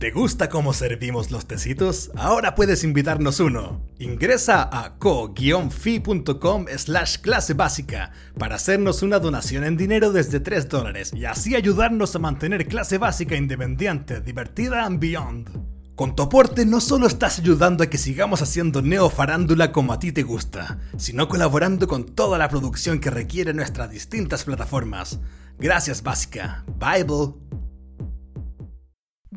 ¿Te 0.00 0.12
gusta 0.12 0.48
cómo 0.48 0.72
servimos 0.72 1.30
los 1.30 1.46
tecitos? 1.46 2.10
Ahora 2.16 2.54
puedes 2.54 2.84
invitarnos 2.84 3.38
uno. 3.38 3.82
Ingresa 3.98 4.62
a 4.72 4.96
co-fi.com 4.96 6.64
slash 6.74 7.18
clase 7.18 7.52
básica 7.52 8.10
para 8.38 8.54
hacernos 8.54 9.02
una 9.02 9.18
donación 9.18 9.62
en 9.62 9.76
dinero 9.76 10.10
desde 10.10 10.40
3 10.40 10.70
dólares 10.70 11.12
y 11.14 11.26
así 11.26 11.54
ayudarnos 11.54 12.16
a 12.16 12.18
mantener 12.18 12.66
clase 12.66 12.96
básica 12.96 13.36
independiente, 13.36 14.22
divertida 14.22 14.86
and 14.86 15.00
beyond. 15.00 15.50
Con 15.96 16.16
tu 16.16 16.22
aporte 16.22 16.64
no 16.64 16.80
solo 16.80 17.06
estás 17.06 17.38
ayudando 17.38 17.84
a 17.84 17.88
que 17.88 17.98
sigamos 17.98 18.40
haciendo 18.40 18.80
neofarándula 18.80 19.70
como 19.70 19.92
a 19.92 19.98
ti 19.98 20.12
te 20.12 20.22
gusta, 20.22 20.78
sino 20.96 21.28
colaborando 21.28 21.86
con 21.86 22.06
toda 22.06 22.38
la 22.38 22.48
producción 22.48 23.00
que 23.00 23.10
requiere 23.10 23.52
nuestras 23.52 23.90
distintas 23.90 24.44
plataformas. 24.44 25.20
Gracias 25.58 26.02
Básica. 26.02 26.64
Bible. 26.78 27.34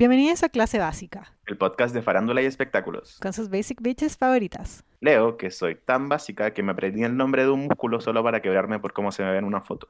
Bienvenidos 0.03 0.43
a 0.43 0.49
Clase 0.49 0.79
Básica, 0.79 1.33
el 1.45 1.57
podcast 1.57 1.95
de 1.95 2.01
farándula 2.01 2.41
y 2.41 2.45
espectáculos. 2.45 3.17
con 3.21 3.31
sus 3.31 3.49
basic 3.49 3.81
bitches 3.81 4.17
favoritas. 4.17 4.83
Leo, 4.99 5.37
que 5.37 5.49
soy 5.49 5.75
tan 5.75 6.09
básica 6.09 6.51
que 6.51 6.61
me 6.61 6.73
aprendí 6.73 7.03
el 7.03 7.15
nombre 7.15 7.43
de 7.43 7.49
un 7.51 7.67
músculo 7.67 8.01
solo 8.01 8.21
para 8.21 8.41
quebrarme 8.41 8.79
por 8.79 8.91
cómo 8.91 9.13
se 9.13 9.23
me 9.23 9.31
ve 9.31 9.37
en 9.37 9.45
una 9.45 9.61
foto. 9.61 9.87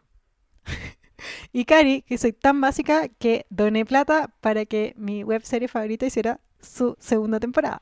Y 1.51 1.65
Cari, 1.65 2.03
que 2.03 2.19
soy 2.19 2.31
tan 2.31 2.61
básica 2.61 3.07
que 3.07 3.47
doné 3.49 3.85
plata 3.85 4.29
para 4.39 4.65
que 4.65 4.93
mi 4.97 5.23
webserie 5.23 5.67
favorita 5.67 6.05
hiciera 6.05 6.39
su 6.59 6.95
segunda 6.99 7.39
temporada. 7.39 7.79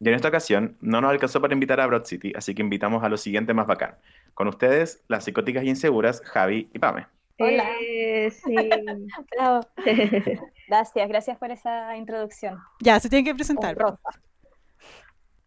Y 0.00 0.08
en 0.08 0.14
esta 0.14 0.26
ocasión 0.26 0.76
no 0.80 1.00
nos 1.00 1.12
alcanzó 1.12 1.40
para 1.40 1.54
invitar 1.54 1.78
a 1.78 1.86
Broad 1.86 2.06
City, 2.06 2.32
así 2.34 2.56
que 2.56 2.62
invitamos 2.62 3.04
a 3.04 3.08
lo 3.08 3.16
siguiente 3.16 3.54
más 3.54 3.68
bacán. 3.68 3.98
Con 4.34 4.48
ustedes, 4.48 5.04
las 5.06 5.22
psicóticas 5.22 5.62
y 5.62 5.68
inseguras, 5.68 6.22
Javi 6.24 6.70
y 6.74 6.80
Pame. 6.80 7.06
Hola. 7.38 7.70
Eh, 7.80 8.30
sí. 8.30 8.54
Bravo. 9.36 9.60
Gracias, 10.68 11.08
gracias 11.08 11.38
por 11.38 11.50
esa 11.50 11.96
introducción. 11.96 12.58
Ya, 12.80 13.00
se 13.00 13.08
tienen 13.08 13.24
que 13.24 13.34
presentar. 13.34 13.74
Rosa. 13.74 13.98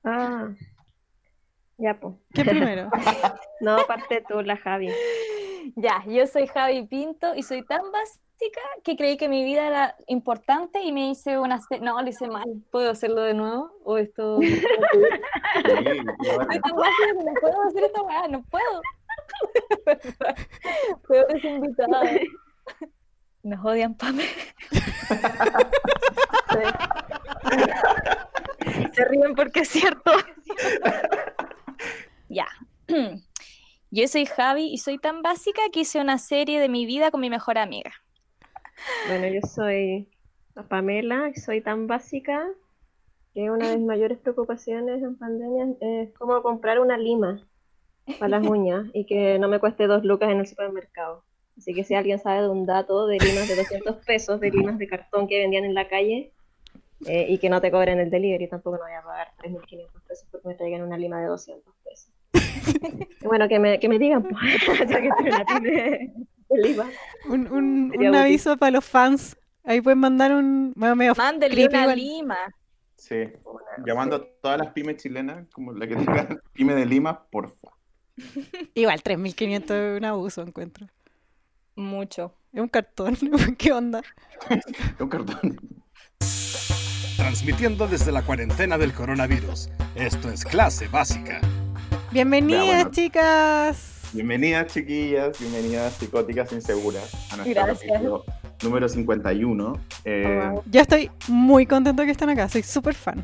ah. 0.03 0.49
Ya, 1.77 1.99
pues. 1.99 2.15
¿Quién 2.33 2.47
primero? 2.47 2.89
No, 3.61 3.77
aparte 3.77 4.23
tú, 4.27 4.41
la 4.41 4.57
Javi. 4.57 4.89
Ya, 5.75 6.03
yo 6.07 6.25
soy 6.25 6.47
Javi 6.47 6.87
Pinto 6.87 7.35
y 7.35 7.43
soy 7.43 7.63
tan 7.63 7.91
básica 7.91 8.61
que 8.83 8.95
creí 8.95 9.17
que 9.17 9.29
mi 9.29 9.43
vida 9.43 9.67
era 9.67 9.95
importante 10.07 10.81
y 10.81 10.91
me 10.91 11.11
hice 11.11 11.37
una... 11.37 11.59
No, 11.81 12.01
lo 12.01 12.09
hice 12.09 12.27
mal. 12.27 12.45
¿Puedo 12.71 12.89
hacerlo 12.89 13.21
de 13.21 13.35
nuevo? 13.35 13.71
¿O 13.83 13.99
esto...? 13.99 14.37
Soy 14.37 14.59
tan 15.61 16.75
básica 16.75 17.07
que 17.15 17.23
no 17.23 17.33
puedo 17.39 17.61
hacer 17.67 17.83
esta 17.83 18.01
weá, 18.01 18.27
no 18.27 18.41
puedo. 18.49 18.81
Peores 21.07 21.43
invitados. 21.43 22.09
Nos 23.43 23.65
odian, 23.65 23.95
Pame. 23.95 24.25
Se 28.93 29.05
ríen 29.05 29.35
porque 29.35 29.61
es 29.61 29.69
cierto. 29.69 30.11
Ya. 32.29 32.47
Yo 33.89 34.07
soy 34.07 34.25
Javi 34.25 34.71
y 34.71 34.77
soy 34.77 34.97
tan 34.97 35.21
básica 35.21 35.61
que 35.73 35.81
hice 35.81 35.99
una 35.99 36.17
serie 36.17 36.61
de 36.61 36.69
mi 36.69 36.85
vida 36.85 37.11
con 37.11 37.19
mi 37.19 37.29
mejor 37.29 37.57
amiga. 37.57 37.91
Bueno, 39.09 39.27
yo 39.27 39.41
soy 39.45 40.07
la 40.55 40.63
Pamela 40.63 41.29
y 41.35 41.37
soy 41.37 41.59
tan 41.59 41.87
básica 41.87 42.47
que 43.33 43.51
una 43.51 43.69
de 43.69 43.77
mis 43.77 43.85
mayores 43.85 44.17
preocupaciones 44.19 45.03
en 45.03 45.17
pandemia 45.17 45.75
es 45.81 46.13
cómo 46.13 46.41
comprar 46.41 46.79
una 46.79 46.97
lima 46.97 47.45
para 48.19 48.39
las 48.39 48.45
uñas 48.47 48.85
y 48.93 49.05
que 49.05 49.37
no 49.39 49.47
me 49.47 49.59
cueste 49.59 49.87
dos 49.87 50.03
lucas 50.03 50.29
en 50.29 50.39
el 50.39 50.47
supermercado. 50.47 51.23
Así 51.57 51.73
que 51.73 51.83
si 51.83 51.93
alguien 51.95 52.19
sabe 52.19 52.41
de 52.41 52.49
un 52.49 52.65
dato 52.65 53.07
de 53.07 53.17
limas 53.19 53.47
de 53.47 53.55
200 53.55 53.97
pesos, 54.05 54.39
de 54.39 54.49
limas 54.51 54.77
de 54.77 54.87
cartón 54.87 55.27
que 55.27 55.39
vendían 55.39 55.65
en 55.65 55.73
la 55.73 55.87
calle 55.87 56.31
eh, 57.05 57.25
y 57.29 57.37
que 57.39 57.49
no 57.49 57.61
te 57.61 57.71
cobren 57.71 57.99
el 57.99 58.09
delivery, 58.09 58.47
tampoco 58.47 58.77
no 58.77 58.83
voy 58.83 58.93
a 58.93 59.01
pagar 59.03 59.27
3.500 59.43 59.87
pesos 60.07 60.27
porque 60.31 60.47
me 60.47 60.55
traigan 60.55 60.81
una 60.83 60.97
lima 60.97 61.19
de 61.21 61.27
200 61.27 61.73
pesos. 61.83 62.11
Bueno, 63.23 63.47
que 63.47 63.59
me, 63.59 63.79
que 63.79 63.87
me 63.87 63.99
digan, 63.99 64.23
pues, 64.23 64.35
ya 64.89 64.99
que 65.01 65.07
estoy 65.07 65.27
en 65.27 65.31
la 65.31 65.45
tienda 65.45 65.69
de, 65.69 66.11
de 66.49 66.61
lima. 66.69 66.89
Un, 67.29 67.47
un- 67.53 67.93
un 67.97 68.15
aviso 68.15 68.57
para 68.57 68.71
los 68.71 68.83
fans. 68.85 69.37
Ahí 69.63 69.79
pueden 69.79 69.99
mandar 69.99 70.31
un... 70.33 70.73
Bueno, 70.75 70.95
medio 70.95 71.13
Mándenle 71.15 71.53
creepy 71.55 71.75
una 71.75 71.81
igual. 71.83 71.97
lima. 71.99 72.37
Sí, 72.95 73.15
llamando 73.85 74.15
a 74.15 74.25
todas 74.41 74.57
las 74.57 74.73
pymes 74.73 74.97
chilenas, 74.97 75.47
como 75.53 75.71
la 75.71 75.85
que 75.87 75.95
tenga 75.97 76.27
pyme 76.53 76.73
de 76.73 76.85
Lima, 76.85 77.23
porfa. 77.29 77.69
Igual, 78.75 79.01
3.500 79.03 79.71
es 79.93 79.97
un 79.97 80.05
abuso, 80.05 80.41
encuentro. 80.41 80.87
Mucho. 81.75 82.33
Es 82.53 82.59
un 82.61 82.67
cartón. 82.67 83.17
¿Qué 83.57 83.71
onda? 83.71 84.01
Un 84.99 85.07
cartón. 85.09 85.59
Transmitiendo 87.17 87.87
desde 87.87 88.11
la 88.11 88.23
cuarentena 88.23 88.77
del 88.77 88.93
coronavirus. 88.93 89.69
Esto 89.95 90.29
es 90.29 90.43
clase 90.43 90.87
básica. 90.87 91.39
Bienvenidas, 92.11 92.65
Ya, 92.65 92.73
bueno. 92.75 92.91
chicas. 92.91 94.01
Bienvenidas, 94.13 94.73
chiquillas, 94.73 95.39
bienvenidas, 95.39 95.93
psicóticas 95.93 96.51
inseguras, 96.51 97.13
a 97.31 97.37
nuestro 97.37 97.65
capítulo 97.65 98.25
número 98.61 98.89
51. 98.89 99.73
Eh, 100.03 100.49
wow. 100.51 100.63
Yo 100.65 100.81
estoy 100.81 101.09
muy 101.29 101.65
contenta 101.65 102.03
que 102.03 102.11
estén 102.11 102.29
acá. 102.29 102.49
Soy 102.49 102.63
súper 102.63 102.93
fan. 102.95 103.23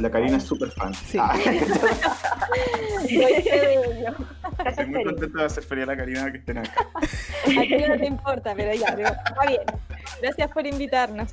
La 0.00 0.10
Karina 0.10 0.38
es 0.38 0.44
súper 0.44 0.70
fan. 0.70 0.94
Sí. 0.94 1.18
Ah, 1.20 1.36
estoy 4.66 4.86
muy 4.86 5.04
contenta 5.04 5.38
de 5.38 5.44
hacer 5.44 5.64
feliz 5.64 5.84
a 5.84 5.86
la 5.86 5.96
Karina 5.96 6.32
que 6.32 6.38
estén 6.38 6.58
acá. 6.58 6.86
A 7.44 7.48
ti 7.60 7.76
no 7.88 7.98
te 7.98 8.06
importa, 8.06 8.54
pero 8.56 8.72
ya, 8.74 8.94
pero 8.96 9.08
está 9.08 9.46
bien. 9.46 9.60
Gracias 10.22 10.50
por 10.50 10.66
invitarnos. 10.66 11.30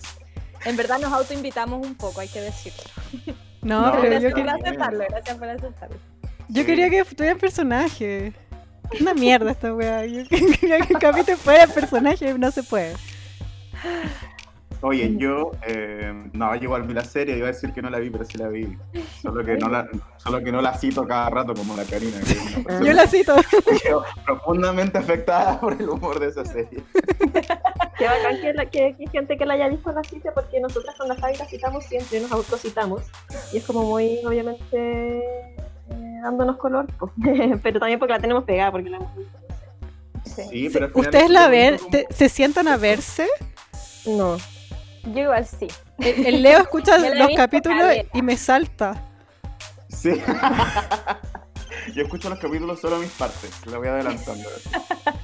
En 0.66 0.76
verdad 0.76 1.00
nos 1.00 1.14
autoinvitamos 1.14 1.86
un 1.86 1.96
poco, 1.96 2.20
hay 2.22 2.28
que 2.28 2.42
decirlo. 2.42 2.84
No, 3.62 3.94
No, 3.96 4.02
pero 4.02 4.20
yo, 4.20 4.30
gracias 4.30 4.34
que- 4.34 4.42
por 4.42 4.50
aceptarlo, 4.50 5.06
gracias 5.10 5.38
por 5.38 5.50
aceptarlo. 5.50 5.98
yo 6.50 6.66
quería 6.66 6.90
que 6.90 7.04
tuviera 7.06 7.36
personaje. 7.38 8.34
Es 8.92 9.02
una 9.02 9.14
mierda 9.14 9.52
esta 9.52 9.74
wea. 9.74 10.06
Yo 10.06 10.24
quería 10.30 10.80
que 10.82 10.94
el 10.94 11.00
capítulo 11.00 11.38
fuera 11.38 11.66
personaje 11.68 12.30
y 12.30 12.34
no 12.38 12.52
se 12.52 12.64
puede. 12.64 12.94
Oye, 14.82 15.14
yo, 15.18 15.52
eh, 15.68 16.14
no, 16.32 16.56
yo 16.56 16.64
igual 16.64 16.84
vi 16.84 16.94
la 16.94 17.04
serie, 17.04 17.36
iba 17.38 17.48
a 17.50 17.52
decir 17.52 17.74
que 17.74 17.82
no 17.82 17.90
la 17.90 18.00
vi, 18.00 18.10
pero 18.10 18.24
sí 18.24 18.38
la 18.38 18.48
vi. 18.48 18.78
Solo 19.22 19.44
que 19.44 19.58
no 19.58 19.68
la, 19.68 19.86
solo 20.16 20.42
que 20.42 20.52
no 20.54 20.62
la 20.62 20.74
cito 20.78 21.06
cada 21.06 21.30
rato 21.30 21.54
como 21.54 21.76
la 21.76 21.84
Karina, 21.84 22.18
que 22.22 22.62
persona 22.62 22.86
Yo 22.86 22.94
la 22.94 23.06
cito. 23.08 23.36
profundamente 24.26 24.98
afectada 24.98 25.60
por 25.60 25.74
el 25.74 25.90
humor 25.90 26.20
de 26.20 26.28
esa 26.28 26.46
serie. 26.46 26.82
Qué 27.98 28.06
bacán 28.06 28.40
que, 28.42 28.54
la- 28.54 28.66
que, 28.68 28.96
gente 29.12 29.38
que 29.38 29.46
la 29.46 29.56
haya 29.56 29.68
visto 29.68 29.92
la 29.92 30.02
cita 30.04 30.32
porque 30.34 30.62
nosotras 30.62 30.96
con 30.98 31.10
la 31.10 31.16
Javi 31.16 31.36
la 31.38 31.46
citamos 31.46 31.84
siempre, 31.86 32.22
nos 32.22 32.32
autocitamos. 32.32 33.02
Y 33.52 33.58
es 33.58 33.66
como 33.66 33.84
muy, 33.84 34.20
obviamente, 34.26 35.18
eh, 35.20 36.20
dándonos 36.24 36.56
color, 36.56 36.88
pues. 36.98 37.12
pero 37.64 37.80
también 37.82 38.00
porque 38.00 38.14
la 38.14 38.20
tenemos 38.22 38.46
pegada, 38.46 38.72
porque 38.72 38.90
la 38.90 38.98
hemos 38.98 39.14
visto. 39.18 39.38
Sí. 40.24 40.44
Sí, 40.50 40.70
pero 40.72 40.86
al 40.86 40.92
final 40.92 41.06
¿Ustedes 41.08 41.24
es 41.26 41.30
la 41.32 41.48
ven? 41.50 41.78
¿Se 42.12 42.30
sientan 42.30 42.70
a 42.70 42.78
verse? 42.78 43.28
No, 44.06 44.38
Yo 45.14 45.20
igual 45.22 45.46
sí. 45.46 45.68
El, 45.98 46.26
el 46.26 46.44
Leo 46.44 46.60
escucha 46.60 46.98
los 47.16 47.30
capítulos 47.36 47.80
caleta. 47.82 48.18
y 48.18 48.22
me 48.22 48.38
salta. 48.38 49.04
Sí. 49.90 50.12
Yo 51.96 52.04
escucho 52.04 52.30
los 52.30 52.40
capítulos 52.40 52.80
solo 52.80 52.98
mis 53.00 53.12
partes, 53.12 53.52
la 53.66 53.78
voy 53.78 53.88
adelantando. 53.88 54.48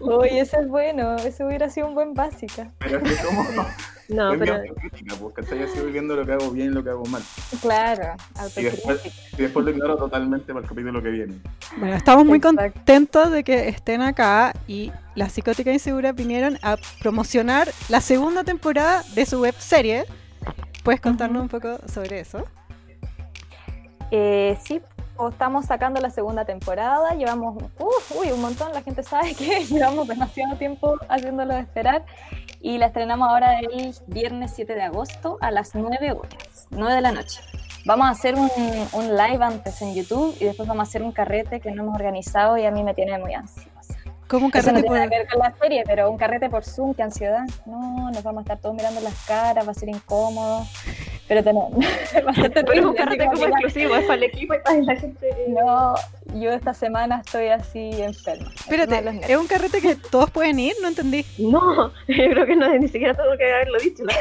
Uy, 0.00 0.28
eso 0.38 0.58
es 0.60 0.68
bueno, 0.68 1.16
eso 1.16 1.46
hubiera 1.46 1.70
sido 1.70 1.86
un 1.88 1.94
buen 1.94 2.14
básica. 2.14 2.70
Pero 2.78 2.98
es 2.98 3.02
que 3.20 3.24
como 3.26 3.42
no, 4.08 4.32
es 4.34 4.38
pero 4.38 4.54
autocrítica, 4.56 5.14
¿cachai? 5.34 5.58
Yo 5.60 5.68
sigo 5.68 5.86
viendo 5.86 6.14
lo 6.16 6.26
que 6.26 6.32
hago 6.32 6.50
bien 6.50 6.68
y 6.72 6.74
lo 6.74 6.84
que 6.84 6.90
hago 6.90 7.04
mal. 7.06 7.22
Claro, 7.62 8.14
Y 8.56 8.62
después, 8.62 8.96
autocrítica. 8.98 9.16
y 9.38 9.42
después 9.42 9.64
lo 9.64 9.70
ignoro 9.70 9.96
totalmente 9.96 10.52
para 10.52 10.60
el 10.64 10.68
capítulo 10.68 11.02
que 11.02 11.08
viene. 11.10 11.34
Bueno, 11.78 11.96
estamos 11.96 12.24
muy 12.26 12.38
Exacto. 12.38 12.72
contentos 12.74 13.30
de 13.32 13.44
que 13.44 13.68
estén 13.68 14.02
acá 14.02 14.52
y 14.66 14.92
las 15.14 15.32
psicóticas 15.32 15.72
inseguras 15.72 16.14
vinieron 16.14 16.58
a 16.62 16.76
promocionar 17.00 17.68
la 17.88 18.00
segunda 18.00 18.44
temporada 18.44 19.02
de 19.14 19.24
su 19.26 19.40
web 19.40 19.54
serie. 19.58 20.04
¿Puedes 20.82 21.00
contarnos 21.00 21.40
un 21.42 21.48
poco 21.48 21.78
sobre 21.88 22.20
eso? 22.20 22.44
Eh, 24.10 24.56
sí, 24.64 24.80
estamos 25.30 25.66
sacando 25.66 26.00
la 26.00 26.10
segunda 26.10 26.44
temporada, 26.44 27.14
llevamos 27.14 27.62
uf, 27.78 28.16
uy, 28.18 28.32
un 28.32 28.40
montón, 28.40 28.72
la 28.72 28.82
gente 28.82 29.02
sabe 29.02 29.34
que 29.34 29.64
llevamos 29.70 30.08
demasiado 30.08 30.56
tiempo 30.56 30.96
haciéndolo 31.08 31.54
esperar 31.54 32.04
y 32.60 32.78
la 32.78 32.86
estrenamos 32.86 33.28
ahora 33.28 33.60
el 33.60 33.94
viernes 34.06 34.52
7 34.54 34.74
de 34.74 34.82
agosto 34.82 35.38
a 35.40 35.50
las 35.50 35.74
9 35.74 36.12
horas, 36.12 36.66
9 36.70 36.94
de 36.94 37.00
la 37.00 37.12
noche. 37.12 37.40
Vamos 37.86 38.06
a 38.06 38.10
hacer 38.10 38.34
un, 38.34 38.50
un 38.92 39.16
live 39.16 39.44
antes 39.44 39.82
en 39.82 39.94
YouTube 39.94 40.34
y 40.40 40.46
después 40.46 40.66
vamos 40.66 40.86
a 40.86 40.88
hacer 40.88 41.02
un 41.02 41.12
carrete 41.12 41.60
que 41.60 41.70
no 41.70 41.82
hemos 41.82 41.94
organizado 41.94 42.56
y 42.56 42.64
a 42.64 42.70
mí 42.70 42.82
me 42.82 42.94
tiene 42.94 43.18
muy 43.18 43.34
ansiosa. 43.34 43.73
¿Cómo 44.28 44.46
un 44.46 44.52
Eso 44.54 44.72
no 44.72 44.72
carrete 44.72 44.82
tiene 44.82 44.88
por- 44.88 44.96
nada 44.96 45.08
que 45.10 45.18
ver 45.18 45.28
con 45.28 45.38
la 45.38 45.54
serie, 45.60 45.82
pero 45.86 46.10
un 46.10 46.16
carrete 46.16 46.48
por 46.50 46.64
Zoom, 46.64 46.94
qué 46.94 47.02
ansiedad. 47.02 47.44
No, 47.66 48.10
nos 48.10 48.22
vamos 48.22 48.40
a 48.40 48.42
estar 48.42 48.58
todos 48.58 48.74
mirando 48.74 49.00
las 49.00 49.14
caras, 49.26 49.66
va 49.66 49.70
a 49.70 49.74
ser 49.74 49.88
incómodo. 49.90 50.64
Pero 51.26 51.42
tenemos, 51.42 51.72
va 52.26 52.30
a 52.30 52.34
ser 52.34 52.52
Pero 52.52 52.88
un 52.88 52.94
carrete 52.94 53.24
como 53.26 53.40
como 53.40 53.46
exclusivo, 53.46 53.96
es 53.96 54.02
para 54.04 54.14
el 54.16 54.22
equipo 54.24 54.54
y 54.54 54.58
para 54.58 54.78
la 54.80 54.96
gente. 54.96 55.28
No, 55.48 55.94
yo 56.34 56.50
esta 56.52 56.74
semana 56.74 57.22
estoy 57.24 57.48
así 57.48 57.90
enferma. 58.02 58.50
Espérate, 58.54 58.96
enferma 58.98 59.10
¿es 59.28 59.36
un 59.36 59.46
carrete 59.46 59.80
que 59.80 59.94
todos 59.96 60.30
pueden 60.30 60.58
ir? 60.58 60.74
No 60.82 60.88
entendí. 60.88 61.24
No, 61.38 61.88
yo 62.08 62.30
creo 62.30 62.44
que 62.46 62.56
no, 62.56 62.68
ni 62.78 62.88
siquiera 62.88 63.14
tengo 63.14 63.36
que 63.38 63.52
haberlo 63.52 63.78
dicho. 63.78 64.04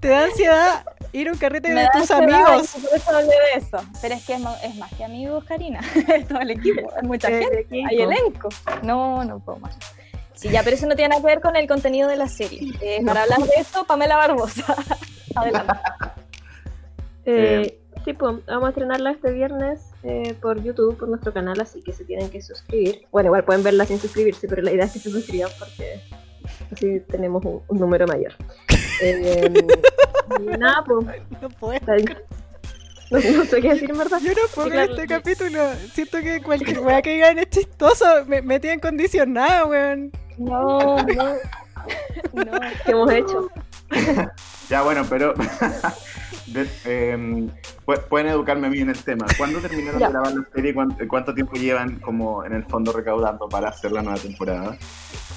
¿Te 0.00 0.08
da 0.08 0.24
ansiedad 0.24 0.84
ir 1.12 1.28
a 1.28 1.32
un 1.32 1.38
carrete 1.38 1.72
de 1.72 1.86
tus 1.92 2.10
amigos? 2.10 2.70
Por 2.72 2.96
eso 2.96 3.10
hablé 3.10 3.28
de 3.28 3.58
eso. 3.58 3.78
Pero 4.00 4.14
es 4.14 4.24
que 4.24 4.34
es, 4.34 4.40
más 4.40 4.94
que 4.96 5.04
amigos, 5.04 5.44
Karina. 5.44 5.80
Es 6.14 6.26
todo 6.28 6.40
el 6.40 6.50
equipo, 6.50 6.90
es 6.96 7.02
mucha 7.02 7.28
El 7.28 7.42
gente. 7.42 7.60
equipo. 7.60 7.88
Hay 7.88 8.00
elenco. 8.00 8.48
No, 8.82 9.24
no 9.24 9.38
puedo 9.40 9.58
más. 9.58 9.76
Sí, 10.34 10.48
ya, 10.48 10.62
pero 10.62 10.76
eso 10.76 10.86
no 10.86 10.96
tiene 10.96 11.10
nada 11.10 11.20
que 11.20 11.26
ver 11.26 11.40
con 11.40 11.54
el 11.56 11.68
contenido 11.68 12.08
de 12.08 12.16
la 12.16 12.28
serie. 12.28 12.72
Eh, 12.80 13.02
Para 13.04 13.22
hablar 13.22 13.40
de 13.40 13.52
eso, 13.58 13.84
Pamela 13.84 14.16
Barbosa. 14.16 14.74
Adelante. 15.34 15.74
Eh, 17.24 17.78
sí, 18.04 18.14
pues, 18.14 18.44
vamos 18.46 18.64
a 18.64 18.68
estrenarla 18.70 19.12
este 19.12 19.30
viernes 19.30 19.80
eh, 20.02 20.34
por 20.42 20.60
YouTube, 20.60 20.96
por 20.96 21.08
nuestro 21.08 21.32
canal, 21.32 21.60
así 21.60 21.80
que 21.80 21.92
se 21.92 22.04
tienen 22.04 22.30
que 22.30 22.42
suscribir. 22.42 23.06
Bueno, 23.12 23.28
igual 23.28 23.44
pueden 23.44 23.62
verla 23.62 23.86
sin 23.86 24.00
suscribirse, 24.00 24.48
pero 24.48 24.60
la 24.60 24.72
idea 24.72 24.86
es 24.86 24.92
que 24.92 24.98
se 24.98 25.10
suscriban 25.10 25.48
porque 25.56 26.02
así 26.72 27.00
tenemos 27.08 27.44
un, 27.44 27.62
un 27.68 27.78
número 27.78 28.06
mayor. 28.06 28.32
Eh, 29.04 29.50
nada, 30.58 30.84
pues, 30.84 31.06
No 31.40 31.48
puedo. 31.50 31.80
no, 33.10 33.18
no 33.18 33.44
sé 33.44 33.60
qué 33.60 33.70
decir 33.70 33.90
en 33.90 33.98
verdad. 33.98 34.20
Yo 34.22 34.30
no 34.30 34.36
puedo 34.54 34.68
Sí, 34.70 34.76
ver 34.76 34.86
claro. 34.86 34.92
este 35.02 35.06
capítulo. 35.08 35.60
Siento 35.92 36.20
que 36.20 36.40
cualquier 36.40 36.78
weá 36.80 37.02
que 37.02 37.14
digan 37.14 37.38
es 37.40 37.50
chistoso. 37.50 38.04
Me, 38.26 38.40
me 38.42 38.60
tienen 38.60 38.78
condicionada, 38.78 39.64
weón. 39.64 40.12
No, 40.38 40.96
no. 40.98 41.04
No. 42.32 42.44
¿Qué 42.84 42.92
hemos 42.92 43.10
hecho? 43.12 43.48
Ya, 44.70 44.82
bueno, 44.82 45.04
pero. 45.10 45.34
de- 46.52 46.68
em, 47.12 47.48
pu- 47.86 48.00
pueden 48.08 48.28
educarme 48.28 48.68
bien 48.68 48.88
en 48.90 48.96
el 48.96 49.02
tema. 49.02 49.26
¿Cuándo 49.38 49.60
terminaron 49.60 50.00
de 50.00 50.08
grabar 50.08 50.32
la 50.34 50.44
serie? 50.54 50.74
¿Cuánto, 50.74 50.96
cuánto 51.08 51.34
tiempo 51.34 51.54
llevan, 51.54 52.00
como 52.00 52.44
en 52.44 52.52
el 52.52 52.64
fondo, 52.64 52.92
recaudando 52.92 53.48
para 53.48 53.68
hacer 53.68 53.92
la 53.92 54.02
nueva 54.02 54.18
temporada? 54.18 54.76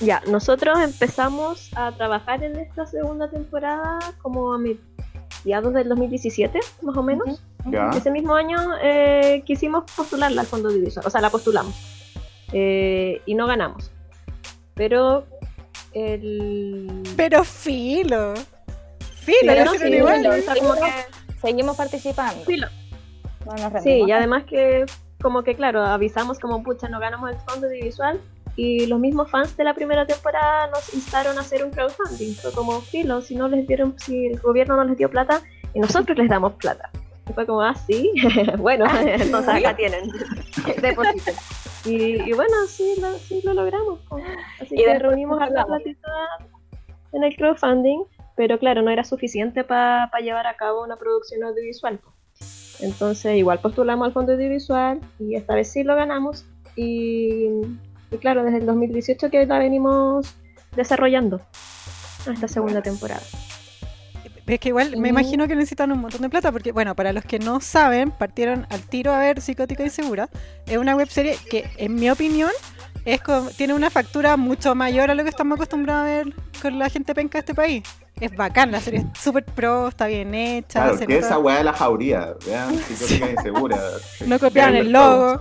Ya, 0.01 0.21
nosotros 0.27 0.79
empezamos 0.79 1.71
a 1.75 1.91
trabajar 1.93 2.43
en 2.43 2.57
esta 2.59 2.85
segunda 2.85 3.29
temporada 3.29 3.99
como 4.21 4.53
a 4.53 4.57
mediados 4.57 5.73
del 5.73 5.87
2017, 5.89 6.59
más 6.81 6.97
o 6.97 7.03
menos. 7.03 7.41
¿Ya? 7.67 7.89
Ese 7.95 8.11
mismo 8.11 8.35
año 8.35 8.57
eh, 8.83 9.41
quisimos 9.45 9.85
postularla 9.95 10.41
al 10.41 10.47
fondo 10.47 10.69
audiovisual, 10.69 11.05
o 11.07 11.09
sea, 11.09 11.19
la 11.21 11.29
postulamos 11.31 11.73
Eh, 12.53 13.21
y 13.25 13.33
no 13.33 13.47
ganamos. 13.47 13.89
Pero 14.75 15.25
el. 15.93 17.01
Pero 17.15 17.43
filo. 17.43 18.33
Filo, 19.25 19.37
Pero 19.53 19.65
lo 19.65 19.75
hicieron 19.75 19.91
sí, 19.91 19.97
igual. 19.97 20.19
bueno, 20.21 20.35
o 20.35 20.41
sea, 20.41 20.55
como 20.55 20.73
que- 20.75 21.35
Seguimos 21.41 21.77
participando. 21.77 22.43
Filo. 22.45 22.67
No 23.45 23.69
nos 23.69 23.83
Sí, 23.83 24.03
y 24.07 24.11
además 24.11 24.43
que, 24.45 24.85
como 25.21 25.43
que, 25.43 25.55
claro, 25.55 25.83
avisamos 25.83 26.39
como 26.39 26.63
pucha, 26.63 26.87
no 26.89 26.99
ganamos 26.99 27.31
el 27.31 27.37
fondo 27.39 27.67
audiovisual. 27.67 28.19
Y 28.57 28.85
los 28.87 28.99
mismos 28.99 29.29
fans 29.29 29.57
de 29.57 29.65
la 29.65 29.73
primera 29.73 30.05
temporada 30.07 30.67
nos 30.67 30.93
instaron 30.93 31.37
a 31.37 31.41
hacer 31.41 31.63
un 31.65 31.71
crowdfunding. 31.71 32.35
Fue 32.35 32.53
como 32.53 32.79
filo, 32.81 33.21
si 33.21 33.35
no 33.35 33.47
les 33.49 33.67
dieron, 33.67 33.99
si 33.99 34.27
el 34.27 34.39
gobierno 34.39 34.77
no 34.77 34.85
les 34.85 34.97
dio 34.97 35.09
plata, 35.09 35.41
y 35.73 35.79
nosotros 35.81 36.17
les 36.17 36.29
damos 36.29 36.53
plata. 36.53 36.89
Y 37.29 37.33
fue 37.33 37.45
como, 37.45 37.61
ah, 37.61 37.75
sí, 37.75 38.11
bueno, 38.57 38.85
entonces 39.01 39.53
acá 39.53 39.75
tienen, 39.75 40.09
depositen. 40.81 41.35
Y, 41.83 42.21
y 42.29 42.33
bueno, 42.33 42.53
sí 42.67 42.95
lo, 43.01 43.13
sí 43.19 43.41
lo 43.43 43.53
logramos. 43.53 43.99
po. 44.07 44.17
Así 44.61 44.73
Y 44.75 44.83
que 44.85 44.99
reunimos 44.99 45.39
harta 45.41 45.61
hablamos. 45.61 45.81
platita 45.83 46.09
en 47.11 47.23
el 47.25 47.35
crowdfunding, 47.35 48.03
pero 48.35 48.59
claro, 48.59 48.81
no 48.81 48.91
era 48.91 49.03
suficiente 49.03 49.63
para 49.63 50.09
llevar 50.21 50.47
a 50.47 50.55
cabo 50.57 50.83
una 50.83 50.97
producción 50.97 51.43
audiovisual. 51.43 51.99
Entonces, 52.81 53.37
igual 53.37 53.59
postulamos 53.59 54.07
al 54.07 54.13
fondo 54.13 54.33
audiovisual 54.33 54.99
y 55.19 55.35
esta 55.35 55.55
vez 55.55 55.71
sí 55.71 55.83
lo 55.83 55.95
ganamos. 55.95 56.45
Y, 56.75 57.47
y 58.11 58.17
claro, 58.19 58.43
desde 58.43 58.57
el 58.57 58.65
2018 58.65 59.29
que 59.29 59.45
la 59.45 59.59
venimos 59.59 60.35
desarrollando 60.75 61.39
esta 62.31 62.47
segunda 62.47 62.81
temporada. 62.81 63.21
Es 64.47 64.59
que 64.59 64.69
igual 64.69 64.95
me 64.97 65.09
imagino 65.09 65.47
que 65.47 65.55
necesitan 65.55 65.91
un 65.91 65.99
montón 66.01 66.21
de 66.21 66.29
plata 66.29 66.51
porque, 66.51 66.71
bueno, 66.71 66.95
para 66.95 67.13
los 67.13 67.23
que 67.23 67.39
no 67.39 67.61
saben, 67.61 68.11
partieron 68.11 68.67
al 68.69 68.81
tiro 68.81 69.11
a 69.11 69.19
ver 69.19 69.41
Psicótica 69.41 69.83
y 69.83 69.89
Segura. 69.89 70.29
Es 70.67 70.77
una 70.77 70.95
webserie 70.95 71.35
que, 71.49 71.67
en 71.77 71.95
mi 71.95 72.09
opinión, 72.11 72.51
es 73.05 73.21
como- 73.21 73.49
tiene 73.49 73.73
una 73.73 73.89
factura 73.89 74.37
mucho 74.37 74.75
mayor 74.75 75.09
a 75.09 75.15
lo 75.15 75.23
que 75.23 75.29
estamos 75.29 75.55
acostumbrados 75.55 76.01
a 76.03 76.05
ver 76.05 76.33
con 76.61 76.77
la 76.77 76.89
gente 76.89 77.15
penca 77.15 77.37
de 77.37 77.39
este 77.39 77.55
país. 77.55 77.83
Es 78.19 78.35
bacán, 78.35 78.71
la 78.71 78.79
serie 78.79 79.01
es 79.01 79.19
súper 79.19 79.43
pro, 79.43 79.89
está 79.89 80.07
bien 80.07 80.33
hecha. 80.33 80.83
Claro, 80.83 81.05
que 81.05 81.17
esa 81.17 81.37
weá 81.37 81.57
de 81.57 81.65
la 81.65 81.73
jauría, 81.73 82.33
vean, 82.45 82.77
psicótica 82.77 83.31
insegura. 83.31 83.77
No 84.25 84.39
copiaron 84.39 84.75
el 84.75 84.91
logo. 84.91 85.37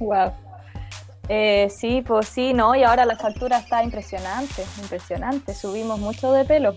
Wow. 0.00 0.32
Eh, 1.30 1.68
sí, 1.68 2.02
pues 2.06 2.26
sí, 2.26 2.54
no, 2.54 2.74
y 2.74 2.82
ahora 2.84 3.04
la 3.04 3.14
factura 3.16 3.58
está 3.58 3.84
impresionante, 3.84 4.64
impresionante. 4.80 5.54
Subimos 5.54 6.00
mucho 6.00 6.32
de 6.32 6.46
pelo. 6.46 6.74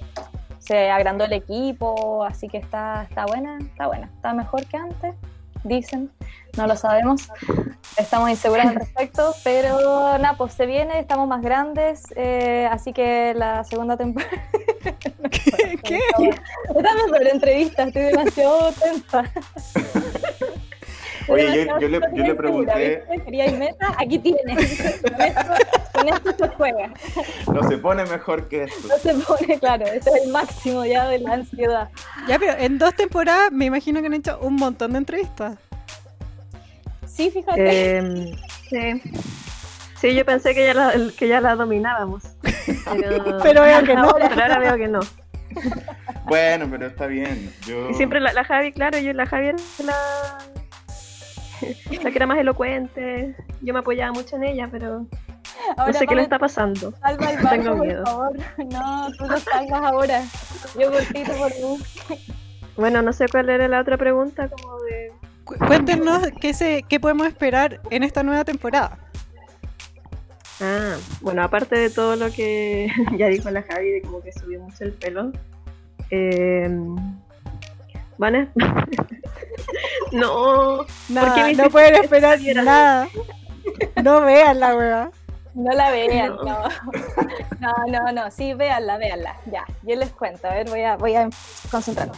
Se 0.59 0.89
agrandó 0.89 1.23
el 1.23 1.31
equipo, 1.31 2.25
así 2.25 2.50
que 2.50 2.57
está, 2.57 3.03
está 3.03 3.25
buena, 3.25 3.59
está 3.59 3.88
buena. 3.88 4.09
Está 4.13 4.33
mejor 4.33 4.65
que 4.65 4.75
antes, 4.75 5.15
dicen. 5.63 6.12
No 6.58 6.68
lo 6.68 6.75
sabemos. 6.75 7.30
Estamos 7.98 8.30
inseguras 8.30 8.68
al 8.68 8.75
respecto, 8.75 9.34
pero 9.44 10.18
nada, 10.18 10.36
pues 10.38 10.54
se 10.54 10.66
viene, 10.66 11.00
estamos 11.00 11.28
más 11.28 11.42
grandes, 11.42 12.06
eh, 12.16 12.68
así 12.72 12.94
que 12.94 13.34
la 13.36 13.63
segunda 13.63 13.98
temporada. 13.98 14.31
¿Qué? 15.31 15.78
¿Qué? 15.84 16.00
Esta 16.75 16.94
mejor 16.96 17.28
entrevista, 17.28 17.84
estoy 17.84 18.04
demasiado 18.04 18.72
tensa. 18.74 19.24
Oye, 21.33 21.66
yo- 21.66 21.80
le- 21.80 21.81
yo 21.81 21.88
le 21.89 22.00
segura, 22.00 22.36
pregunté-. 22.36 23.04
¿Queríais 23.25 23.57
meta? 23.57 23.95
Aquí 23.98 24.19
tienes. 24.19 25.01
Con 25.01 25.22
esto, 25.22 25.42
con 25.94 26.07
esto 26.07 26.31
se 26.38 26.48
juega. 26.56 26.94
No 27.54 27.68
se 27.69 27.78
pone 27.78 28.06
mejor 28.06 28.48
que 28.48 28.63
esto. 28.63 28.88
No 28.88 28.98
se 28.98 29.13
pone 29.16 29.60
claro. 29.60 29.86
Este 29.86 30.10
es 30.10 30.24
el 30.25 30.31
máximo 30.31 30.86
ya 30.86 31.07
de 31.07 31.19
la 31.19 31.33
ansiedad. 31.33 31.89
Ya, 32.28 32.38
pero 32.39 32.54
en 32.57 32.78
dos 32.78 32.94
temporadas 32.95 33.51
me 33.51 33.66
imagino 33.66 34.00
que 34.01 34.07
han 34.07 34.13
hecho 34.13 34.39
un 34.42 34.56
montón 34.56 34.92
de 34.94 34.98
entrevistas. 35.00 35.57
Sí, 37.07 37.30
fíjate. 37.31 37.98
Eh, 37.98 38.36
sí. 38.69 39.01
Sí, 40.00 40.16
yo 40.16 40.25
pensé 40.25 40.56
que 40.56 40.66
ya 40.66 40.74
la, 40.74 40.94
que 41.18 41.28
ya 41.28 41.42
la 41.42 41.56
dominábamos. 41.56 42.24
Pero, 42.42 43.38
Pero 43.44 43.62
veo 43.63 43.83
que 43.83 43.95
no. 43.95 44.13
pero 44.19 44.42
ahora 44.42 44.60
veo 44.60 44.75
que 44.78 44.88
no. 44.88 45.00
Bueno, 46.25 46.68
pero 46.72 46.88
está 46.88 47.07
bien. 47.07 47.54
Yo... 47.68 47.89
Y 47.89 47.94
siempre 47.95 48.19
la, 48.22 48.31
la 48.31 48.44
Javi, 48.45 48.72
claro, 48.72 48.98
yo 49.00 49.12
la 49.13 49.25
Javi 49.25 49.48
era 49.48 49.57
la, 49.83 50.38
la 52.04 52.10
que 52.12 52.16
era 52.18 52.25
más 52.28 52.38
elocuente. 52.38 53.36
Yo 53.62 53.74
me 53.74 53.80
apoyaba 53.80 54.12
mucho 54.13 54.36
en 54.36 54.44
ella, 54.44 54.68
pero 54.72 55.06
no 55.78 55.94
sé 55.94 56.08
qué 56.08 56.16
le 56.16 56.22
está 56.24 56.40
pasando. 56.40 56.92
Salva 57.02 57.31
el 57.31 57.38
Tengo 57.50 57.63
barco, 57.63 57.78
por 57.78 57.85
miedo. 57.88 58.06
favor. 58.06 58.38
No, 58.71 59.12
tú 59.18 59.26
lo 59.26 59.38
salvas 59.40 59.81
ahora. 59.83 60.24
Yo 60.80 60.92
por 60.92 61.02
ti, 61.02 61.24
tú 61.24 61.31
por 61.38 61.52
mí. 61.52 61.78
Bueno, 62.78 63.02
no 63.02 63.14
sé 63.14 63.28
cuál 63.28 63.50
era 63.50 63.68
la 63.68 63.81
otra 63.81 63.97
pregunta, 63.97 64.47
como 64.50 64.80
de... 64.83 65.12
Cu- 65.44 65.57
Cuéntenos 65.57 66.28
qué, 66.40 66.54
se, 66.54 66.83
qué 66.88 67.00
podemos 67.00 67.28
esperar 67.28 67.80
en 67.90 68.04
esta 68.04 68.24
nueva 68.24 68.44
temporada. 68.45 68.97
Ah, 70.62 70.95
bueno, 71.21 71.44
aparte 71.44 71.76
de 71.76 71.90
todo 71.90 72.16
lo 72.16 72.31
que 72.31 72.88
ya 73.18 73.28
dijo 73.28 73.50
la 73.50 73.64
Javi, 73.64 73.90
de 73.90 74.02
como 74.02 74.21
que 74.21 74.31
subió 74.31 74.62
mucho 74.62 74.83
el 74.83 74.94
pelo, 74.94 75.31
eh, 76.12 76.69
van 78.21 78.35
a... 78.35 78.47
no, 80.11 80.85
Nada, 81.09 81.51
no 81.54 81.69
pueden 81.69 81.95
esperar 81.95 82.40
nada. 82.63 83.07
No 84.04 84.21
vean 84.21 84.59
la 84.59 84.75
weá. 84.75 85.11
No 85.56 85.71
la 85.71 85.90
vean, 85.90 86.35
No. 86.35 86.44
no. 86.44 86.63
No, 87.59 87.73
no, 87.87 88.11
no. 88.11 88.31
Sí, 88.31 88.54
véanla, 88.54 88.97
véanla. 88.97 89.35
Ya, 89.51 89.66
yo 89.83 89.95
les 89.95 90.11
cuento. 90.11 90.47
A 90.47 90.54
ver, 90.54 90.69
voy 90.69 90.83
a, 90.83 90.97
voy 90.97 91.16
a 91.16 91.30
concentrarnos. 91.69 92.18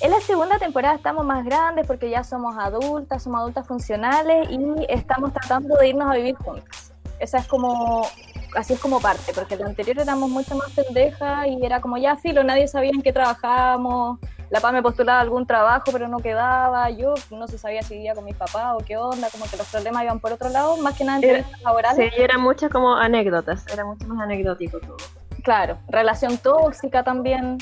En 0.00 0.10
la 0.10 0.20
segunda 0.20 0.58
temporada 0.58 0.96
estamos 0.96 1.24
más 1.24 1.44
grandes 1.44 1.86
porque 1.86 2.10
ya 2.10 2.24
somos 2.24 2.56
adultas, 2.58 3.22
somos 3.22 3.40
adultas 3.40 3.66
funcionales 3.66 4.48
y 4.50 4.58
estamos 4.88 5.32
tratando 5.32 5.76
de 5.76 5.88
irnos 5.88 6.10
a 6.10 6.16
vivir 6.16 6.34
juntas. 6.34 6.92
Esa 7.20 7.38
es 7.38 7.46
como, 7.46 8.06
así 8.54 8.74
es 8.74 8.80
como 8.80 9.00
parte, 9.00 9.32
porque 9.34 9.54
en 9.54 9.60
la 9.60 9.66
anterior 9.66 9.98
éramos 9.98 10.30
mucho 10.30 10.54
más 10.54 10.70
pendejas 10.70 11.46
y 11.46 11.64
era 11.64 11.80
como 11.80 11.96
ya 11.96 12.16
filo, 12.16 12.42
nadie 12.44 12.68
sabía 12.68 12.90
en 12.94 13.02
qué 13.02 13.12
trabajábamos. 13.12 14.18
La 14.50 14.60
PA 14.60 14.72
me 14.72 14.82
postulaba 14.82 15.20
algún 15.20 15.46
trabajo, 15.46 15.86
pero 15.90 16.06
no 16.06 16.18
quedaba. 16.18 16.88
Yo 16.90 17.14
no 17.30 17.48
se 17.48 17.58
sabía 17.58 17.82
si 17.82 17.94
vivía 17.94 18.14
con 18.14 18.24
mis 18.24 18.36
papás 18.36 18.74
o 18.74 18.78
qué 18.78 18.96
onda, 18.96 19.28
como 19.30 19.46
que 19.46 19.56
los 19.56 19.66
problemas 19.66 20.04
iban 20.04 20.20
por 20.20 20.32
otro 20.32 20.48
lado, 20.48 20.76
más 20.76 20.96
que 20.96 21.04
nada 21.04 21.18
en 21.20 21.44
laborales. 21.64 22.12
sí, 22.14 22.22
eran 22.22 22.40
muchas 22.40 22.70
como 22.70 22.94
anécdotas, 22.94 23.66
era 23.72 23.84
mucho 23.84 24.06
más 24.06 24.22
anecdótico 24.22 24.78
todo. 24.78 24.96
Claro, 25.42 25.78
relación 25.88 26.38
tóxica 26.38 27.02
también, 27.02 27.58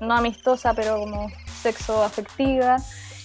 no 0.00 0.14
amistosa, 0.14 0.72
pero 0.74 1.00
como 1.00 1.28
sexo 1.62 2.02
afectiva. 2.02 2.76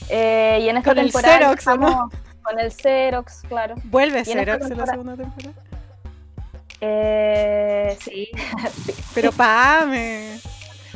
Eh, 0.09 0.59
y 0.61 0.69
en 0.69 0.77
esta 0.77 0.91
Con 0.91 0.99
el 0.99 1.05
temporada 1.05 1.37
Xerox, 1.37 1.67
¿o 1.67 1.77
no? 1.77 1.87
estamos 1.87 2.13
con 2.41 2.59
el 2.59 2.71
Xerox, 2.71 3.41
claro. 3.47 3.75
Vuelve 3.85 4.23
Y 4.25 4.31
en 4.31 4.39
esta 4.39 4.53
Xerox 4.53 4.71
en 4.71 4.77
la 4.77 4.85
segunda 4.87 5.15
temporada. 5.15 5.53
Eh, 6.81 7.97
Sí. 8.01 8.29
sí. 8.85 8.93
Pero 9.13 9.31
Pame. 9.31 10.39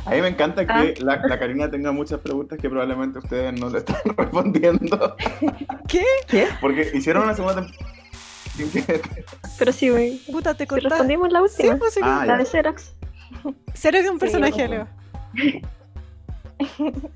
A 0.06 0.12
mí 0.12 0.22
me 0.22 0.28
encanta 0.28 0.66
que 0.66 0.72
Ah. 0.74 0.86
la, 1.00 1.18
la 1.28 1.40
Karina 1.40 1.70
tenga 1.70 1.92
muchas 1.92 2.20
preguntas 2.20 2.60
que 2.60 2.70
probablemente 2.70 3.20
ustedes 3.20 3.60
no 3.60 3.70
le 3.70 3.80
están 3.80 3.98
respondiendo. 4.18 5.16
¿Qué? 5.88 6.04
¿Qué? 6.28 6.48
Porque 6.62 6.92
hicieron 6.94 7.24
una 7.24 7.34
segunda 7.36 7.56
temporada. 7.56 7.96
sin 8.56 8.70
que- 8.72 9.02
Pero 9.58 9.72
sí, 9.72 9.90
güey. 9.90 10.18
Puta, 10.32 10.54
te 10.54 10.64
Sí, 10.64 10.68
cortaste. 10.68 10.90
respondimos 10.90 11.32
la 11.32 11.40
Sí, 11.48 11.64
última. 11.64 11.78
pues 11.78 11.94
sí. 11.94 12.00
Ah, 12.04 12.24
la 12.26 12.34
ya. 12.34 12.38
de 12.38 12.46
Xerox. 12.46 12.94
Cero 13.74 13.98
que 14.02 14.10
un 14.10 14.16
Sí, 14.16 14.20
personaje, 14.20 14.64
no. 14.68 14.74
Leo. 14.74 14.88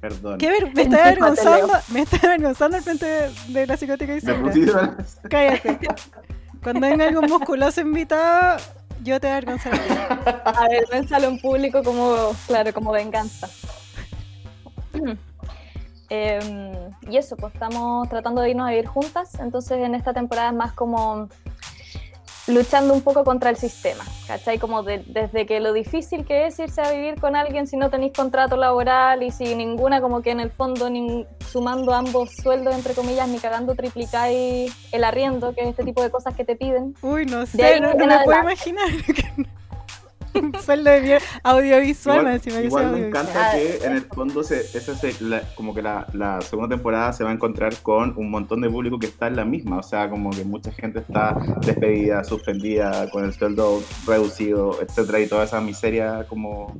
Perdón. 0.01 0.37
¿Qué 0.37 0.49
ver? 0.49 0.73
Me 0.75 0.81
está 0.81 1.01
avergonzando. 1.05 1.73
Me 1.93 2.01
está 2.01 2.17
avergonzando 2.27 2.77
al 2.77 2.83
frente 2.83 3.05
de, 3.05 3.29
de 3.49 3.67
la 3.67 3.77
psicótica 3.77 4.15
y 4.17 4.21
Cállate. 5.29 5.79
Cuando 6.63 6.81
venga 6.81 7.07
algún 7.07 7.29
musculoso 7.29 7.81
invitado, 7.81 8.59
yo 9.03 9.19
te 9.19 9.27
voy 9.27 9.33
a 9.33 9.37
avergonzar. 9.37 9.73
a 9.73 9.77
ti. 9.77 10.57
Avergüénzalo 10.57 11.27
en 11.27 11.39
público 11.39 11.83
como, 11.83 12.33
claro, 12.47 12.73
como 12.73 12.91
venganza. 12.91 13.49
Em, 16.11 16.73
y 17.07 17.17
eso, 17.17 17.37
pues 17.37 17.53
estamos 17.53 18.09
tratando 18.09 18.41
de 18.41 18.49
irnos 18.49 18.65
a 18.65 18.71
vivir 18.71 18.87
juntas, 18.87 19.35
entonces 19.39 19.77
en 19.77 19.93
esta 19.93 20.11
temporada 20.11 20.49
es 20.49 20.55
más 20.55 20.73
como 20.73 21.29
luchando 22.49 22.93
un 22.93 23.01
poco 23.01 23.23
contra 23.23 23.49
el 23.49 23.55
sistema, 23.57 24.03
¿cachai? 24.27 24.57
Como 24.59 24.83
de- 24.83 25.03
desde 25.07 25.45
que 25.45 25.59
lo 25.59 25.73
difícil 25.73 26.25
que 26.25 26.47
es 26.47 26.57
irse 26.59 26.81
a 26.81 26.91
vivir 26.91 27.19
con 27.19 27.35
alguien 27.35 27.67
si 27.67 27.77
no 27.77 27.89
tenéis 27.89 28.13
contrato 28.13 28.55
laboral 28.57 29.23
y 29.23 29.31
si 29.31 29.55
ninguna, 29.55 30.01
como 30.01 30.21
que 30.21 30.31
en 30.31 30.39
el 30.39 30.51
fondo, 30.51 30.89
nin- 30.89 31.25
sumando 31.49 31.93
ambos 31.93 32.29
sueldos, 32.41 32.75
entre 32.75 32.93
comillas, 32.93 33.27
ni 33.27 33.39
cagando 33.39 33.75
triplicáis 33.75 34.73
el 34.91 35.03
arriendo, 35.03 35.53
que 35.53 35.61
es 35.61 35.67
este 35.69 35.83
tipo 35.83 36.01
de 36.03 36.09
cosas 36.11 36.35
que 36.35 36.45
te 36.45 36.55
piden. 36.55 36.95
Uy, 37.01 37.25
no 37.25 37.45
sé, 37.45 37.57
no, 37.79 37.93
no 37.93 38.05
me 38.07 38.23
puedo 38.23 38.39
imaginar. 38.41 38.89
Un 40.33 40.53
sueldo 40.63 40.89
de 40.89 40.99
bien 41.01 41.19
audiovisual, 41.43 42.19
Igual, 42.19 42.33
encima 42.35 42.61
igual 42.61 42.83
me 42.85 42.89
audiovisual. 42.91 43.25
encanta 43.27 43.51
que 43.53 43.85
en 43.85 43.91
el 43.93 44.01
fondo 44.03 44.43
se, 44.43 44.59
esa 44.61 44.95
se- 44.95 45.23
la- 45.23 45.41
como 45.55 45.73
que 45.73 45.81
la, 45.81 46.07
la 46.13 46.41
segunda 46.41 46.75
temporada 46.75 47.13
se 47.13 47.23
va 47.23 47.31
a 47.31 47.33
encontrar 47.33 47.75
con 47.81 48.13
un 48.17 48.29
montón 48.29 48.61
de 48.61 48.69
público 48.69 48.99
que 48.99 49.07
está 49.07 49.27
en 49.27 49.35
la 49.35 49.45
misma, 49.45 49.79
o 49.79 49.83
sea, 49.83 50.09
como 50.09 50.29
que 50.31 50.43
mucha 50.43 50.71
gente 50.71 50.99
está 50.99 51.35
despedida, 51.65 52.23
suspendida, 52.23 53.09
con 53.09 53.25
el 53.25 53.33
sueldo 53.33 53.81
reducido, 54.05 54.79
etcétera, 54.81 55.19
y 55.19 55.27
toda 55.27 55.43
esa 55.45 55.61
miseria 55.61 56.25
como 56.27 56.75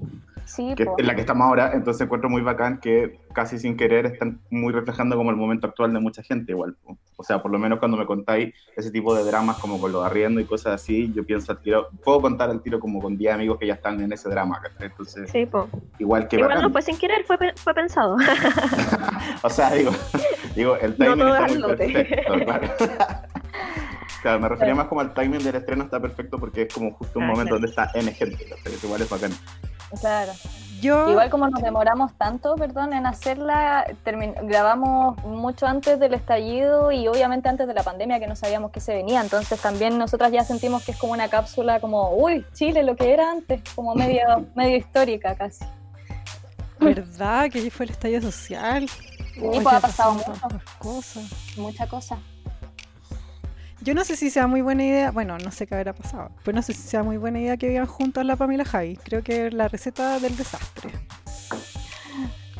Sí, 0.49 0.73
que 0.75 0.87
en 0.97 1.05
la 1.07 1.13
que 1.15 1.21
estamos 1.21 1.45
ahora, 1.47 1.71
entonces 1.73 2.01
encuentro 2.01 2.29
muy 2.29 2.41
bacán 2.41 2.79
que 2.79 3.19
casi 3.33 3.59
sin 3.59 3.77
querer 3.77 4.07
están 4.07 4.41
muy 4.49 4.73
reflejando 4.73 5.15
como 5.15 5.29
el 5.29 5.35
momento 5.35 5.67
actual 5.67 5.93
de 5.93 5.99
mucha 5.99 6.23
gente 6.23 6.51
igual. 6.53 6.75
po. 6.83 6.97
O 7.17 7.23
sea, 7.23 7.41
por 7.41 7.51
lo 7.51 7.59
menos 7.59 7.79
cuando 7.79 7.97
me 7.97 8.05
contáis 8.05 8.53
ese 8.75 8.89
tipo 8.91 9.13
de 9.13 9.23
dramas 9.25 9.57
como 9.59 9.79
con 9.79 9.91
los 9.91 10.03
arriendo 10.05 10.39
y 10.39 10.45
cosas 10.45 10.73
así, 10.81 11.11
yo 11.13 11.25
pienso 11.25 11.51
al 11.51 11.59
tiro, 11.61 11.89
puedo 12.03 12.21
contar 12.21 12.49
al 12.49 12.61
tiro 12.61 12.79
como 12.79 13.01
con 13.01 13.17
10 13.17 13.33
amigos 13.35 13.57
que 13.59 13.67
ya 13.67 13.73
están 13.75 13.99
en 14.01 14.11
ese 14.11 14.29
drama. 14.29 14.59
Entonces, 14.79 15.29
Sí, 15.29 15.45
po. 15.45 15.69
igual 15.99 16.27
que 16.27 16.37
Igual 16.37 16.49
bacán. 16.49 16.63
no 16.63 16.69
fue 16.71 16.81
sin 16.81 16.97
querer, 16.97 17.23
fue, 17.25 17.37
fue 17.55 17.73
pensado. 17.73 18.15
O 19.43 19.49
sea, 19.49 19.71
digo, 19.73 19.91
digo 20.55 20.75
el 20.77 20.95
timing 20.95 21.17
todo 21.19 21.35
está 21.35 21.45
al 21.45 21.59
muy 21.59 21.75
perfecto, 21.75 22.33
claro. 22.45 22.67
Claro, 24.21 24.39
me 24.39 24.49
refería 24.49 24.75
más 24.75 24.87
como 24.87 25.01
al 25.01 25.13
timing 25.13 25.43
del 25.43 25.55
estreno 25.55 25.83
está 25.85 25.99
perfecto 25.99 26.37
porque 26.37 26.63
es 26.63 26.73
como 26.73 26.93
justo 26.93 27.19
un 27.19 27.25
Ah, 27.25 27.27
momento 27.29 27.55
claro. 27.57 27.61
donde 27.61 27.69
está 27.69 27.91
N 27.97 28.11
gente, 28.13 28.45
¿cachai? 28.49 28.73
Igual 28.83 29.01
es 29.01 29.09
bacán. 29.09 29.31
Claro. 29.99 30.31
Yo, 30.81 31.09
Igual 31.09 31.29
como 31.29 31.47
nos 31.49 31.61
demoramos 31.61 32.13
tanto, 32.17 32.55
perdón, 32.55 32.93
en 32.93 33.05
hacerla, 33.05 33.85
termin- 34.05 34.35
grabamos 34.47 35.17
mucho 35.25 35.67
antes 35.67 35.99
del 35.99 36.13
estallido 36.13 36.91
y 36.93 37.05
obviamente 37.07 37.49
antes 37.49 37.67
de 37.67 37.73
la 37.73 37.83
pandemia 37.83 38.17
que 38.19 38.27
no 38.27 38.35
sabíamos 38.37 38.71
que 38.71 38.79
se 38.79 38.93
venía, 38.93 39.19
entonces 39.19 39.59
también 39.59 39.97
nosotras 39.97 40.31
ya 40.31 40.45
sentimos 40.45 40.83
que 40.85 40.91
es 40.93 40.97
como 40.97 41.11
una 41.13 41.27
cápsula 41.27 41.81
como, 41.81 42.11
uy, 42.15 42.45
Chile, 42.53 42.83
lo 42.83 42.95
que 42.95 43.11
era 43.13 43.29
antes, 43.31 43.61
como 43.75 43.93
medio, 43.93 44.21
medio 44.55 44.77
histórica 44.77 45.35
casi. 45.35 45.65
¿verdad? 46.79 47.49
Que 47.51 47.69
fue 47.71 47.85
el 47.85 47.91
estallido 47.91 48.21
social. 48.21 48.85
Oye, 49.41 49.61
pues, 49.61 49.75
ha 49.75 49.79
pasado 49.81 50.13
mucho. 50.13 50.31
cosas. 50.79 51.23
Mucha 51.57 51.87
cosa. 51.87 52.17
Yo 53.81 53.93
no 53.93 54.03
sé 54.03 54.15
si 54.17 54.29
sea 54.29 54.45
muy 54.47 54.61
buena 54.61 54.83
idea, 54.83 55.11
bueno, 55.11 55.37
no 55.37 55.51
sé 55.51 55.65
qué 55.65 55.75
habrá 55.75 55.93
pasado, 55.93 56.31
pero 56.43 56.55
no 56.55 56.61
sé 56.61 56.73
si 56.73 56.81
sea 56.81 57.01
muy 57.03 57.17
buena 57.17 57.39
idea 57.39 57.55
que 57.57 57.69
vivan 57.69 57.87
juntos 57.87 58.25
la 58.25 58.35
Pamela 58.35 58.65
Javi. 58.65 58.97
Creo 58.97 59.23
que 59.23 59.47
es 59.47 59.53
la 59.53 59.67
receta 59.69 60.19
del 60.19 60.35
desastre. 60.35 60.91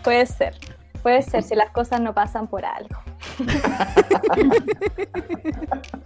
Puede 0.04 0.26
ser, 0.26 0.56
puede 1.04 1.22
ser 1.22 1.44
si 1.44 1.56
las 1.56 1.72
cosas 1.72 2.00
no 2.00 2.14
pasan 2.14 2.48
por 2.48 2.64
algo. 2.66 2.96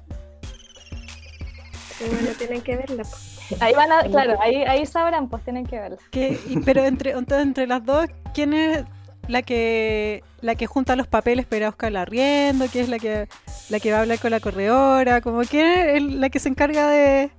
Bueno, 2.00 2.30
tienen 2.38 2.62
que 2.62 2.76
verla. 2.76 3.04
po. 3.04 3.56
Ahí 3.62 3.74
van 3.74 3.92
a, 3.92 4.02
claro, 4.04 4.38
ahí, 4.42 4.64
ahí 4.64 4.86
sabrán, 4.86 5.30
pues 5.30 5.44
tienen 5.44 5.66
que 5.66 5.80
verla. 5.80 5.98
¿Qué- 6.12 6.38
y- 6.50 6.60
pero 6.60 6.84
entre, 6.84 7.12
entonces, 7.12 7.48
entre 7.48 7.68
las 7.68 7.84
dos, 7.86 8.08
¿quién 8.34 8.54
es 8.54 8.84
la 9.28 9.42
que 9.42 10.24
la 10.42 10.56
que 10.56 10.66
junta 10.68 10.96
los 10.96 11.08
papeles 11.08 11.46
para 11.46 11.58
ir 11.58 11.64
a 11.66 11.70
buscar 11.70 11.90
el 11.90 11.98
arriendo? 11.98 12.66
¿Quién 12.72 12.86
es 12.86 12.90
la 12.90 13.00
que 13.00 13.28
la 13.70 13.80
que 13.80 13.92
va 13.92 13.98
a 14.00 14.02
hablar 14.02 14.20
con 14.20 14.32
la 14.32 14.40
corredora? 14.40 15.22
Como 15.22 15.42
quién 15.44 15.66
es 15.90 16.02
la 16.04 16.30
que 16.30 16.40
se 16.40 16.50
encarga 16.50 16.90
de, 16.90 17.30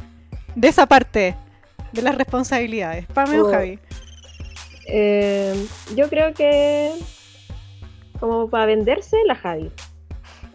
de 0.54 0.68
esa 0.68 0.86
parte 0.86 1.36
de 1.92 2.02
las 2.02 2.14
responsabilidades? 2.16 3.06
¿Pame 3.06 3.40
o. 3.40 3.50
Javi? 3.50 3.78
Eh, 4.86 5.66
yo 5.96 6.08
creo 6.08 6.34
que 6.34 6.92
como 8.20 8.48
para 8.48 8.66
venderse, 8.66 9.16
la 9.26 9.34
Javi. 9.34 9.70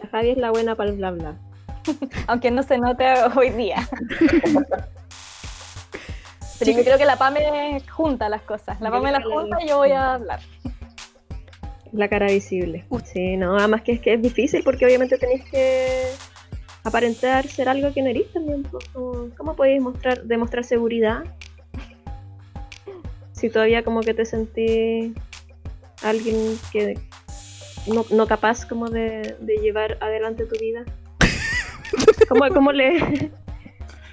La 0.02 0.08
Javi 0.10 0.30
es 0.30 0.38
la 0.38 0.50
buena 0.50 0.74
para 0.74 0.90
el 0.90 0.96
bla 0.96 1.10
bla. 1.12 1.34
aunque 2.26 2.50
no 2.50 2.62
se 2.62 2.78
note 2.78 3.04
hoy 3.36 3.50
día. 3.50 3.88
Pero 6.58 6.72
yo 6.72 6.84
creo 6.84 6.98
que 6.98 7.06
la 7.06 7.16
PAME 7.16 7.82
junta 7.90 8.28
las 8.28 8.42
cosas. 8.42 8.78
La 8.82 8.90
PAME 8.90 9.12
las 9.12 9.22
que 9.22 9.28
la- 9.28 9.34
junta 9.34 9.56
y 9.62 9.68
yo 9.68 9.78
voy 9.78 9.92
a 9.92 10.14
hablar. 10.14 10.40
La 11.92 12.08
cara 12.08 12.26
visible. 12.26 12.84
Uy. 12.88 13.02
Sí, 13.04 13.36
no, 13.36 13.56
además 13.56 13.82
que 13.82 13.92
es 13.92 14.00
que 14.00 14.14
es 14.14 14.22
difícil 14.22 14.62
porque 14.62 14.86
obviamente 14.86 15.18
tenéis 15.18 15.44
que 15.44 16.04
aparentar 16.84 17.46
ser 17.48 17.68
algo 17.68 17.92
que 17.92 18.02
no 18.02 18.08
eres 18.08 18.32
también. 18.32 18.66
¿Cómo 19.36 19.56
podéis 19.56 19.82
mostrar, 19.82 20.22
demostrar 20.24 20.64
seguridad? 20.64 21.24
Si 23.32 23.50
todavía 23.50 23.82
como 23.82 24.00
que 24.00 24.14
te 24.14 24.24
sentís 24.24 25.12
alguien 26.02 26.58
que 26.72 26.98
no, 27.86 28.04
no 28.10 28.26
capaz 28.26 28.66
como 28.66 28.88
de, 28.88 29.36
de 29.40 29.56
llevar 29.56 29.98
adelante 30.00 30.46
tu 30.46 30.58
vida. 30.58 30.84
¿Cómo, 32.28 32.48
cómo 32.48 32.72
le, 32.72 33.30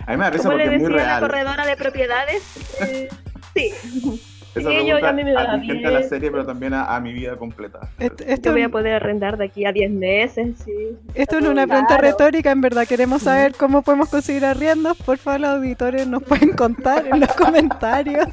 A 0.05 0.11
mí 0.11 0.17
me 0.17 0.23
da 0.23 0.29
risa 0.29 0.43
cómo 0.43 0.57
le 0.57 0.63
porque 0.63 0.75
es 0.75 0.81
muy 0.81 0.93
decía 0.93 1.17
a 1.17 1.19
la 1.19 1.27
corredora 1.27 1.65
de 1.65 1.75
propiedades? 1.75 2.43
Eh, 2.81 3.09
sí, 3.53 4.21
Esa 4.59 4.69
Sí, 4.69 4.85
yo- 4.85 5.05
a 5.05 5.11
mí 5.13 5.23
me 5.23 5.33
va 5.33 5.41
a 5.43 5.57
mi 5.57 5.67
gente 5.67 5.85
a 5.87 5.91
la 5.91 5.97
bien. 5.99 6.09
serie, 6.09 6.31
pero 6.31 6.45
también 6.45 6.73
a, 6.73 6.95
a 6.95 6.99
mi 6.99 7.13
vida 7.13 7.35
completa. 7.37 7.79
Esto, 7.99 8.23
yo 8.25 8.31
esto, 8.33 8.51
voy 8.51 8.61
a 8.63 8.69
poder 8.69 8.93
arrendar 8.95 9.37
de 9.37 9.45
aquí 9.45 9.65
a 9.65 9.71
10 9.71 9.91
meses, 9.91 10.57
sí. 10.63 10.73
esto 11.15 11.39
no 11.39 11.47
es 11.47 11.51
una 11.51 11.67
pregunta 11.67 11.97
Claro. 11.97 12.03
retórica, 12.03 12.51
en 12.51 12.61
verdad. 12.61 12.85
Queremos 12.87 13.21
saber 13.23 13.53
cómo 13.55 13.81
podemos 13.81 14.09
conseguir 14.09 14.45
arriendos. 14.45 14.97
Por 14.97 15.17
favor, 15.17 15.39
los 15.41 15.49
auditores 15.51 16.07
nos 16.07 16.23
pueden 16.23 16.53
contar 16.53 17.05
en 17.07 17.19
los 17.19 17.31
comentarios. 17.33 18.27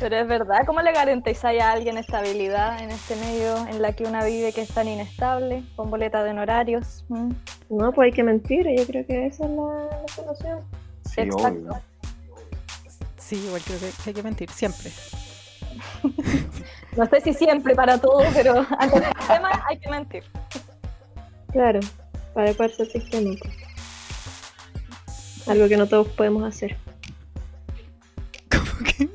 Pero 0.00 0.16
es 0.16 0.26
verdad, 0.26 0.66
¿cómo 0.66 0.82
le 0.82 0.92
garantizáis 0.92 1.62
a 1.62 1.72
alguien 1.72 1.96
estabilidad 1.96 2.82
en 2.82 2.90
este 2.90 3.14
medio 3.16 3.56
en 3.68 3.80
la 3.80 3.92
que 3.92 4.04
una 4.04 4.24
vive 4.24 4.52
que 4.52 4.62
es 4.62 4.68
tan 4.74 4.88
inestable, 4.88 5.62
con 5.76 5.90
boleta 5.90 6.24
de 6.24 6.30
honorarios? 6.30 7.04
¿Mm? 7.08 7.30
No, 7.70 7.92
pues 7.92 8.06
hay 8.06 8.12
que 8.12 8.24
mentir, 8.24 8.66
yo 8.76 8.84
creo 8.84 9.06
que 9.06 9.26
esa 9.26 9.44
es 9.44 9.50
la, 9.50 10.00
la 10.02 10.08
solución. 10.08 10.58
Sí, 11.04 11.20
Exacto. 11.22 11.48
obvio. 11.48 11.80
Sí, 13.26 13.36
igual 13.46 13.62
creo 13.62 13.78
que 13.78 13.90
hay 14.06 14.14
que 14.14 14.22
mentir, 14.22 14.50
siempre. 14.50 14.90
No 16.96 17.06
sé 17.06 17.20
si 17.22 17.32
siempre 17.32 17.74
para 17.74 17.98
todo, 17.98 18.22
pero 18.34 18.66
ante 18.78 18.98
el 18.98 19.04
sistema 19.04 19.64
hay 19.68 19.78
que 19.78 19.88
mentir. 19.90 20.24
Claro, 21.52 21.80
para 22.34 22.50
al 22.50 22.90
sistema. 22.90 23.34
pues. 23.40 23.54
Algo 25.48 25.68
que 25.68 25.76
no 25.76 25.86
todos 25.86 26.08
podemos 26.08 26.44
hacer. 26.44 26.76
Como 28.50 28.84
que. 28.84 29.08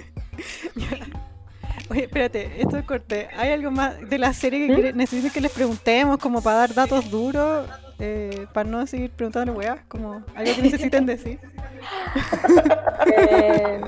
Oye, 1.90 2.04
espérate, 2.04 2.62
esto 2.62 2.78
es 2.78 2.86
corte. 2.86 3.30
¿Hay 3.38 3.52
algo 3.52 3.72
más 3.72 3.98
de 4.10 4.18
la 4.18 4.34
serie 4.34 4.68
que 4.68 4.74
quiere- 4.74 4.94
necesiten 4.94 5.32
que 5.32 5.42
les 5.42 5.52
preguntemos, 5.52 6.18
como 6.18 6.42
para 6.42 6.58
dar 6.60 6.74
datos 6.74 7.10
duros? 7.10 7.68
Eh, 8.00 8.48
para 8.54 8.70
no 8.70 8.86
seguir 8.88 9.12
preguntando 9.12 9.54
weas, 9.54 9.80
como 9.88 10.24
algo 10.36 10.56
que 10.56 10.62
necesiten 10.62 11.06
decir. 11.06 11.40
Eh, 13.08 13.82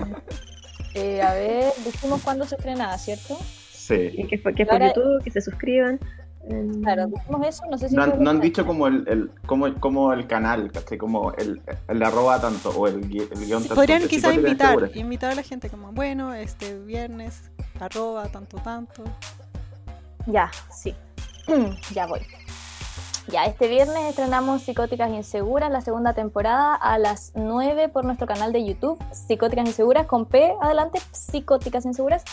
eh, 0.96 1.22
a 1.22 1.34
ver, 1.34 1.74
dijimos 1.86 2.22
cuándo 2.24 2.46
se 2.46 2.56
estrenaba, 2.56 2.98
¿cierto? 2.98 3.38
Sí. 3.72 4.12
Y 4.14 4.28
que, 4.28 4.38
fue- 4.38 4.54
que 4.54 4.66
por 4.66 4.76
Ahora- 4.76 4.88
YouTube, 4.94 5.24
que 5.24 5.32
se 5.32 5.42
suscriban. 5.42 6.00
Claro, 6.82 7.08
dijimos 7.08 7.46
eso, 7.48 7.64
no 7.70 7.78
sé 7.78 7.90
si 7.90 7.96
No, 7.96 8.04
han- 8.04 8.10
no 8.24 8.30
han 8.30 8.38
verdad. 8.38 8.42
dicho 8.42 8.66
como 8.66 8.88
el, 8.88 9.04
el, 9.08 9.32
como, 9.46 9.72
como 9.80 10.14
el 10.14 10.26
canal, 10.26 10.72
¿cachai? 10.72 10.98
Como 10.98 11.32
el, 11.34 11.62
el 11.88 12.04
arroba 12.04 12.40
tanto 12.42 12.70
o 12.72 12.88
el, 12.88 13.02
gui- 13.10 13.28
el 13.32 13.46
guion 13.46 13.62
Sí, 13.62 13.68
tanto. 13.68 13.76
podrían 13.76 14.08
quizás 14.08 14.34
invitar, 14.34 14.90
invitar 14.96 15.32
a 15.32 15.36
la 15.36 15.44
gente 15.44 15.70
como, 15.70 15.92
bueno, 15.92 16.34
este 16.34 16.80
viernes, 16.80 17.52
arroba, 17.80 18.28
tanto, 18.30 18.58
tanto. 18.60 19.04
Ya, 20.26 20.50
sí. 20.72 20.96
ya 21.94 22.08
voy. 22.08 22.22
Ya, 23.32 23.46
este 23.46 23.68
viernes 23.68 24.06
estrenamos 24.10 24.64
Psicóticas 24.64 25.12
Inseguras, 25.12 25.70
la 25.70 25.82
segunda 25.82 26.14
temporada, 26.14 26.74
a 26.74 26.98
las 26.98 27.32
9 27.36 27.90
por 27.90 28.04
nuestro 28.04 28.26
canal 28.26 28.52
de 28.52 28.66
YouTube, 28.66 28.98
Psicóticas 29.12 29.68
Inseguras, 29.68 30.08
con 30.08 30.26
P 30.26 30.56
adelante, 30.60 31.00
Psicóticas 31.12 31.86
Inseguras. 31.86 32.24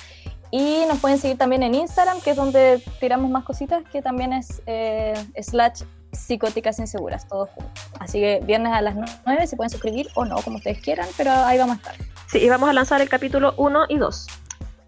Y 0.51 0.85
nos 0.89 0.99
pueden 1.01 1.19
seguir 1.19 1.37
también 1.37 1.63
en 1.65 1.75
Instagram, 1.75 2.23
que 2.23 2.31
es 2.31 2.37
donde 2.37 2.83
tiramos 2.99 3.31
más 3.31 3.45
cositas, 3.45 3.85
que 3.93 4.01
también 4.01 4.33
es 4.33 4.63
eh, 4.65 5.13
slash 5.43 5.83
Psicóticas 6.13 6.79
Inseguras, 6.79 7.29
todos 7.29 7.51
juntos. 7.51 7.85
Así 8.01 8.19
que 8.19 8.41
viernes 8.43 8.73
a 8.73 8.81
las 8.81 8.95
9 9.27 9.47
se 9.47 9.57
pueden 9.57 9.69
suscribir 9.69 10.09
o 10.15 10.25
no, 10.25 10.37
como 10.37 10.57
ustedes 10.57 10.79
quieran, 10.81 11.09
pero 11.19 11.31
ahí 11.31 11.59
vamos 11.59 11.77
a 11.77 11.79
estar. 11.79 11.95
Sí, 12.29 12.39
y 12.39 12.49
vamos 12.49 12.71
a 12.71 12.73
lanzar 12.73 13.03
el 13.03 13.11
capítulo 13.11 13.53
1 13.59 13.85
y 13.91 13.99
2. 13.99 14.27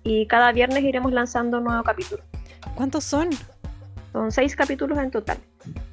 Y 0.04 0.26
cada 0.26 0.52
viernes 0.52 0.84
iremos 0.84 1.12
lanzando 1.12 1.58
un 1.58 1.64
nuevo 1.64 1.82
capítulo. 1.82 2.22
¿Cuántos 2.76 3.04
son? 3.04 3.28
Son 4.12 4.32
seis 4.32 4.56
capítulos 4.56 4.98
en 4.98 5.10
total. 5.10 5.38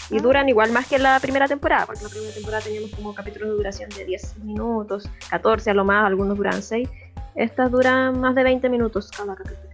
Y 0.09 0.19
duran 0.19 0.47
igual 0.47 0.71
más 0.71 0.87
que 0.87 0.97
la 0.99 1.19
primera 1.19 1.47
temporada, 1.47 1.85
porque 1.85 2.03
la 2.03 2.09
primera 2.09 2.33
temporada 2.33 2.63
teníamos 2.63 2.91
como 2.91 3.13
capítulos 3.13 3.49
de 3.49 3.55
duración 3.55 3.89
de 3.89 4.05
10 4.05 4.37
minutos, 4.39 5.09
14 5.29 5.71
a 5.71 5.73
lo 5.73 5.83
más, 5.83 6.05
algunos 6.05 6.37
duran 6.37 6.61
6. 6.61 6.87
Estas 7.35 7.71
duran 7.71 8.19
más 8.21 8.35
de 8.35 8.43
20 8.43 8.69
minutos 8.69 9.11
cada 9.11 9.35
capítulo. 9.35 9.69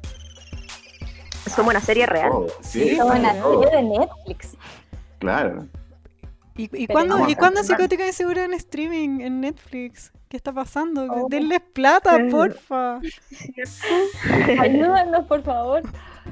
Es 1.45 1.55
como 1.55 1.69
una 1.69 1.81
serie 1.81 2.05
real. 2.05 2.31
Oh, 2.33 2.47
sí, 2.61 2.97
Como 2.97 3.13
una 3.13 3.33
oh, 3.45 3.61
serie 3.61 3.77
de 3.77 3.83
Netflix. 3.83 4.57
claro. 5.19 5.67
¿Y, 6.57 6.83
y 6.83 6.87
cuándo, 6.87 7.27
¿y 7.29 7.35
cuándo. 7.35 7.63
Psicótica 7.63 8.05
Insegura 8.05 8.43
en 8.43 8.53
streaming, 8.53 9.21
en 9.21 9.39
Netflix? 9.39 10.11
¿Qué 10.27 10.37
está 10.37 10.53
pasando? 10.53 11.05
Oh. 11.09 11.27
Denles 11.29 11.61
plata, 11.73 12.17
porfa. 12.29 12.99
Ayúdanos, 14.59 15.25
por 15.25 15.43
favor. 15.43 15.81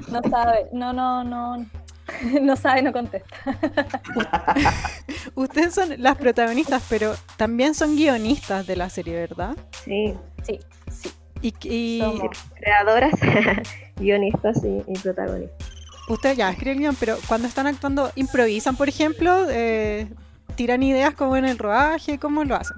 No 0.08 0.22
sabe, 0.30 0.68
no, 0.72 0.92
no, 0.92 1.24
no. 1.24 1.66
No 2.42 2.56
sabe, 2.56 2.82
no 2.82 2.92
contesta. 2.92 3.34
Ustedes 5.34 5.74
son 5.74 5.94
las 5.98 6.16
protagonistas, 6.16 6.82
pero 6.88 7.14
también 7.36 7.74
son 7.74 7.96
guionistas 7.96 8.66
de 8.66 8.76
la 8.76 8.88
serie, 8.90 9.14
¿verdad? 9.16 9.56
Sí, 9.84 10.14
Sí, 10.42 10.58
sí. 10.90 11.10
Y, 11.42 11.54
y 11.68 12.00
Somos. 12.00 12.36
creadoras, 12.56 13.12
guionistas 13.96 14.62
y, 14.64 14.82
y 14.90 14.98
protagonistas. 14.98 15.68
ustedes 16.08 16.36
ya 16.36 16.50
escriben 16.50 16.74
el 16.76 16.80
guion, 16.80 16.96
pero 17.00 17.16
cuando 17.28 17.48
están 17.48 17.66
actuando, 17.66 18.10
improvisan, 18.14 18.76
por 18.76 18.88
ejemplo, 18.88 19.46
eh, 19.50 20.06
tiran 20.54 20.82
ideas 20.82 21.14
como 21.14 21.36
en 21.36 21.44
el 21.46 21.58
rodaje, 21.58 22.18
¿cómo 22.18 22.44
lo 22.44 22.56
hacen? 22.56 22.76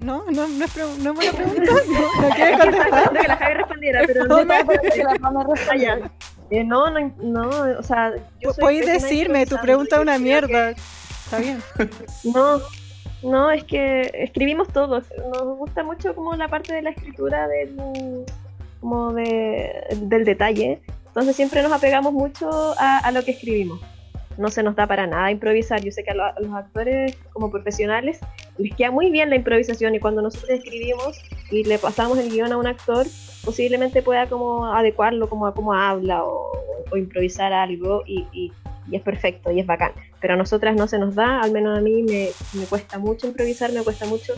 No, 0.00 0.24
no, 0.30 0.48
no 0.48 0.64
es, 0.64 0.76
no 0.76 1.10
es 1.10 1.14
buena 1.14 1.32
pregunta. 1.32 1.62
No, 1.90 2.28
no 2.28 2.58
contestar. 2.58 3.12
que 3.12 3.28
la 3.28 3.36
Javi 3.36 3.54
respondiera, 3.54 4.02
pero 4.06 4.24
No, 4.26 4.44
no, 4.44 4.54
Que 4.94 5.04
la 5.04 5.14
Pame. 5.16 5.88
Ah. 5.88 6.10
Eh, 6.50 6.64
no, 6.64 6.90
no, 6.90 7.12
no, 7.22 7.48
o 7.78 7.82
sea, 7.82 8.12
yo 8.40 8.52
soy 8.52 8.60
Puedes 8.60 8.86
decirme, 8.86 9.46
tu 9.46 9.56
pregunta 9.58 9.96
es 9.96 10.02
una 10.02 10.18
mierda. 10.18 10.70
Está 10.70 11.38
bien. 11.38 11.62
No, 12.24 12.60
no, 13.22 13.50
es 13.50 13.64
que 13.64 14.10
escribimos 14.14 14.68
todos. 14.68 15.04
Nos 15.32 15.58
gusta 15.58 15.82
mucho 15.82 16.14
como 16.14 16.34
la 16.34 16.48
parte 16.48 16.74
de 16.74 16.82
la 16.82 16.90
escritura 16.90 17.46
del, 17.48 17.76
como 18.80 19.12
de, 19.12 19.84
del 19.96 20.24
detalle. 20.24 20.82
Entonces 21.06 21.36
siempre 21.36 21.62
nos 21.62 21.72
apegamos 21.72 22.12
mucho 22.12 22.74
a, 22.78 22.98
a 22.98 23.12
lo 23.12 23.22
que 23.24 23.32
escribimos. 23.32 23.80
No 24.40 24.50
se 24.50 24.62
nos 24.62 24.74
da 24.74 24.86
para 24.86 25.06
nada 25.06 25.30
improvisar. 25.30 25.80
Yo 25.82 25.92
sé 25.92 26.02
que 26.02 26.10
a, 26.10 26.14
lo- 26.14 26.24
a 26.24 26.34
los 26.40 26.52
actores 26.54 27.16
como 27.32 27.50
profesionales 27.50 28.18
les 28.58 28.74
queda 28.74 28.90
muy 28.90 29.10
bien 29.10 29.30
la 29.30 29.36
improvisación 29.36 29.94
y 29.94 30.00
cuando 30.00 30.22
nosotros 30.22 30.50
escribimos 30.50 31.20
y 31.50 31.64
le 31.64 31.78
pasamos 31.78 32.18
el 32.18 32.30
guion 32.30 32.52
a 32.52 32.56
un 32.56 32.66
actor, 32.66 33.06
posiblemente 33.44 34.02
pueda 34.02 34.26
como 34.28 34.66
adecuarlo 34.66 35.28
como 35.28 35.46
a 35.46 35.54
cómo 35.54 35.72
habla 35.74 36.24
o, 36.24 36.52
o 36.90 36.96
improvisar 36.96 37.52
algo 37.52 38.02
y, 38.06 38.26
y- 38.32 38.52
y 38.90 38.96
es 38.96 39.02
perfecto 39.02 39.52
y 39.52 39.60
es 39.60 39.66
bacán. 39.66 39.92
Pero 40.20 40.34
a 40.34 40.36
nosotras 40.36 40.74
no 40.74 40.88
se 40.88 40.98
nos 40.98 41.14
da, 41.14 41.40
al 41.42 41.52
menos 41.52 41.78
a 41.78 41.80
mí 41.80 42.02
me, 42.02 42.28
me 42.54 42.64
cuesta 42.64 42.98
mucho 42.98 43.26
improvisar, 43.28 43.70
me 43.72 43.82
cuesta 43.82 44.06
mucho 44.06 44.32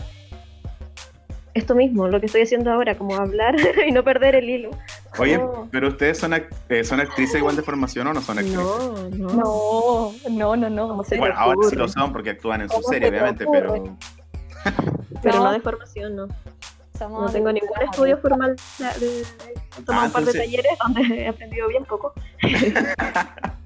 esto 1.53 1.75
mismo, 1.75 2.07
lo 2.07 2.19
que 2.19 2.25
estoy 2.25 2.41
haciendo 2.41 2.71
ahora, 2.71 2.97
como 2.97 3.15
hablar 3.15 3.55
y 3.87 3.91
no 3.91 4.03
perder 4.03 4.35
el 4.35 4.49
hilo. 4.49 4.71
Oye, 5.19 5.39
pero 5.71 5.89
ustedes 5.89 6.17
son, 6.17 6.31
ac- 6.31 6.47
eh, 6.69 6.83
son 6.83 6.99
actrices 6.99 7.35
igual 7.39 7.55
de 7.55 7.61
formación 7.61 8.07
o 8.07 8.13
no 8.13 8.21
son 8.21 8.39
actrices? 8.39 8.59
No, 8.59 9.09
no. 9.09 10.13
No, 10.29 10.29
no, 10.29 10.55
no, 10.55 10.69
no. 10.69 10.87
¿Cómo 10.87 11.03
se 11.03 11.17
Bueno, 11.17 11.35
ahora 11.37 11.57
sí 11.69 11.75
lo 11.75 11.87
son 11.87 12.11
porque 12.11 12.31
actúan 12.31 12.61
en 12.61 12.69
su 12.69 12.75
¿Cómo 12.75 12.87
serie, 12.87 13.07
se 13.07 13.11
te 13.11 13.17
obviamente, 13.19 13.45
pero 13.51 13.97
Pero 15.21 15.37
No. 15.37 15.43
no 15.45 15.51
de 15.51 15.59
formación, 15.59 16.15
no. 16.15 16.27
Somos 16.97 17.21
No 17.23 17.29
tengo 17.31 17.51
ningún 17.51 17.81
estudio 17.83 18.17
formal. 18.17 18.55
de- 18.79 18.85
de- 19.05 19.21
He 19.79 19.81
tomado 19.83 20.03
Ah, 20.03 20.07
un 20.07 20.11
par 20.13 20.25
de 20.25 20.33
talleres 20.33 20.71
donde 20.83 21.01
he 21.23 21.27
aprendido 21.27 21.67
bien 21.67 21.83
poco. 21.85 22.13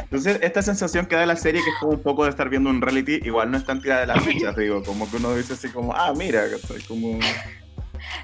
Entonces, 0.00 0.38
esta 0.42 0.62
sensación 0.62 1.06
que 1.06 1.16
da 1.16 1.26
la 1.26 1.36
serie, 1.36 1.62
que 1.62 1.70
es 1.70 1.76
como 1.80 1.92
un 1.92 2.02
poco 2.02 2.24
de 2.24 2.30
estar 2.30 2.48
viendo 2.48 2.70
un 2.70 2.80
reality, 2.80 3.20
igual 3.24 3.50
no 3.50 3.56
es 3.58 3.64
tan 3.64 3.80
tirada 3.80 4.02
de 4.02 4.06
las 4.08 4.22
fechas, 4.24 4.56
digo, 4.56 4.82
como 4.82 5.10
que 5.10 5.16
uno 5.16 5.34
dice 5.34 5.54
así 5.54 5.68
como, 5.68 5.92
ah, 5.94 6.12
mira, 6.16 6.44
como... 6.88 7.18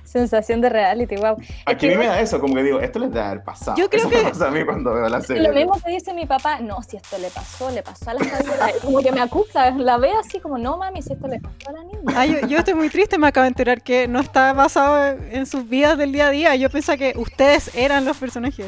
Sensación 0.05 0.61
de 0.61 0.69
reality, 0.69 1.17
wow. 1.17 1.37
Aquí 1.67 1.87
a 1.87 1.91
mí 1.91 1.97
me 1.97 2.07
da 2.07 2.21
eso, 2.21 2.39
como 2.41 2.55
que 2.55 2.63
digo, 2.63 2.81
esto 2.81 2.99
les 2.99 3.11
debe 3.11 3.25
haber 3.25 3.43
pasado. 3.43 3.77
Yo 3.77 3.89
creo 3.89 4.03
eso 4.03 4.11
que- 4.11 4.23
me 4.23 4.31
pasa 4.31 4.49
a 4.49 4.51
mí 4.51 4.65
cuando 4.65 4.93
veo 4.93 5.09
la 5.09 5.21
serie. 5.23 5.43
Lo 5.43 5.55
mismo 5.55 5.81
que 5.83 5.91
dice 5.91 6.13
mi 6.13 6.27
papá, 6.27 6.61
no, 6.61 6.83
si 6.83 6.97
esto 6.99 7.17
le 7.19 7.29
pasó, 7.31 7.71
le 7.71 7.83
pasó 7.83 8.11
a 8.11 8.15
la 8.15 8.25
Fabiola. 8.25 8.71
Como 8.83 9.01
que 9.01 9.11
me 9.11 9.21
acusa, 9.21 9.71
la 9.71 9.97
ve 9.97 10.11
así 10.13 10.41
como, 10.41 10.59
no 10.59 10.77
mami, 10.77 11.03
si 11.03 11.15
esto 11.15 11.27
le 11.29 11.41
pasó 11.41 11.71
a 11.71 11.73
la 11.73 11.85
niña. 11.85 12.01
Ay, 12.15 12.39
yo, 12.43 12.47
yo 12.47 12.59
estoy 12.59 12.75
muy 12.75 12.91
triste, 12.91 13.17
me 13.19 13.27
acabo 13.27 13.43
de 13.45 13.49
enterar 13.49 13.83
que 13.83 14.07
no 14.07 14.21
está 14.21 14.53
basado 14.53 15.17
en 15.31 15.47
sus 15.47 15.69
vidas 15.69 15.97
del 15.97 16.13
día 16.13 16.27
a 16.27 16.31
día. 16.31 16.57
Yo 16.57 16.69
pensaba 16.69 16.99
que 16.99 17.15
ustedes 17.17 17.75
eran 17.75 18.05
los 18.05 18.17
personajes. 18.19 18.67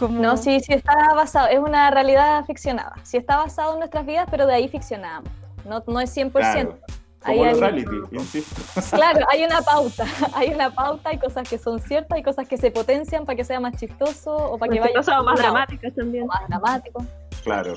Como... 0.00 0.20
No, 0.20 0.36
sí, 0.38 0.58
sí 0.60 0.72
está 0.72 0.94
basado, 1.14 1.46
es 1.48 1.58
una 1.60 1.90
realidad 1.90 2.44
ficcionada. 2.46 2.94
Sí 3.04 3.16
está 3.18 3.36
basado 3.36 3.74
en 3.74 3.80
nuestras 3.80 4.04
vidas, 4.06 4.26
pero 4.30 4.46
de 4.46 4.54
ahí 4.54 4.66
ficcionamos. 4.68 5.30
No, 5.66 5.84
no 5.86 6.00
es 6.00 6.16
100%. 6.16 6.32
Claro, 6.32 6.78
como 7.22 7.44
hay- 7.44 7.50
los 7.50 7.60
reality, 7.60 7.96
insisto. 8.12 8.62
Claro, 8.96 9.26
hay 9.30 9.44
una 9.44 9.60
pauta, 9.60 10.04
hay 10.34 10.54
una 10.54 10.70
pauta, 10.70 11.10
hay 11.10 11.18
cosas 11.18 11.46
que 11.48 11.58
son 11.58 11.78
ciertas, 11.80 12.16
hay 12.16 12.22
cosas 12.22 12.48
que 12.48 12.56
se 12.56 12.70
potencian 12.70 13.26
para 13.26 13.36
que 13.36 13.44
sea 13.44 13.60
más 13.60 13.76
chistoso 13.76 14.34
o 14.34 14.56
para 14.58 14.72
que 14.72 14.78
Este 14.78 14.92
vaya 14.98 15.22
más 15.22 15.38
dramáticas 15.38 15.94
también. 15.94 16.24
o 16.24 16.26
más 16.28 16.48
dramático. 16.48 17.04
Claro. 17.44 17.74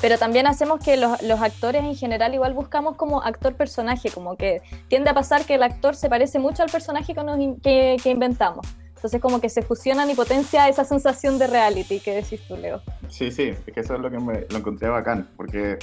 Pero 0.00 0.16
también 0.16 0.46
hacemos 0.46 0.78
que 0.82 0.96
los, 0.96 1.20
los 1.22 1.40
actores 1.42 1.82
en 1.82 1.96
general 1.96 2.32
igual 2.32 2.54
buscamos 2.54 2.94
como 2.96 3.20
actor-personaje, 3.20 4.10
como 4.10 4.36
que 4.36 4.62
tiende 4.88 5.10
a 5.10 5.14
pasar 5.14 5.44
que 5.44 5.56
el 5.56 5.62
actor 5.64 5.96
se 5.96 6.08
parece 6.08 6.38
mucho 6.38 6.62
al 6.62 6.70
personaje 6.70 7.14
que, 7.14 7.22
nos 7.24 7.38
in- 7.40 7.60
que, 7.60 7.96
que 8.02 8.10
inventamos. 8.10 8.64
Entonces 8.98 9.20
como 9.20 9.40
que 9.40 9.48
se 9.48 9.62
fusionan 9.62 10.10
y 10.10 10.16
potencia 10.16 10.68
esa 10.68 10.84
sensación 10.84 11.38
de 11.38 11.46
reality 11.46 12.00
que 12.00 12.16
decís 12.16 12.40
tú, 12.48 12.56
Leo. 12.56 12.82
Sí, 13.08 13.30
sí, 13.30 13.54
es 13.64 13.72
que 13.72 13.78
eso 13.80 13.94
es 13.94 14.00
lo 14.00 14.10
que 14.10 14.18
me, 14.18 14.44
lo 14.50 14.56
encontré 14.58 14.88
bacán, 14.88 15.28
porque 15.36 15.78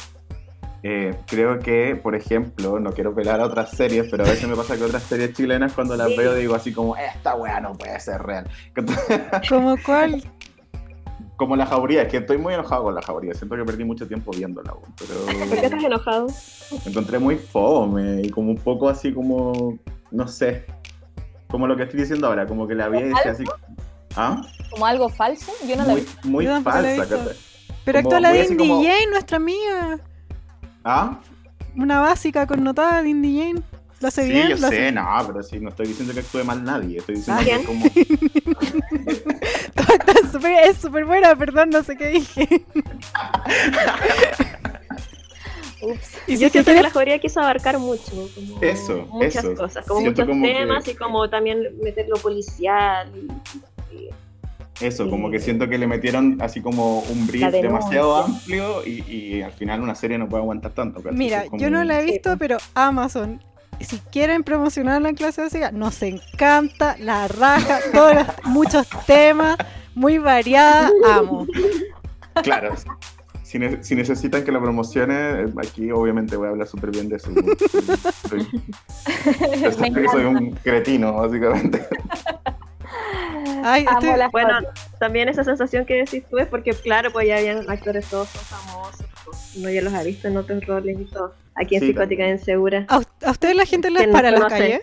eh, 0.84 1.16
creo 1.26 1.60
que, 1.60 1.96
por 1.96 2.14
ejemplo, 2.14 2.78
no 2.82 2.92
quiero 2.92 3.16
pelar 3.16 3.40
a 3.40 3.46
otras 3.46 3.72
series, 3.72 4.08
pero 4.12 4.26
a 4.26 4.28
veces 4.28 4.50
me 4.50 4.56
pasa 4.58 4.76
que 4.76 4.84
otras 4.84 5.02
series 5.04 5.32
chilenas 5.32 5.72
cuando 5.72 5.96
las 5.96 6.10
Sí. 6.10 6.18
veo 6.18 6.36
digo 6.36 6.56
así 6.56 6.74
como, 6.74 6.98
esta 6.98 7.36
wea 7.36 7.62
no 7.62 7.72
puede 7.72 7.98
ser 8.02 8.22
real. 8.22 8.50
¿Como 9.50 9.78
cuál? 9.86 10.22
como 11.38 11.56
la 11.56 11.66
jauría, 11.66 12.04
es 12.04 12.08
que 12.10 12.18
estoy 12.18 12.38
muy 12.38 12.54
enojado 12.54 12.84
con 12.84 12.96
la 12.96 13.02
jauría, 13.02 13.34
siento 13.34 13.56
que 13.56 13.64
perdí 13.66 13.84
mucho 13.84 14.08
tiempo 14.08 14.32
viéndola, 14.32 14.74
weón, 14.74 14.94
¿Por 14.98 15.08
qué 15.08 15.46
pero 15.50 15.62
estás 15.62 15.84
enojado? 15.84 16.28
me 16.86 16.92
encontré 16.92 17.20
muy 17.20 17.36
fome 17.38 18.22
y 18.24 18.30
como 18.30 18.52
un 18.52 18.58
poco 18.58 18.88
así 18.90 19.14
como, 19.14 19.78
no 20.12 20.28
sé, 20.28 20.66
como 21.48 21.68
lo 21.68 21.76
que 21.78 21.84
estoy 21.84 22.00
diciendo 22.02 22.28
ahora, 22.28 22.46
como 22.48 22.68
que 22.68 22.76
la 22.76 22.90
vi 22.90 23.00
y 23.00 23.04
decía 23.04 23.32
así, 23.32 23.44
¿ah? 24.16 24.42
Como 24.72 24.86
algo 24.86 25.10
falso, 25.10 25.52
yo 25.68 25.76
no 25.76 25.84
la 25.86 25.94
Muy, 25.94 26.02
vi. 26.02 26.30
muy 26.30 26.46
la 26.46 26.62
falsa. 26.62 27.06
Pero 27.86 28.00
actúa 28.00 28.20
la 28.20 28.32
de 28.32 28.46
Indy 28.46 28.58
como- 28.58 28.84
Jane, 28.84 29.08
nuestra 29.12 29.38
amiga. 29.38 30.00
¿Ah? 30.84 31.20
Una 31.76 32.00
básica 32.02 32.48
connotada 32.48 33.02
de 33.04 33.10
Indy 33.10 33.40
Jane. 33.40 33.62
Lo 34.02 34.08
hace 34.10 34.24
sí, 34.24 34.30
bien. 34.32 34.50
yo 34.50 34.58
lo 34.58 34.68
hace- 34.68 34.76
sé, 34.76 34.92
no, 34.92 35.08
pero 35.28 35.42
sí, 35.44 35.60
no 35.60 35.70
estoy 35.70 35.88
diciendo 35.88 36.14
que 36.14 36.20
actúe 36.20 36.44
mal 36.44 36.64
nadie, 36.64 36.98
estoy 36.98 37.16
diciendo 37.16 37.42
Ah, 37.42 37.46
que 37.46 37.56
es 37.56 37.66
como... 37.66 37.86
Es 40.66 40.78
súper 40.78 41.06
buena, 41.06 41.36
perdón, 41.36 41.70
no 41.70 41.82
sé 41.84 41.96
qué 41.96 42.08
dije. 42.10 42.48
Ups. 45.86 46.18
Y 46.28 46.34
Yo 46.38 46.48
si 46.48 46.54
siento 46.54 46.74
que 46.74 46.82
la 46.82 46.90
jauría 46.90 47.20
quiso 47.20 47.40
abarcar 47.40 47.80
mucho. 47.80 48.12
Como 48.36 48.62
Eso, 48.62 49.06
muchas 49.12 49.44
eso. 49.44 49.56
cosas, 49.56 49.86
como 49.86 50.02
Siento 50.02 50.22
muchos 50.24 50.34
como 50.36 50.46
que- 50.46 50.54
temas 50.54 50.88
y 50.88 50.96
como 50.96 51.30
también 51.30 51.60
meter 51.82 52.08
lo 52.10 52.18
policial. 52.18 53.12
y- 53.16 53.96
y- 53.96 54.10
Eso, 54.82 55.10
como 55.10 55.32
que 55.32 55.40
siento 55.40 55.70
que 55.70 55.78
le 55.78 55.88
metieron 55.88 56.38
así 56.42 56.62
como 56.62 57.00
un 57.00 57.28
brief 57.28 57.50
demasiado 57.52 58.16
amplio 58.18 58.86
y, 58.86 59.04
y 59.10 59.42
al 59.42 59.54
final 59.54 59.80
una 59.82 59.96
serie 59.96 60.18
no 60.18 60.28
puede 60.28 60.44
aguantar 60.44 60.72
tanto. 60.74 61.02
¿cachai? 61.02 61.18
Mira, 61.18 61.46
como- 61.46 61.62
yo 61.62 61.70
no 61.70 61.84
la 61.86 62.02
he 62.02 62.06
visto, 62.06 62.32
pues. 62.32 62.40
pero 62.40 62.58
Amazon, 62.74 63.42
si 63.80 63.98
quieren 64.12 64.44
promocionar 64.44 65.02
la 65.02 65.14
clase 65.14 65.42
básica, 65.44 65.72
nos 65.72 66.02
encanta, 66.02 66.98
la 67.00 67.28
raja, 67.30 67.80
todos 67.94 68.16
los, 68.16 68.26
muchos 68.46 68.86
temas, 69.06 69.58
muy 69.94 70.18
variada, 70.18 70.92
amo. 71.10 71.48
Claro. 72.44 72.76
Si, 73.46 73.60
ne- 73.60 73.84
si 73.84 73.94
necesitan 73.96 74.44
que 74.44 74.52
lo 74.52 74.60
promocione, 74.60 75.14
eh, 75.44 75.46
aquí 75.58 75.92
obviamente 75.92 76.36
voy 76.36 76.48
a 76.48 76.50
hablar 76.50 76.68
súper 76.68 76.90
bien 76.90 77.08
de 77.10 77.18
eso. 77.18 77.30
Soy, 78.28 78.42
soy- 80.12 80.26
un 80.26 80.52
cretino, 80.64 81.14
básicamente. 81.14 81.86
Ay, 83.64 83.86
Amo 83.88 84.00
estoy- 84.00 84.18
las 84.18 84.32
Bueno, 84.32 84.58
también 85.00 85.30
esa 85.30 85.44
sensación 85.44 85.86
que 85.86 85.94
decís 85.94 86.24
tú 86.28 86.40
es 86.40 86.48
porque, 86.48 86.72
claro, 86.74 87.12
pues 87.12 87.28
ya 87.28 87.38
habían 87.38 87.70
actores 87.70 88.08
todos 88.10 88.30
son 88.30 88.42
famosos, 88.42 89.06
pues, 89.26 89.56
uno 89.58 89.70
ya 89.70 89.82
los 89.84 89.94
ha 89.94 90.02
visto 90.02 90.28
en 90.28 90.38
otros 90.38 90.66
roles 90.66 91.00
y 91.00 91.06
todo. 91.06 91.36
Aquí 91.54 91.76
en 91.76 91.82
Sí, 91.82 91.88
Psicótica 91.90 92.24
también. 92.24 92.38
Insegura. 92.40 92.86
¿A, 92.90 93.02
a 93.28 93.32
ustedes 93.32 93.56
la 93.56 93.66
gente 93.66 93.92
les 93.92 94.02
¿Quién 94.02 94.12
para 94.12 94.30
en 94.30 94.40
la 94.40 94.48
calle? 94.48 94.82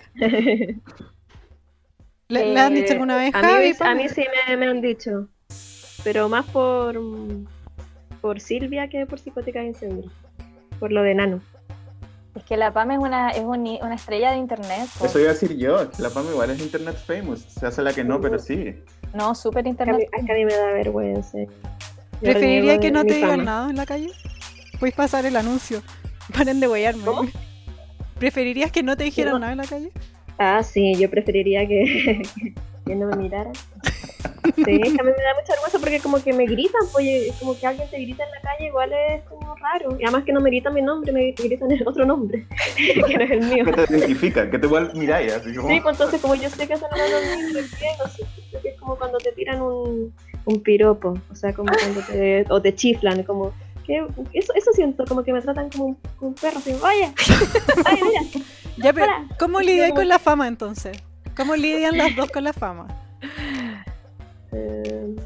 ¿Le, 2.29 2.55
le 2.55 2.61
han 2.61 2.75
dicho 2.75 2.90
Eh, 2.90 2.92
alguna 2.92 3.16
vez, 3.16 3.35
a 3.35 3.42
mí, 3.42 3.48
Javi? 3.48 3.70
a 3.72 3.75
Pame? 3.79 4.03
mí 4.05 4.09
sí 4.09 4.25
me, 4.48 4.57
me 4.57 4.66
han 4.68 4.81
dicho, 4.81 5.29
pero 6.05 6.29
más 6.29 6.46
por, 6.46 6.98
por 8.23 8.41
Silvia 8.41 8.89
que 8.89 9.05
por 9.05 9.19
Psicótica 9.19 9.63
Insegura. 9.63 10.09
Por 10.81 10.93
lo 10.93 11.03
de 11.03 11.15
Nano. 11.15 11.41
Es 12.35 12.45
que 12.45 12.57
la 12.57 12.73
PAM 12.73 12.93
es 12.93 12.99
una, 12.99 13.31
es 13.31 13.41
un 13.43 13.61
una 13.83 13.95
estrella 13.95 14.31
de 14.31 14.39
internet. 14.39 14.89
Eso 15.05 15.19
iba 15.19 15.29
a 15.29 15.33
decir 15.35 15.55
yo, 15.59 15.91
la 15.99 16.09
PAM 16.09 16.27
igual 16.31 16.49
es 16.51 16.61
internet 16.61 16.97
famous. 16.97 17.41
Se 17.43 17.67
hace 17.67 17.83
la 17.83 17.93
que 17.93 18.05
no, 18.05 18.21
pero 18.23 18.39
sí. 18.39 18.75
No, 19.13 19.35
súper 19.35 19.67
internet. 19.67 20.09
es 20.11 20.25
que 20.25 20.33
a 20.33 20.35
mí 20.35 20.45
me 20.47 20.55
da 20.55 20.67
vergüenza. 20.73 21.39
Yo 21.39 21.49
¿Preferiría 22.21 22.79
que 22.79 22.91
no 22.91 23.05
te 23.05 23.15
digan 23.15 23.45
nada 23.45 23.69
en 23.69 23.77
la 23.77 23.85
calle? 23.85 24.11
Puedes 24.81 24.95
pasar 24.95 25.27
el 25.27 25.37
anuncio. 25.37 25.83
Paren 26.35 26.61
de 26.61 26.69
huearme. 26.69 27.05
¿Cómo? 27.05 27.29
¿Preferirías 28.19 28.71
que 28.73 28.83
no 28.83 28.97
te 28.97 29.05
dijeran 29.05 29.35
No. 29.35 29.39
nada 29.41 29.53
en 29.53 29.59
la 29.59 29.65
calle? 29.67 29.91
Ah, 30.39 30.63
sí, 30.63 30.95
yo 30.95 31.11
preferiría 31.11 31.67
que, 31.67 32.23
que 32.87 32.95
no 32.95 33.09
me 33.09 33.17
miraran. 33.17 33.53
Sí, 34.55 34.62
es 34.67 34.93
que 34.93 35.01
a 35.01 35.05
mí 35.05 35.11
me 35.17 35.23
da 35.23 35.35
mucha 35.41 35.53
vergüenza 35.53 35.79
porque 35.79 36.01
como 36.01 36.23
que 36.23 36.33
me 36.33 36.47
gritan, 36.47 36.83
pues 36.93 37.07
es 37.07 37.35
como 37.37 37.59
que 37.59 37.67
alguien 37.67 37.88
te 37.91 37.99
grita 37.99 38.25
en 38.25 38.31
la 38.31 38.41
calle, 38.41 38.67
igual 38.67 38.91
es 39.11 39.23
como 39.25 39.55
raro. 39.57 39.97
Y 39.99 40.05
además 40.05 40.25
que 40.25 40.33
no 40.33 40.41
me 40.41 40.51
gritan 40.51 40.75
mi 40.75 40.83
nombre, 40.83 41.12
me 41.12 41.33
gritan 41.33 41.71
el 41.71 41.87
otro 41.87 42.05
nombre, 42.05 42.47
que 42.77 42.95
no 43.17 43.25
es 43.25 43.31
el 43.31 43.41
mío. 43.43 43.65
Que 43.65 43.73
te 43.73 43.97
identifican, 43.99 44.51
que 44.51 44.59
te 44.59 44.67
igual 44.67 44.91
miráis, 44.95 45.33
así 45.33 45.55
como. 45.55 45.69
Sí, 45.69 45.81
pues 45.81 45.95
entonces 45.95 46.21
como 46.21 46.35
yo 46.35 46.51
sé 46.51 46.67
que 46.67 46.75
eso 46.75 46.87
no 46.91 46.97
es 46.97 47.53
lo 47.53 47.61
que 48.61 48.69
es 48.69 48.79
como 48.79 48.97
cuando 48.97 49.19
te 49.19 49.33
tiran 49.33 49.62
un, 49.62 50.12
un 50.45 50.61
piropo, 50.62 51.15
o 51.31 51.35
sea, 51.35 51.53
como 51.55 51.73
cuando 51.73 52.01
te, 52.03 52.45
o 52.51 52.61
te 52.61 52.75
chiflan, 52.75 53.23
como 53.23 53.53
que 53.87 54.05
eso, 54.33 54.53
eso 54.55 54.71
siento, 54.73 55.05
como 55.07 55.25
que 55.25 55.33
me 55.33 55.41
tratan 55.41 55.71
como 55.71 55.85
un, 55.87 55.95
como 56.17 56.29
un 56.31 56.35
perro, 56.35 56.59
así, 56.59 56.73
oye, 56.73 57.12
ay, 57.85 57.99
mira, 58.03 58.21
Ya, 58.77 58.93
pero. 58.93 59.07
¿cómo 59.38 59.59
como- 59.59 59.95
con 59.95 60.09
la 60.09 60.19
fama 60.19 60.47
entonces? 60.49 60.97
¿Cómo 61.37 61.57
lidian 61.57 61.97
las 61.97 62.15
dos 62.15 62.31
con 62.31 62.45
la 62.45 62.53
fama? 62.53 62.87
Eh, 64.53 65.17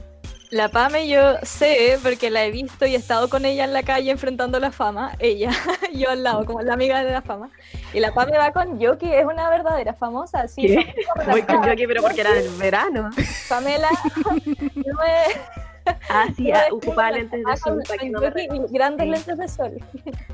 La 0.51 0.69
Pame 0.69 1.09
yo 1.09 1.37
sé, 1.43 1.99
porque 2.03 2.31
la 2.31 2.45
he 2.45 2.51
visto 2.51 2.87
y 2.87 2.95
he 2.95 2.97
estado 2.97 3.29
con 3.29 3.45
ella 3.45 3.65
en 3.65 3.73
la 3.73 3.83
calle 3.83 4.11
enfrentando 4.11 4.61
la 4.61 4.71
fama, 4.71 5.13
ella, 5.19 5.51
yo 5.95 6.11
al 6.11 6.23
lado, 6.23 6.45
como 6.45 6.63
la 6.63 6.75
amiga 6.75 7.03
de 7.03 7.13
la 7.13 7.23
fama. 7.23 7.51
Y 7.93 8.01
la 8.01 8.13
Pame 8.13 8.39
va 8.39 8.53
con 8.53 8.79
Yoki, 8.79 9.13
es 9.13 9.25
una 9.25 9.51
verdadera 9.51 9.95
famosa, 9.95 10.47
sí. 10.49 10.77
Con. 11.47 11.67
Yoki, 11.67 11.87
pero 11.87 12.03
porque 12.03 12.21
era 12.21 12.33
del 12.33 12.51
verano. 12.57 13.11
Pamela 13.49 13.91
no 14.75 15.03
es... 15.03 15.37
Ah, 16.09 16.27
sí, 16.37 16.51
no 16.51 16.57
ah, 16.57 16.63
ocupaba 16.73 17.11
lentes 17.13 17.41
de 17.45 17.57
sol 17.57 17.75
con- 17.75 17.83
para 17.85 17.99
que 17.99 18.11
no 18.11 18.21
me 18.21 18.67
grandes 18.71 19.07
lentes 19.09 19.39
de 19.39 19.49
sol. 19.49 19.73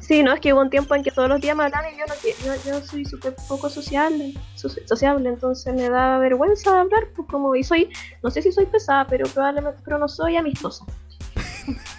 Sí, 0.01 0.23
no, 0.23 0.33
es 0.33 0.41
que 0.41 0.53
hubo 0.53 0.61
un 0.61 0.71
tiempo 0.71 0.95
en 0.95 1.03
que 1.03 1.11
todos 1.11 1.29
los 1.29 1.41
días 1.41 1.57
me 1.57 1.65
hablaban 1.65 1.93
y 1.95 1.99
yo 1.99 2.05
no 2.07 2.15
yo, 2.57 2.71
yo 2.71 2.81
soy 2.87 3.05
súper 3.05 3.35
poco 3.49 3.69
sociable, 3.71 4.35
so- 4.55 4.69
sociable, 4.69 5.29
entonces 5.29 5.75
me 5.75 5.89
da 5.89 6.19
vergüenza 6.19 6.81
hablar, 6.81 7.05
pues 7.15 7.29
como, 7.29 7.55
y 7.55 7.65
soy, 7.65 7.91
no 8.23 8.31
sé 8.31 8.43
si 8.43 8.53
soy 8.53 8.67
pesada, 8.67 9.07
pero 9.07 9.27
probablemente, 9.29 9.79
pero 9.85 9.99
no 9.99 10.09
soy 10.09 10.37
amistosa. 10.37 10.85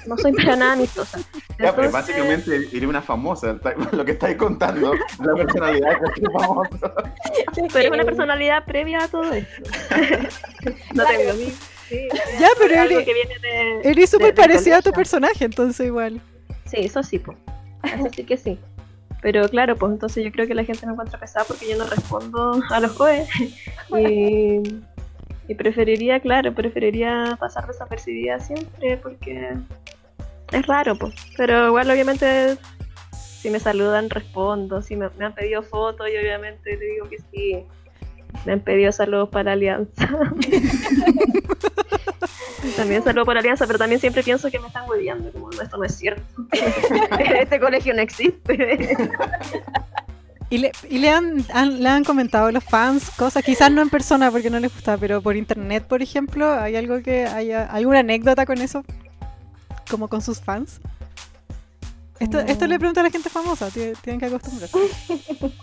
No 0.05 0.17
soy 0.17 0.33
para 0.33 0.57
nada 0.57 0.73
amistosa. 0.73 1.17
Ya, 1.57 1.73
pero 1.73 1.89
básicamente 1.89 2.53
eres 2.53 2.83
una 2.83 3.01
famosa. 3.01 3.57
Lo 3.93 4.03
que 4.03 4.11
estáis 4.11 4.35
contando, 4.35 4.93
la 4.93 5.33
personalidad 5.35 5.89
de 5.91 5.97
cualquier 5.99 6.31
famoso. 6.31 6.93
Pero 7.71 7.79
es 7.85 7.91
una 7.91 8.03
personalidad 8.03 8.65
previa 8.65 9.05
a 9.05 9.07
todo 9.07 9.31
esto. 9.31 9.63
no 10.93 11.03
Claro. 11.05 11.17
tengo. 11.17 11.51
Sí, 11.93 12.07
Ya, 12.39 12.47
pero 12.57 12.73
eres- 12.73 13.05
que 13.05 13.13
viene 13.13 13.35
de... 13.39 13.89
Eres 13.91 14.09
súper 14.09 14.33
parecida 14.33 14.77
a 14.77 14.81
tu 14.81 14.91
personaje, 14.91 15.45
entonces 15.45 15.85
igual. 15.85 16.19
Sí, 16.65 16.77
eso 16.79 17.03
sí, 17.03 17.19
pues. 17.19 17.37
Eso 17.83 18.09
sí 18.15 18.23
que 18.23 18.37
sí. 18.37 18.57
Pero 19.21 19.47
claro, 19.47 19.75
pues 19.75 19.91
entonces 19.93 20.23
yo 20.23 20.31
creo 20.31 20.47
que 20.47 20.55
la 20.55 20.63
gente 20.65 20.85
me 20.85 20.93
encuentra 20.93 21.19
pesada 21.19 21.45
porque 21.47 21.69
yo 21.69 21.77
no 21.77 21.85
respondo 21.85 22.61
a 22.69 22.79
los 22.79 22.91
jueves. 22.91 23.29
Y, 23.95 24.59
y 25.47 25.55
preferiría, 25.55 26.19
claro, 26.19 26.51
preferiría 26.55 27.37
pasar 27.39 27.67
desapercibida 27.67 28.39
siempre 28.39 28.97
porque 28.97 29.49
es 30.51 30.65
raro, 30.65 30.95
pues. 30.95 31.13
Pero 31.37 31.67
igual, 31.67 31.91
obviamente, 31.91 32.57
si 33.11 33.49
me 33.51 33.59
saludan, 33.59 34.09
respondo. 34.09 34.81
Si 34.81 34.95
me, 34.95 35.09
me 35.17 35.25
han 35.25 35.35
pedido 35.35 35.61
fotos, 35.61 36.07
y 36.09 36.17
obviamente 36.17 36.75
le 36.75 36.85
digo 36.85 37.07
que 37.09 37.17
sí. 37.31 37.63
Me 38.45 38.53
han 38.53 38.59
pedido 38.59 38.91
saludos 38.91 39.29
para 39.29 39.53
Alianza. 39.53 40.07
también 42.77 43.03
saludos 43.03 43.25
para 43.25 43.39
Alianza, 43.39 43.65
pero 43.67 43.79
también 43.79 43.99
siempre 44.01 44.23
pienso 44.23 44.49
que 44.49 44.59
me 44.59 44.67
están 44.67 44.89
hueviando, 44.89 45.31
como 45.31 45.49
"No, 45.51 45.61
esto 45.61 45.77
no 45.77 45.83
es 45.83 45.95
cierto. 45.95 46.23
este 47.39 47.59
colegio 47.59 47.93
no 47.93 48.01
existe. 48.01 48.97
¿Y 50.49 50.57
le, 50.59 50.71
y 50.89 50.99
le, 50.99 51.09
han, 51.09 51.43
han- 51.53 51.81
le 51.81 51.89
han 51.89 52.03
comentado 52.03 52.51
los 52.51 52.63
fans 52.63 53.09
cosas, 53.11 53.43
quizás 53.43 53.71
no 53.71 53.81
en 53.81 53.89
persona 53.89 54.29
porque 54.31 54.49
no 54.49 54.59
les 54.59 54.73
gusta, 54.73 54.97
pero 54.97 55.21
por 55.21 55.35
internet, 55.35 55.85
por 55.87 56.01
ejemplo, 56.01 56.51
¿hay 56.53 56.75
algo 56.75 57.01
que 57.01 57.25
haya, 57.25 57.65
alguna 57.65 57.99
anécdota 57.99 58.45
con 58.45 58.59
eso? 58.61 58.83
Como 59.89 60.07
con 60.09 60.21
sus 60.21 60.39
fans. 60.41 60.79
Esto, 62.19 62.39
esto 62.39 62.67
le 62.67 62.77
pregunto 62.77 62.99
a 62.99 63.03
la 63.03 63.09
gente 63.09 63.29
famosa, 63.29 63.69
tie- 63.69 63.97
tienen 64.01 64.19
que 64.19 64.27
acostumbrarse. 64.27 64.77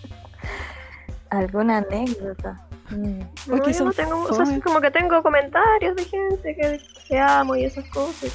¿Alguna 1.30 1.78
anécdota? 1.78 2.60
Mm. 2.90 3.20
No, 3.46 3.68
yo 3.70 3.84
no 3.84 3.92
tengo, 3.92 4.22
o 4.24 4.34
sea, 4.34 4.60
como 4.60 4.80
que 4.80 4.90
tengo 4.90 5.22
comentarios 5.22 5.94
de 5.94 6.04
gente 6.04 6.56
que, 6.56 6.80
que 7.06 7.18
amo 7.20 7.54
y 7.54 7.64
esas 7.64 7.84
cosas. 7.90 8.30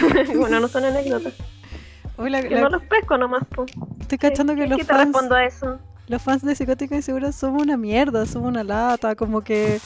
bueno, 0.34 0.60
no 0.60 0.68
son 0.68 0.84
anécdotas. 0.84 1.34
Uy, 2.16 2.30
la- 2.30 2.40
Yo 2.40 2.50
la- 2.50 2.60
no 2.62 2.68
los 2.70 2.82
pesco 2.84 3.18
nomás. 3.18 3.42
Pues. 3.54 3.70
estoy 4.00 4.18
cachando 4.18 4.54
que 4.54 4.62
¿Qué- 4.62 4.66
los 4.68 4.78
te 4.78 4.84
fans, 4.84 5.04
respondo 5.04 5.34
a 5.34 5.44
eso? 5.44 5.78
los 6.06 6.22
fans 6.22 6.42
de 6.42 6.54
Psicótica 6.54 6.94
Insegura 6.96 7.32
somos 7.32 7.62
una 7.62 7.76
mierda, 7.76 8.24
somos 8.24 8.48
una 8.48 8.64
lata, 8.64 9.14
como 9.14 9.42
que 9.42 9.78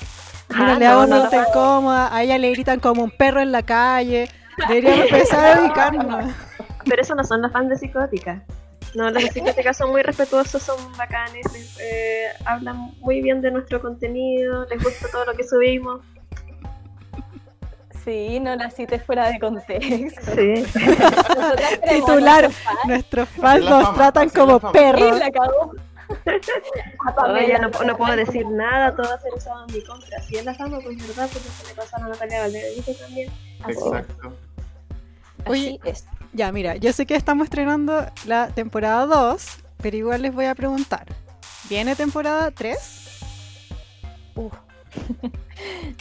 Ah, 0.51 0.55
mira, 0.59 0.79
le 0.79 0.85
no, 0.87 0.91
hago 0.93 1.01
no, 1.07 1.09
pregunta 1.29 1.49
incómoda, 1.51 2.15
a 2.15 2.23
ella 2.23 2.39
le 2.39 2.51
gritan 2.53 2.79
como 2.79 3.03
un 3.03 3.11
perro 3.11 3.41
en 3.41 3.51
la 3.51 3.63
calle, 3.65 4.29
deberíamos 4.69 5.07
empezar 5.07 5.59
a 5.59 5.61
ubicarnos. 5.65 6.33
Pero 6.85 7.03
eso 7.03 7.15
no 7.17 7.25
son 7.25 7.43
las 7.43 7.51
fans 7.53 7.71
de 7.71 7.77
psicótica. 7.77 8.41
No, 8.95 9.11
las 9.11 9.25
de 9.25 9.31
psicótica 9.31 9.73
son 9.73 9.91
muy 9.91 10.03
respetuosos, 10.03 10.63
son 10.63 10.77
bacanes, 10.97 11.45
les, 11.53 11.79
eh, 11.81 12.27
hablan 12.45 12.95
muy 13.01 13.23
bien 13.23 13.41
de 13.41 13.51
nuestro 13.51 13.81
contenido, 13.81 14.67
les 14.67 14.83
gusta 14.83 15.09
todo 15.11 15.25
lo 15.25 15.35
que 15.35 15.45
subimos. 15.45 16.01
Sí, 18.05 18.41
no 18.41 18.57
la 18.57 18.71
cites 18.71 19.03
fuera 19.05 19.31
de 19.31 19.39
contexto. 19.39 20.33
Sí. 20.35 20.65
Titular, 21.89 22.51
nuestros 22.87 23.29
fans. 23.29 23.65
nos 23.65 23.95
tratan 23.95 24.29
como. 24.31 24.57
Y 24.57 24.73
perros. 24.73 25.19
la 25.19 25.31
cagó. 25.31 25.73
Ya 27.49 27.59
no, 27.59 27.71
no 27.85 27.97
puedo 27.97 28.17
decir 28.17 28.47
nada, 28.49 28.95
todo 28.95 29.09
va 29.09 29.15
a 29.15 29.21
ser 29.21 29.33
usado 29.35 29.67
en 29.67 29.75
mi 29.75 29.83
contra. 29.85 30.21
Si 30.23 30.37
es 30.37 30.45
la 30.45 30.55
fama, 30.55 30.79
pues 30.83 30.99
verdad, 31.07 31.29
porque 31.33 31.49
se 31.49 31.69
le 31.69 31.75
pasó 31.75 31.97
a 31.97 32.01
Natalia 32.01 32.41
Valdebenito 32.41 32.93
también. 32.95 33.31
Así, 33.63 33.73
Exacto. 33.73 34.33
Oye, 35.47 35.79
así 35.81 35.91
es. 35.91 36.05
Ya, 36.33 36.51
mira, 36.53 36.77
yo 36.77 36.93
sé 36.93 37.07
que 37.07 37.15
estamos 37.15 37.45
estrenando 37.45 38.07
la 38.27 38.49
temporada 38.49 39.07
2, 39.07 39.47
pero 39.83 39.97
igual 39.97 40.23
les 40.23 40.35
voy 40.35 40.47
a 40.47 40.55
preguntar. 40.55 41.07
¿Viene 41.69 41.95
temporada 41.95 42.51
3? 42.51 42.79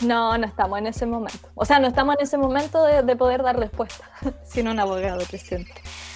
No, 0.01 0.37
no 0.37 0.47
estamos 0.47 0.79
en 0.79 0.87
ese 0.87 1.05
momento. 1.05 1.49
O 1.55 1.65
sea, 1.65 1.79
no 1.79 1.87
estamos 1.87 2.15
en 2.17 2.23
ese 2.23 2.37
momento 2.37 2.83
de, 2.83 3.03
de 3.03 3.15
poder 3.15 3.43
dar 3.43 3.57
respuesta 3.57 4.09
sin 4.45 4.67
un 4.67 4.79
abogado 4.79 5.23
presente. 5.25 5.73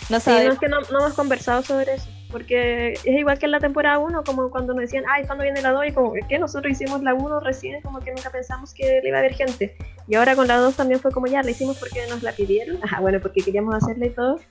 No 0.10 0.20
Sí, 0.20 0.32
no 0.32 0.54
es 0.54 0.60
que 0.60 0.68
no, 0.68 0.82
no 0.82 1.00
hemos 1.00 1.14
conversado 1.14 1.62
sobre 1.62 1.96
eso, 1.96 2.08
porque 2.36 2.92
es 2.92 3.06
igual 3.06 3.40
que 3.40 3.46
en 3.46 3.52
la 3.52 3.62
temporada 3.62 3.98
1, 3.98 4.26
como 4.26 4.50
cuando 4.50 4.74
nos 4.74 4.82
decían, 4.82 5.06
ay, 5.10 5.24
¿cuándo 5.26 5.46
viene 5.46 5.62
la 5.62 5.72
2? 5.72 5.88
Y 5.88 5.92
como 5.94 6.12
que 6.12 6.38
nosotros 6.38 6.70
hicimos 6.70 7.02
la 7.02 7.14
1 7.14 7.40
recién, 7.40 7.82
como 7.82 8.02
que 8.02 8.12
nunca 8.12 8.30
pensamos 8.30 8.74
que 8.74 9.00
le 9.02 9.08
iba 9.08 9.16
a 9.16 9.22
haber 9.22 9.34
gente. 9.34 9.78
Y 10.06 10.16
ahora 10.16 10.36
con 10.36 10.46
la 10.46 10.58
2 10.58 10.76
también 10.76 11.00
fue 11.00 11.12
como 11.12 11.28
ya, 11.28 11.42
la 11.44 11.52
hicimos 11.52 11.78
porque 11.78 12.06
nos 12.10 12.24
la 12.24 12.34
pidieron, 12.34 12.78
Ajá, 12.84 13.00
bueno, 13.00 13.22
porque 13.22 13.40
queríamos 13.40 13.74
hacerla 13.74 14.08
y 14.08 14.10
todo, 14.10 14.42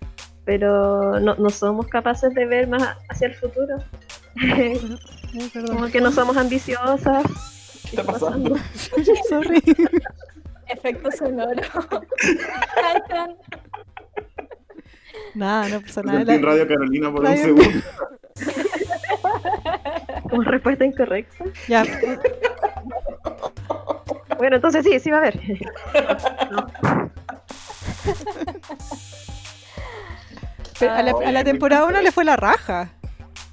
pero 0.46 1.20
no, 1.20 1.34
no 1.34 1.50
somos 1.50 1.86
capaces 1.88 2.32
de 2.32 2.46
ver 2.46 2.68
más 2.68 2.96
hacia 3.10 3.26
el 3.26 3.34
futuro. 3.34 3.76
Como 5.66 5.88
que 5.88 6.00
no 6.00 6.10
somos 6.10 6.38
ambiciosas. 6.38 7.22
¿Qué 7.82 7.96
está 7.96 8.04
pasando? 8.10 8.56
Sorry. 9.28 9.62
Efecto 10.68 11.10
sonoro. 11.10 11.60
Nada, 15.34 15.68
no 15.68 15.80
pasa 15.80 16.02
nada. 16.02 16.18
sentí 16.18 16.32
en 16.34 16.42
La- 16.42 16.48
Radio 16.50 16.68
Carolina 16.68 17.10
por 17.10 17.20
un 17.20 17.26
Radio- 17.26 17.44
segundo. 17.44 17.80
Como 20.30 20.42
respuesta 20.42 20.84
incorrecta. 20.84 21.44
Ya, 21.68 21.84
Bueno, 24.38 24.56
entonces 24.56 24.84
sí, 24.84 24.98
sí 24.98 25.10
va 25.10 25.18
a 25.18 25.20
haber. 25.20 25.40
pero 30.78 30.92
a 30.92 31.02
la, 31.02 31.12
a 31.12 31.32
la 31.32 31.44
temporada 31.44 31.86
1 31.86 32.00
le 32.02 32.12
fue 32.12 32.24
la 32.24 32.36
raja. 32.36 32.90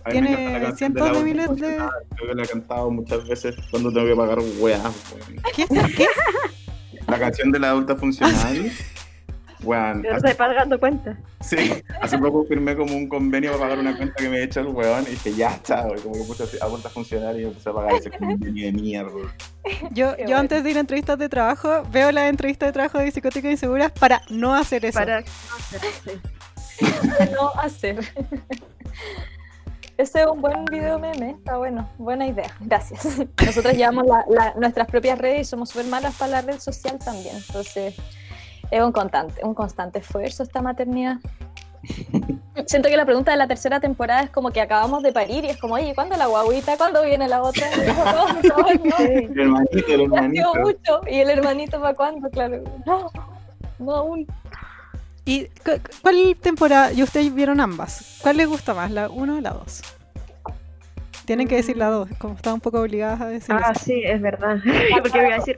Tiene 0.09 0.59
la 0.59 0.71
cientos 0.75 1.01
la 1.05 1.07
de 1.13 1.13
voz 1.19 1.23
miles 1.23 1.49
de- 1.57 1.77
Creo 2.15 2.29
que 2.29 2.35
la 2.35 2.43
he 2.43 2.47
cantado 2.47 2.89
muchas 2.89 3.27
veces 3.27 3.55
cuando 3.69 3.91
tengo 3.93 4.07
que 4.07 4.15
pagar 4.15 4.39
weá. 4.59 4.79
weón. 4.79 5.41
¿Qué? 5.55 5.65
¿Qué? 5.95 6.07
La 7.07 7.19
canción 7.19 7.51
de 7.51 7.59
la 7.59 7.69
adulta 7.69 7.95
funcional. 7.95 8.71
Weón, 9.63 10.01
Pero 10.01 10.15
hace, 10.15 10.27
estoy 10.29 10.37
pagando 10.47 10.79
cuenta. 10.79 11.17
sí, 11.39 11.55
hace 12.01 12.17
poco 12.17 12.43
firmé 12.45 12.75
como 12.75 12.95
un 12.95 13.07
convenio 13.07 13.51
para 13.51 13.63
pagar 13.63 13.79
una 13.79 13.95
cuenta 13.95 14.15
que 14.17 14.27
me 14.29 14.37
he 14.39 14.43
hecho 14.43 14.59
el 14.61 14.67
weón 14.67 15.03
y 15.07 15.11
dije, 15.11 15.33
ya. 15.33 15.59
Y 15.95 16.01
como 16.01 16.13
que 16.15 16.23
puse 16.23 16.43
así, 16.43 16.57
adulta 16.61 16.89
funcional 16.89 17.39
y 17.39 17.45
me 17.45 17.51
puse 17.51 17.69
a 17.69 17.73
pagar 17.73 17.93
ese 17.93 18.09
convenio 18.09 18.65
de 18.65 18.71
mierda. 18.71 19.11
Yo, 19.91 20.15
Qué 20.15 20.21
yo 20.23 20.27
bueno. 20.27 20.37
antes 20.37 20.63
de 20.63 20.71
ir 20.71 20.77
a 20.77 20.79
entrevistas 20.79 21.19
de 21.19 21.29
trabajo, 21.29 21.83
veo 21.91 22.11
las 22.11 22.29
entrevistas 22.29 22.69
de 22.69 22.73
trabajo 22.73 22.97
de 22.97 23.11
psicóticas 23.11 23.51
inseguras 23.51 23.91
para 23.91 24.21
no 24.29 24.55
hacer 24.55 24.83
eso. 24.85 24.97
Para 24.97 25.21
no 25.21 25.25
hacer 25.57 25.81
sí. 26.03 26.85
no 27.33 27.49
hacer. 27.61 27.99
Ese 29.97 30.21
es 30.21 30.25
un 30.27 30.41
buen 30.41 30.65
video 30.65 30.97
meme, 30.97 31.31
está 31.37 31.57
bueno, 31.57 31.87
buena 31.99 32.25
idea, 32.25 32.49
gracias. 32.61 33.05
Nosotros 33.45 33.73
llevamos 33.75 34.05
la- 34.07 34.25
la- 34.29 34.53
nuestras 34.59 34.87
propias 34.87 35.19
redes 35.19 35.41
y 35.41 35.45
somos 35.45 35.69
súper 35.69 35.85
malas 35.85 36.15
para 36.15 36.31
la 36.31 36.41
red 36.41 36.59
social 36.59 36.97
también, 36.97 37.35
entonces 37.35 37.93
es 38.71 38.81
un 38.81 38.91
constante, 38.91 39.43
un 39.43 39.53
constante 39.53 39.99
esfuerzo 39.99 40.43
esta 40.43 40.61
maternidad. 40.61 41.17
Siento 42.67 42.89
que 42.89 42.97
la 42.97 43.05
pregunta 43.05 43.31
de 43.31 43.37
la 43.37 43.47
tercera 43.47 43.79
temporada 43.79 44.21
es 44.23 44.29
como 44.29 44.51
que 44.51 44.61
acabamos 44.61 45.01
de 45.03 45.11
parir 45.11 45.45
y 45.45 45.49
es 45.49 45.57
como, 45.57 45.75
oye, 45.75 45.93
¿cuándo 45.95 46.15
la 46.17 46.27
guaguita? 46.27 46.77
¿Cuándo 46.77 47.03
viene 47.03 47.27
la 47.27 47.41
otra? 47.41 47.67
Y 47.75 47.85
yo, 47.87 47.93
no, 47.93 48.27
no, 48.27 48.33
no. 48.89 48.97
El 48.99 49.39
hermanito, 49.39 49.77
el 49.77 49.85
ya 50.11 50.19
ha 50.19 50.29
sido 50.29 50.53
hermanito. 50.53 50.53
mucho. 50.55 51.01
¿Y 51.09 51.19
el 51.19 51.29
hermanito 51.29 51.81
para 51.81 51.93
cuándo? 51.95 52.29
Claro, 52.29 52.61
no, 52.85 53.09
no 53.79 53.95
aún. 53.95 54.27
¿Y 55.25 55.45
cu- 55.45 55.71
cu- 55.81 55.95
cuál 56.01 56.35
temporada? 56.41 56.91
Y 56.91 57.03
ustedes 57.03 57.33
vieron 57.33 57.59
ambas. 57.61 58.19
¿Cuál 58.21 58.37
les 58.37 58.47
gusta 58.47 58.73
más, 58.73 58.91
la 58.91 59.09
1 59.09 59.37
o 59.37 59.41
la 59.41 59.51
2? 59.51 59.81
Tienen 61.25 61.47
que 61.47 61.55
decir 61.55 61.77
la 61.77 61.87
2, 61.89 62.09
como 62.19 62.33
están 62.35 62.55
un 62.55 62.59
poco 62.61 62.81
obligadas 62.81 63.21
a 63.21 63.27
decir 63.27 63.55
Ah, 63.55 63.71
eso. 63.73 63.85
sí, 63.85 64.01
es 64.03 64.21
verdad. 64.21 64.57
Porque 65.01 65.21
voy 65.21 65.31
a 65.31 65.35
decir. 65.35 65.57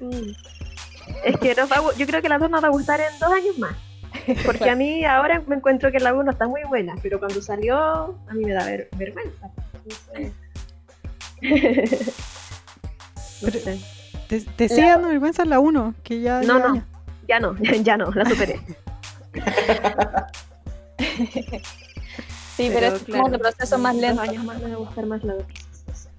Es 1.24 1.38
que 1.38 1.56
nos 1.56 1.72
va 1.72 1.78
a 1.78 1.96
yo 1.98 2.06
creo 2.08 2.22
que 2.22 2.30
las 2.30 2.39
dos 2.39 2.50
nos 2.50 2.63
va 2.63 2.68
a 2.68 2.72
gustar 2.72 3.00
en 3.02 3.20
dos 3.20 3.32
años 3.32 3.58
más. 3.58 3.74
Porque 4.46 4.70
a 4.70 4.76
mí 4.76 5.04
ahora 5.06 5.42
me 5.48 5.56
encuentro 5.56 5.92
que 5.92 6.00
la 6.00 6.13
1 6.13 6.32
está 6.32 6.48
muy 6.48 6.62
buena, 6.63 6.96
pero 7.02 7.20
cuando 7.20 7.42
salió 7.42 7.76
a 7.78 8.34
mí 8.34 8.46
me 8.46 8.54
da 8.54 8.66
ver- 8.66 8.88
vergüenza. 8.96 9.50
No 13.42 13.50
sé. 13.52 13.80
¿Te, 14.28 14.42
te 14.42 14.70
sigue 14.70 14.88
dando 14.88 15.10
vergüenza 15.10 15.44
la 15.46 15.60
1? 15.60 15.96
Que 16.04 16.22
ya, 16.22 16.42
No, 16.42 16.60
ya- 16.60 16.68
no. 16.68 16.84
Ya 17.28 17.39
no, 17.39 17.56
ya 17.84 17.98
no, 17.98 18.12
la 18.12 18.26
superé. 18.26 18.60
Sí, 22.56 22.70
pero, 22.72 22.88
es 22.96 23.04
como 23.04 23.30
de 23.30 23.39
proceso 23.39 23.78
más 23.80 23.96
en 23.96 24.02
lento. 24.02 24.22
Dos 24.22 24.30
años 24.30 24.44
más 24.44 24.60
me 24.62 24.70
va 24.70 24.74
a 24.76 24.78
gustar 24.78 25.06
más 25.08 25.24
la 25.24 25.34
2. 25.34 25.44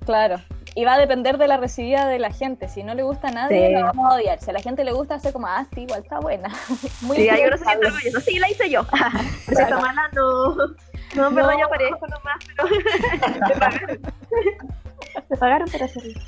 Claro. 0.04 0.40
Y 0.76 0.84
va 0.84 0.94
a 0.94 0.98
depender 0.98 1.38
de 1.38 1.46
la 1.46 1.56
recibida 1.56 2.08
de 2.08 2.18
la 2.18 2.32
gente. 2.32 2.68
Si 2.68 2.82
no 2.82 2.94
le 2.94 3.04
gusta 3.04 3.28
a 3.28 3.30
nadie, 3.30 3.68
Sí. 3.68 3.72
la 3.74 3.84
vamos 3.84 4.10
a 4.10 4.16
odiar. 4.16 4.40
Si 4.40 4.50
a 4.50 4.52
la 4.52 4.60
gente 4.60 4.82
le 4.84 4.92
gusta, 4.92 5.14
hace 5.14 5.32
como, 5.32 5.46
ah, 5.46 5.64
sí, 5.72 5.82
igual 5.82 6.02
está 6.02 6.18
buena. 6.18 6.48
Muy 7.02 7.16
Sí, 7.16 7.28
se 7.28 7.36
siente 7.58 7.86
orgulloso. 7.86 8.20
Sí, 8.20 8.38
la 8.40 8.50
hice 8.50 8.68
yo. 8.70 8.84
Si 9.46 9.52
está 9.52 9.78
mala, 9.78 10.08
no. 10.14 10.54
No, 11.14 11.28
en 11.28 11.34
verdad 11.36 11.52
No. 11.52 11.58
yo 11.60 11.66
aparezco 11.66 12.06
nomás, 12.08 12.36
pero 12.56 12.68
me 13.48 13.54
pagaron. 13.54 14.00
Me 15.30 15.36
pagaron 15.36 15.68
para 15.70 15.84
hacerlo. 15.84 16.20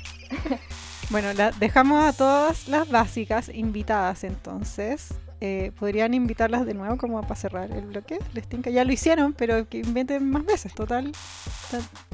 Bueno, 1.09 1.33
la- 1.33 1.51
dejamos 1.51 2.03
a 2.05 2.13
todas 2.13 2.69
las 2.69 2.89
básicas 2.89 3.49
invitadas 3.49 4.23
entonces. 4.23 5.09
Eh, 5.39 5.71
¿Podrían 5.79 6.15
invitarlas 6.15 6.65
de 6.65 6.73
nuevo 6.73 6.97
como 6.97 7.21
para 7.21 7.35
cerrar 7.35 7.69
el 7.71 7.85
bloque? 7.85 8.17
Les 8.33 8.47
tinca, 8.47 8.71
ya 8.71 8.83
lo 8.83 8.91
hicieron, 8.91 9.33
pero 9.33 9.67
que 9.69 9.77
inventen 9.79 10.29
más 10.31 10.43
veces, 10.45 10.73
total. 10.73 11.11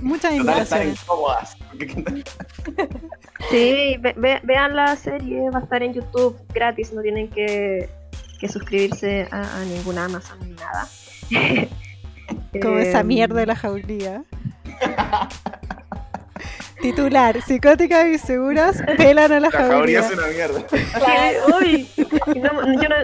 Muchas 0.02 0.36
Total, 0.38 0.62
están 0.62 0.82
invitaciones. 0.88 1.02
incómodas. 1.04 1.58
Sí, 3.50 3.98
ve- 4.00 4.14
ve- 4.18 4.40
vean 4.44 4.76
la 4.76 4.96
serie, 4.96 5.50
va 5.50 5.60
a 5.60 5.64
estar 5.64 5.84
en 5.84 5.94
YouTube 5.94 6.38
gratis, 6.54 6.94
no 6.94 7.02
tienen 7.02 7.30
que, 7.30 7.90
que 8.40 8.48
suscribirse 8.48 9.28
a, 9.32 9.42
a 9.62 9.66
ninguna 9.66 10.06
Amazon 10.06 10.40
ni 10.42 10.52
nada. 10.56 10.88
Como 12.62 12.78
esa 12.80 13.02
Em, 13.02 13.08
mierda 13.08 13.40
de 13.40 13.46
la 13.46 13.56
jaulía. 13.56 14.24
Titular, 16.84 17.42
psicóticas 17.42 18.06
y 18.08 18.18
seguras 18.18 18.84
pelan 18.98 19.32
a 19.32 19.40
la 19.40 19.50
La 19.50 19.52
jauría 19.52 20.00
es 20.02 20.12
una 20.14 20.28
mierda. 20.28 20.68
que, 20.68 21.38
uy, 21.64 21.90
no, 22.42 22.82
yo 22.82 22.90
no, 22.90 22.96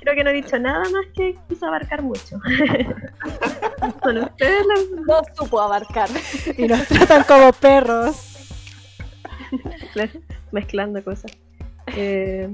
creo 0.00 0.14
que 0.14 0.22
no 0.24 0.28
he 0.30 0.34
dicho 0.34 0.58
nada 0.58 0.80
más 0.80 1.06
que 1.16 1.34
quise 1.48 1.64
abarcar 1.64 2.02
mucho. 2.02 2.38
Son 4.02 4.18
ustedes 4.18 4.66
las 4.66 5.06
No 5.06 5.22
supo 5.34 5.58
abarcar. 5.60 6.08
Y 6.58 6.66
nos 6.66 6.86
tratan 6.86 7.22
como 7.24 7.50
perros. 7.54 8.16
mezcla- 9.94 10.20
mezclando 10.52 11.02
cosas. 11.02 11.32
Eh, 11.96 12.48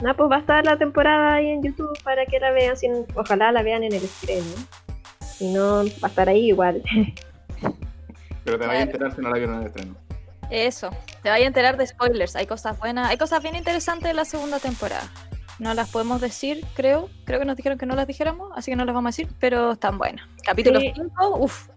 nada, 0.00 0.14
pues 0.16 0.30
va 0.30 0.36
a 0.36 0.40
estar 0.40 0.64
la 0.64 0.78
temporada 0.78 1.34
ahí 1.34 1.50
en 1.50 1.62
YouTube 1.62 1.92
para 2.02 2.24
que 2.24 2.40
la 2.40 2.52
vean, 2.52 2.76
sin, 2.76 3.04
ojalá 3.14 3.52
la 3.52 3.62
vean 3.62 3.82
en 3.84 3.92
el 3.92 4.02
estreno. 4.04 4.46
Si 5.20 5.52
no, 5.52 5.84
va 5.84 6.04
a 6.04 6.06
estar 6.08 6.28
ahí 6.30 6.48
igual. 6.48 6.82
Pero 8.44 8.58
te 8.58 8.66
vas 8.66 8.74
a 8.74 8.78
Claro. 8.78 8.90
enterar 8.90 9.14
si 9.14 9.20
no 9.20 9.28
la 9.30 9.36
vieron 9.36 9.54
en 9.56 9.60
el 9.62 9.66
estreno. 9.68 9.94
Eso. 10.50 10.90
Te 11.22 11.28
vaya 11.30 11.44
a 11.44 11.46
enterar 11.48 11.76
de 11.76 11.86
spoilers. 11.86 12.34
Hay 12.36 12.46
cosas 12.46 12.78
buenas. 12.78 13.08
Hay 13.08 13.16
cosas 13.18 13.42
bien 13.42 13.54
interesantes 13.56 14.08
de 14.08 14.14
la 14.14 14.24
segunda 14.24 14.58
temporada. 14.58 15.08
No 15.58 15.74
las 15.74 15.90
podemos 15.90 16.20
decir, 16.20 16.64
creo. 16.74 17.08
Creo 17.24 17.38
que 17.38 17.44
nos 17.44 17.56
dijeron 17.56 17.78
que 17.78 17.86
no 17.86 17.94
las 17.94 18.06
dijéramos, 18.06 18.50
así 18.56 18.70
que 18.72 18.76
no 18.76 18.84
las 18.84 18.94
vamos 18.94 19.08
a 19.08 19.12
decir, 19.16 19.28
pero 19.38 19.72
están 19.72 19.98
buenas. 19.98 20.26
Capítulo 20.44 20.80
Sí. 20.80 20.92
5, 20.94 21.36
uff. 21.38 21.68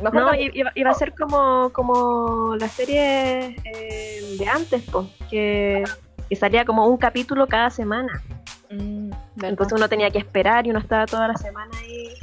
No, 0.00 0.34
iba, 0.34 0.72
iba 0.74 0.90
a 0.90 0.94
ser 0.94 1.12
como, 1.14 1.70
como 1.72 2.56
la 2.56 2.68
serie 2.68 3.56
eh, 3.64 4.36
de 4.38 4.46
antes, 4.48 4.82
po, 4.84 5.08
que, 5.30 5.84
que 6.28 6.36
salía 6.36 6.64
como 6.64 6.86
un 6.86 6.96
capítulo 6.96 7.46
cada 7.46 7.68
semana. 7.70 8.22
Entonces 8.70 9.72
uno 9.76 9.88
tenía 9.88 10.10
que 10.10 10.18
esperar 10.18 10.66
y 10.66 10.70
uno 10.70 10.78
estaba 10.78 11.04
toda 11.06 11.28
la 11.28 11.36
semana 11.36 11.70
ahí 11.78 12.14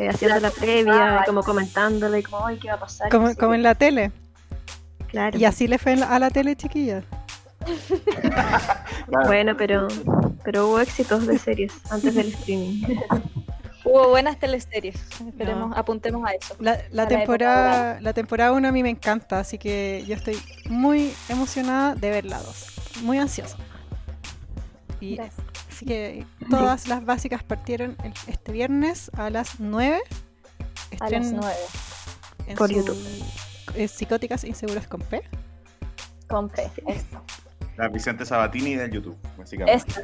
eh, 0.00 0.08
haciendo 0.08 0.40
la 0.40 0.50
previa, 0.50 1.20
y 1.22 1.26
como 1.26 1.42
comentándole, 1.42 2.22
como, 2.22 2.46
ay, 2.46 2.58
¿qué 2.58 2.68
va 2.68 2.74
a 2.74 2.80
pasar? 2.80 3.10
Como, 3.10 3.54
en 3.54 3.62
la 3.62 3.74
tele. 3.74 4.12
Claro. 5.08 5.38
Y 5.38 5.44
así 5.44 5.66
le 5.66 5.78
fue 5.78 5.92
a 5.92 6.18
la 6.18 6.30
tele, 6.30 6.56
chiquillas. 6.56 7.04
Claro. 9.06 9.26
Bueno, 9.26 9.56
pero, 9.56 9.88
pero 10.44 10.68
hubo 10.68 10.80
éxitos 10.80 11.26
de 11.26 11.36
series 11.36 11.72
antes 11.90 12.14
del 12.14 12.28
streaming. 12.28 12.84
Hubo 13.84 14.10
buenas 14.10 14.38
teleseries. 14.38 14.94
Esperemos, 15.26 15.76
apuntemos 15.76 16.28
a 16.28 16.32
eso. 16.32 16.54
La, 16.60 16.78
la 16.90 17.02
A 17.02 17.06
la 17.06 17.08
temporada 17.08 18.00
la 18.00 18.12
temporada 18.12 18.52
1 18.52 18.68
a 18.68 18.72
mí 18.72 18.82
me 18.82 18.90
encanta, 18.90 19.40
así 19.40 19.58
que 19.58 20.04
yo 20.06 20.14
estoy 20.14 20.38
muy 20.68 21.12
emocionada 21.28 21.94
de 21.94 22.10
ver 22.10 22.24
la 22.26 22.38
2. 22.38 23.02
Muy 23.02 23.18
ansiosa. 23.18 23.56
Y 25.00 25.16
Gracias. 25.16 25.44
Así 25.80 25.86
que 25.86 26.26
todas 26.50 26.88
las 26.88 27.04
básicas 27.06 27.42
partieron 27.42 27.96
el- 28.04 28.12
este 28.26 28.52
viernes 28.52 29.10
a 29.14 29.30
las 29.30 29.58
9. 29.60 29.98
A 31.00 31.08
las 31.08 31.22
Estren 31.22 31.36
9. 31.40 31.56
en 32.48 32.56
Por 32.56 32.68
su- 32.68 32.74
YouTube. 32.76 32.98
eh, 33.76 33.88
Psicóticas 33.88 34.44
Inseguras 34.44 34.86
con 34.86 35.00
P. 35.00 35.22
Compré. 36.28 36.70
Esto. 36.86 37.24
La 37.78 37.88
Vicente 37.88 38.26
Sabatini 38.26 38.74
del 38.74 38.90
YouTube, 38.90 39.16
básicamente. 39.38 40.02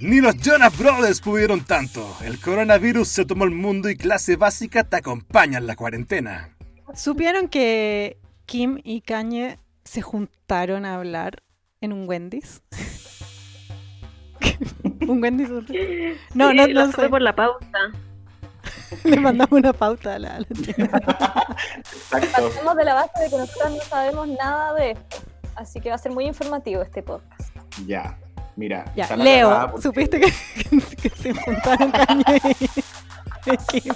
Ni 0.00 0.20
los 0.20 0.36
Jonas 0.36 0.76
Brothers 0.76 1.22
pudieron 1.22 1.64
tanto. 1.64 2.14
El 2.22 2.38
coronavirus 2.38 3.08
se 3.08 3.24
tomó 3.24 3.44
el 3.44 3.52
mundo 3.52 3.88
y 3.88 3.96
clase 3.96 4.36
básica 4.36 4.84
te 4.84 4.96
acompaña 4.96 5.56
en 5.58 5.66
la 5.66 5.76
cuarentena. 5.76 6.54
¿Supieron 6.94 7.48
que 7.48 8.18
Kim 8.44 8.80
y 8.84 9.00
Kanye 9.00 9.58
se 9.84 10.02
juntaron 10.02 10.84
a 10.84 10.96
hablar 10.96 11.42
en 11.80 11.94
un 11.94 12.06
Wendy's? 12.06 12.60
un 15.08 15.22
Wendy's. 15.22 15.48
No, 15.50 16.50
Sí, 16.50 16.56
no, 16.56 16.66
no 16.68 16.92
sé. 16.92 17.08
por 17.08 17.22
la 17.22 17.34
pauta. 17.34 17.78
Le 19.04 19.18
mandamos 19.20 19.52
una 19.52 19.72
pauta 19.72 20.14
a 20.14 20.18
la, 20.18 20.36
a 20.36 20.40
la. 20.40 20.46
Partimos 22.10 22.76
de 22.76 22.84
la 22.84 22.94
base 22.94 23.22
de 23.24 23.30
que 23.30 23.36
nosotros 23.38 23.70
no 23.72 23.80
sabemos 23.82 24.28
nada 24.28 24.74
de 24.74 24.90
esto. 24.92 25.16
Así 25.56 25.80
que 25.80 25.88
va 25.88 25.94
a 25.94 25.98
ser 25.98 26.12
muy 26.12 26.26
informativo 26.26 26.82
este 26.82 27.02
podcast. 27.02 27.54
Ya. 27.86 28.18
Mira. 28.56 28.84
Ya, 28.96 29.14
Leo, 29.16 29.68
porque- 29.70 29.82
¿supiste 29.82 30.20
que, 30.20 30.26
que 31.02 31.10
se 31.10 31.34
Kanye 31.34 32.40
y 33.46 33.52
y 33.52 33.56
Kim? 33.80 33.94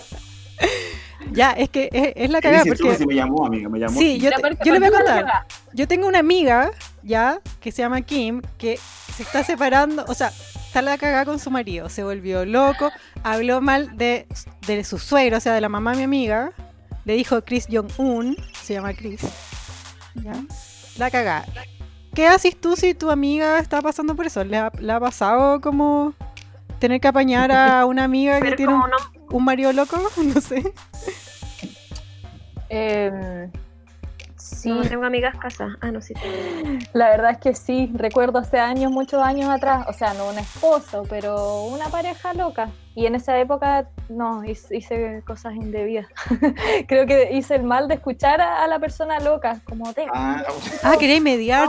Ya, 1.32 1.52
es 1.52 1.68
que 1.68 1.88
es, 1.92 2.12
es 2.16 2.30
la 2.30 2.40
cagada 2.40 2.64
porque... 2.64 2.96
sí, 2.96 3.06
me 3.06 3.14
llamó, 3.14 3.46
amiga, 3.46 3.68
me 3.68 3.78
llamó. 3.78 3.98
Sí, 3.98 4.18
yo, 4.18 4.30
te- 4.30 4.58
yo 4.64 4.72
le 4.72 4.80
voy 4.80 4.88
a 4.88 4.92
contar. 4.92 5.46
Yo 5.72 5.86
tengo 5.86 6.08
una 6.08 6.18
amiga, 6.18 6.70
ya, 7.02 7.40
que 7.60 7.70
se 7.72 7.82
llama 7.82 8.00
Kim, 8.02 8.42
que 8.58 8.78
se 9.14 9.22
está 9.22 9.44
separando, 9.44 10.04
o 10.08 10.14
sea, 10.14 10.28
está 10.66 10.82
la 10.82 10.98
cagada 10.98 11.24
con 11.24 11.38
su 11.38 11.50
marido, 11.50 11.88
se 11.88 12.02
volvió 12.02 12.44
loco, 12.44 12.90
habló 13.22 13.60
mal 13.60 13.96
de, 13.96 14.26
de 14.66 14.84
su 14.84 14.98
suegro, 14.98 15.36
o 15.36 15.40
sea, 15.40 15.52
de 15.54 15.60
la 15.60 15.68
mamá 15.68 15.92
de 15.92 15.98
mi 15.98 16.04
amiga, 16.04 16.52
le 17.04 17.14
dijo 17.14 17.42
Chris 17.44 17.66
Jong-un, 17.70 18.36
se 18.62 18.74
llama 18.74 18.94
Chris, 18.94 19.20
ya, 20.14 20.32
la 20.98 21.10
cagada. 21.10 21.44
¿Qué 22.14 22.26
haces 22.26 22.60
tú 22.60 22.74
si 22.76 22.94
tu 22.94 23.10
amiga 23.10 23.58
está 23.60 23.80
pasando 23.82 24.16
por 24.16 24.26
eso? 24.26 24.42
¿Le 24.42 24.56
ha, 24.56 24.72
le 24.80 24.92
ha 24.92 24.98
pasado 24.98 25.60
como 25.60 26.12
tener 26.80 27.00
que 27.00 27.06
apañar 27.08 27.52
a 27.52 27.86
una 27.86 28.02
amiga 28.04 28.36
que 28.40 28.44
Pero 28.46 28.56
tiene 28.56 28.72
como 28.72 28.84
un, 28.84 28.90
no, 28.90 28.96
un 29.30 29.44
marido 29.44 29.72
loco? 29.72 29.96
No 30.22 30.40
sé. 30.40 30.72
Eh, 32.68 33.50
Sí, 34.36 34.70
No 34.70 34.82
tengo 34.82 35.04
amigas 35.04 35.36
casas. 35.38 35.72
Ah, 35.80 35.90
no, 35.90 36.00
sí. 36.00 36.14
la 36.94 37.08
verdad 37.10 37.30
es 37.32 37.38
que 37.38 37.54
sí, 37.54 37.90
recuerdo 37.94 38.38
hace 38.38 38.58
años, 38.58 38.90
muchos 38.90 39.22
años 39.22 39.48
atrás, 39.50 39.86
o 39.88 39.92
sea, 39.92 40.12
no 40.14 40.28
un 40.28 40.38
esposo, 40.38 41.04
pero 41.08 41.64
una 41.64 41.88
pareja 41.88 42.32
loca. 42.34 42.70
Y 42.94 43.06
en 43.06 43.14
esa 43.14 43.38
época, 43.38 43.88
no, 44.08 44.42
hice, 44.44 44.76
hice 44.76 45.22
cosas 45.26 45.54
indebidas. 45.54 46.06
Creo 46.88 47.06
que 47.06 47.30
hice 47.32 47.54
el 47.56 47.62
mal 47.64 47.86
de 47.86 47.94
escuchar 47.94 48.40
a, 48.40 48.64
a 48.64 48.66
la 48.66 48.78
persona 48.78 49.20
loca, 49.20 49.60
como 49.64 49.92
te... 49.94 50.06
Ah, 50.12 50.42
Ah, 50.82 50.96
queréis 50.98 51.22
mediar. 51.22 51.68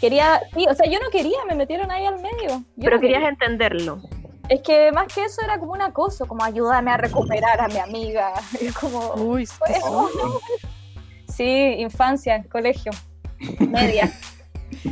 Quería, 0.00 0.40
sí, 0.54 0.66
o 0.68 0.74
sea, 0.74 0.88
yo 0.90 0.98
no 1.00 1.10
quería, 1.10 1.38
me 1.48 1.54
metieron 1.54 1.90
ahí 1.90 2.06
al 2.06 2.16
medio. 2.20 2.48
Yo 2.48 2.64
Pero 2.84 2.96
no 2.96 3.00
querías 3.00 3.18
quería. 3.20 3.28
entenderlo. 3.28 4.02
Es 4.48 4.60
que 4.62 4.92
más 4.92 5.12
que 5.12 5.24
eso 5.24 5.40
era 5.42 5.58
como 5.58 5.72
un 5.72 5.82
acoso, 5.82 6.26
como 6.26 6.44
ayúdame 6.44 6.90
a 6.90 6.96
recuperar 6.96 7.60
a 7.60 7.68
mi 7.68 7.78
amiga. 7.78 8.32
Y 8.60 8.66
es 8.66 8.74
como, 8.74 9.14
Uy, 9.14 9.48
Bueno. 9.58 10.08
Sí, 11.28 11.76
infancia, 11.78 12.44
colegio, 12.50 12.92
media. 13.58 14.12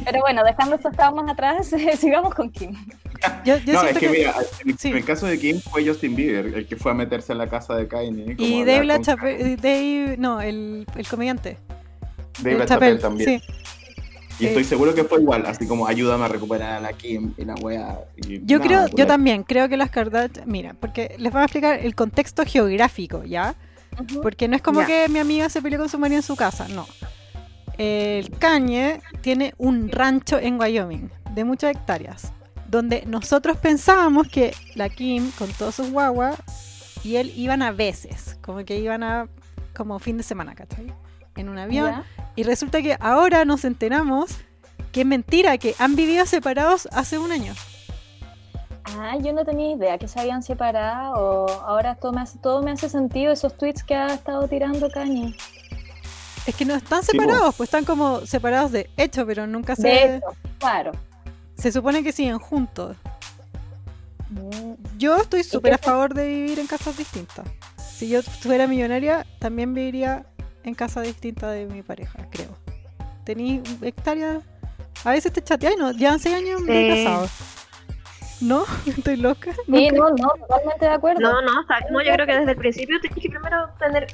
Pero 0.05 0.21
bueno, 0.21 0.43
dejando 0.43 0.77
estos 0.77 0.93
traumas 0.95 1.31
atrás, 1.31 1.71
sigamos 1.99 2.35
con 2.35 2.51
Kim. 2.51 2.75
yo, 3.45 3.59
yo 3.59 3.75
no, 3.75 3.83
es 3.83 3.99
que, 3.99 4.07
que... 4.07 4.09
mira, 4.09 4.35
en, 4.65 4.79
sí. 4.79 4.89
en 4.89 4.97
el 4.97 5.05
caso 5.05 5.27
de 5.27 5.39
Kim 5.39 5.61
fue 5.61 5.87
Justin 5.87 6.17
Bieber, 6.17 6.47
el 6.47 6.67
que 6.67 6.77
fue 6.77 6.93
a 6.93 6.95
meterse 6.95 7.33
a 7.33 7.35
la 7.35 7.47
casa 7.47 7.75
de 7.75 7.87
Kanye. 7.89 8.37
Y 8.39 8.65
Dave 8.65 8.89
con 8.89 9.03
Dave, 9.61 10.17
no, 10.19 10.41
el, 10.41 10.87
el 10.97 11.09
comediante. 11.09 11.59
Dave 12.39 12.53
el 12.53 12.59
LaChapelle 12.61 12.99
también. 12.99 13.41
sí. 13.41 13.60
Y 14.41 14.47
estoy 14.47 14.63
Eh, 14.63 14.67
seguro 14.67 14.95
que 14.95 15.05
fue 15.05 15.21
igual, 15.21 15.45
así 15.47 15.67
como 15.67 15.87
ayúdame 15.87 16.25
a 16.25 16.29
recuperar 16.29 16.73
a 16.75 16.81
la 16.81 16.93
Kim 16.93 17.35
y 17.37 17.45
la 17.45 17.55
wea. 17.57 18.01
y 18.17 18.45
Yo 18.47 18.59
nada, 18.59 18.69
creo, 18.69 18.81
pues 18.83 18.95
yo 18.97 19.07
también 19.07 19.43
creo 19.43 19.69
que 19.69 19.77
las 19.77 19.91
Kardashian, 19.91 20.51
mira, 20.51 20.75
porque 20.75 21.15
les 21.19 21.33
voy 21.33 21.43
a 21.43 21.45
explicar 21.45 21.79
el 21.81 21.95
contexto 21.95 22.45
geográfico, 22.47 23.23
¿ya? 23.25 23.55
Porque 24.23 24.49
no 24.49 24.57
es 24.57 24.63
como 24.63 24.81
Ya. 24.81 24.87
que 24.87 25.09
mi 25.09 25.19
amiga 25.19 25.49
se 25.49 25.61
peleó 25.61 25.79
con 25.79 25.89
su 25.89 25.99
marido 25.99 26.19
en 26.19 26.23
su 26.23 26.37
casa, 26.37 26.67
no. 26.69 26.87
El 27.79 28.31
Kanye 28.39 29.01
tiene 29.21 29.55
un 29.59 29.89
rancho 29.91 30.39
en 30.39 30.59
Wyoming 30.61 31.11
de 31.35 31.45
muchas 31.45 31.71
hectáreas, 31.73 32.33
donde 32.69 33.05
nosotros 33.07 33.57
pensábamos 33.57 34.29
que 34.29 34.55
la 34.75 34.89
Kim 34.89 35.31
con 35.39 35.51
todos 35.53 35.75
sus 35.77 35.91
guaguas 35.91 36.37
y 37.03 37.17
él 37.17 37.33
iban 37.37 37.63
a 37.63 37.73
veces, 37.73 38.37
como 38.43 38.65
que 38.65 38.79
iban 38.79 39.03
a 39.03 39.29
como 39.75 39.99
fin 39.99 40.17
de 40.19 40.23
semana, 40.23 40.55
¿cachai? 40.55 40.93
En 41.41 41.49
un 41.49 41.59
avión. 41.59 41.91
¿Ya? 41.91 42.05
Y 42.37 42.43
resulta 42.45 42.81
que 42.83 42.97
ahora 43.01 43.45
nos 43.45 43.65
enteramos 43.65 44.31
que 44.93 45.01
es 45.01 45.07
mentira, 45.07 45.57
que 45.59 45.75
han 45.79 45.95
vivido 45.97 46.27
separados 46.27 46.89
hace 46.93 47.19
un 47.19 47.33
año. 47.33 47.55
Ah, 48.99 49.17
yo 49.21 49.33
no 49.33 49.45
tenía 49.45 49.77
idea 49.77 49.99
que 49.99 50.09
se 50.09 50.19
habían 50.19 50.43
separado. 50.43 51.47
Ahora 51.65 51.95
todo 51.95 52.13
me 52.13 52.23
hace, 52.23 52.39
todo 52.39 52.63
me 52.63 52.73
hace 52.73 52.89
sentido 52.89 53.33
esos 53.33 53.57
tweets 53.57 53.85
que 53.85 53.95
ha 53.95 54.09
estado 54.15 54.49
tirando 54.49 54.91
Kanye. 54.91 55.35
Es 56.47 56.57
que 56.57 56.65
no 56.65 56.75
están 56.75 57.03
Sí, 57.03 57.13
separados, 57.13 57.55
pues 57.55 57.69
están 57.69 57.85
como 57.85 58.21
separados 58.27 58.73
de 58.73 58.91
hecho, 58.97 59.27
pero 59.27 59.47
nunca 59.47 59.77
se... 59.77 59.89
De 59.89 60.17
hecho, 60.17 60.27
claro. 60.59 60.93
Se 61.57 61.71
supone 61.71 62.03
que 62.03 62.13
siguen 62.13 62.39
juntos. 62.39 62.97
Mm, 64.31 64.75
Yo 64.99 65.17
estoy 65.19 65.45
súper 65.45 65.75
a 65.75 65.79
favor 65.79 66.15
de 66.15 66.27
vivir 66.27 66.59
en 66.59 66.67
casas 66.67 66.97
distintas. 66.97 67.47
Si 67.77 68.09
yo 68.09 68.23
fuera 68.23 68.67
millonaria, 68.67 69.27
también 69.39 69.75
viviría 69.75 70.25
en 70.65 70.75
casa 70.75 71.01
distinta 71.03 71.51
de 71.51 71.67
mi 71.67 71.83
pareja, 71.83 72.27
creo. 72.31 72.57
Tení 73.25 73.63
hectáreas... 73.83 74.43
A 75.05 75.13
veces 75.13 75.33
te 75.33 75.43
chateas 75.43 75.75
y 75.75 75.77
no, 75.77 75.93
llevan 75.93 76.19
seis 76.19 76.37
años 76.37 76.65
de 76.67 76.73
Sí. 76.95 77.05
casados. 77.05 77.31
¿No? 78.43 78.65
¿Estoy 78.87 79.17
loca? 79.17 79.53
Sí, 79.53 79.63
Nunca- 79.91 79.95
no, 79.97 80.11
no, 80.11 80.29
totalmente 80.47 80.85
de 80.87 80.93
acuerdo. 80.93 81.21
No, 81.21 81.41
no, 81.43 81.61
o 81.61 81.67
sea, 81.67 81.79
no, 81.91 82.03
yo 82.03 82.13
creo 82.13 82.27
que 82.27 82.37
desde 82.37 82.51
el 82.53 82.57
principio 82.57 83.01
tienes 83.01 83.19
que 83.23 83.29
primero 83.31 83.69
tener 83.79 84.07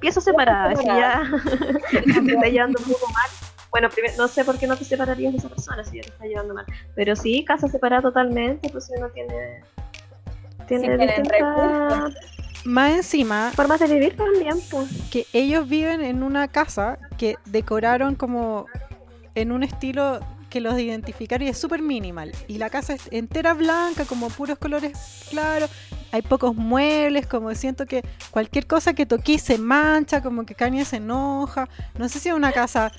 piezas 0.00 0.24
separadas. 0.24 0.78
Si 0.80 0.86
ya 0.86 1.22
te 1.90 2.32
está 2.32 2.48
llevando 2.48 2.78
un 2.84 2.92
poco 2.92 3.06
mal. 3.12 3.28
Bueno, 3.70 3.88
primero, 3.88 4.14
no 4.18 4.28
sé 4.28 4.44
por 4.44 4.58
qué 4.58 4.66
no 4.66 4.76
te 4.76 4.84
separarías 4.84 5.32
de 5.32 5.38
esa 5.38 5.48
persona 5.48 5.82
si 5.84 5.96
ya 5.96 6.02
te 6.02 6.08
está 6.08 6.24
llevando 6.26 6.54
mal. 6.54 6.66
Pero 6.94 7.14
sí, 7.16 7.44
casa 7.44 7.68
separada 7.68 8.02
totalmente, 8.02 8.68
pues 8.68 8.86
si 8.86 8.92
uno 8.96 9.08
tiene. 9.10 9.62
Tiene 10.68 10.96
tienen 10.96 10.98
distintas 11.00 12.14
Más 12.64 12.92
encima, 12.92 13.50
formas 13.54 13.80
de 13.80 13.88
vivir 13.88 14.16
también, 14.16 14.58
pues. 14.70 14.88
que 15.10 15.26
ellos 15.32 15.68
viven 15.68 16.00
en 16.00 16.22
una 16.22 16.48
casa 16.48 16.98
que 17.18 17.36
decoraron 17.44 18.14
como 18.14 18.66
en 19.34 19.52
un 19.52 19.62
estilo 19.62 20.20
que 20.48 20.60
los 20.60 20.78
identificaron 20.78 21.46
y 21.46 21.50
es 21.50 21.58
súper 21.58 21.80
minimal. 21.80 22.30
Y 22.46 22.58
la 22.58 22.68
casa 22.68 22.92
es 22.92 23.08
entera 23.10 23.54
blanca, 23.54 24.04
como 24.04 24.28
puros 24.28 24.58
colores 24.58 24.92
claros. 25.30 25.70
Hay 26.12 26.20
pocos 26.20 26.54
muebles, 26.54 27.26
como 27.26 27.54
siento 27.54 27.86
que 27.86 28.04
cualquier 28.30 28.66
cosa 28.66 28.92
que 28.92 29.06
toqué 29.06 29.38
se 29.38 29.56
mancha, 29.56 30.22
como 30.22 30.44
que 30.44 30.54
Kanye 30.54 30.84
se 30.84 30.96
enoja. 30.96 31.70
No 31.98 32.08
sé 32.08 32.20
si 32.20 32.28
es 32.28 32.34
una 32.34 32.52
casa... 32.52 32.92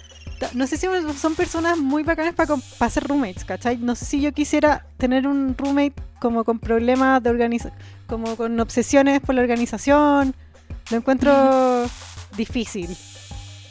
No 0.53 0.67
sé 0.67 0.77
si 0.77 0.88
son 1.17 1.36
personas 1.36 1.77
muy 1.77 2.03
bacanas 2.03 2.36
para 2.36 2.56
hacer 2.79 3.08
roommates, 3.08 3.45
¿cachai? 3.45 3.77
No 3.77 3.95
sé 3.95 4.06
si 4.06 4.21
yo 4.21 4.32
quisiera 4.34 4.86
tener 4.97 5.27
un 5.27 5.56
roommate 5.58 5.93
como 6.19 6.43
con 6.43 6.60
problemas 6.60 7.21
de 7.23 7.29
organización, 7.29 7.77
como 8.08 8.36
con 8.36 8.60
obsesiones 8.60 9.19
por 9.21 9.36
la 9.36 9.41
organización. 9.41 10.36
Lo 10.91 10.97
encuentro 10.97 11.86
difícil, 12.36 12.95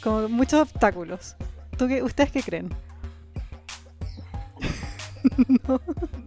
como 0.01 0.29
muchos 0.29 0.61
obstáculos. 0.61 1.35
¿Tú 1.77 1.87
qué, 1.87 2.03
¿Ustedes 2.03 2.31
qué 2.31 2.43
creen? 2.43 2.69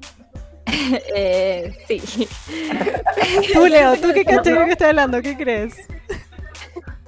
Eh, 1.15 1.77
sí. 1.87 2.29
Tú, 3.53 3.67
Leo, 3.67 3.97
¿tú 3.97 4.13
qué 4.13 4.25
cachai 4.25 4.53
de 4.53 4.59
lo 4.59 4.65
que 4.67 4.73
estoy 4.73 4.89
hablando? 4.89 5.23
¿Qué 5.23 5.37
crees? 5.37 5.77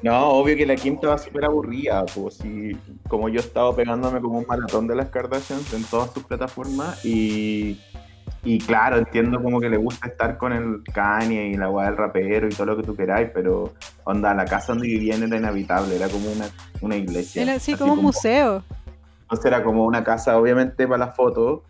No, 0.02 0.28
obvio 0.28 0.56
que 0.56 0.64
la 0.64 0.76
Kim 0.76 0.94
estaba 0.94 1.18
súper 1.18 1.44
aburrida, 1.44 2.04
pues, 2.06 2.44
y 2.44 2.76
como 3.08 3.28
yo 3.28 3.40
he 3.40 3.42
estado 3.44 3.74
pegándome 3.74 4.20
como 4.20 4.38
un 4.38 4.46
maratón 4.46 4.86
de 4.86 4.94
las 4.94 5.08
Kardashians 5.08 5.72
en 5.72 5.82
todas 5.84 6.12
sus 6.12 6.22
plataformas, 6.22 7.04
y, 7.04 7.80
y 8.44 8.58
claro, 8.60 8.98
entiendo 8.98 9.42
como 9.42 9.60
que 9.60 9.68
le 9.68 9.76
gusta 9.76 10.06
estar 10.06 10.38
con 10.38 10.52
el 10.52 10.84
Kanye 10.92 11.48
y 11.48 11.54
la 11.54 11.68
weá 11.68 11.86
del 11.86 11.96
rapero 11.96 12.46
y 12.46 12.50
todo 12.50 12.66
lo 12.66 12.76
que 12.76 12.84
tú 12.84 12.94
queráis, 12.94 13.30
pero 13.34 13.74
onda, 14.04 14.34
la 14.34 14.44
casa 14.44 14.72
donde 14.72 14.86
vivían 14.86 15.24
era 15.24 15.36
inhabitable, 15.36 15.96
era 15.96 16.08
como 16.08 16.30
una, 16.30 16.46
una 16.80 16.96
iglesia. 16.96 17.42
Era 17.42 17.54
así 17.54 17.72
así 17.72 17.80
como 17.80 17.94
un 17.94 18.02
museo. 18.02 18.62
Entonces 19.22 19.46
era 19.46 19.64
como 19.64 19.84
una 19.84 20.04
casa, 20.04 20.38
obviamente, 20.38 20.86
para 20.86 21.06
las 21.06 21.16
fotos, 21.16 21.62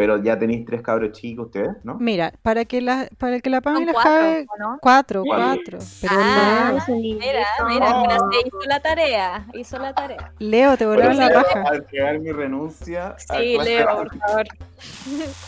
pero 0.00 0.16
ya 0.22 0.38
tenéis 0.38 0.64
tres 0.64 0.80
cabros 0.80 1.12
chicos 1.12 1.44
ustedes, 1.48 1.72
¿no? 1.84 1.96
Mira, 1.96 2.32
para 2.40 2.64
que 2.64 2.80
la, 2.80 3.06
para 3.18 3.38
que 3.38 3.50
la 3.50 3.60
Pamela 3.60 3.92
cuatro, 3.92 4.10
Jave- 4.12 4.46
¿o 4.48 4.58
¿no? 4.58 4.78
Cuatro, 4.80 5.24
Cuatro. 5.26 5.76
cuatro. 5.76 5.78
Pero 6.00 6.14
Ah, 6.16 6.72
Leo, 6.88 6.96
Mira, 6.96 7.46
mira, 7.68 7.94
mira, 8.00 8.18
se 8.18 8.48
hizo 8.48 8.58
la 8.66 8.80
tarea, 8.80 9.46
hizo 9.52 9.78
la 9.78 9.92
tarea. 9.94 10.32
Leo, 10.38 10.78
te 10.78 10.86
Por 10.86 11.14
la 11.14 11.28
raja. 11.28 11.64
Al 11.68 11.84
crear 11.84 12.18
mi 12.18 12.32
renuncia. 12.32 13.08
a 13.08 13.18
Sí, 13.18 13.58
Leo, 13.62 13.86
por 13.94 14.16
favor. 14.18 14.46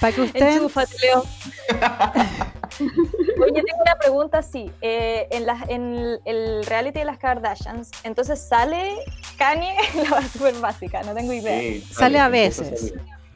Para 0.02 0.12
que 0.12 0.20
ustedes... 0.20 0.56
Enchúfate, 0.56 0.96
Leo. 1.00 1.24
Oye, 3.42 3.62
tengo 3.62 3.82
una 3.82 3.96
pregunta, 3.98 4.42
sí. 4.42 4.70
Eh, 4.82 5.28
en, 5.30 5.46
las- 5.46 5.66
en 5.70 6.18
el- 6.26 6.66
reality 6.66 6.98
de 6.98 7.04
las 7.06 7.16
Kardashians, 7.16 7.90
entonces 8.04 8.38
sale 8.38 8.96
Kanye, 9.38 9.74
la 10.10 10.20
súper 10.28 10.54
básica, 10.56 11.02
no 11.04 11.14
tengo 11.14 11.32
idea. 11.32 11.58
Sí, 11.58 11.80
Sale 11.90 12.18
a 12.18 12.26
empieza 12.26 12.64
veces. 12.64 12.92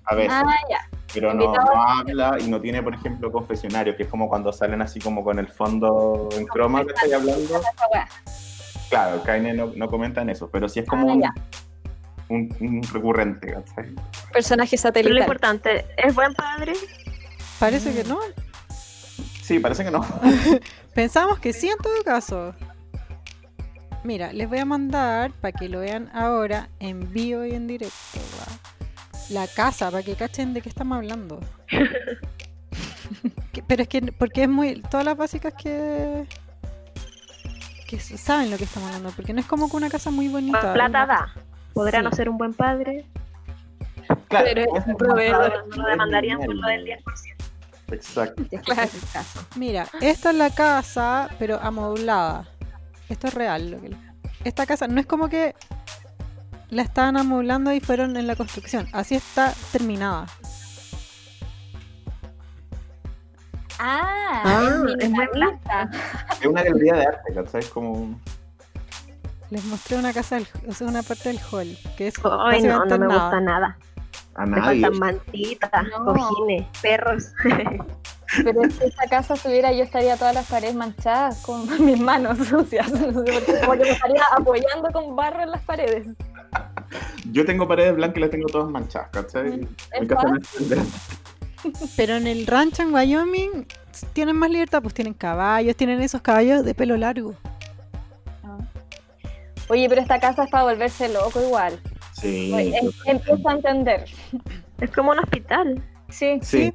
A 0.07 0.15
veces. 0.15 0.33
Ah, 0.33 0.55
ya. 0.71 0.89
pero 1.13 1.35
no, 1.35 1.53
no 1.53 1.83
habla 1.83 2.37
y 2.39 2.49
no 2.49 2.61
tiene, 2.61 2.83
por 2.83 2.95
ejemplo, 2.95 3.31
confesionario, 3.33 3.97
que 3.97 4.05
es 4.05 4.09
como 4.09 4.29
cuando 4.29 4.53
salen 4.53 4.81
así 4.83 5.01
como 5.01 5.25
con 5.25 5.39
el 5.39 5.49
fondo 5.49 6.29
en 6.33 6.47
croma 6.47 6.85
que 6.85 6.93
estoy 6.93 7.13
hablando. 7.13 7.61
Claro, 8.89 9.23
Kaine 9.25 9.53
no, 9.55 9.73
no 9.75 9.89
comenta 9.89 10.23
en 10.23 10.31
eso, 10.31 10.49
pero 10.51 10.69
sí 10.69 10.81
es 10.81 10.87
como 10.87 11.11
Ah, 11.11 11.15
un, 11.15 11.23
ya. 11.23 11.35
un, 12.29 12.57
un 12.61 12.83
recurrente, 12.93 13.53
¿cachai? 13.53 13.95
Personaje 14.33 14.71
Pero 14.77 14.81
lo 14.81 14.83
satelital. 14.83 15.19
importante, 15.23 15.87
¿es 15.97 16.15
buen 16.15 16.35
padre? 16.35 16.75
Parece 17.59 17.93
que 17.95 18.05
no. 18.05 18.19
Sí, 19.43 19.59
parece 19.59 19.85
que 19.85 19.91
no. 19.91 20.05
Pensamos 20.95 21.39
que 21.41 21.53
sí 21.53 21.69
en 21.69 21.79
todo 21.79 22.03
caso. 22.05 22.55
Mira, 24.05 24.33
les 24.33 24.49
voy 24.49 24.59
a 24.59 24.65
mandar 24.65 25.33
para 25.41 25.53
que 25.53 25.69
lo 25.69 25.81
vean 25.81 26.11
ahora 26.15 26.69
en 26.79 27.13
vivo 27.13 27.45
y 27.45 27.55
en 27.55 27.67
directo. 27.67 27.95
¿va? 28.41 28.66
La 29.31 29.47
casa, 29.49 29.91
para 29.91 30.03
que 30.03 30.15
cachen 30.15 30.55
de 30.55 30.63
qué 30.63 30.69
estamos 30.69 30.97
hablando. 30.97 31.41
Pero 33.67 33.83
es 33.83 33.89
que, 33.89 34.01
porque 34.13 34.45
es 34.45 34.49
muy. 34.49 34.81
Todas 34.83 35.05
las 35.05 35.17
básicas 35.17 35.55
que. 35.55 36.27
que 37.89 37.99
saben 38.01 38.51
lo 38.51 38.57
que 38.59 38.65
estamos 38.65 38.89
hablando. 38.89 39.11
Porque 39.17 39.33
no 39.33 39.41
es 39.41 39.47
como 39.47 39.69
que 39.71 39.77
una 39.77 39.89
casa 39.91 40.11
muy 40.11 40.29
bonita. 40.29 40.73
Plata 40.75 40.89
una- 40.89 41.07
da. 41.07 41.35
Podrá 41.73 41.99
Sí. 41.99 42.05
no 42.05 42.13
ser 42.13 42.29
un 42.29 42.39
buen 42.39 42.55
padre. 42.55 43.05
Claro, 44.29 44.47
Pero 44.47 44.77
es 44.77 44.87
un 44.87 44.97
proveedor. 44.97 45.67
No 45.77 45.83
lo 45.83 45.89
demandarían 45.89 46.39
por 46.39 46.55
lo 46.55 46.69
del 46.69 46.85
10%. 46.85 47.37
Exacto. 47.93 48.43
Claro. 48.65 48.91
Mira, 49.57 49.87
esta 50.01 50.31
es 50.31 50.37
la 50.37 50.51
casa, 50.51 51.29
pero 51.39 51.61
amoblada. 51.61 52.47
Esto 53.09 53.27
es 53.29 53.35
real. 53.35 53.71
Lo 53.73 53.81
que... 53.81 53.91
Esta 54.45 54.65
casa 54.67 54.87
no 54.89 55.01
es 55.01 55.07
como 55.07 55.29
que 55.29 55.55
la 56.71 56.83
estaban 56.83 57.17
amoblando 57.17 57.73
y 57.73 57.81
fueron 57.81 58.17
en 58.17 58.27
la 58.27 58.37
construcción. 58.37 58.89
Así 58.93 59.15
está 59.15 59.53
terminada. 59.73 60.27
Ah, 63.79 64.43
Ah, 64.45 64.63
es 64.63 64.73
es 65.05 65.11
muy 65.11 65.27
minimalista. 65.27 65.91
Es 66.41 66.47
una 66.47 66.63
galería 66.63 66.95
de 66.95 67.07
arte, 67.07 67.35
¿cachai? 67.35 67.61
Es 67.61 67.69
como 67.69 67.93
un- 67.93 68.21
les 69.51 69.65
mostré 69.67 69.99
una 69.99 70.13
casa, 70.13 70.37
del, 70.37 70.49
o 70.67 70.73
sea, 70.73 70.87
una 70.89 71.03
parte 71.03 71.29
del 71.29 71.39
hall, 71.53 71.77
que 71.97 72.09
es 72.09 72.15
Ay, 72.25 72.63
no, 72.63 72.85
no 72.85 72.99
me 72.99 73.07
nada. 73.07 73.21
gusta 73.21 73.41
nada. 73.41 73.79
A 74.35 74.45
Me 74.47 74.57
nadie. 74.61 74.81
faltan 74.83 74.99
mantitas, 74.99 75.71
No. 75.99 76.05
cojines, 76.15 76.67
perros. 76.83 77.25
Pero 78.43 78.63
si 78.71 78.85
esta 78.85 79.07
casa 79.09 79.35
estuviera, 79.35 79.73
yo 79.73 79.83
estaría 79.85 80.17
todas 80.17 80.35
las 80.35 80.47
paredes 80.47 80.75
manchadas 80.75 81.43
con 81.43 81.67
mis 81.85 81.99
manos 82.01 82.39
sucias. 82.47 82.91
No 82.93 82.99
sé 82.99 83.33
por 83.33 83.45
qué, 83.45 83.61
Como 83.61 83.73
que 83.73 83.79
me 83.85 83.91
estaría 83.91 84.23
apoyando 84.37 84.91
con 84.93 85.15
barro 85.17 85.43
en 85.43 85.51
las 85.51 85.63
paredes. 85.63 86.07
Yo 87.33 87.45
tengo 87.45 87.67
paredes 87.69 87.95
blancas 87.97 88.17
y 88.19 88.21
las 88.21 88.31
tengo 88.31 88.47
todas 88.49 88.71
manchadas, 88.71 89.09
¿cachai? 89.11 89.45
Mm, 89.51 89.61
Mi 89.61 89.67
es 90.01 90.09
casa 90.09 90.29
no 90.29 90.37
es 90.39 90.69
grande. 90.71 90.91
Pero 91.97 92.15
en 92.17 92.27
el 92.27 92.47
rancho 92.47 92.83
en 92.83 92.95
Wyoming 92.95 93.67
tienen 94.13 94.37
más 94.37 94.51
libertad, 94.51 94.83
pues 94.83 94.95
tienen 94.95 95.15
caballos, 95.15 95.75
tienen 95.77 96.01
esos 96.01 96.21
caballos 96.23 96.65
de 96.65 96.75
pelo 96.75 96.97
largo. 96.97 97.35
Ah. 98.45 98.59
Oye, 99.69 99.89
pero 99.89 100.01
esta 100.01 100.21
casa 100.21 100.45
es 100.45 100.51
para 100.51 100.65
volverse 100.65 101.09
loco 101.09 101.41
igual. 101.41 101.79
Sí. 102.13 102.53
Oye, 102.55 102.77
em- 102.79 102.91
empiezo 103.07 103.49
a 103.49 103.53
entender. 103.53 104.05
Es 104.81 104.91
como 104.93 105.11
un 105.11 105.19
hospital. 105.19 105.83
Sí. 106.09 106.39
Sí. 106.43 106.73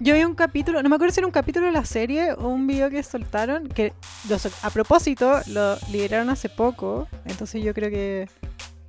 Yo 0.00 0.14
vi 0.14 0.22
un 0.22 0.34
capítulo, 0.34 0.80
no 0.82 0.88
me 0.88 0.94
acuerdo 0.94 1.12
si 1.12 1.20
era 1.20 1.26
un 1.26 1.32
capítulo 1.32 1.66
de 1.66 1.72
la 1.72 1.84
serie 1.84 2.32
o 2.32 2.48
un 2.48 2.66
video 2.68 2.88
que 2.88 3.02
soltaron, 3.02 3.66
que 3.68 3.92
lo 4.28 4.38
sol- 4.38 4.52
a 4.62 4.70
propósito 4.70 5.40
lo 5.48 5.76
liberaron 5.90 6.30
hace 6.30 6.48
poco, 6.48 7.08
entonces 7.24 7.64
yo 7.64 7.74
creo 7.74 7.90
que 7.90 8.28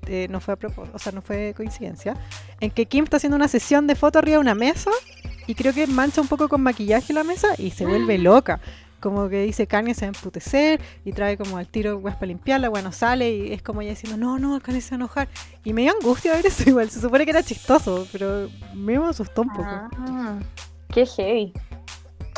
eh, 0.05 0.27
no 0.29 0.39
fue 0.39 0.53
a 0.53 0.57
propósito, 0.57 0.95
o 0.95 0.99
sea, 0.99 1.11
no 1.11 1.23
fue 1.23 1.53
coincidencia, 1.57 2.15
en 2.59 2.69
que 2.69 2.85
Kim 2.85 3.05
está 3.05 3.17
haciendo 3.17 3.37
una 3.37 3.47
sesión 3.47 3.87
de 3.87 3.95
fotos 3.95 4.19
arriba 4.21 4.35
de 4.35 4.41
una 4.41 4.53
mesa 4.55 4.91
y 5.47 5.55
creo 5.55 5.73
que 5.73 5.87
mancha 5.87 6.21
un 6.21 6.27
poco 6.27 6.47
con 6.47 6.61
maquillaje 6.61 7.11
la 7.11 7.23
mesa 7.23 7.47
y 7.57 7.71
se 7.71 7.85
vuelve 7.87 8.17
loca. 8.19 8.59
Como 8.99 9.29
que 9.29 9.43
dice 9.43 9.65
Kanye 9.65 9.93
se 9.93 10.01
va 10.01 10.07
a 10.07 10.15
emputecer 10.17 10.81
y 11.05 11.13
trae 11.13 11.37
como 11.37 11.55
al 11.57 11.67
tiro 11.69 11.97
weas 11.99 12.17
para 12.17 12.27
limpiarla, 12.27 12.67
bueno, 12.67 12.91
sale 12.91 13.31
y 13.33 13.53
es 13.53 13.61
como 13.63 13.81
ella 13.81 13.91
diciendo, 13.91 14.17
no, 14.17 14.37
no, 14.39 14.59
Kanye 14.59 14.81
se 14.81 14.89
va 14.91 14.95
a 14.95 14.97
enojar. 14.97 15.29
Y 15.63 15.71
me 15.73 15.83
dio 15.83 15.93
angustia 15.93 16.33
ver 16.33 16.45
eso 16.45 16.63
igual, 16.69 16.89
se 16.91 16.99
supone 17.01 17.23
que 17.23 17.31
era 17.31 17.41
chistoso, 17.41 18.05
pero 18.11 18.49
me 18.75 18.97
asustó 18.97 19.41
un 19.43 19.49
poco. 19.49 19.63
Ah, 19.63 20.39
qué 20.93 21.05
heavy. 21.05 21.53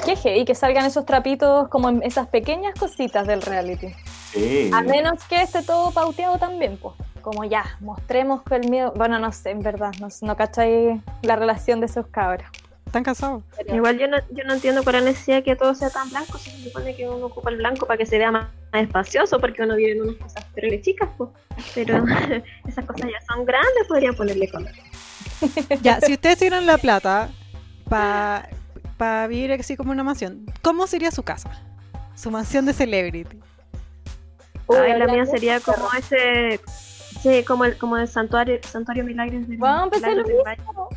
Qué 0.05 0.15
heavy 0.15 0.45
que 0.45 0.55
salgan 0.55 0.85
esos 0.85 1.05
trapitos 1.05 1.67
como 1.69 1.89
en 1.89 2.01
esas 2.03 2.27
pequeñas 2.27 2.73
cositas 2.79 3.27
del 3.27 3.41
reality. 3.41 3.89
Sí. 4.31 4.71
A 4.73 4.81
menos 4.81 5.23
que 5.25 5.41
esté 5.41 5.61
todo 5.61 5.91
pauteado 5.91 6.37
también, 6.37 6.77
pues. 6.77 6.95
Como 7.21 7.43
ya, 7.43 7.77
mostremos 7.81 8.41
que 8.43 8.55
el 8.55 8.69
miedo. 8.69 8.93
Bueno, 8.95 9.19
no 9.19 9.31
sé, 9.31 9.51
en 9.51 9.59
verdad, 9.61 9.91
no, 9.99 10.07
no 10.21 10.35
cachai 10.35 11.01
la 11.21 11.35
relación 11.35 11.79
de 11.79 11.85
esos 11.85 12.07
cabros. 12.07 12.47
¿Están 12.85 13.03
casados? 13.03 13.43
Pero- 13.55 13.75
Igual 13.75 13.99
yo 13.99 14.07
no, 14.07 14.17
yo 14.31 14.43
no 14.43 14.53
entiendo 14.53 14.81
es 14.81 14.85
la 14.87 15.01
necesidad 15.01 15.37
de 15.37 15.43
que 15.43 15.55
todo 15.55 15.75
sea 15.75 15.89
tan 15.91 16.09
blanco. 16.09 16.37
Se 16.39 16.49
supone 16.63 16.95
que 16.95 17.07
uno 17.07 17.27
ocupa 17.27 17.49
el 17.51 17.57
blanco 17.57 17.85
para 17.85 17.97
que 17.97 18.05
se 18.05 18.17
vea 18.17 18.31
más, 18.31 18.47
más 18.73 18.83
espacioso, 18.83 19.39
porque 19.39 19.61
uno 19.61 19.75
vive 19.75 19.91
en 19.93 20.01
unas 20.01 20.15
cosas 20.15 20.45
pero 20.55 20.67
chicas, 20.81 21.09
pues. 21.17 21.29
Pero 21.75 22.03
esas 22.67 22.85
cosas 22.85 23.09
ya 23.11 23.21
son 23.33 23.45
grandes, 23.45 23.87
podrían 23.87 24.15
ponerle 24.15 24.49
color. 24.49 24.71
Ya, 25.81 25.99
si 26.01 26.13
ustedes 26.13 26.37
tuvieran 26.37 26.65
la 26.65 26.77
plata 26.77 27.29
para 27.91 29.27
vivir 29.27 29.51
así 29.51 29.75
como 29.75 29.91
una 29.91 30.03
mansión, 30.03 30.45
¿cómo 30.61 30.87
sería 30.87 31.11
su 31.11 31.23
casa? 31.23 31.51
Su 32.15 32.31
mansión 32.31 32.65
de 32.65 32.71
celebrity. 32.71 33.37
Uy, 34.67 34.77
Ay, 34.77 34.97
la 34.97 35.07
mía 35.07 35.25
sería 35.25 35.59
como 35.59 35.89
ese. 35.97 36.61
Sí, 37.21 37.43
como 37.43 37.65
el, 37.65 37.77
como 37.77 37.97
el 37.97 38.07
santuario, 38.07 38.57
santuario 38.63 39.03
Milagros 39.03 39.47
del, 39.47 39.57
Vamos 39.57 39.81
a 39.81 39.83
empezar 39.83 40.13
lo 40.13 40.23
Milagros 40.23 40.37
del 40.37 40.45
Valle. 40.45 40.61
mismo. 40.65 40.89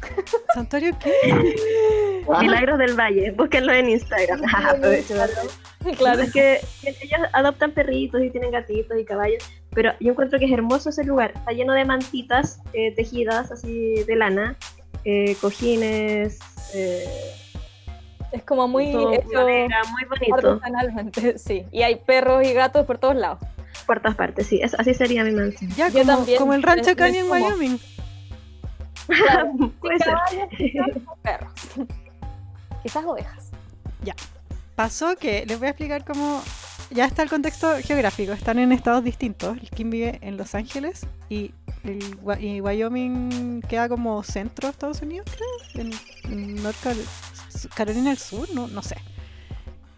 ¿Santuario 0.54 0.98
qué? 1.00 2.24
Milagros 2.40 2.78
del 2.78 2.94
Valle, 2.94 3.30
búsquenlo 3.32 3.72
en 3.72 3.90
Instagram. 3.90 4.40
Claro. 5.98 6.22
Es 6.22 6.32
que 6.32 6.60
ellos 6.82 7.20
adoptan 7.34 7.72
perritos 7.72 8.22
y 8.22 8.30
tienen 8.30 8.52
gatitos 8.52 8.98
y 8.98 9.04
caballos, 9.04 9.44
pero 9.74 9.92
yo 10.00 10.12
encuentro 10.12 10.38
que 10.38 10.46
es 10.46 10.52
hermoso 10.52 10.88
ese 10.88 11.04
lugar. 11.04 11.32
Está 11.34 11.52
lleno 11.52 11.74
de 11.74 11.84
mantitas 11.84 12.62
eh, 12.72 12.94
tejidas 12.94 13.52
así 13.52 14.02
de 14.04 14.16
lana, 14.16 14.56
eh, 15.04 15.36
cojines, 15.40 16.38
eh, 16.74 17.04
Es 18.32 18.42
como 18.42 18.66
muy 18.68 18.92
todo 18.92 19.12
hecho 19.12 19.28
madera, 19.32 19.82
muy 19.90 20.04
bonito. 20.08 20.34
artesanalmente, 20.50 21.38
sí. 21.38 21.64
Y 21.72 21.82
hay 21.82 21.96
perros 21.96 22.44
y 22.46 22.52
gatos 22.52 22.86
por 22.86 22.98
todos 22.98 23.14
lados. 23.16 23.38
Por 23.86 24.00
todas 24.00 24.16
partes, 24.16 24.46
sí. 24.46 24.60
Es- 24.62 24.74
así 24.74 24.94
sería 24.94 25.24
mi 25.24 25.32
mansión. 25.32 25.70
Ya, 25.76 25.88
Yo 25.88 26.00
como, 26.00 26.16
también, 26.16 26.38
como 26.38 26.54
el 26.54 26.62
rancho 26.62 26.96
Kanye 26.96 27.20
en 27.20 27.28
como. 27.28 27.44
Wyoming. 27.46 27.78
Claro, 29.06 29.50
Puede 29.80 29.98
ser. 29.98 30.14
perros. 31.22 31.52
Quizás 32.82 33.04
ovejas. 33.04 33.50
Pasó 34.74 35.14
que 35.16 35.46
les 35.46 35.58
voy 35.58 35.68
a 35.68 35.70
explicar 35.70 36.04
cómo. 36.04 36.42
Ya 36.90 37.04
está 37.06 37.22
el 37.22 37.30
contexto 37.30 37.76
geográfico. 37.82 38.32
Están 38.32 38.58
en 38.58 38.72
estados 38.72 39.04
distintos. 39.04 39.56
Kim 39.74 39.88
vive 39.90 40.18
en 40.20 40.36
Los 40.36 40.54
Ángeles 40.56 41.06
y, 41.28 41.52
el, 41.84 42.42
y 42.42 42.60
Wyoming 42.60 43.60
queda 43.62 43.88
como 43.88 44.22
centro 44.22 44.68
de 44.68 44.72
Estados 44.72 45.02
Unidos, 45.02 45.26
creo. 45.34 45.84
En, 45.84 45.92
en 46.32 46.62
North 46.62 46.76
Car- 46.82 46.96
Carolina 47.74 48.10
del 48.10 48.18
Sur, 48.18 48.48
no, 48.54 48.66
no 48.68 48.82
sé. 48.82 48.96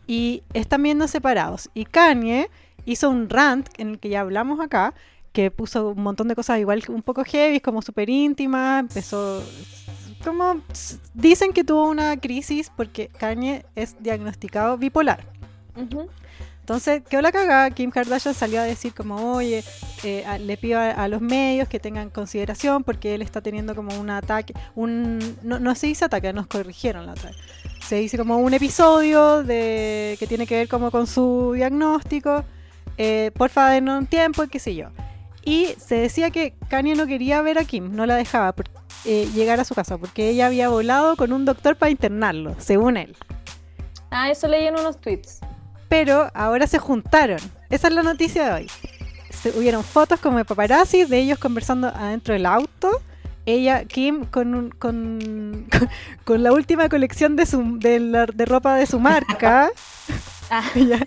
Y 0.07 0.43
están 0.53 0.83
viendo 0.83 1.09
separados. 1.09 1.71
Y 1.75 1.85
Kanye 1.85 2.51
hizo 2.85 3.11
un 3.11 3.29
rant 3.29 3.69
en 3.79 3.91
el 3.91 3.99
que 3.99 4.09
ya 4.09 4.21
hablamos 4.21 4.61
acá, 4.61 4.95
que 5.33 5.51
puso 5.51 5.91
un 5.91 6.03
montón 6.03 6.29
de 6.29 6.35
cosas 6.35 6.59
igual 6.61 6.83
un 6.89 7.03
poco 7.03 7.25
heavy, 7.25 7.61
como 7.61 7.83
súper 7.83 8.09
íntima, 8.09 8.79
empezó 8.79 9.43
como 10.25 10.61
dicen 11.15 11.53
que 11.53 11.63
tuvo 11.63 11.89
una 11.89 12.17
crisis 12.19 12.73
porque 12.75 13.09
Kanye 13.09 13.65
es 13.75 13.97
diagnosticado 14.03 14.79
bipolar. 14.79 15.25
Ujú. 15.77 16.09
Entonces, 16.67 17.05
quedó 17.09 17.23
la 17.23 17.31
cagada. 17.31 17.71
Kim 17.71 17.93
Kardashian 17.93 18.35
salió 18.35 18.61
a 18.61 18.65
decir 18.65 18.93
como, 18.93 19.35
oye, 19.37 19.63
eh, 20.03 20.25
le 20.41 20.57
pido 20.57 20.81
a, 20.81 21.07
los 21.07 21.21
medios 21.21 21.69
que 21.69 21.79
tengan 21.79 22.11
consideración 22.11 22.83
porque 22.83 23.15
él 23.15 23.23
está 23.23 23.41
teniendo 23.41 23.77
como 23.77 23.97
un 23.97 24.11
ataque, 24.11 24.53
un 24.75 25.37
no, 25.45 25.61
no 25.61 25.77
se 25.77 25.87
dice 25.87 26.07
ataque, 26.07 26.33
nos 26.33 26.49
corrigieron 26.49 27.07
la 27.07 27.13
otra. 27.13 27.31
Se 27.87 27.95
dice 27.95 28.19
como 28.19 28.39
un 28.39 28.53
episodio 28.53 29.45
de 29.45 30.17
que 30.19 30.27
tiene 30.27 30.45
que 30.45 30.57
ver 30.57 30.69
como 30.69 30.91
con 30.91 31.07
su 31.07 31.53
diagnóstico. 31.55 32.45
Eh, 32.99 33.31
porfa, 33.37 33.71
denos 33.71 34.01
un 34.01 34.09
tiempo, 34.09 34.45
qué 34.51 34.59
sé 34.59 34.75
yo. 34.75 34.89
Y 35.45 35.69
se 35.79 35.95
decía 35.95 36.33
que 36.33 36.55
Kanye 36.69 36.97
no 36.97 37.07
quería 37.07 37.43
ver 37.43 37.61
a 37.61 37.65
Kim, 37.65 37.95
no 37.95 38.07
la 38.07 38.17
dejaba 38.17 38.53
eh, 39.05 39.29
llegar 39.33 39.61
a 39.61 39.65
su 39.65 39.77
casa 39.77 39.99
porque 39.99 40.31
ella 40.31 40.47
había 40.47 40.69
volado 40.69 41.15
con 41.15 41.33
un 41.33 41.45
doctor 41.45 41.77
para 41.77 41.91
internarlo, 41.91 42.57
según 42.59 42.97
él. 42.97 43.17
Ah, 44.11 44.33
eso 44.33 44.49
leí 44.49 44.67
en 44.67 44.75
unos 44.75 45.01
tweets. 45.01 45.39
Pero 45.89 46.31
ahora 46.35 46.67
se 46.67 46.79
juntaron. 46.79 47.39
Esa 47.71 47.89
es 47.89 47.95
la 47.95 48.03
noticia 48.03 48.47
de 48.47 48.53
hoy. 48.63 48.71
Se, 49.31 49.51
hubieron 49.59 49.85
fotos 49.85 50.21
como 50.21 50.39
de 50.39 50.45
paparazzi 50.45 51.05
de 51.05 51.19
ellos 51.19 51.39
conversando 51.39 51.89
adentro 51.89 52.35
del 52.35 52.47
auto. 52.47 52.91
Ella, 53.45 53.85
Kim, 53.85 54.25
con, 54.25 54.55
un- 54.55 54.71
con, 54.71 55.67
con, 55.71 55.89
con 56.25 56.43
la 56.43 56.53
última 56.53 56.89
colección 56.89 57.37
de, 57.37 57.47
su, 57.47 57.79
de, 57.79 58.01
la- 58.01 58.27
de 58.27 58.45
ropa 58.45 58.75
de 58.77 58.87
su 58.87 58.99
marca. 59.01 59.71
Ah. 60.49 60.63
Ella 60.77 61.01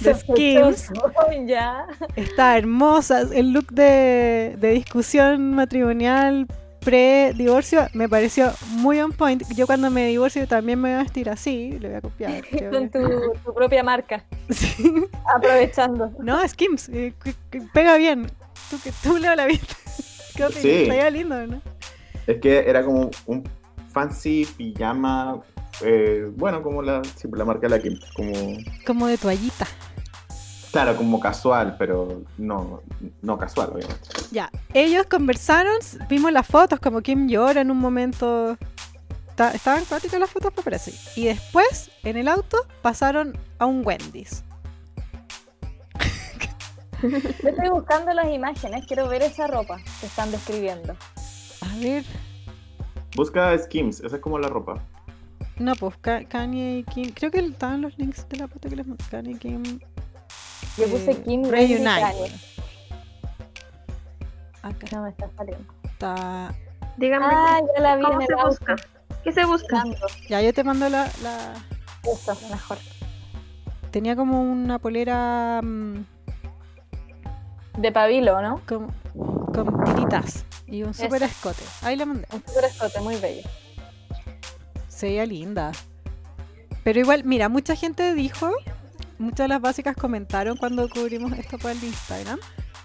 De 0.00 1.46
ya. 1.48 1.86
está 2.14 2.56
hermosa. 2.56 3.22
El 3.32 3.50
look 3.50 3.72
de, 3.72 4.54
de 4.58 4.70
discusión 4.70 5.54
matrimonial 5.54 6.46
pre-divorcio 6.80 7.88
me 7.92 8.08
pareció 8.08 8.52
muy 8.70 8.98
on 9.00 9.12
point. 9.12 9.42
Yo 9.54 9.66
cuando 9.66 9.90
me 9.90 10.06
divorcio 10.06 10.46
también 10.46 10.80
me 10.80 10.90
voy 10.90 10.98
a 11.00 11.02
vestir 11.02 11.28
así. 11.30 11.78
Le 11.78 11.88
voy 11.88 11.96
a 11.96 12.00
copiar. 12.00 12.42
creo 12.50 12.70
Con 12.70 12.88
que- 12.88 12.98
tu, 12.98 13.32
tu 13.44 13.54
propia 13.54 13.82
marca. 13.82 14.24
Sí. 14.50 15.06
Aprovechando. 15.36 16.12
No, 16.20 16.42
es 16.42 16.54
Kims. 16.54 16.88
eh, 16.88 17.12
que- 17.22 17.34
que 17.50 17.60
pega 17.74 17.96
bien. 17.96 18.26
Tú, 18.70 18.76
que 18.82 18.92
tú 19.02 19.18
Leo 19.18 19.34
la 19.34 19.46
viste. 19.46 19.74
¿Qué 20.36 20.44
opinas? 20.44 20.62
Sí. 20.62 20.70
Estaría 20.70 21.10
lindo, 21.10 21.46
¿no? 21.46 21.60
Es 22.26 22.38
que 22.40 22.58
era 22.68 22.84
como 22.84 23.10
un 23.26 23.44
fancy 23.90 24.46
pijama, 24.56 25.40
eh, 25.82 26.30
bueno, 26.36 26.62
como 26.62 26.82
la, 26.82 27.02
sí, 27.16 27.26
la 27.32 27.44
marca 27.44 27.62
de 27.62 27.70
la 27.70 27.78
Kim, 27.82 27.98
como, 28.14 28.32
Como 28.86 29.06
de 29.06 29.16
toallita. 29.18 29.66
Claro, 30.82 30.96
como 30.96 31.18
casual, 31.20 31.76
pero 31.78 32.22
no, 32.38 32.82
no 33.22 33.36
casual, 33.38 33.70
obviamente. 33.74 34.08
Ya. 34.30 34.50
Ellos 34.74 35.06
conversaron, 35.06 35.74
vimos 36.08 36.32
las 36.32 36.46
fotos, 36.46 36.78
como 36.80 37.00
Kim 37.02 37.28
llora 37.28 37.60
en 37.60 37.70
un 37.70 37.78
momento. 37.78 38.56
Ta- 39.34 39.52
Estaban 39.52 39.84
cuáticas 39.84 40.18
las 40.20 40.30
fotos, 40.30 40.52
me 40.56 40.62
parece. 40.62 40.92
Y 41.16 41.24
después, 41.26 41.90
en 42.04 42.16
el 42.16 42.28
auto, 42.28 42.58
pasaron 42.82 43.36
a 43.58 43.66
un 43.66 43.84
Wendy's. 43.86 44.42
Yo 47.02 47.08
estoy 47.48 47.68
buscando 47.70 48.12
las 48.12 48.26
imágenes, 48.28 48.84
quiero 48.86 49.08
ver 49.08 49.22
esa 49.22 49.46
ropa 49.46 49.78
que 50.00 50.06
están 50.06 50.30
describiendo. 50.32 50.96
A 51.60 51.76
ver. 51.80 52.04
Busca 53.14 53.56
Skims, 53.58 54.00
esa 54.00 54.16
es 54.16 54.22
como 54.22 54.38
la 54.38 54.48
ropa. 54.48 54.82
No, 55.58 55.74
pues 55.74 55.96
Ka- 56.00 56.24
Kanye 56.24 56.78
y 56.78 56.82
Kim. 56.84 57.12
Creo 57.12 57.30
que 57.30 57.38
estaban 57.40 57.82
los 57.82 57.96
links 57.98 58.28
de 58.28 58.36
la 58.38 58.48
foto 58.48 58.68
que 58.68 58.76
les 58.76 58.86
mandé. 58.86 59.04
Kanye 59.10 59.32
y 59.32 59.34
Kim. 59.36 59.80
Yo 60.78 60.84
eh, 60.84 60.88
puse 60.88 61.22
Kim 61.22 61.44
Reunite. 61.44 61.88
Acá 64.62 64.86
No 64.92 65.02
me 65.02 65.08
está 65.10 65.28
saliendo. 65.36 65.72
está. 65.84 66.54
Díganme, 66.96 67.26
Ah, 67.30 67.60
ya 67.76 67.82
la 67.82 67.96
vi 67.96 68.02
¿cómo 68.02 68.14
en 68.20 68.22
el 68.22 68.26
se 68.28 68.34
busca? 68.44 68.76
¿Qué 69.24 69.32
se 69.32 69.44
busca? 69.44 69.84
Buscando. 69.84 70.06
Ya, 70.28 70.42
yo 70.42 70.52
te 70.52 70.64
mando 70.64 70.88
la- 70.88 71.10
la, 71.22 71.54
Eso, 72.04 72.36
mejor. 72.50 72.78
tenía 73.90 74.16
como 74.16 74.42
una 74.42 74.78
polera 74.78 75.60
mm, 75.62 76.04
De 77.78 77.92
pabilo, 77.92 78.40
¿no? 78.42 78.60
con, 78.66 78.88
con 79.54 79.84
tiritas 79.84 80.44
y 80.66 80.82
un 80.82 80.90
Eso. 80.90 81.04
super 81.04 81.22
escote. 81.22 81.62
Ahí 81.82 81.96
la 81.96 82.04
mandé. 82.06 82.26
Un 82.32 82.42
super 82.46 82.64
escote, 82.64 83.00
muy 83.00 83.16
bello. 83.16 83.48
Se 84.88 85.06
veía 85.06 85.24
linda. 85.26 85.70
Pero 86.82 86.98
igual, 87.00 87.22
mira, 87.24 87.48
mucha 87.48 87.76
gente 87.76 88.14
dijo, 88.14 88.50
muchas 89.18 89.44
de 89.44 89.48
las 89.48 89.60
básicas 89.60 89.96
comentaron 89.96 90.56
cuando 90.56 90.88
cubrimos 90.88 91.32
esto 91.32 91.58
por 91.58 91.70
el 91.70 91.82
Instagram, 91.82 92.38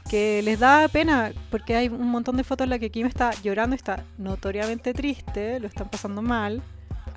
que 0.09 0.41
les 0.43 0.59
da 0.59 0.87
pena 0.87 1.31
porque 1.49 1.75
hay 1.75 1.87
un 1.87 2.09
montón 2.09 2.37
de 2.37 2.43
fotos 2.43 2.65
en 2.65 2.71
las 2.71 2.79
que 2.79 2.89
Kim 2.89 3.07
está 3.07 3.31
llorando, 3.41 3.75
está 3.75 4.03
notoriamente 4.17 4.93
triste, 4.93 5.59
lo 5.59 5.67
están 5.67 5.89
pasando 5.89 6.21
mal. 6.21 6.61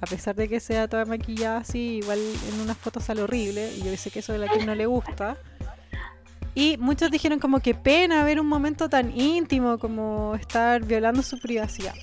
A 0.00 0.06
pesar 0.06 0.34
de 0.36 0.46
que 0.48 0.60
sea 0.60 0.88
toda 0.88 1.06
maquillada 1.06 1.58
así, 1.58 1.98
igual 2.02 2.18
en 2.18 2.60
unas 2.60 2.76
fotos 2.76 3.04
sale 3.04 3.22
horrible. 3.22 3.72
Y 3.76 3.82
yo 3.82 3.96
sé 3.96 4.10
que 4.10 4.18
eso 4.18 4.32
de 4.32 4.38
la 4.38 4.48
Kim 4.48 4.66
no 4.66 4.74
le 4.74 4.84
gusta. 4.84 5.38
Y 6.54 6.76
muchos 6.76 7.10
dijeron 7.10 7.38
como 7.38 7.60
que 7.60 7.74
pena 7.74 8.22
ver 8.24 8.38
un 8.38 8.46
momento 8.46 8.88
tan 8.90 9.18
íntimo 9.18 9.78
como 9.78 10.34
estar 10.34 10.84
violando 10.84 11.22
su 11.22 11.38
privacidad. 11.38 11.94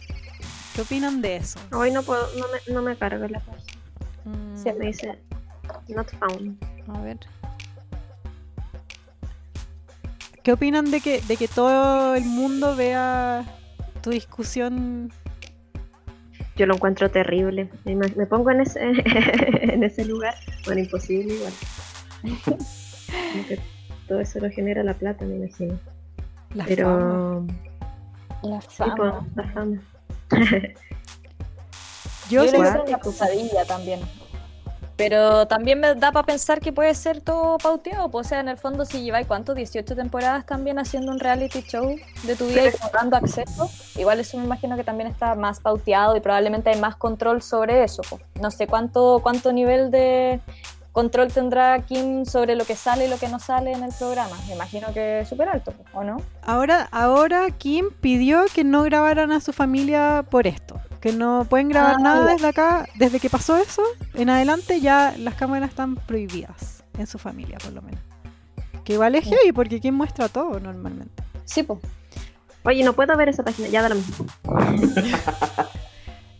¿Qué 0.75 0.81
opinan 0.81 1.21
de 1.21 1.35
eso? 1.37 1.59
Hoy 1.71 1.91
no 1.91 2.01
puedo, 2.01 2.27
no 2.35 2.45
me, 2.47 2.73
no 2.73 2.81
me 2.81 2.95
carga 2.95 3.27
la 3.27 3.39
página. 3.39 3.73
Mm, 4.25 4.57
Sí, 4.57 4.69
Me 4.79 4.85
dice 4.87 5.19
not 5.89 6.09
found. 6.19 6.57
A 6.87 6.99
ver. 7.01 7.17
¿Qué 10.43 10.51
opinan 10.51 10.91
de 10.91 10.99
que, 10.99 11.21
de 11.21 11.37
que 11.37 11.47
todo 11.47 12.15
el 12.15 12.25
mundo 12.25 12.75
vea 12.75 13.45
tu 14.01 14.09
discusión? 14.09 15.11
Yo 16.57 16.65
lo 16.65 16.75
encuentro 16.75 17.09
terrible. 17.09 17.69
Me, 17.85 18.25
pongo 18.25 18.51
en 18.51 18.61
ese, 18.61 18.79
en 18.83 19.83
ese 19.83 20.05
lugar. 20.05 20.35
Bueno, 20.65 20.81
imposible 20.81 21.33
igual. 21.35 21.53
Que 23.47 23.59
todo 24.07 24.19
eso 24.19 24.39
lo 24.39 24.49
genera 24.49 24.83
la 24.83 24.93
plata, 24.93 25.23
me 25.25 25.35
imagino. 25.37 25.79
La 26.53 26.65
fama? 26.65 26.67
Pero 26.67 27.47
La 28.43 28.61
sí, 28.61 28.67
fama. 28.69 28.95
pues, 28.95 29.35
la 29.37 29.53
fama. 29.53 29.81
Yo 32.29 32.43
Yo 32.43 32.43
sí- 32.43 32.49
creo 32.49 32.61
que 32.61 32.67
es 32.67 32.73
sí- 32.73 32.89
una 32.89 32.97
pesadilla 32.99 33.65
también. 33.65 33.99
Pero 34.95 35.47
también 35.47 35.79
me 35.79 35.95
da 35.95 36.11
para 36.11 36.25
pensar 36.25 36.59
que 36.59 36.71
puede 36.71 36.93
ser 36.93 37.21
todo 37.21 37.57
pauteado. 37.57 38.09
pues, 38.09 38.27
O 38.27 38.29
sea, 38.29 38.39
en 38.39 38.47
el 38.47 38.57
fondo, 38.57 38.85
si 38.85 39.01
lleváis 39.01 39.27
cuánto, 39.27 39.53
18 39.53 39.95
temporadas 39.95 40.45
también 40.45 40.77
haciendo 40.79 41.11
un 41.11 41.19
reality 41.19 41.61
show 41.63 41.95
de 42.23 42.35
tu 42.35 42.45
vida 42.47 42.67
y 42.67 42.71
dando 42.93 43.17
acceso, 43.17 43.69
igual 43.95 44.19
eso 44.19 44.37
me 44.37 44.45
imagino 44.45 44.75
que 44.75 44.83
también 44.83 45.09
está 45.09 45.35
más 45.35 45.59
pauteado 45.59 46.15
y 46.15 46.19
probablemente 46.19 46.69
hay 46.69 46.79
más 46.79 46.95
control 46.95 47.41
sobre 47.41 47.83
eso. 47.83 48.03
pues. 48.09 48.21
No 48.39 48.51
sé 48.51 48.67
cuánto, 48.67 49.19
cuánto 49.23 49.51
nivel 49.51 49.89
de 49.89 50.39
control 50.93 51.33
tendrá 51.33 51.79
Kim 51.79 52.23
sobre 52.25 52.55
lo 52.55 52.65
que 52.65 52.75
sale 52.75 53.07
y 53.07 53.09
lo 53.09 53.17
que 53.17 53.27
no 53.27 53.39
sale 53.39 53.71
en 53.71 53.83
el 53.83 53.91
programa. 53.97 54.37
Me 54.47 54.53
imagino 54.53 54.93
que 54.93 55.21
es 55.21 55.27
súper 55.27 55.49
alto, 55.49 55.73
¿o 55.93 56.03
no? 56.03 56.21
ahora, 56.43 56.87
ahora 56.91 57.49
Kim 57.49 57.89
pidió 57.99 58.45
que 58.53 58.63
no 58.63 58.83
grabaran 58.83 59.31
a 59.31 59.41
su 59.41 59.51
familia 59.51 60.23
por 60.29 60.47
esto. 60.47 60.79
Que 61.03 61.11
no 61.11 61.45
pueden 61.49 61.67
grabar 61.67 61.97
Ah, 61.97 62.01
nada 62.01 62.31
desde 62.31 62.47
acá. 62.47 62.87
Desde 62.95 63.19
que 63.19 63.29
pasó 63.29 63.57
eso, 63.57 63.83
en 64.13 64.29
adelante 64.29 64.79
ya 64.79 65.13
las 65.17 65.35
cámaras 65.35 65.71
están 65.71 65.95
prohibidas. 65.97 66.85
En 66.97 67.07
su 67.07 67.19
familia, 67.19 67.57
por 67.57 67.73
lo 67.73 67.81
menos. 67.81 67.99
Que 68.85 68.93
igual 68.93 69.13
es 69.15 69.25
heavy 69.25 69.51
porque 69.51 69.81
Kim 69.81 69.95
muestra 69.95 70.29
todo 70.29 70.61
normalmente. 70.61 71.21
Sí, 71.43 71.63
pues. 71.63 71.79
Oye, 72.63 72.85
no 72.85 72.93
puedo 72.93 73.17
ver 73.17 73.27
esa 73.27 73.43
página. 73.43 73.67
Ya 73.67 73.81
da 73.81 73.89
lo 73.89 73.95
mismo. 73.95 74.25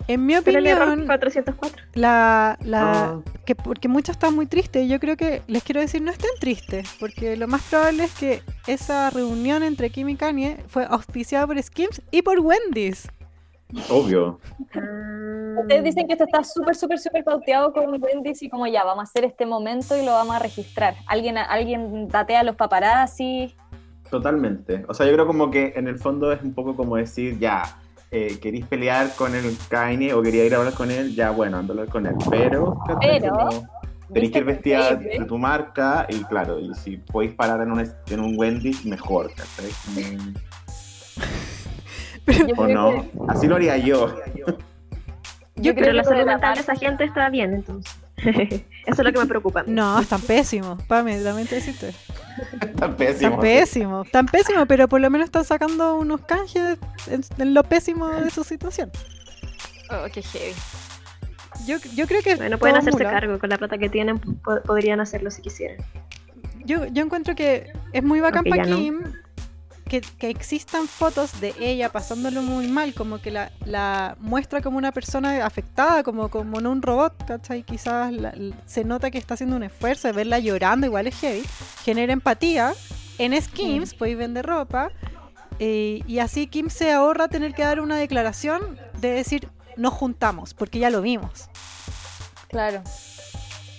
En 0.08 0.26
mi 0.26 0.36
opinión, 0.36 1.06
404. 1.06 1.84
la, 1.94 2.58
la, 2.62 2.82
Ah, 2.82 3.20
que 3.46 3.56
porque 3.56 3.88
muchos 3.88 4.16
están 4.18 4.36
muy 4.36 4.46
tristes 4.48 4.90
yo 4.90 5.00
creo 5.00 5.16
que 5.16 5.42
les 5.48 5.64
quiero 5.64 5.80
decir 5.80 6.02
no 6.02 6.12
estén 6.12 6.30
tristes 6.42 6.90
porque 7.00 7.38
lo 7.38 7.48
más 7.48 7.62
probable 7.64 8.04
es 8.04 8.12
que 8.14 8.44
esa 8.68 9.10
reunión 9.12 9.64
entre 9.64 9.92
Kim 9.92 10.10
y 10.10 10.18
Kanye 10.18 10.58
fue 10.68 10.84
auspiciada 10.84 11.48
por 11.48 11.62
Skims 11.64 12.02
y 12.12 12.22
por 12.22 12.42
Wendy's 12.42 13.08
obvio. 13.90 14.40
Ustedes 15.60 15.84
dicen 15.84 16.08
que 16.08 16.14
esto 16.14 16.26
está 16.26 16.44
súper, 16.44 16.76
súper, 16.76 17.00
súper 17.00 17.24
pauteado 17.24 17.72
con 17.72 18.02
Wendy's 18.02 18.42
y 18.42 18.50
como 18.50 18.68
ya, 18.68 18.84
vamos 18.84 19.02
a 19.02 19.04
hacer 19.04 19.24
este 19.24 19.46
momento 19.46 19.96
y 19.96 20.06
lo 20.06 20.12
vamos 20.12 20.36
a 20.36 20.40
registrar. 20.40 20.96
Alguien, 21.08 21.38
alguien 21.38 22.08
datea 22.08 22.42
a 22.42 22.44
los 22.44 22.56
paparazzi. 22.56 23.56
Totalmente. 24.10 24.84
O 24.88 24.94
sea, 24.94 25.06
yo 25.06 25.14
creo 25.14 25.26
como 25.26 25.50
que 25.50 25.74
en 25.76 25.88
el 25.88 25.98
fondo 25.98 26.32
es 26.32 26.42
un 26.44 26.54
poco 26.54 26.76
como 26.76 26.98
decir, 26.98 27.40
ya, 27.40 27.64
eh, 28.12 28.38
queréis 28.40 28.66
pelear 28.68 29.16
con 29.16 29.34
el 29.34 29.58
Kanye 29.70 30.14
o 30.14 30.22
quería 30.22 30.46
ir 30.46 30.54
a 30.54 30.58
hablar 30.58 30.74
con 30.74 30.92
él, 30.92 31.16
ya, 31.16 31.32
bueno, 31.32 31.58
ando 31.58 31.74
a 31.74 31.76
hablar 31.76 31.90
con 31.90 32.06
él. 32.06 32.16
Pero. 32.30 32.78
Pero, 33.00 33.50
tenéis 34.12 34.32
que 34.32 34.40
ir 34.40 34.44
¿viste 34.44 34.44
vestida 34.44 34.96
de 34.96 35.26
tu 35.26 35.38
marca 35.38 36.06
y 36.10 36.24
claro, 36.26 36.60
y 36.60 36.74
si 36.76 36.98
podéis 36.98 37.34
parar 37.34 37.62
en 37.62 37.72
un, 37.72 37.80
en 37.80 38.20
un 38.20 38.38
Wendy's, 38.38 38.86
mejor, 38.86 39.32
¿cachai? 39.34 39.72
¿O 42.58 42.68
no? 42.68 42.92
que- 43.04 43.10
Así 43.28 43.48
lo 43.48 43.56
haría 43.56 43.78
yo. 43.78 44.16
yo 45.56 45.74
creo 45.74 45.76
Pero 45.76 45.76
que 45.76 45.94
la 45.94 45.94
lo 45.94 46.04
salud 46.04 46.20
de 46.20 46.26
la 46.26 46.32
mental 46.34 46.56
de 46.56 46.62
esa 46.62 46.76
gente 46.76 47.04
está 47.04 47.30
bien, 47.30 47.54
entonces. 47.54 47.94
Eso 48.18 48.64
es 48.86 48.98
lo 49.00 49.12
que 49.12 49.20
me 49.20 49.26
preocupa. 49.26 49.64
no 49.66 50.00
están 50.00 50.22
pésimos 50.22 50.82
Pame 50.84 51.20
lamento 51.22 51.56
decirte 51.56 51.94
Tan 52.78 52.96
pésimo. 52.96 53.30
están 53.32 53.40
pésimos 53.42 54.06
están 54.06 54.26
pésimos 54.28 54.66
pero 54.68 54.88
por 54.88 55.02
lo 55.02 55.10
menos 55.10 55.26
están 55.26 55.44
sacando 55.44 55.98
unos 55.98 56.22
canjes 56.22 56.78
en, 57.10 57.22
en 57.40 57.54
lo 57.54 57.64
pésimo 57.64 58.08
de 58.10 58.30
su 58.30 58.44
situación 58.44 58.92
Oh, 59.90 60.06
qué 60.14 60.22
heavy. 60.22 60.54
yo, 61.66 61.78
yo 61.96 62.08
creo 62.08 62.22
que 62.22 62.36
Bueno, 62.36 62.58
pueden 62.60 62.78
hacerse 62.78 63.00
mula. 63.00 63.10
cargo 63.12 63.40
con 63.40 63.50
la 63.50 63.58
plata 63.58 63.78
que 63.78 63.90
tienen, 63.90 64.20
po- 64.20 64.62
podrían 64.62 65.00
hacerlo 65.00 65.32
si 65.32 65.42
quisieran. 65.42 65.78
yo, 66.66 66.86
yo 66.86 67.04
encuentro 67.04 67.36
que 67.36 67.72
es 67.94 68.04
muy 68.04 68.20
bacán 68.22 68.44
para 68.46 68.66
no. 68.66 68.78
Que, 69.94 70.02
que 70.02 70.32
existan 70.32 70.88
fotos 70.88 71.40
de 71.40 71.54
ella 71.60 71.92
pasándolo 71.92 72.42
muy 72.42 72.68
mal, 72.68 72.96
como 72.96 73.20
que 73.22 73.30
la, 73.30 73.52
la 73.64 74.18
muestra 74.20 74.60
como 74.60 74.80
una 74.80 74.92
persona 74.92 75.46
afectada, 75.46 76.02
como, 76.02 76.30
como 76.30 76.60
no 76.62 76.72
un 76.72 76.82
robot, 76.82 77.14
¿cachai? 77.28 77.62
Quizás 77.62 78.12
la- 78.12 78.34
se 78.66 78.84
nota 78.86 79.12
que 79.12 79.20
está 79.20 79.36
haciendo 79.36 79.56
un 79.56 79.62
esfuerzo 79.62 80.08
de 80.08 80.14
verla 80.14 80.40
llorando, 80.40 80.88
igual 80.88 81.06
es 81.06 81.16
heavy, 81.20 81.44
genera 81.84 82.12
empatía. 82.12 82.74
En 83.20 83.40
Skims 83.40 83.94
podéis 83.94 84.18
vender 84.18 84.48
ropa 84.48 84.90
eh, 85.60 86.02
y 86.08 86.18
así 86.18 86.48
Kim 86.48 86.72
se 86.72 86.92
ahorra 86.92 87.28
tener 87.28 87.54
que 87.54 87.62
dar 87.62 87.80
una 87.80 87.96
declaración 87.96 88.80
de 89.00 89.12
decir 89.12 89.48
nos 89.78 89.94
juntamos, 89.94 90.56
porque 90.56 90.80
ya 90.80 90.90
lo 90.90 91.04
vimos. 91.04 91.50
Claro. 92.48 92.82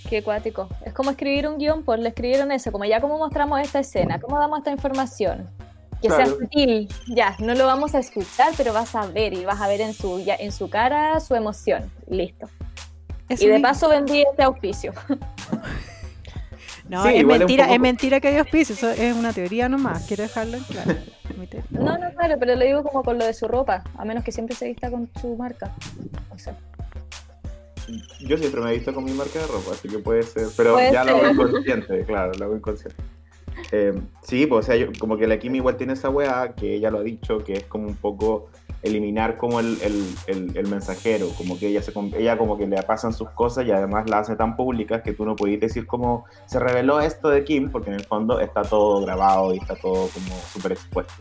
Qué 0.09 0.23
cuático. 0.23 0.69
Es 0.85 0.93
como 0.93 1.09
escribir 1.11 1.45
un 1.49 1.57
guion, 1.57 1.83
pues 1.83 1.99
le 1.99 2.07
escribieron 2.07 2.53
eso, 2.53 2.71
como 2.71 2.85
ya 2.85 3.01
cómo 3.01 3.17
mostramos 3.17 3.59
esta 3.59 3.79
escena, 3.79 4.17
cómo 4.21 4.39
damos 4.39 4.59
esta 4.59 4.71
información. 4.71 5.49
Que 6.09 6.15
sea 6.15 6.25
sutil, 6.27 6.87
ya, 7.07 7.35
no 7.39 7.53
lo 7.55 7.65
vamos 7.65 7.95
a 7.95 7.99
escuchar, 7.99 8.53
pero 8.57 8.73
vas 8.73 8.93
a 8.95 9.05
ver 9.07 9.33
y 9.33 9.45
vas 9.45 9.59
a 9.61 9.67
ver 9.67 9.81
en 9.81 9.93
su, 9.93 10.19
ya, 10.23 10.35
en 10.35 10.51
su 10.51 10.69
cara 10.69 11.19
su 11.19 11.35
emoción. 11.35 11.91
Listo. 12.09 12.47
Y 13.29 13.47
de 13.47 13.59
paso 13.59 13.89
vendí 13.89 14.21
este 14.29 14.43
auspicio. 14.43 14.93
No, 16.87 17.01
Sí, 17.03 17.15
es 17.15 17.25
mentira, 17.25 17.63
poco- 17.63 17.73
es 17.75 17.79
mentira 17.81 18.19
que 18.19 18.27
hay 18.27 18.37
auspicio, 18.37 18.75
eso 18.75 18.91
es 18.91 19.15
una 19.15 19.33
teoría 19.33 19.67
nomás, 19.67 20.05
quiero 20.05 20.21
dejarlo 20.21 20.57
en 20.57 20.63
claro. 20.65 20.93
Mi 21.35 21.47
teoría. 21.47 21.67
No, 21.79 21.97
no, 21.97 22.13
claro, 22.13 22.35
pero 22.39 22.55
lo 22.55 22.63
digo 22.63 22.83
como 22.83 23.01
con 23.03 23.17
lo 23.17 23.25
de 23.25 23.33
su 23.33 23.47
ropa, 23.47 23.83
a 23.97 24.05
menos 24.05 24.23
que 24.23 24.31
siempre 24.31 24.55
se 24.55 24.67
vista 24.67 24.91
con 24.91 25.09
su 25.19 25.35
marca. 25.35 25.73
O 26.29 26.37
sea, 26.37 26.55
Yo 28.19 28.37
siempre 28.37 28.61
me 28.61 28.69
he 28.71 28.75
visto 28.75 28.93
con 28.93 29.03
mi 29.03 29.13
marca 29.13 29.39
de 29.39 29.47
ropa, 29.47 29.71
así 29.71 29.87
que 29.89 29.97
puede 29.97 30.21
ser. 30.21 30.47
Pero 30.55 30.73
Puede 30.73 30.91
ya 30.93 31.03
lo 31.03 31.17
hago 31.17 31.31
inconsciente, 31.47 32.03
claro, 32.07 32.33
lo 32.37 32.45
hago 32.45 32.55
inconsciente. 32.57 33.01
Eh, 33.71 33.93
sí, 34.21 34.45
pues, 34.45 34.65
o 34.65 34.67
sea, 34.67 34.75
yo- 34.75 34.87
como 34.99 35.17
que 35.17 35.27
la 35.27 35.39
Kim 35.39 35.55
igual 35.55 35.75
tiene 35.77 35.93
esa 35.93 36.09
weá, 36.09 36.53
que 36.53 36.75
ella 36.75 36.91
lo 36.91 36.99
ha 36.99 37.03
dicho, 37.03 37.39
que 37.39 37.53
es 37.53 37.63
como 37.63 37.87
un 37.87 37.95
poco 37.95 38.47
eliminar 38.83 39.37
como 39.37 39.59
el, 39.59 39.77
el, 39.81 40.05
el- 40.27 40.55
el 40.57 40.67
mensajero, 40.67 41.29
como 41.37 41.57
que 41.57 41.67
ella, 41.69 41.81
se, 41.81 41.91
ella 42.17 42.37
como 42.37 42.57
que 42.57 42.67
le 42.67 42.81
pasan 42.83 43.13
sus 43.13 43.29
cosas 43.31 43.65
y 43.65 43.71
además 43.71 44.07
la 44.09 44.19
hace 44.19 44.35
tan 44.35 44.55
públicas 44.55 45.01
que 45.01 45.13
tú 45.13 45.25
no 45.25 45.35
puedes 45.35 45.59
decir 45.59 45.87
como 45.87 46.25
se 46.45 46.59
reveló 46.59 47.01
esto 47.01 47.29
de 47.29 47.43
Kim, 47.43 47.71
porque 47.71 47.89
en 47.89 47.95
el 47.95 48.05
fondo 48.05 48.39
está 48.39 48.61
todo 48.61 49.01
grabado 49.03 49.53
y 49.55 49.57
está 49.57 49.75
todo 49.75 50.07
como 50.09 50.35
súper 50.53 50.73
expuesto. 50.73 51.13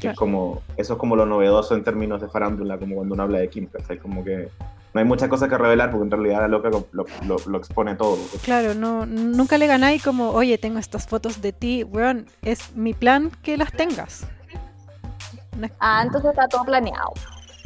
Que 0.00 0.08
es 0.08 0.16
como, 0.16 0.62
eso 0.76 0.94
es 0.94 0.98
como 0.98 1.14
lo 1.14 1.26
novedoso 1.26 1.74
en 1.76 1.84
términos 1.84 2.20
de 2.20 2.28
farándula, 2.28 2.78
como 2.78 2.96
cuando 2.96 3.14
uno 3.14 3.22
habla 3.22 3.38
de 3.38 3.48
Kim, 3.48 3.66
¿cachai? 3.66 3.98
Como 3.98 4.24
que 4.24 4.48
no 4.92 5.00
hay 5.00 5.06
muchas 5.06 5.28
cosas 5.28 5.48
que 5.48 5.56
revelar 5.58 5.90
porque 5.90 6.04
en 6.04 6.10
realidad 6.10 6.40
la 6.40 6.48
loca 6.48 6.68
lo, 6.70 6.88
lo- 6.92 7.06
lo- 7.26 7.38
lo 7.46 7.58
expone 7.58 7.94
todo. 7.94 8.18
Claro, 8.42 8.74
no, 8.74 9.06
nunca 9.06 9.56
le 9.58 9.66
ganáis 9.66 10.02
como, 10.02 10.30
oye, 10.30 10.58
tengo 10.58 10.78
estas 10.78 11.06
fotos 11.06 11.40
de 11.40 11.52
ti, 11.52 11.84
weón, 11.84 12.26
es 12.42 12.74
mi 12.74 12.92
plan 12.94 13.30
que 13.42 13.56
las 13.56 13.72
tengas. 13.72 14.26
No 15.56 15.66
es- 15.66 15.72
ah, 15.80 16.02
entonces 16.04 16.30
está 16.30 16.48
todo 16.48 16.64
planeado. 16.64 17.12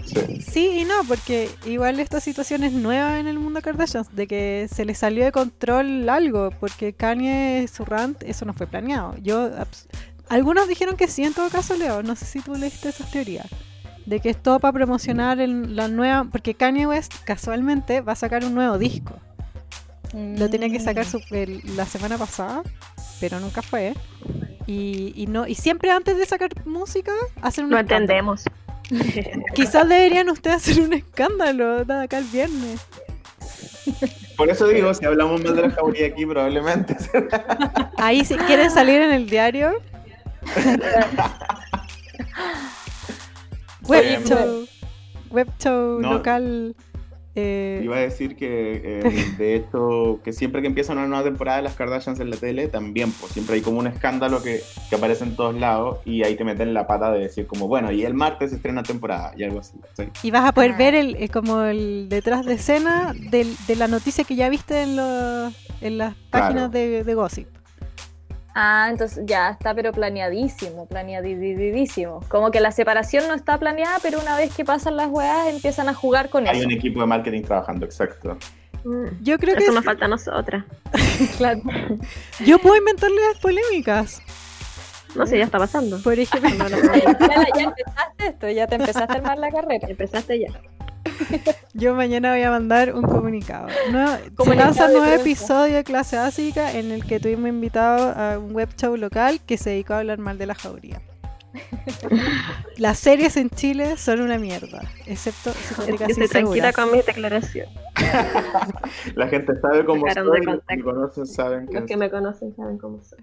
Sí. 0.05 0.43
Sí 0.43 0.81
y 0.81 0.85
no, 0.85 0.95
porque 1.09 1.49
igual 1.65 1.99
esta 1.99 2.21
situación 2.21 2.63
es 2.63 2.73
nueva 2.73 3.19
en 3.19 3.27
el 3.27 3.39
mundo 3.39 3.63
Kardashian, 3.63 4.05
de 4.13 4.27
que 4.27 4.69
se 4.71 4.85
le 4.85 4.95
salió 4.95 5.25
de 5.25 5.33
control 5.33 6.07
algo, 6.11 6.51
porque 6.61 6.93
Kanye, 6.93 7.67
su 7.73 7.87
rant, 7.87 8.23
eso 8.23 8.45
no 8.45 8.53
fue 8.53 8.67
planeado. 8.67 9.15
Yo, 9.23 9.49
algunos 10.29 10.69
dijeron 10.69 10.97
que 10.99 11.09
sí, 11.09 11.25
en 11.25 11.33
todo 11.33 11.49
caso, 11.49 11.75
Leo, 11.75 12.03
no 12.03 12.17
sé 12.17 12.27
si 12.27 12.41
tú 12.41 12.55
leíste 12.55 12.91
esas 12.91 13.11
teorías, 13.11 13.47
de 14.07 14.21
que 14.21 14.31
es 14.31 14.43
todo 14.43 14.61
para 14.61 14.73
promocionar 14.73 15.41
el- 15.41 15.75
la 15.77 15.89
nueva, 15.89 16.25
porque 16.31 16.55
Kanye 16.55 16.87
West 16.87 17.15
casualmente 17.25 18.01
va 18.01 18.13
a 18.13 18.17
sacar 18.17 18.45
un 18.45 18.55
nuevo 18.55 18.79
disco. 18.79 19.15
Lo 20.13 20.49
tenía 20.51 20.69
que 20.71 20.79
sacar 20.81 21.05
su- 21.07 21.21
el- 21.31 21.63
la 21.77 21.87
semana 21.87 22.17
pasada, 22.19 22.63
pero 23.21 23.41
nunca 23.41 23.63
fue. 23.63 23.95
Y, 24.67 25.13
y 25.17 25.27
no 25.27 25.47
y 25.47 25.55
siempre 25.57 25.91
antes 25.91 26.17
de 26.17 26.25
sacar 26.27 26.51
música 26.67 27.13
hacen 27.43 27.65
un 27.65 27.71
No 27.73 27.79
escándalo. 27.79 28.05
entendemos. 28.05 28.45
Quizás 29.55 29.89
deberían 29.89 30.29
ustedes 30.31 30.57
hacer 30.57 30.81
un 30.83 30.93
escándalo 30.93 31.85
de 31.85 31.95
acá 32.05 32.19
el 32.19 32.25
viernes. 32.25 32.81
Por 34.37 34.49
eso 34.51 34.67
digo, 34.69 34.93
si 34.95 35.05
hablamos 35.05 35.43
más 35.43 35.55
de 35.55 35.63
la 35.63 35.71
jauría 35.71 36.07
aquí, 36.09 36.27
probablemente. 36.27 36.97
Ahí 37.99 38.25
si 38.25 38.35
quieren 38.37 38.71
salir 38.71 39.01
en 39.03 39.13
el 39.13 39.29
diario. 39.29 39.73
Web 43.89 44.05
Em, 44.05 44.25
show. 44.25 44.65
Web 45.31 45.49
show 45.59 46.01
no. 46.01 46.13
local. 46.15 46.75
eh, 47.37 47.81
Iba 47.83 47.97
a 47.97 48.01
decir 48.01 48.37
que, 48.37 49.01
eh, 49.03 49.35
de 49.37 49.57
hecho, 49.57 50.21
que 50.23 50.33
siempre 50.33 50.61
que 50.63 50.69
empieza 50.69 50.93
una 50.93 51.09
nueva 51.09 51.25
temporada 51.25 51.57
de 51.57 51.65
las 51.65 51.75
Kardashians 51.75 52.21
en 52.21 52.31
la 52.31 52.37
tele, 52.37 52.69
también, 52.69 53.11
pues 53.11 53.33
siempre 53.33 53.57
hay 53.57 53.61
como 53.61 53.81
un 53.81 53.89
escándalo 53.89 54.41
que, 54.41 54.61
que 54.89 54.95
aparece 54.95 55.25
en 55.25 55.35
todos 55.35 55.53
lados 55.57 55.99
y 56.05 56.23
ahí 56.23 56.37
te 56.37 56.45
meten 56.45 56.73
la 56.75 56.87
pata 56.87 57.11
de 57.11 57.19
decir 57.19 57.49
como, 57.49 57.67
bueno, 57.67 57.91
y 57.91 58.05
el 58.05 58.15
martes 58.15 58.51
se 58.51 58.57
estrena 58.57 58.85
temporada 58.85 59.33
y 59.37 59.43
algo 59.43 59.59
así. 59.59 59.73
¿sí? 59.97 60.05
y 60.23 60.31
vas 60.31 60.45
a 60.45 60.53
poder 60.53 60.73
Ah. 60.75 60.79
ver 60.79 60.95
el, 60.95 61.17
el- 61.17 61.31
como 61.33 61.63
el 61.63 62.07
detrás 62.09 62.47
de 62.47 62.55
escena 62.55 63.13
del- 63.31 63.57
de 63.67 63.75
la 63.77 63.89
noticia 63.89 64.23
que 64.23 64.37
ya 64.37 64.49
viste 64.49 64.83
en, 64.83 64.95
los- 64.95 65.53
en 65.81 65.99
las 65.99 66.15
páginas 66.31 66.71
de, 66.71 67.03
de 67.03 67.15
Gossip. 67.15 67.49
Ah, 68.55 68.87
entonces 68.89 69.25
ya 69.27 69.51
está, 69.51 69.75
pero 69.75 69.91
planeadísimo, 69.93 70.87
planeadísimo. 70.87 72.21
Como 72.29 72.51
que 72.53 72.61
la 72.61 72.71
separación 72.71 73.27
no 73.27 73.35
está 73.35 73.59
planeada, 73.59 73.99
pero 74.01 74.21
una 74.21 74.37
vez 74.37 74.55
que 74.55 74.65
pasan 74.65 74.97
las 74.97 75.09
weas 75.11 75.49
empiezan 75.49 75.89
a 75.89 75.95
jugar 75.95 76.31
con 76.31 76.47
Hay 76.47 76.59
eso. 76.59 76.67
un 76.67 76.73
equipo 76.73 77.01
de 77.01 77.07
marketing 77.07 77.43
trabajando, 77.43 77.85
exacto. 77.85 78.39
Mm, 78.85 79.07
Yo 79.23 79.39
creo 79.39 79.57
que 79.57 79.63
Eso 79.65 79.71
es- 79.71 79.75
nos 79.75 79.85
falta 79.85 80.05
a 80.05 80.09
nosotras. 80.09 80.65
Claro. 81.39 81.61
yo 82.45 82.59
puedo 82.59 82.77
inventarle 82.77 83.17
las 83.33 83.39
polémicas. 83.41 84.23
No 85.17 85.27
sé, 85.27 85.39
ya 85.39 85.45
está 85.45 85.59
pasando. 85.59 86.01
Por 86.03 86.19
ejemplo, 86.19 86.51
No, 86.59 86.69
no, 86.69 86.77
no. 86.77 86.95
Ya, 86.95 87.47
ya 87.57 87.63
empezaste 87.65 88.27
esto, 88.27 88.49
ya 88.51 88.67
te 88.67 88.75
empezaste 88.77 89.13
a 89.13 89.17
armar 89.17 89.39
la 89.39 89.51
carrera. 89.51 89.89
Empezaste 89.89 90.39
ya. 90.41 90.49
Yo 91.75 91.95
mañana 91.95 92.33
voy 92.33 92.43
a 92.43 92.51
mandar 92.51 92.95
un 92.95 93.03
comunicado. 93.03 93.69
No, 93.91 94.17
se 94.45 94.55
lanza 94.55 94.87
un 94.87 94.95
nuevo 94.95 95.21
episodio 95.21 95.77
de 95.77 95.85
clase 95.85 96.17
básica 96.17 96.73
en 96.73 96.93
el 96.93 97.05
que 97.05 97.21
tuvimos 97.21 97.49
invitado 97.49 98.15
a 98.17 98.39
un 98.39 98.55
web 98.55 98.69
show 98.77 98.97
local 98.97 99.41
que 99.47 99.59
se 99.59 99.71
dedicó 99.71 99.95
a 99.95 99.99
hablar 99.99 100.19
mal 100.19 100.39
de 100.39 100.47
la 100.47 100.55
jauría. 100.55 101.01
Las 102.79 102.99
series 102.99 103.37
en 103.37 103.51
Chile 103.51 103.97
son 103.97 104.21
una 104.21 104.39
mierda, 104.39 104.83
excepto 105.07 105.53
Psicóticas 105.53 106.11
estoy 106.11 106.29
tranquila 106.29 106.73
con 106.73 106.91
mi 106.91 107.03
declaración. 107.03 107.69
La 109.15 109.29
gente 109.29 109.53
sabe 109.61 109.85
cómo 109.85 110.07
soy, 110.13 110.15
de 110.15 110.23
los 110.23 110.35
que 110.35 110.41
me 110.41 110.47
contexto. 110.47 110.85
conocen 110.85 111.27
saben 111.27 111.67
que 111.67 111.75
Los 111.75 111.85
que 111.85 111.97
me 111.97 112.11
conocen 112.11 112.55
saben 112.57 112.79
cómo 112.79 113.03
soy. 113.03 113.19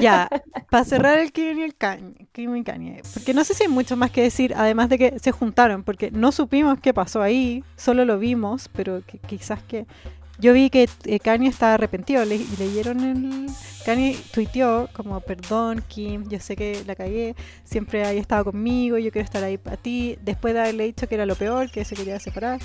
Ya, 0.00 0.28
para 0.70 0.84
cerrar 0.84 1.18
el 1.18 1.32
Kim 1.32 1.58
y 1.58 1.62
el 1.62 1.74
y 1.74 2.64
Kanye, 2.64 3.02
porque 3.12 3.34
no 3.34 3.44
sé 3.44 3.54
si 3.54 3.64
hay 3.64 3.68
mucho 3.68 3.96
más 3.96 4.10
que 4.10 4.22
decir, 4.22 4.54
además 4.56 4.88
de 4.88 4.98
que 4.98 5.18
se 5.18 5.32
juntaron, 5.32 5.82
porque 5.82 6.10
no 6.10 6.32
supimos 6.32 6.78
qué 6.80 6.94
pasó 6.94 7.20
ahí, 7.22 7.62
solo 7.76 8.04
lo 8.04 8.18
vimos, 8.18 8.68
pero 8.74 9.02
que, 9.06 9.18
quizás 9.18 9.62
que... 9.62 9.86
Yo 10.42 10.52
vi 10.52 10.68
que 10.70 10.88
eh, 11.04 11.18
Kanye 11.20 11.48
estaba 11.48 11.74
arrepentido, 11.74 12.24
le- 12.24 12.36
y 12.36 12.56
leyeron 12.58 13.00
el... 13.00 13.46
Kanye 13.84 14.16
tuiteó 14.32 14.88
como, 14.92 15.20
perdón 15.20 15.82
Kim, 15.88 16.28
yo 16.28 16.38
sé 16.38 16.54
que 16.54 16.82
la 16.86 16.94
cagué, 16.94 17.34
siempre 17.64 18.04
hay 18.04 18.18
estado 18.18 18.44
conmigo, 18.46 18.96
yo 18.98 19.10
quiero 19.10 19.24
estar 19.24 19.42
ahí 19.42 19.56
para 19.58 19.76
ti, 19.76 20.16
después 20.22 20.54
de 20.54 20.60
haberle 20.60 20.84
dicho 20.84 21.08
que 21.08 21.14
era 21.16 21.26
lo 21.26 21.34
peor, 21.34 21.70
que 21.70 21.84
se 21.84 21.96
quería 21.96 22.20
separar. 22.20 22.60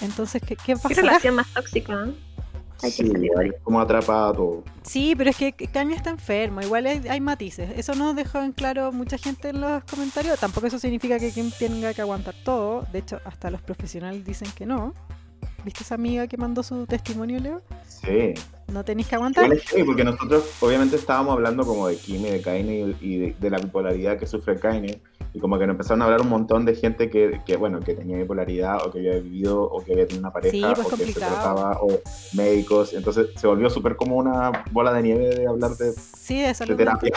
Entonces, 0.00 0.40
¿qué, 0.42 0.56
qué 0.56 0.74
¿Qué 0.74 0.76
pasará? 0.76 1.02
relación 1.02 1.34
más 1.36 1.46
tóxica? 1.52 2.06
¿eh? 2.08 2.12
Hay 2.82 2.90
sí, 2.90 3.10
como 3.62 3.80
atrapado 3.80 4.32
todo. 4.34 4.64
Sí, 4.82 5.14
pero 5.16 5.30
es 5.30 5.36
que 5.36 5.52
Kanye 5.52 5.94
está 5.96 6.10
enfermo, 6.10 6.60
igual 6.60 6.86
hay, 6.86 7.00
hay 7.08 7.20
matices. 7.20 7.70
Eso 7.78 7.94
nos 7.94 8.14
dejó 8.14 8.40
en 8.42 8.52
claro 8.52 8.92
mucha 8.92 9.18
gente 9.18 9.48
en 9.48 9.60
los 9.60 9.82
comentarios. 9.84 10.38
Tampoco 10.38 10.66
eso 10.66 10.78
significa 10.78 11.18
que 11.18 11.30
Kim 11.32 11.50
tenga 11.58 11.94
que 11.94 12.02
aguantar 12.02 12.34
todo. 12.44 12.86
De 12.92 12.98
hecho, 12.98 13.20
hasta 13.24 13.50
los 13.50 13.62
profesionales 13.62 14.24
dicen 14.26 14.50
que 14.54 14.66
no. 14.66 14.94
¿Viste 15.66 15.82
esa 15.82 15.96
amiga 15.96 16.28
que 16.28 16.36
mandó 16.36 16.62
su 16.62 16.86
testimonio, 16.86 17.40
Leo? 17.40 17.60
Sí. 17.88 18.34
No 18.72 18.84
tenéis 18.84 19.08
que 19.08 19.16
aguantar. 19.16 19.50
Heavy, 19.50 19.82
porque 19.82 20.04
nosotros 20.04 20.44
obviamente 20.60 20.94
estábamos 20.94 21.32
hablando 21.32 21.66
como 21.66 21.88
de 21.88 21.96
Kim 21.96 22.24
y 22.24 22.30
de 22.30 22.40
Kanye 22.40 22.94
y 23.00 23.18
de, 23.18 23.36
de 23.36 23.50
la 23.50 23.58
bipolaridad 23.58 24.16
que 24.16 24.26
sufre 24.26 24.60
Kanye 24.60 25.00
y 25.36 25.38
como 25.38 25.58
que 25.58 25.66
nos 25.66 25.74
empezaron 25.74 26.00
a 26.00 26.06
hablar 26.06 26.22
un 26.22 26.30
montón 26.30 26.64
de 26.64 26.74
gente 26.74 27.10
que, 27.10 27.42
que, 27.44 27.58
bueno 27.58 27.80
que 27.80 27.94
tenía 27.94 28.16
bipolaridad 28.16 28.86
o 28.86 28.90
que 28.90 29.00
había 29.00 29.20
vivido 29.20 29.62
o 29.62 29.84
que 29.84 29.92
había 29.92 30.06
tenido 30.06 30.20
una 30.20 30.32
pareja 30.32 30.52
Sí, 30.52 30.62
pues, 30.74 30.92
o 30.92 30.96
que 30.96 31.12
se 31.12 31.20
trataba 31.20 31.78
o 31.82 31.88
médicos 32.32 32.94
entonces 32.94 33.28
se 33.36 33.46
volvió 33.46 33.68
súper 33.68 33.96
como 33.96 34.16
una 34.16 34.64
bola 34.72 34.94
de 34.94 35.02
nieve 35.02 35.34
de 35.34 35.46
hablar 35.46 35.72
de, 35.76 35.92
Sí, 35.92 36.40
de 36.40 36.54
de 36.54 36.74
terapia. 36.74 37.12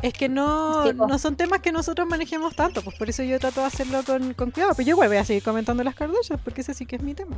Es 0.00 0.12
que 0.12 0.28
no, 0.28 0.86
Sí, 0.86 0.92
po. 0.94 1.08
no 1.08 1.18
son 1.18 1.34
temas 1.34 1.60
que 1.60 1.72
nosotros 1.72 2.06
manejemos 2.06 2.54
tanto, 2.54 2.82
pues 2.82 2.96
por 2.96 3.10
eso 3.10 3.24
yo 3.24 3.40
trato 3.40 3.60
de 3.60 3.66
hacerlo 3.66 3.98
con, 4.06 4.32
con 4.34 4.52
cuidado. 4.52 4.72
Pero 4.76 4.86
yo 4.86 4.94
igual 4.94 5.08
voy 5.08 5.16
a 5.16 5.24
seguir 5.24 5.42
comentando 5.42 5.82
las 5.82 5.96
Kardashians, 5.96 6.40
porque 6.42 6.60
ese 6.60 6.72
sí 6.72 6.86
que 6.86 6.96
es 6.96 7.02
mi 7.02 7.14
tema. 7.14 7.36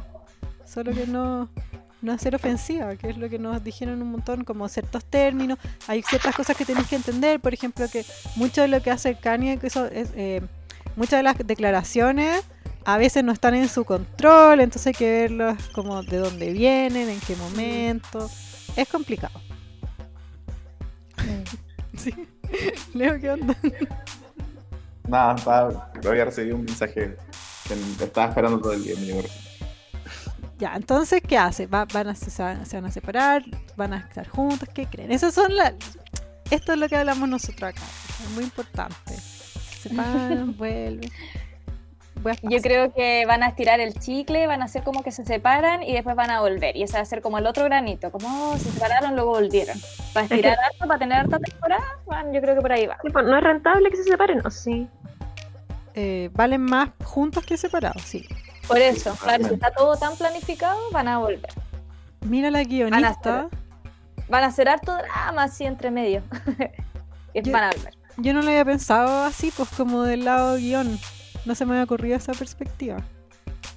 Solo 0.66 0.92
que 0.92 1.06
no, 1.06 1.48
no 2.03 2.12
hacer 2.12 2.34
ofensiva, 2.34 2.96
que 2.96 3.11
es 3.11 3.18
lo 3.18 3.28
que 3.28 3.38
nos 3.38 3.62
dijeron 3.62 4.01
un 4.03 4.11
montón, 4.11 4.44
como 4.44 4.68
ciertos 4.68 5.05
términos. 5.05 5.59
Hay 5.86 6.03
ciertas 6.03 6.34
cosas 6.34 6.57
que 6.57 6.64
tenéis 6.64 6.88
que 6.88 6.96
entender, 6.96 7.40
por 7.40 7.55
ejemplo, 7.55 7.86
que 7.90 8.05
mucho 8.36 8.62
de 8.62 8.68
lo 8.68 8.82
que 8.82 8.90
hace 8.90 9.14
Kanye, 9.14 9.59
que 9.59 9.66
eso 9.66 9.86
es, 9.86 10.11
eh, 10.14 10.40
muchas 10.96 11.18
de 11.18 11.22
las 11.22 11.38
declaraciones 11.38 12.44
a 12.84 12.96
veces 12.96 13.22
no 13.22 13.32
están 13.32 13.55
en 13.55 13.68
su 13.68 13.84
control, 13.84 14.61
entonces 14.61 14.88
hay 14.88 14.94
que 14.94 15.11
verlas 15.11 15.68
como 15.68 16.03
de 16.03 16.16
dónde 16.16 16.53
vienen, 16.53 17.09
en 17.09 17.20
qué 17.20 17.36
momento. 17.36 18.30
Es 18.76 18.88
complicado. 18.88 19.38
Sí. 21.96 22.14
Leo, 22.94 23.20
¿qué 23.20 23.30
onda? 23.30 23.57
nada 25.07 25.34
estaba, 25.34 25.92
había 26.07 26.24
recibido 26.24 26.57
un 26.57 26.64
mensaje 26.64 27.16
que 27.66 28.05
estaba 28.05 28.28
esperando 28.28 28.61
todo 28.61 28.72
el 28.72 28.84
día 28.84 28.94
me 28.96 29.07
llegó 29.07 29.22
recién. 29.22 29.49
Ya, 30.61 30.74
entonces, 30.76 31.22
¿qué 31.26 31.38
hace? 31.38 31.66
Va- 31.66 31.86
van 31.92 32.08
a, 32.08 32.14
se, 32.14 32.42
van 32.42 32.66
se 32.66 32.76
van 32.76 32.84
a 32.84 32.90
separar, 32.92 33.42
van 33.76 33.94
a 33.94 33.98
estar 33.98 34.28
juntos, 34.28 34.68
¿qué 34.74 34.86
creen? 34.86 35.11
Esas 35.11 35.32
son 35.34 35.56
las... 35.56 35.72
Esto 36.50 36.72
es 36.74 36.78
lo 36.78 36.88
que 36.88 36.96
hablamos 36.96 37.28
nosotros 37.28 37.70
acá, 37.70 37.80
es 38.24 38.30
muy 38.34 38.44
importante. 38.44 39.14
Se 39.14 39.88
separan, 39.88 40.56
vuelven. 40.56 41.11
Yo 42.42 42.61
creo 42.61 42.92
que 42.92 43.24
van 43.24 43.42
a 43.42 43.48
estirar 43.48 43.80
el 43.80 43.94
chicle, 43.94 44.46
van 44.46 44.61
a 44.61 44.66
hacer 44.66 44.82
como 44.82 45.02
que 45.02 45.11
se 45.11 45.24
separan 45.24 45.82
y 45.82 45.94
después 45.94 46.14
van 46.14 46.30
a 46.30 46.40
volver. 46.40 46.76
Y 46.76 46.82
ese 46.82 46.94
va 46.98 47.00
a 47.00 47.04
ser 47.06 47.22
como 47.22 47.38
el 47.38 47.46
otro 47.46 47.64
granito, 47.64 48.11
como 48.12 48.50
oh, 48.50 48.58
se 48.58 48.70
separaron, 48.70 49.14
luego 49.14 49.30
volvieron. 49.30 49.78
Para 50.12 50.28
que- 50.28 50.34
estirar 50.34 50.58
harto, 50.58 50.86
para 50.86 50.98
tener 50.98 51.18
harta 51.20 51.38
temporada, 51.38 51.98
bueno, 52.04 52.30
yo 52.34 52.42
creo 52.42 52.54
que 52.56 52.61
por 52.61 52.72
ahí 52.72 52.86
va. 52.86 52.98
Sí, 53.02 53.08
pues, 53.11 53.24
¿No 53.24 53.38
es 53.38 53.42
rentable 53.42 53.88
que 53.90 53.96
se 53.96 54.04
separen? 54.04 54.46
¿O 54.46 54.50
sí? 54.50 54.86
Eh, 55.94 56.28
valen 56.34 56.61
más 56.61 56.90
juntos 57.04 57.42
que 57.46 57.56
separados, 57.56 58.02
sí. 58.02 58.28
Por 58.70 58.78
eso, 58.78 59.14
claro, 59.16 59.48
si 59.48 59.54
está 59.54 59.70
todo 59.72 59.96
tan 59.96 60.16
planificado, 60.16 60.78
van 60.92 61.08
a 61.08 61.18
volver. 61.18 61.50
Mira 62.20 62.50
la 62.50 62.58
Van 62.58 62.66
a 62.66 62.68
guionista. 62.68 63.48
Van 64.28 64.44
a 64.44 64.46
hacer 64.46 64.68
harto 64.68 64.94
drama 64.96 65.42
así 65.44 65.64
entre 65.64 65.90
medio. 65.90 66.22
y 67.34 67.42
Yo- 67.42 67.52
van 67.52 67.64
a 67.64 67.70
volver. 67.72 67.94
Yo 68.18 68.34
no 68.34 68.42
lo 68.42 68.48
había 68.50 68.64
pensado 68.64 69.24
así, 69.24 69.50
pues 69.56 69.68
como 69.70 70.02
del 70.02 70.24
lado 70.24 70.56
guion. 70.56 70.98
No 71.46 71.54
se 71.54 71.64
me 71.64 71.72
había 71.72 71.84
ocurrido 71.84 72.16
esa 72.16 72.32
perspectiva. 72.32 72.98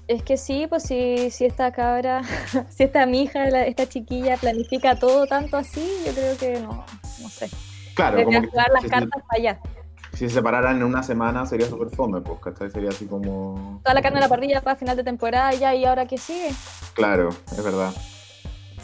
Es 0.07 0.21
que 0.21 0.35
sí, 0.37 0.67
pues 0.67 0.83
si, 0.83 1.31
si 1.31 1.45
esta 1.45 1.71
cabra, 1.71 2.21
si 2.69 2.83
esta 2.83 3.05
mi 3.05 3.23
hija, 3.23 3.45
la- 3.49 3.65
esta 3.65 3.87
chiquilla 3.87 4.37
planifica 4.37 4.95
todo 4.99 5.25
tanto 5.27 5.57
así, 5.57 5.87
yo 6.05 6.11
creo 6.13 6.37
que 6.37 6.59
no, 6.59 6.85
no 7.21 7.29
sé. 7.29 7.49
claro 7.95 8.17
como 8.17 8.29
Debería 8.29 8.41
que 8.41 8.47
jugar 8.49 8.67
las 8.73 8.83
cartas 8.85 9.21
para 9.27 9.39
allá. 9.39 9.59
Si 10.14 10.28
se 10.30 10.36
separaran 10.36 10.78
en 10.78 10.84
una 10.84 11.03
semana 11.03 11.45
sería 11.45 11.68
súper 11.68 11.89
fome 11.89 12.22
pues 12.22 12.39
¿cachai? 12.39 12.70
sería 12.72 12.89
así 12.89 13.05
como 13.05 13.80
Toda 13.84 13.93
la 13.95 14.01
carne 14.01 14.18
en 14.20 14.24
la 14.24 14.30
parrilla 14.30 14.61
para 14.61 14.76
final 14.76 14.95
de 14.95 15.03
temporada 15.03 15.51
ya 15.53 15.74
y 15.76 15.86
ahora 15.86 16.05
qué 16.05 16.18
sigue. 16.18 16.51
claro 16.93 17.30
es 17.51 17.64
verdad 17.64 17.91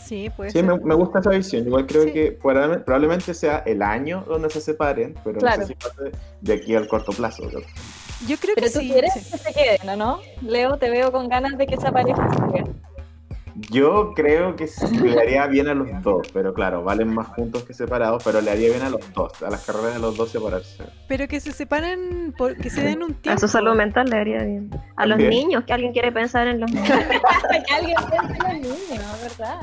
Sí, 0.06 0.32
pues. 0.36 0.54
Sí, 0.54 0.64
me, 0.64 0.76
me 0.80 0.96
gusta 0.96 1.20
esa 1.20 1.30
visión. 1.30 1.68
Igual 1.68 1.86
creo 1.86 2.06
Sí. 2.06 2.12
que 2.14 2.32
probablemente, 2.32 3.32
sea 3.36 3.60
el 3.60 3.84
año 3.84 4.24
donde 4.28 4.50
se 4.50 4.60
separen, 4.60 5.14
pero 5.24 5.38
Claro. 5.38 5.62
no 5.62 5.68
sé 5.68 5.74
si 5.74 5.76
pase 5.76 6.12
de 6.42 6.54
aquí 6.54 6.76
al 6.76 6.88
corto 6.88 7.12
plazo. 7.12 7.44
¿no? 7.44 7.60
Yo 8.28 8.36
creo 8.38 8.56
Pero 8.56 8.66
que 8.68 8.74
tú 8.74 8.80
sí. 8.80 8.90
quieres 8.90 9.14
sí. 9.14 9.20
que 9.32 9.38
se 9.38 9.54
queden, 9.54 9.88
¿o 9.90 9.96
no? 9.96 10.20
Leo, 10.42 10.78
te 10.78 10.90
veo 10.90 11.12
con 11.12 11.30
ganas 11.30 11.56
de 11.60 11.68
que 11.68 11.76
esa 11.76 11.92
pareja 11.92 12.28
se 12.34 12.52
quede. 12.54 12.72
Yo 13.72 14.14
creo 14.16 14.56
que 14.56 14.68
sí, 14.68 14.86
le 15.00 15.20
haría 15.20 15.46
bien 15.48 15.68
a 15.68 15.74
los 15.74 15.88
dos, 16.02 16.28
pero 16.34 16.54
claro, 16.54 16.84
valen 16.84 17.14
más 17.14 17.28
juntos 17.28 17.64
que 17.64 17.74
separados, 17.74 18.24
pero 18.24 18.42
le 18.42 18.52
haría 18.52 18.70
bien 18.70 18.82
a 18.84 18.90
los 18.90 19.02
dos, 19.14 19.42
a 19.44 19.50
las 19.50 19.66
carreras 19.66 19.96
de 19.96 20.00
los 20.00 20.16
dos 20.16 20.30
separarse. 20.32 20.84
Pero 21.08 21.28
que 21.28 21.40
se 21.40 21.52
separen, 21.52 22.34
por, 22.38 22.56
que 22.58 22.70
se 22.70 22.82
den 22.84 23.04
un 23.04 23.12
A 23.12 23.16
tiempo. 23.22 23.42
su 23.42 23.48
salud 23.48 23.76
mental 23.76 24.10
le 24.10 24.18
haría 24.18 24.44
bien. 24.44 24.70
A 24.96 25.06
los 25.06 25.18
niños, 25.18 25.64
que 25.66 25.74
alguien 25.74 25.92
quiere 25.94 26.12
pensar 26.12 26.48
en 26.48 26.60
los 26.60 26.72
niños. 26.74 26.88
que 26.90 27.74
alguien 27.74 27.98
piense 28.10 28.34
en 28.48 28.62
los 28.62 28.78
niños, 28.80 29.22
¿verdad? 29.38 29.60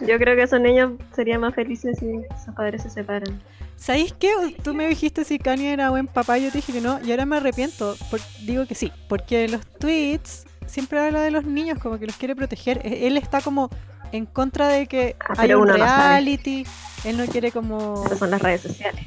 Yo 0.00 0.18
creo 0.18 0.36
que 0.36 0.42
esos 0.42 0.60
niños 0.60 0.92
serían 1.14 1.40
más 1.40 1.54
felices 1.54 1.98
si 1.98 2.06
sus 2.44 2.54
padres 2.54 2.82
se 2.82 2.90
separan. 2.90 3.40
¿Sabéis 3.76 4.12
qué? 4.18 4.30
Tú 4.62 4.74
me 4.74 4.88
dijiste 4.88 5.24
si 5.24 5.38
Kanye 5.38 5.72
era 5.72 5.90
buen 5.90 6.06
papá, 6.06 6.38
yo 6.38 6.50
te 6.50 6.58
dije 6.58 6.72
que 6.72 6.80
no, 6.80 7.00
y 7.04 7.10
ahora 7.10 7.26
me 7.26 7.36
arrepiento. 7.36 7.96
por- 8.10 8.20
digo 8.44 8.66
que 8.66 8.74
sí, 8.74 8.92
porque 9.08 9.48
los 9.48 9.64
tweets 9.78 10.46
siempre 10.66 10.98
habla 11.00 11.20
de 11.22 11.30
los 11.30 11.44
niños, 11.44 11.78
como 11.78 11.98
que 11.98 12.06
los 12.06 12.16
quiere 12.16 12.34
proteger. 12.36 12.80
E- 12.84 13.06
Él 13.06 13.16
está 13.16 13.40
como 13.40 13.70
en 14.12 14.26
contra 14.26 14.68
de 14.68 14.86
que 14.86 15.16
haya 15.20 15.40
pero 15.40 15.60
un 15.60 15.68
no 15.68 15.74
reality. 15.74 16.66
Él 17.04 17.16
no 17.16 17.26
quiere 17.26 17.50
como. 17.52 18.04
Esas 18.06 18.18
son 18.18 18.30
las 18.30 18.40
redes 18.42 18.62
sociales. 18.62 19.06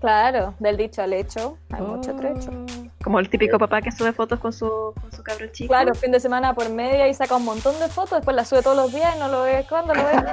Claro, 0.00 0.54
del 0.58 0.76
dicho 0.78 1.02
al 1.02 1.12
hecho, 1.12 1.58
hay 1.70 1.82
mucho 1.82 2.16
trecho. 2.16 2.50
Oh. 2.50 2.90
Como 3.04 3.18
el 3.18 3.28
típico 3.28 3.58
papá 3.58 3.80
que 3.80 3.92
sube 3.92 4.12
fotos 4.12 4.38
con 4.40 4.52
su, 4.52 4.94
con 5.00 5.12
su 5.12 5.22
cabro 5.22 5.46
chico. 5.48 5.68
Claro, 5.68 5.94
fin 5.94 6.10
de 6.10 6.20
semana 6.20 6.54
por 6.54 6.68
media 6.70 7.08
y 7.08 7.14
saca 7.14 7.36
un 7.36 7.44
montón 7.44 7.78
de 7.78 7.88
fotos, 7.88 8.18
después 8.18 8.34
las 8.34 8.48
sube 8.48 8.62
todos 8.62 8.76
los 8.76 8.92
días 8.92 9.14
y 9.16 9.18
no 9.18 9.28
lo 9.28 9.42
ve 9.42 9.64
cuando 9.68 9.94
lo 9.94 10.02
ve. 10.04 10.10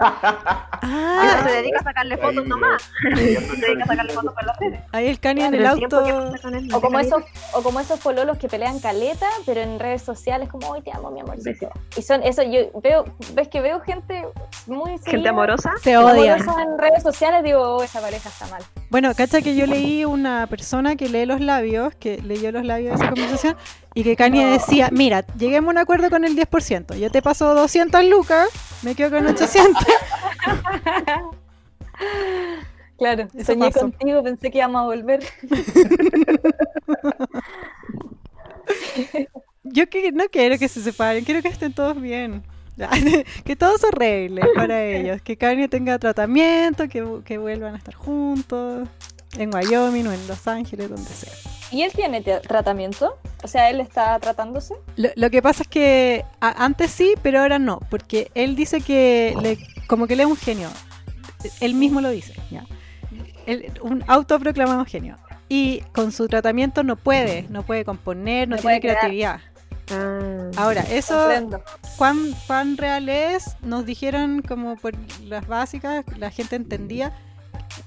Ah, 0.90 1.42
se 1.44 1.52
dedica 1.52 1.80
a 1.80 1.84
sacarle 1.84 2.16
fotos 2.18 2.44
Ahí, 2.44 2.48
nomás. 2.50 2.92
Se 3.02 3.10
dedica 3.10 3.84
a 3.84 3.88
sacarle 3.88 4.14
fotos 4.14 4.34
con 4.34 4.46
las 4.46 4.58
redes. 4.58 4.80
ahí 4.94 5.08
el 5.08 5.20
el 5.22 5.56
el 5.56 5.76
tiempo 5.76 6.04
que 6.04 6.12
auto. 6.12 6.50
no 6.50 6.78
O 6.78 6.82
como 6.82 7.00
esos, 7.00 7.24
o 7.54 7.62
como 7.62 7.80
esos 7.82 8.00
pololos 8.00 8.38
que 8.38 8.48
pelean 8.48 8.80
caleta, 8.80 9.28
pero 9.46 9.62
en 9.62 9.80
redes 9.80 10.04
sociales 10.04 10.48
como 10.50 10.70
hoy 10.70 10.82
te 10.82 10.92
amo 10.92 11.12
mi 11.12 11.20
amorcito. 11.20 11.70
Y 11.98 12.04
son 12.04 12.24
eso, 12.24 12.44
yo 12.44 12.72
veo, 12.82 13.04
ves 13.34 13.50
que 13.50 13.60
veo 13.60 13.82
gente 13.82 14.28
muy 14.66 14.92
Gente 14.92 15.12
seguida, 15.12 15.32
amorosa. 15.32 15.74
Se 15.82 15.98
odian. 15.98 16.42
amorosa 16.42 16.64
en 16.64 16.78
redes 16.78 17.04
sociales, 17.04 17.44
digo, 17.44 17.60
oh, 17.60 17.84
esa 17.84 18.00
pareja 18.00 18.30
está 18.30 18.48
mal. 18.48 18.64
Bueno, 18.90 19.14
cacha 19.14 19.42
que 19.42 19.56
yo 19.58 19.66
leí 19.66 20.06
una 20.06 20.48
persona 20.48 20.96
que 20.96 21.10
lee 21.10 21.26
los 21.26 21.42
labios, 21.42 21.94
que 21.96 22.22
leyó 22.22 22.52
los 22.52 22.64
labios 22.66 22.92
de 22.92 23.04
esa 23.04 23.10
conversación, 23.14 23.58
y 23.94 24.04
que 24.04 24.16
Kanye 24.16 24.46
decía, 24.46 24.90
mira, 24.92 25.26
lleguemos 25.38 25.70
a 25.70 25.72
un 25.72 25.78
acuerdo 25.80 26.10
con 26.10 26.24
el 26.24 26.38
10%, 26.38 26.98
yo 26.98 27.12
te 27.12 27.22
paso 27.22 27.54
200 27.56 28.06
lucas, 28.06 28.48
me 28.84 28.96
quedo 28.96 29.12
con 29.12 29.28
800. 29.28 29.84
Claro, 32.98 33.28
Eso 33.36 33.54
soñé 33.54 33.68
pasó. 33.70 33.82
contigo, 33.82 34.24
pensé 34.24 34.50
que 34.50 34.58
íbamos 34.58 34.82
a 34.82 34.86
volver. 34.86 35.24
Yo 39.64 39.88
que 39.88 40.12
no 40.12 40.26
quiero 40.30 40.58
que 40.58 40.68
se 40.68 40.82
separen, 40.82 41.24
quiero 41.24 41.42
que 41.44 41.50
estén 41.50 41.74
todos 41.74 42.02
bien. 42.02 42.44
que 43.46 43.56
todo 43.56 43.78
se 43.78 43.88
arregle 43.88 44.42
para 44.56 44.84
ellos, 44.84 45.22
que 45.22 45.36
Kanye 45.38 45.68
tenga 45.68 45.98
tratamiento, 45.98 46.88
que, 46.88 47.22
que 47.26 47.38
vuelvan 47.38 47.74
a 47.76 47.78
estar 47.78 47.96
juntos, 47.96 48.88
en 49.38 49.54
Wyoming 49.54 50.08
o 50.08 50.12
en 50.14 50.28
Los 50.28 50.48
Ángeles, 50.48 50.90
donde 50.90 51.10
sea. 51.10 51.34
¿Y 51.72 51.82
él 51.82 51.92
tiene 51.92 52.22
tratamiento? 52.22 53.18
O 53.44 53.48
sea, 53.48 53.70
él 53.70 53.82
está 53.82 54.18
tratándose. 54.20 54.74
Lo, 54.96 55.10
lo 55.16 55.30
que 55.30 55.42
pasa 55.42 55.64
es 55.64 55.68
que 55.68 56.24
a- 56.40 56.64
antes 56.64 56.92
sí, 56.92 57.14
pero 57.22 57.42
ahora 57.42 57.60
no, 57.60 57.80
porque 57.90 58.32
él 58.36 58.56
dice 58.56 58.80
que 58.82 59.36
le, 59.42 59.58
como 59.88 60.08
que 60.08 60.14
él 60.14 60.22
es 60.22 60.26
un 60.28 60.38
genio. 60.38 60.70
Él 61.60 61.74
mismo 61.74 62.00
lo 62.02 62.10
dice, 62.10 62.34
¿ya? 62.50 62.66
Él- 63.46 63.72
un 63.82 64.04
autoproclamado 64.08 64.86
genio. 64.86 65.18
Y 65.50 65.82
con 65.94 66.12
su 66.12 66.28
tratamiento 66.28 66.84
no 66.84 66.96
puede, 66.96 67.46
no 67.50 67.64
puede 67.64 67.86
componer, 67.86 68.48
no, 68.48 68.56
No 68.58 68.62
tiene 68.62 68.80
creatividad. 68.82 69.40
Ah, 69.92 70.52
Ahora, 70.58 70.82
eso. 70.82 71.30
¿cuán, 71.98 72.34
cuán 72.48 72.76
real 72.78 73.08
es? 73.08 73.56
Nos 73.62 73.86
dijeron 73.86 74.42
como 74.42 74.76
por 74.76 74.94
las 75.24 75.48
básicas, 75.48 76.04
la 76.18 76.30
gente 76.32 76.56
entendía. 76.58 77.14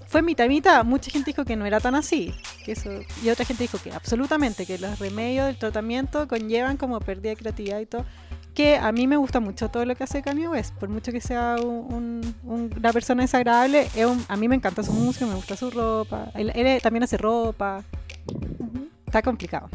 Fue 0.08 0.22
mitad 0.22 0.44
y 0.44 0.48
mitad, 0.48 0.84
mucha 0.84 1.10
gente 1.10 1.30
dijo 1.30 1.44
que 1.44 1.54
no 1.56 1.66
era 1.66 1.78
tan 1.80 1.94
así, 1.94 2.34
que 2.64 2.72
eso, 2.72 2.90
y 3.22 3.28
otra 3.30 3.44
gente 3.44 3.62
dijo 3.64 3.78
que 3.78 3.92
absolutamente, 3.92 4.66
que 4.66 4.76
los 4.78 4.98
remedios 4.98 5.46
del 5.46 5.56
tratamiento 5.56 6.26
conllevan 6.26 6.76
como 6.76 6.98
pérdida 7.00 7.30
de 7.30 7.36
creatividad 7.36 7.78
y 7.78 7.86
todo, 7.86 8.04
que 8.54 8.76
a 8.76 8.90
mí 8.90 9.06
me 9.06 9.16
gusta 9.16 9.38
mucho 9.38 9.68
todo 9.68 9.84
lo 9.84 9.94
que 9.94 10.02
hace 10.02 10.22
Kanye 10.22 10.48
West, 10.48 10.74
por 10.74 10.88
mucho 10.88 11.12
que 11.12 11.20
sea 11.20 11.54
un- 11.62 11.94
un- 11.94 12.34
un- 12.42 12.74
una 12.76 12.92
persona 12.92 13.22
desagradable, 13.22 13.88
un- 14.04 14.24
a 14.28 14.36
mí 14.36 14.48
me 14.48 14.56
encanta 14.56 14.82
su 14.82 14.92
música, 14.92 15.26
me 15.26 15.34
gusta 15.36 15.54
su 15.56 15.70
ropa, 15.70 16.26
él, 16.34 16.50
él 16.56 16.82
también 16.82 17.04
hace 17.04 17.16
ropa, 17.16 17.84
está 19.06 19.22
complicado. 19.22 19.68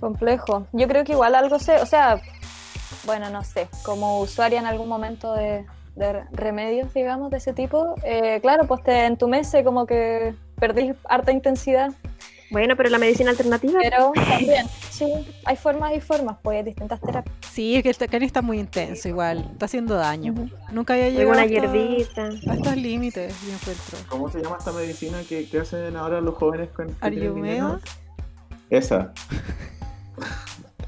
Complejo. 0.00 0.66
Yo 0.72 0.88
creo 0.88 1.04
que 1.04 1.12
igual 1.12 1.34
algo 1.34 1.58
sé, 1.58 1.76
o 1.80 1.86
sea, 1.86 2.20
bueno, 3.04 3.28
no 3.30 3.44
sé, 3.44 3.68
como 3.82 4.20
usuaria 4.20 4.58
en 4.60 4.66
algún 4.66 4.88
momento 4.88 5.34
de, 5.34 5.64
de 5.96 6.24
remedios, 6.30 6.92
digamos, 6.94 7.30
de 7.30 7.38
ese 7.38 7.52
tipo, 7.52 7.94
eh, 8.04 8.38
claro, 8.42 8.66
pues 8.66 8.82
te 8.82 9.06
entumece 9.06 9.64
como 9.64 9.86
que 9.86 10.34
perdís 10.60 10.94
harta 11.08 11.32
intensidad, 11.32 11.90
Bueno, 12.50 12.76
pero 12.76 12.90
la 12.90 12.98
medicina 12.98 13.30
alternativa. 13.30 13.80
pero 13.82 14.12
también, 14.14 14.66
sí, 14.90 15.06
hay 15.44 15.56
formas 15.56 15.94
y 15.96 16.00
formas, 16.00 16.36
pues 16.42 16.64
distintas 16.64 17.00
terapias. 17.00 17.34
Sí, 17.50 17.76
es 17.76 17.82
que 17.82 17.88
el 18.04 18.10
Kanye 18.10 18.26
está 18.26 18.42
muy 18.42 18.60
intenso 18.60 19.08
igual, 19.08 19.48
está 19.52 19.64
haciendo 19.64 19.94
daño. 19.96 20.34
Nunca 20.70 20.92
había 20.94 21.08
llegado 21.08 21.30
Una 21.30 21.40
a 21.40 21.44
estos- 21.46 21.72
hierbita. 21.72 22.24
a 22.50 22.54
estos 22.54 22.76
límites, 22.76 23.34
yo 23.46 23.52
encuentro. 23.54 23.98
¿Cómo 24.08 24.30
se 24.30 24.42
llama 24.42 24.56
esta 24.58 24.72
medicina 24.72 25.18
que, 25.28 25.48
que 25.48 25.60
hacen 25.60 25.96
ahora 25.96 26.20
los 26.20 26.34
jóvenes 26.34 26.68
con 26.70 26.94
dinero? 27.10 27.80
Esa. 28.70 29.12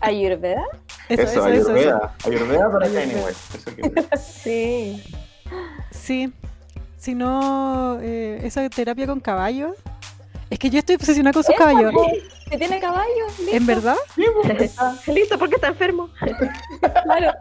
Ayurveda. 0.01 0.64
Eso, 1.09 1.22
Eso, 1.22 1.47
eso, 1.47 1.49
eso, 1.49 1.70
Ayurveda. 1.72 2.14
Ayurveda 2.24 2.70
para 2.72 2.86
Ayurveda. 2.86 3.07
Kanye 3.07 3.24
West. 3.24 3.55
Eso 3.55 3.76
que 3.76 4.16
Sí. 4.18 5.03
Sí. 5.91 6.32
Si 6.97 7.14
no, 7.14 7.99
eh, 8.01 8.41
esa 8.45 8.68
terapia 8.68 9.07
con 9.07 9.20
caballos. 9.20 9.74
Es 10.51 10.59
que 10.59 10.70
yo 10.70 10.78
estoy 10.78 10.97
obsesionada 10.97 11.32
con 11.34 11.43
sus 11.45 11.55
Esa, 11.55 11.64
caballos. 11.64 11.93
Que 12.51 12.57
tiene 12.57 12.80
caballos, 12.80 13.39
listo. 13.39 13.57
¿En 13.57 13.66
verdad? 13.66 13.97
Listo, 15.07 15.39
porque 15.39 15.57
está 15.57 15.68
enfermo. 15.68 16.09
Claro. 17.05 17.32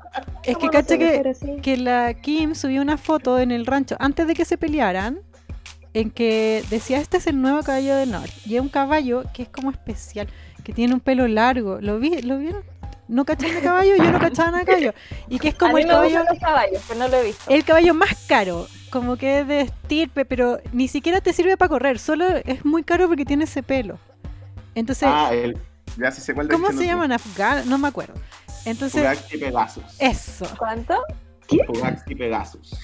Es 0.43 0.47
que 0.47 0.53
¿Cómo 0.55 0.65
no 0.65 0.71
cacha 0.71 0.87
se 0.89 0.99
que, 0.99 1.29
así? 1.29 1.61
que 1.61 1.77
la 1.77 2.13
Kim 2.15 2.53
subió 2.53 2.81
una 2.81 2.97
foto 2.97 3.39
en 3.39 3.51
el 3.51 3.65
rancho 3.65 3.95
antes 3.99 4.27
de 4.27 4.33
que 4.33 4.43
se 4.43 4.57
pelearan. 4.57 5.19
En 5.93 6.11
que 6.11 6.63
decía, 6.69 6.97
este 6.99 7.17
es 7.17 7.27
el 7.27 7.41
nuevo 7.41 7.63
caballo 7.63 7.95
del 7.95 8.11
norte. 8.11 8.33
Y 8.45 8.57
es 8.57 8.61
un 8.61 8.69
caballo 8.69 9.23
que 9.33 9.43
es 9.43 9.49
como 9.49 9.71
especial, 9.71 10.27
que 10.67 10.73
tiene 10.73 10.93
un 10.93 10.99
pelo 10.99 11.29
largo. 11.29 11.79
¿Lo, 11.79 11.97
vi, 11.97 12.21
¿lo 12.23 12.37
vieron? 12.39 12.61
¿No 13.07 13.23
cachan 13.23 13.55
de 13.55 13.61
caballo? 13.61 13.95
Yo 13.95 14.11
no 14.11 14.19
cachaba 14.19 14.51
nada 14.51 14.65
de 14.65 14.65
caballo. 14.65 14.93
Y 15.29 15.39
que 15.39 15.47
es 15.47 15.55
a 15.55 15.57
como 15.57 15.75
mí 15.75 15.81
el 15.83 15.87
me 15.87 15.93
caballo... 15.93 16.09
gustan 16.19 16.25
los 16.35 16.39
caballos, 16.43 16.81
pero 16.89 16.99
no 16.99 17.07
lo 17.07 17.15
he 17.17 17.23
visto. 17.23 17.43
el 17.49 17.63
caballo 17.63 17.93
más 17.93 18.25
caro, 18.27 18.67
como 18.89 19.15
que 19.15 19.39
es 19.39 19.47
de 19.47 19.61
estirpe, 19.61 20.25
pero 20.25 20.59
ni 20.73 20.89
siquiera 20.89 21.21
te 21.21 21.31
sirve 21.31 21.55
para 21.55 21.69
correr, 21.69 21.99
solo 21.99 22.25
es 22.43 22.65
muy 22.65 22.83
caro 22.83 23.07
porque 23.07 23.23
tiene 23.23 23.45
ese 23.45 23.63
pelo. 23.63 23.97
Entonces, 24.75 25.07
Ah, 25.09 25.29
el. 25.33 25.57
Ya 25.97 26.11
sí 26.11 26.19
sé 26.19 26.33
cuál 26.33 26.49
¿cómo 26.49 26.73
se 26.73 26.85
llaman? 26.85 27.13
Afgan, 27.13 27.69
no 27.69 27.77
me 27.77 27.87
acuerdo. 27.87 28.13
Entonces, 28.65 28.99
Fugaxi 29.01 29.37
Pegasus. 29.37 29.83
eso. 29.99 30.45
¿Cuánto? 30.57 30.95
Fugaxi 31.65 32.13
Pegasus. 32.15 32.77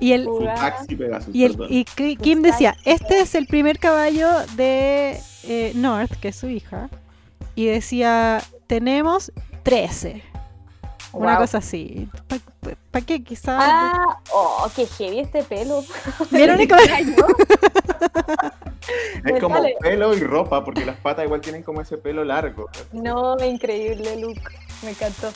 Y 0.00 0.12
el 0.12 0.24
Fugaxi. 0.24 0.96
Pegasus. 0.96 1.34
y 1.34 1.44
el 1.44 2.16
Kim 2.16 2.40
decía, 2.40 2.78
este 2.86 3.20
es 3.20 3.34
el 3.34 3.46
primer 3.46 3.78
caballo 3.78 4.30
de 4.56 5.20
eh, 5.44 5.72
North, 5.74 6.12
que 6.20 6.28
es 6.28 6.36
su 6.36 6.48
hija, 6.48 6.88
y 7.54 7.66
decía, 7.66 8.42
tenemos 8.66 9.32
13. 9.62 10.22
Una 11.12 11.36
cosa 11.38 11.58
así. 11.58 12.08
¿Para 12.90 13.04
qué? 13.04 13.22
Quizás. 13.22 13.58
Ah, 13.60 14.18
oh, 14.32 14.70
qué 14.74 14.86
heavy 14.86 15.20
este 15.20 15.42
pelo. 15.42 15.82
¿Vieron 16.30 16.60
el? 16.60 16.70
Es 19.24 19.40
como 19.40 19.56
Dale. 19.56 19.76
pelo 19.80 20.14
y 20.14 20.20
ropa, 20.20 20.64
porque 20.64 20.84
las 20.84 20.96
patas 20.96 21.24
igual 21.24 21.40
tienen 21.40 21.62
como 21.62 21.80
ese 21.80 21.98
pelo 21.98 22.24
largo. 22.24 22.66
No, 22.92 23.36
increíble 23.44 24.20
look. 24.20 24.38
Me 24.82 24.90
encantó. 24.90 25.30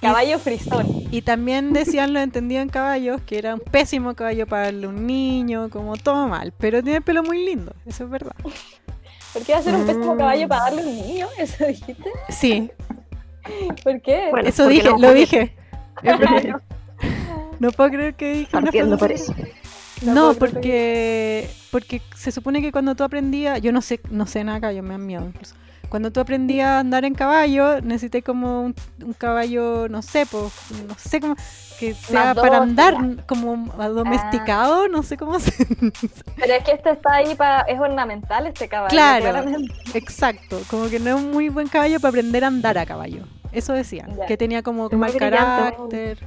Caballo 0.00 0.38
frisón. 0.38 0.86
Y 1.10 1.22
también 1.22 1.72
decían 1.72 2.12
lo 2.12 2.20
entendido 2.20 2.60
en 2.60 2.68
caballos, 2.68 3.20
que 3.22 3.38
era 3.38 3.54
un 3.54 3.60
pésimo 3.60 4.14
caballo 4.14 4.46
para 4.46 4.64
darle 4.64 4.86
un 4.86 5.06
niño, 5.06 5.70
como 5.70 5.96
todo 5.96 6.28
mal, 6.28 6.52
pero 6.58 6.82
tiene 6.82 6.98
el 6.98 7.02
pelo 7.02 7.22
muy 7.22 7.44
lindo, 7.44 7.72
eso 7.86 8.04
es 8.04 8.10
verdad. 8.10 8.34
¿Por 9.36 9.44
qué 9.44 9.52
va 9.52 9.58
a 9.58 9.62
ser 9.62 9.74
un 9.74 9.84
pésimo 9.84 10.14
Mm. 10.14 10.18
caballo 10.18 10.48
para 10.48 10.62
darle 10.62 10.80
a 10.80 10.84
un 10.86 10.96
niño? 10.96 11.26
¿Eso 11.38 11.66
dijiste? 11.66 12.10
Sí, 12.30 12.70
¿Por 13.84 14.00
qué? 14.00 14.28
Bueno, 14.30 14.48
eso 14.48 14.66
dije, 14.66 14.88
no 14.88 14.96
lo 14.98 15.12
dije. 15.12 15.54
No 17.60 17.70
puedo 17.70 17.90
creer 17.90 18.14
que 18.14 18.32
dije 18.32 18.48
una 18.56 18.62
Partiendo 18.62 18.96
por 18.96 19.12
eso. 19.12 19.34
No 20.02 20.32
porque 20.34 21.48
porque 21.70 22.00
se 22.14 22.32
supone 22.32 22.62
que 22.62 22.72
cuando 22.72 22.94
tú 22.94 23.04
aprendías, 23.04 23.60
yo 23.60 23.72
no 23.72 23.82
sé, 23.82 24.00
no 24.10 24.26
sé 24.26 24.42
nada 24.42 24.58
caballo, 24.60 24.82
me 24.82 24.90
dan 24.90 25.04
miedo 25.06 25.24
incluso. 25.26 25.54
Cuando 25.88 26.10
tú 26.10 26.20
aprendías 26.20 26.68
a 26.68 26.78
andar 26.80 27.04
en 27.04 27.14
caballo, 27.14 27.80
necesité 27.80 28.22
como 28.22 28.62
un, 28.62 28.74
un 29.04 29.12
caballo, 29.12 29.88
no 29.88 30.02
sé, 30.02 30.26
pues, 30.26 30.52
no 30.88 30.94
sé 30.98 31.20
cómo, 31.20 31.36
que 31.78 31.94
sea 31.94 32.34
para 32.34 32.58
andar 32.58 33.24
como 33.26 33.72
Ah. 33.78 33.88
domesticado, 33.88 34.88
no 34.88 35.02
sé 35.02 35.16
cómo 35.16 35.38
se... 35.38 35.52
Pero 36.36 36.54
es 36.54 36.64
que 36.64 36.72
este 36.72 36.90
está 36.90 37.14
ahí 37.14 37.34
para. 37.34 37.60
Es 37.62 37.78
ornamental 37.78 38.46
este 38.46 38.68
caballo. 38.68 38.90
Claro. 38.90 39.22
claramente. 39.30 39.74
Exacto, 39.94 40.60
como 40.68 40.88
que 40.88 40.98
no 40.98 41.10
es 41.10 41.22
un 41.22 41.30
muy 41.30 41.48
buen 41.48 41.68
caballo 41.68 42.00
para 42.00 42.10
aprender 42.10 42.44
a 42.44 42.48
andar 42.48 42.78
a 42.78 42.86
caballo. 42.86 43.24
Eso 43.52 43.72
decían, 43.72 44.18
que 44.26 44.36
tenía 44.36 44.62
como 44.62 44.88
Es 44.90 44.92
mal 44.98 45.16
carácter, 45.16 46.18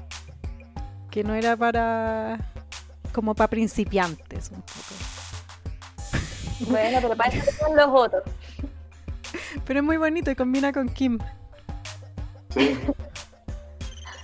que 1.12 1.24
no 1.24 1.34
era 1.36 1.56
para 1.58 2.40
como 3.12 3.36
para 3.36 3.50
principiantes 3.50 4.50
un 4.52 4.62
poco. 4.62 4.96
Bueno, 6.72 7.00
pero 7.02 7.16
para 7.16 7.30
eso 7.36 7.52
son 7.60 7.76
los 7.76 7.88
otros. 7.90 8.24
Pero 9.66 9.80
es 9.80 9.86
muy 9.86 9.98
bonito 9.98 10.32
y 10.32 10.36
combina 10.36 10.72
con 10.74 10.90
Kim. 10.90 11.18
Sí. 12.54 12.76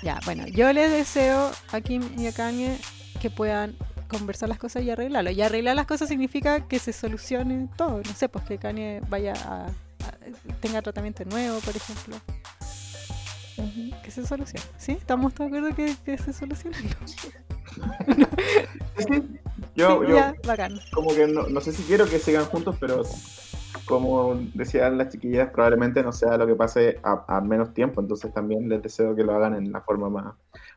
Ya, 0.02 0.20
bueno, 0.26 0.46
yo 0.48 0.72
les 0.74 0.92
deseo 0.92 1.52
a 1.72 1.82
Kim 1.82 2.04
y 2.18 2.28
a 2.28 2.32
Kanye 2.32 2.78
que 3.22 3.30
puedan 3.30 3.76
conversar 4.08 4.50
las 4.50 4.60
cosas 4.60 4.84
y 4.84 4.92
arreglarlo. 4.92 5.32
Y 5.32 5.42
arreglar 5.42 5.76
las 5.76 5.88
cosas 5.88 6.08
significa 6.10 6.68
que 6.68 6.78
se 6.80 6.94
solucione 6.94 7.68
todo. 7.76 8.02
No 8.06 8.14
sé, 8.14 8.30
pues 8.30 8.46
que 8.46 8.58
Kanye 8.60 9.02
vaya 9.10 9.34
a, 9.46 9.66
a- 9.66 10.56
tenga 10.62 10.82
tratamiento 10.82 11.26
nuevo, 11.26 11.60
por 11.60 11.76
ejemplo. 11.76 12.16
Que 14.04 14.12
se 14.12 14.26
solucione. 14.28 14.66
¿Sí? 14.78 14.92
¿Estamos 14.92 15.34
de 15.34 15.46
acuerdo 15.46 15.74
que, 15.76 15.96
que 16.06 16.18
se 16.18 16.34
solucione? 16.34 16.78
Sí, 18.98 19.04
sí. 19.12 19.24
Yo, 19.76 20.02
Sí, 20.02 20.08
yo 20.10 20.16
ya, 20.16 20.34
bacán. 20.46 20.80
como 20.94 21.14
que 21.14 21.28
no, 21.28 21.48
no 21.48 21.60
sé 21.60 21.74
si 21.74 21.84
quiero 21.84 22.08
que 22.08 22.20
sigan 22.20 22.46
juntos, 22.46 22.78
pero 22.80 23.04
como 23.88 24.36
decían 24.54 24.98
las 24.98 25.10
chiquillas, 25.10 25.50
probablemente 25.52 26.02
no 26.04 26.12
sea 26.12 26.38
lo 26.38 26.48
que 26.48 26.56
pase 26.56 27.00
a, 27.04 27.24
a 27.28 27.42
menos 27.42 27.74
tiempo, 27.74 28.02
entonces 28.02 28.34
también 28.34 28.68
les 28.70 28.82
deseo 28.82 29.16
que 29.16 29.24
lo 29.24 29.36
hagan 29.36 29.56
en 29.56 29.72
la 29.72 29.82
forma 29.82 30.10
más 30.10 30.34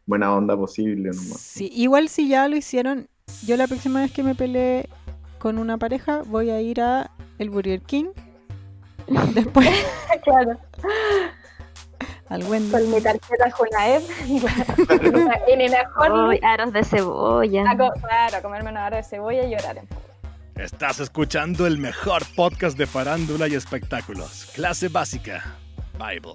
buena 0.06 0.34
onda 0.34 0.56
posible. 0.56 1.10
nomás. 1.10 1.38
Sí, 1.40 1.70
igual 1.74 2.08
si 2.08 2.28
ya 2.28 2.48
lo 2.48 2.56
hicieron, 2.56 3.08
yo 3.46 3.56
la 3.56 3.66
próxima 3.66 4.00
vez 4.00 4.12
que 4.12 4.22
me 4.22 4.34
peleé 4.34 4.88
con 5.38 5.58
una 5.58 5.78
pareja 5.78 6.22
voy 6.26 6.50
a 6.50 6.60
ir 6.60 6.80
a 6.80 7.10
el 7.38 7.50
Burger 7.50 7.80
King. 7.82 8.06
Después 9.34 9.68
Claro, 10.24 10.58
al 12.28 12.44
Wendy. 12.44 12.70
con 12.70 12.90
mi 12.90 13.00
tarjeta 13.00 13.50
Junaed. 13.50 14.02
en 15.48 15.60
el 15.62 15.70
mejor 15.70 16.30
Ay, 16.32 16.40
aros 16.42 16.72
de 16.74 16.84
cebolla. 16.84 17.70
a 17.70 17.76
claro, 17.76 18.36
a 18.36 18.42
comerme 18.42 18.70
una 18.70 18.84
hora 18.86 18.98
de 18.98 19.02
cebolla 19.02 19.44
y 19.46 19.50
llorar. 19.50 19.80
Estás 20.58 20.98
escuchando 20.98 21.68
el 21.68 21.78
mejor 21.78 22.24
podcast 22.34 22.76
de 22.76 22.88
farándula 22.88 23.46
y 23.46 23.54
espectáculos. 23.54 24.50
Clase 24.56 24.88
básica. 24.88 25.56
Bible. 25.92 26.34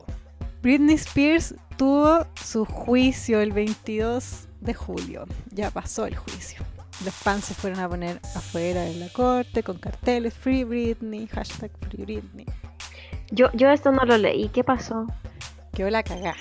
Britney 0.61 0.95
Spears 0.95 1.53
tuvo 1.75 2.25
su 2.41 2.63
juicio 2.63 3.41
el 3.41 3.51
22 3.51 4.47
de 4.61 4.73
julio. 4.73 5.25
Ya 5.49 5.71
pasó 5.71 6.05
el 6.05 6.15
juicio. 6.15 6.63
Los 7.03 7.13
fans 7.13 7.43
se 7.43 7.53
fueron 7.53 7.81
a 7.81 7.89
poner 7.89 8.21
afuera 8.33 8.83
de 8.83 8.93
la 8.95 9.09
corte 9.09 9.61
con 9.61 9.77
carteles 9.77 10.33
Free 10.33 10.63
Britney, 10.63 11.27
hashtag 11.27 11.71
Free 11.81 12.05
Britney. 12.05 12.45
Yo, 13.29 13.51
yo 13.51 13.71
esto 13.71 13.91
no 13.91 14.05
lo 14.05 14.17
leí. 14.17 14.47
¿Qué 14.47 14.63
pasó? 14.63 15.05
Quedó 15.73 15.89
la 15.89 16.01
cagá. 16.01 16.35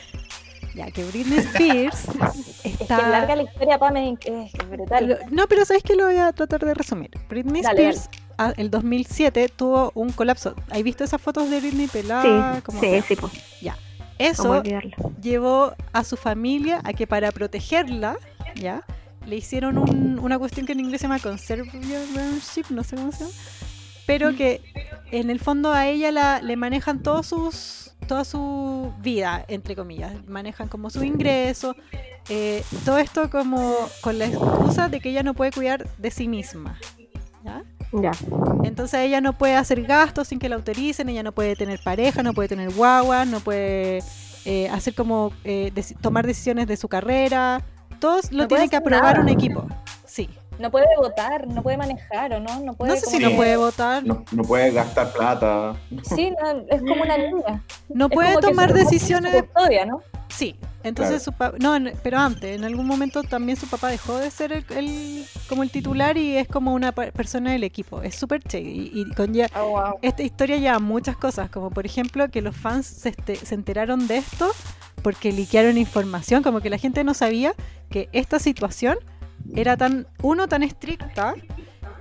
Ya 0.75 0.91
que 0.91 1.05
Britney 1.05 1.39
Spears 1.39 2.07
Es 2.65 2.81
está... 2.81 2.97
que 2.97 3.03
larga 3.03 3.37
la 3.37 3.43
historia, 3.43 3.79
Pame, 3.79 4.17
es 4.25 4.53
brutal. 4.71 5.19
No, 5.31 5.47
pero 5.47 5.65
¿sabes 5.65 5.83
que 5.83 5.95
Lo 5.97 6.07
voy 6.07 6.17
a 6.17 6.33
tratar 6.33 6.65
de 6.65 6.73
resumir. 6.75 7.11
Britney 7.29 7.63
Dale, 7.63 7.91
Spears, 7.91 8.09
a- 8.39 8.53
el 8.57 8.71
2007, 8.71 9.49
tuvo 9.55 9.93
un 9.95 10.11
colapso. 10.13 10.55
¿Has 10.71 10.83
visto 10.83 11.05
esas 11.05 11.21
fotos 11.21 11.51
de 11.51 11.61
Britney 11.61 11.89
pelada? 11.89 12.23
sí, 12.23 12.29
Ah, 12.31 12.61
Como 12.65 12.81
sí, 12.81 13.03
sí, 13.07 13.17
pues. 13.17 13.33
¿Cómo 14.37 14.55
Eso 14.55 14.63
llevó 15.21 15.75
a 15.93 16.05
su 16.05 16.17
familia 16.17 16.81
a 16.85 16.93
que 16.93 17.07
para 17.09 17.33
protegerla, 17.33 18.17
¿ya? 18.55 18.83
Le 19.27 19.37
hicieron 19.37 19.79
un- 19.79 20.19
una 20.21 20.39
cuestión 20.39 20.65
que 20.65 20.73
en 20.73 20.81
inglés 20.81 21.01
se 21.01 21.07
llama 21.09 21.19
conservatorship, 21.19 22.67
no 22.71 22.85
sé 22.85 22.97
cómo 22.97 23.13
se 23.13 23.21
llama. 23.25 23.33
Pero 24.07 24.35
que 24.37 24.61
en 25.11 25.31
el 25.31 25.39
fondo 25.41 25.73
a 25.73 25.87
ella 25.87 26.11
la, 26.11 26.43
le 26.43 26.57
manejan 26.57 27.03
todos 27.03 27.27
sus, 27.27 27.93
toda 28.09 28.25
su 28.25 28.93
vida, 29.01 29.45
entre 29.49 29.77
comillas. 29.77 30.13
Manejan 30.27 30.69
como 30.69 30.91
su 30.91 31.05
ingreso. 31.05 31.77
eh, 32.29 32.65
todo 32.85 32.99
esto 32.99 33.31
como 33.31 33.75
con 34.01 34.19
la 34.19 34.27
excusa 34.27 34.89
de 34.89 35.01
que 35.01 35.11
ella 35.11 35.23
no 35.23 35.35
puede 35.35 35.53
cuidar 35.53 35.89
de 35.99 36.11
sí 36.11 36.29
misma. 36.29 36.79
¿ya? 37.45 37.63
Ya. 37.93 38.13
Entonces 38.65 39.01
ella 39.01 39.21
no 39.21 39.37
puede 39.37 39.55
hacer 39.57 39.83
gastos 39.83 40.29
sin 40.29 40.39
que 40.39 40.49
la 40.49 40.57
autoricen, 40.57 41.09
ella 41.09 41.23
no 41.23 41.33
puede 41.33 41.57
tener 41.57 41.81
pareja, 41.83 42.23
no 42.23 42.33
puede 42.33 42.49
tener 42.49 42.71
guagua, 42.73 43.25
no 43.25 43.41
puede 43.41 44.03
eh, 44.45 44.69
hacer 44.71 44.95
como 44.95 45.33
eh, 45.45 45.73
tomar 46.01 46.27
decisiones 46.27 46.67
de 46.67 46.77
su 46.77 46.89
carrera. 46.89 47.63
Todos 48.01 48.33
lo 48.33 48.43
No 48.45 48.49
tiene 48.49 48.69
que 48.69 48.77
aprobar 48.77 49.15
nada. 49.15 49.21
un 49.21 49.29
equipo. 49.29 49.67
No 50.63 50.71
puede 50.71 50.87
votar, 50.97 51.47
no 51.49 51.63
puede 51.63 51.77
manejar, 51.77 52.33
¿o 52.35 52.41
no? 52.41 52.61
No, 52.61 52.75
puede 52.75 52.93
No 52.95 52.99
sé 53.01 53.07
si 53.07 53.19
no 53.19 53.33
puede 53.33 53.57
votar, 53.57 54.05
No, 54.07 54.25
no 54.31 54.43
puedes 54.45 54.73
gastar 54.73 55.13
plata. 55.13 55.75
Sí, 56.15 56.31
no, 56.41 56.65
es 56.71 56.81
como 56.81 57.03
una 57.03 57.19
niña. 57.19 57.63
no 57.89 58.07
Es 58.07 58.13
puede 58.13 58.37
tomar 58.39 58.73
decisiones. 58.73 59.35
custodia, 59.43 59.85
¿no? 59.85 60.01
Sí. 60.29 60.57
Entonces 60.85 61.23
su 61.23 61.33
papá, 61.33 61.57
no, 61.61 61.77
en- 61.77 61.93
pero 62.03 62.19
antes, 62.19 62.57
en 62.57 62.65
algún 62.65 62.87
momento 62.87 63.23
también 63.23 63.57
su 63.57 63.69
papá 63.69 63.89
dejó 63.89 64.17
de 64.19 64.31
ser 64.33 64.53
el, 64.53 64.65
el- 64.77 65.25
como 65.49 65.63
el 65.63 65.71
titular 65.71 66.17
y 66.17 66.37
es 66.37 66.49
como 66.49 66.73
una 66.75 66.91
persona 66.93 67.53
del 67.53 67.63
equipo. 67.65 68.03
Es 68.03 68.17
súper 68.17 68.43
che 68.43 68.61
y, 68.61 68.91
y 68.93 69.05
conlleva- 69.15 69.49
Oh, 69.61 69.69
wow. 69.71 69.99
Esta 70.03 70.23
historia 70.25 70.57
lleva 70.57 70.79
muchas 70.81 71.17
cosas, 71.17 71.51
como 71.51 71.71
por 71.71 71.87
ejemplo 71.87 72.29
que 72.31 72.41
los 72.43 72.57
fans 72.57 72.87
se, 72.87 73.11
este- 73.11 73.37
se 73.37 73.55
enteraron 73.55 74.09
de 74.09 74.17
esto 74.19 74.49
porque 75.03 75.31
liquearon 75.33 75.77
información, 75.79 76.43
como 76.43 76.61
que 76.61 76.71
la 76.71 76.79
gente 76.79 77.05
no 77.05 77.15
sabía 77.15 77.55
que 77.91 78.09
esta 78.13 78.39
situación 78.41 78.97
era 79.55 79.77
tan, 79.77 80.07
uno, 80.23 80.49
tan 80.49 80.63
estricta, 80.63 81.35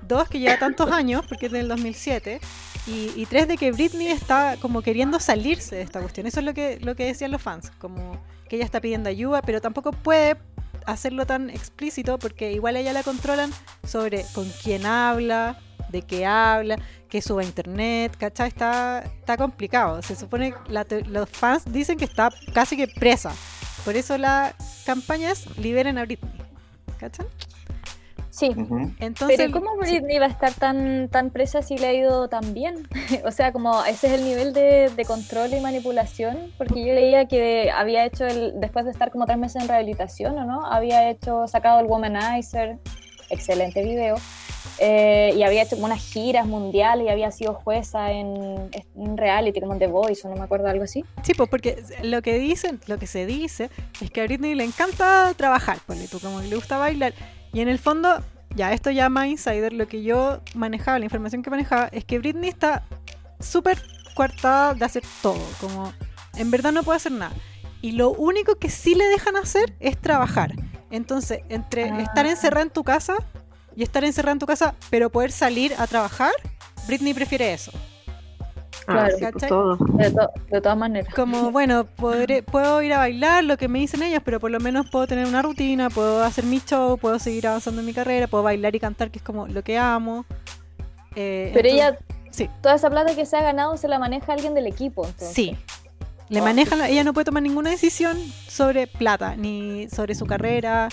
dos, 0.08 0.28
que 0.30 0.40
lleva 0.40 0.58
tantos 0.58 0.92
años, 0.92 1.26
porque 1.28 1.48
es 1.48 1.52
del 1.52 1.68
2007, 1.68 2.40
y, 2.88 3.12
y 3.16 3.26
tres, 3.26 3.48
de 3.48 3.58
que 3.58 3.72
Britney 3.72 4.08
está 4.08 4.58
como 4.60 4.82
queriendo 4.82 5.20
salirse 5.20 5.76
de 5.76 5.82
esta 5.82 6.00
cuestión. 6.00 6.28
Eso 6.28 6.40
es 6.40 6.46
lo 6.46 6.54
que, 6.54 6.80
lo 6.82 6.96
que 6.96 7.06
decían 7.06 7.32
los 7.32 7.42
fans, 7.42 7.72
como 7.80 8.20
que 8.50 8.58
ella 8.58 8.66
está 8.66 8.82
pidiendo 8.82 9.10
ayuda, 9.10 9.42
pero 9.42 9.62
tampoco 9.62 9.92
puede 9.92 10.38
hacerlo 10.86 11.26
tan 11.26 11.50
explícito 11.50 12.18
porque 12.18 12.52
igual 12.52 12.76
ella 12.76 12.92
la 12.92 13.04
controlan 13.04 13.52
sobre 13.88 14.26
con 14.34 14.50
quién 14.64 14.86
habla, 14.86 15.60
de 15.90 16.02
qué 16.02 16.26
habla, 16.26 16.78
que 17.10 17.22
suba 17.22 17.42
a 17.42 17.46
internet, 17.46 18.16
¿cachai? 18.18 18.48
Está, 18.48 19.04
está 19.20 19.38
complicado. 19.38 20.02
Se 20.02 20.16
supone 20.16 20.54
que 20.54 21.04
los 21.08 21.30
fans 21.30 21.64
dicen 21.72 21.98
que 21.98 22.06
está 22.06 22.30
casi 22.54 22.78
que 22.78 22.88
presa. 22.88 23.34
Por 23.86 23.96
eso 23.96 24.18
la 24.18 24.56
campaña 24.86 25.32
es 25.32 25.58
liberen 25.58 25.98
a 25.98 26.06
Britney. 26.06 26.41
¿Cachai? 27.02 27.26
Sí. 28.30 28.54
Entonces, 29.00 29.38
Pero 29.38 29.52
¿cómo 29.52 29.76
Britney 29.76 30.20
va 30.20 30.28
a 30.28 30.30
estar 30.30 30.54
tan, 30.54 31.10
tan 31.10 31.32
presa 31.32 31.62
si 31.62 31.78
le 31.78 31.88
ha 31.88 31.94
ido 31.94 32.30
tan 32.30 32.54
bien? 32.54 32.88
o 33.26 33.32
sea, 33.32 33.52
como 33.52 33.84
ese 33.84 34.08
es 34.08 34.14
el 34.14 34.24
nivel 34.24 34.54
de, 34.54 34.90
de 34.96 35.06
control 35.06 35.54
y 35.54 35.60
manipulación, 35.60 36.52
porque 36.58 36.86
yo 36.86 36.94
leía 36.94 37.26
que 37.26 37.72
había 37.72 38.06
hecho, 38.06 38.26
el, 38.26 38.54
después 38.62 38.86
de 38.86 38.92
estar 38.92 39.12
como 39.12 39.26
tres 39.26 39.38
meses 39.38 39.62
en 39.62 39.68
rehabilitación, 39.68 40.38
¿o 40.38 40.46
no? 40.46 40.66
Había 40.66 41.10
hecho, 41.10 41.48
sacado 41.48 41.82
el 41.82 41.88
Womanizer, 41.88 42.78
excelente 43.30 43.84
video, 43.84 44.16
eh, 44.80 45.34
y 45.36 45.44
había 45.44 45.64
hecho 45.64 45.76
como 45.76 45.86
unas 45.86 46.02
giras 46.02 46.46
mundiales 46.46 47.06
y 47.06 47.10
había 47.10 47.32
sido 47.32 47.54
jueza 47.54 48.12
en, 48.12 48.72
un 48.96 49.18
reality 49.18 49.60
como 49.60 49.78
The 49.78 49.88
Voice, 49.88 50.28
o 50.28 50.30
no 50.30 50.36
me 50.36 50.44
acuerdo, 50.44 50.68
algo 50.68 50.84
así. 50.84 51.04
Sí, 51.24 51.34
pues 51.34 51.50
porque 51.50 51.84
lo 52.04 52.22
que 52.22 52.38
dicen, 52.40 52.80
lo 52.88 52.98
que 52.98 53.08
se 53.08 53.26
dice 53.26 53.70
es 54.02 54.12
que 54.12 54.22
a 54.22 54.24
Britney 54.26 54.56
le 54.56 54.64
encanta 54.64 55.34
trabajar, 55.36 55.80
ponle 55.86 56.08
tú, 56.08 56.20
como 56.20 56.42
que 56.42 56.48
le 56.48 56.56
gusta 56.56 56.78
bailar. 56.78 57.14
Y 57.54 57.62
en 57.62 57.68
el 57.68 57.80
fondo, 57.80 58.24
ya 58.56 58.74
esto 58.74 58.90
ya 58.92 59.10
más 59.10 59.28
insider, 59.28 59.74
lo 59.74 59.88
que 59.88 60.04
yo 60.04 60.42
manejaba, 60.56 61.00
la 61.00 61.06
información 61.06 61.44
que 61.44 61.50
manejaba, 61.50 61.90
es 61.92 62.06
que 62.06 62.20
Britney 62.20 62.50
está 62.50 62.84
súper 63.40 63.82
coartada 64.14 64.74
de 64.74 64.86
hacer 64.86 65.04
todo, 65.22 65.40
como 65.60 65.94
en 66.36 66.52
verdad 66.52 66.72
no 66.72 66.84
puede 66.84 66.98
hacer 66.98 67.12
nada. 67.12 67.34
Y 67.82 67.94
lo 67.94 68.12
único 68.12 68.56
que 68.56 68.70
sí 68.70 68.96
le 68.96 69.06
dejan 69.06 69.36
hacer 69.36 69.74
es 69.80 69.98
trabajar. 69.98 70.52
Entonces, 70.92 71.40
entre 71.50 71.90
Ah. 71.90 72.02
estar 72.02 72.26
encerrada 72.26 72.64
en 72.64 72.70
tu 72.70 72.84
casa 72.84 73.16
y 73.76 73.84
estar 73.84 74.04
encerrada 74.04 74.34
en 74.34 74.40
tu 74.40 74.46
casa, 74.46 74.76
pero 74.90 75.10
poder 75.10 75.32
salir 75.32 75.74
a 75.78 75.88
trabajar, 75.88 76.32
Britney 76.88 77.14
prefiere 77.14 77.54
eso. 77.54 77.72
Ah, 78.88 79.08
Claro. 79.10 79.18
sí, 79.18 79.26
pues. 79.32 79.98
De, 79.98 80.12
to- 80.12 80.32
de 80.50 80.62
todas 80.62 80.78
maneras. 80.78 81.14
Como, 81.14 81.52
bueno, 81.52 81.86
podré, 81.86 82.42
puedo 82.44 82.82
ir 82.82 82.94
a 82.94 82.98
bailar, 82.98 83.44
lo 83.44 83.56
que 83.58 83.68
me 83.68 83.80
dicen 83.80 84.02
ellas, 84.02 84.22
pero 84.26 84.40
por 84.40 84.50
lo 84.52 84.60
menos 84.60 84.90
puedo 84.90 85.06
tener 85.08 85.28
una 85.28 85.42
rutina, 85.42 85.90
puedo 85.90 86.24
hacer 86.24 86.46
mi 86.46 86.60
show, 86.60 86.98
puedo 86.98 87.20
seguir 87.20 87.48
avanzando 87.48 87.82
en 87.82 87.86
mi 87.88 87.94
carrera, 87.94 88.28
puedo 88.28 88.44
bailar 88.44 88.76
y 88.76 88.80
cantar, 88.80 89.12
que 89.12 89.20
es 89.20 89.24
como 89.24 89.48
lo 89.48 89.64
que 89.64 89.78
amo. 89.78 90.26
Eh, 91.16 91.52
Pero 91.54 91.70
entonces- 91.70 91.74
ella, 91.74 92.00
sí. 92.32 92.50
toda 92.62 92.76
esa 92.76 92.90
plata 92.90 93.16
que 93.16 93.26
se 93.26 93.38
ha 93.38 93.42
ganado 93.44 93.78
se 93.78 93.88
la 93.88 94.00
maneja 94.00 94.34
alguien 94.34 94.54
del 94.56 94.66
equipo. 94.68 95.06
Entonces. 95.06 95.34
Sí. 95.34 95.56
Le 96.30 96.42
Oh, 96.42 96.44
manejan, 96.46 96.80
la- 96.80 96.90
ella 96.90 97.04
no 97.04 97.14
puede 97.14 97.26
tomar 97.26 97.44
ninguna 97.44 97.70
decisión 97.70 98.18
sobre 98.48 98.88
plata, 98.88 99.36
ni 99.36 99.90
sobre 99.90 100.16
su 100.16 100.26
carrera, 100.26 100.88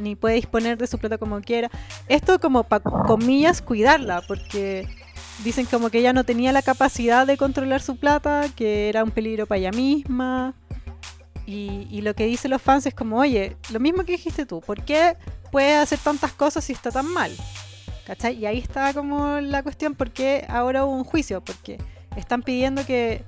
ni 0.00 0.16
puede 0.16 0.36
disponer 0.36 0.78
de 0.78 0.86
su 0.86 0.98
plata 0.98 1.18
como 1.18 1.40
quiera. 1.40 1.70
Esto 2.08 2.40
como 2.40 2.64
para 2.64 2.82
comillas 2.82 3.62
cuidarla, 3.62 4.22
porque 4.26 4.88
dicen 5.44 5.66
como 5.66 5.90
que 5.90 5.98
ella 5.98 6.12
no 6.12 6.24
tenía 6.24 6.52
la 6.52 6.62
capacidad 6.62 7.26
de 7.26 7.36
controlar 7.36 7.82
su 7.82 7.96
plata, 7.96 8.46
que 8.54 8.88
era 8.88 9.04
un 9.04 9.10
peligro 9.10 9.46
para 9.46 9.58
ella 9.58 9.70
misma. 9.72 10.54
Y, 11.46 11.88
y 11.90 12.02
lo 12.02 12.14
que 12.14 12.26
dicen 12.26 12.50
los 12.50 12.62
fans 12.62 12.86
es 12.86 12.94
como, 12.94 13.18
oye, 13.18 13.56
lo 13.70 13.80
mismo 13.80 14.04
que 14.04 14.12
dijiste 14.12 14.46
tú, 14.46 14.60
¿por 14.60 14.84
qué 14.84 15.16
puede 15.50 15.74
hacer 15.76 15.98
tantas 15.98 16.32
cosas 16.32 16.64
si 16.64 16.72
está 16.72 16.90
tan 16.90 17.06
mal? 17.06 17.32
¿Cachai? 18.06 18.36
Y 18.38 18.46
ahí 18.46 18.58
está 18.58 18.92
como 18.94 19.40
la 19.40 19.62
cuestión, 19.62 19.94
¿por 19.94 20.10
qué 20.10 20.44
ahora 20.48 20.84
hubo 20.84 20.94
un 20.94 21.04
juicio? 21.04 21.40
Porque 21.42 21.78
están 22.16 22.42
pidiendo 22.42 22.84
que, 22.84 23.24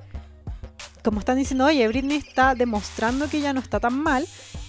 como 1.02 1.18
están 1.20 1.36
diciendo, 1.36 1.66
oye, 1.66 1.86
Britney 1.88 2.18
está 2.18 2.54
demostrando 2.54 3.28
que 3.28 3.38
ella 3.38 3.52
no 3.52 3.60
está 3.60 3.80
tan 3.80 3.98
mal 3.98 4.26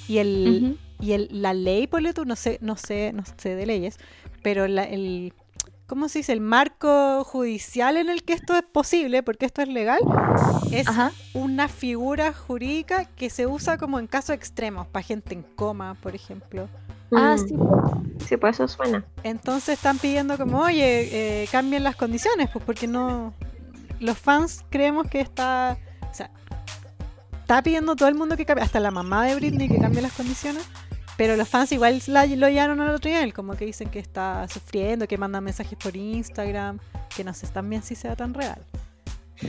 y 0.08 0.18
el, 0.18 0.64
Ujú. 0.64 0.78
Y 1.04 1.14
el, 1.14 1.28
la 1.32 1.54
ley, 1.54 1.88
ponle 1.88 2.14
tú, 2.14 2.26
no 2.26 2.36
sé, 2.36 2.58
no 2.62 2.78
sé, 2.78 3.12
no 3.14 3.24
sé 3.38 3.56
de 3.56 3.66
leyes, 3.66 3.97
pero 4.41 4.68
la- 4.68 4.84
el, 4.86 5.34
¿cómo 5.88 6.08
se 6.08 6.20
dice? 6.20 6.32
El 6.34 6.39
marco 6.41 7.24
judicial 7.26 7.97
en 7.97 8.10
el 8.10 8.24
que 8.24 8.34
esto 8.34 8.56
es 8.56 8.64
posible, 8.64 9.22
porque 9.24 9.45
esto 9.45 9.62
es 9.62 9.68
legal, 9.68 9.99
es 10.72 10.88
Ajá. 10.88 11.12
una 11.34 11.68
figura 11.68 12.32
jurídica 12.34 13.06
que 13.06 13.30
se 13.30 13.47
usa 13.47 13.78
como 13.78 13.99
en 13.99 14.08
casos 14.08 14.36
extremos, 14.36 14.88
para 14.88 15.04
gente 15.04 15.34
en 15.34 15.43
coma, 15.43 15.95
por 15.95 16.16
ejemplo. 16.16 16.70
Ah, 17.16 17.36
Mm, 17.38 17.47
sí. 17.47 17.56
Sí, 18.28 18.38
pues 18.38 18.56
eso 18.56 18.68
suena. 18.70 19.04
Entonces 19.24 19.76
están 19.78 19.99
pidiendo 19.99 20.38
como, 20.38 20.60
oye, 20.62 21.43
eh, 21.43 21.47
cambien 21.51 21.84
las 21.84 21.95
condiciones, 21.95 22.49
pues 22.51 22.64
porque 22.66 22.88
no... 22.88 23.34
Los 23.99 24.18
fans 24.18 24.64
creemos 24.70 25.08
que 25.10 25.20
está... 25.20 25.78
O 26.10 26.14
sea, 26.14 26.32
está 27.41 27.62
pidiendo 27.62 27.95
todo 27.95 28.08
el 28.10 28.16
mundo 28.16 28.36
que 28.38 28.45
cambie, 28.45 28.64
hasta 28.64 28.80
la 28.80 28.89
mamá 28.91 29.26
de 29.26 29.36
Britney 29.36 29.68
que 29.70 29.78
cambie 29.78 30.01
las 30.01 30.14
condiciones. 30.14 30.64
Pero 31.18 31.36
los 31.36 31.47
fans 31.47 31.72
igual 31.72 32.01
la- 32.07 32.26
lo 32.26 32.49
llevaron 32.49 32.82
al 32.82 32.95
otro 32.95 33.09
nivel, 33.11 33.34
como 33.34 33.55
que 33.55 33.66
dicen 33.66 33.89
que 33.89 33.99
está 33.99 34.47
sufriendo, 34.47 35.07
que 35.07 35.18
mandan 35.18 35.43
mensajes 35.43 35.78
por 35.78 35.95
Instagram, 35.95 36.80
que 37.16 37.24
no 37.24 37.34
sé 37.34 37.47
también 37.47 37.84
si 37.84 37.95
sea 37.95 38.16
tan 38.16 38.34
real. 38.34 38.59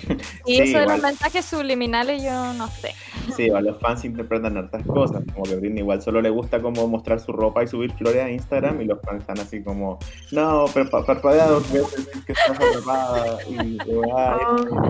Y 0.47 0.57
Sí, 0.57 0.63
eso 0.63 0.79
de 0.79 0.87
los 0.87 0.97
igual. 0.97 1.03
mensajes 1.03 1.45
subliminales 1.45 2.23
yo 2.23 2.53
no 2.55 2.69
sé. 2.69 2.95
Sí, 3.37 3.49
o 3.51 3.61
los 3.61 3.79
fans 3.81 4.05
interpretan 4.05 4.57
hartas 4.57 4.85
cosas, 4.87 5.23
como 5.33 5.45
que 5.45 5.57
Britney 5.57 5.81
igual 5.81 6.03
solo 6.03 6.21
le 6.21 6.31
gusta 6.31 6.61
como 6.61 6.87
mostrar 6.89 7.21
su 7.21 7.33
ropa 7.33 7.63
y 7.63 7.69
subir 7.69 7.93
flores 7.93 8.23
a 8.25 8.31
Instagram 8.31 8.81
y 8.81 8.85
los 8.87 8.99
fans 9.03 9.21
están 9.21 9.39
así 9.39 9.63
como, 9.63 9.99
no, 10.33 10.65
pero 10.75 10.91
pa- 10.91 11.05
parpadea 11.07 11.47
dos 11.47 11.71
veces 11.73 12.09
que 12.27 12.33
estás 12.33 12.51
atrapada 12.59 13.39
y, 13.49 13.55
y, 13.55 13.79
ay, 14.17 14.39
Oh. 14.47 14.89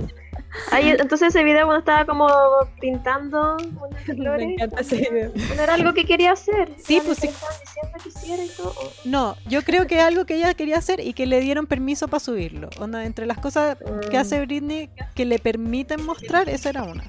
Ay, 0.70 0.90
entonces 0.90 1.28
ese 1.28 1.42
video 1.44 1.66
cuando 1.66 1.80
estaba 1.80 2.04
como 2.06 2.28
pintando 2.80 3.56
unas 3.88 4.08
Me 4.08 4.14
flores, 4.14 4.48
encanta 4.50 4.80
ese 4.80 4.96
video. 4.96 5.32
no 5.56 5.62
era 5.62 5.74
algo 5.74 5.92
que 5.94 6.04
quería 6.04 6.32
hacer. 6.32 6.70
Sí, 6.82 7.00
pues 7.04 7.18
sí. 7.18 7.28
diciendo 8.04 8.42
y 8.44 8.48
todo. 8.56 8.74
No, 9.04 9.36
yo 9.46 9.62
creo 9.62 9.86
que 9.86 9.96
es 9.98 10.02
algo 10.02 10.24
que 10.26 10.36
ella 10.36 10.54
quería 10.54 10.78
hacer 10.78 11.00
y 11.00 11.12
que 11.12 11.26
le 11.26 11.40
dieron 11.40 11.66
permiso 11.66 12.08
para 12.08 12.20
subirlo. 12.20 12.68
Onda, 12.78 13.04
entre 13.04 13.26
las 13.26 13.38
cosas 13.38 13.76
que 14.10 14.16
Mm. 14.16 14.20
hace 14.20 14.40
Britney 14.44 14.90
que 15.14 15.24
le 15.24 15.38
permiten 15.38 16.04
mostrar, 16.04 16.48
esa 16.48 16.70
era 16.70 16.82
una. 16.84 17.04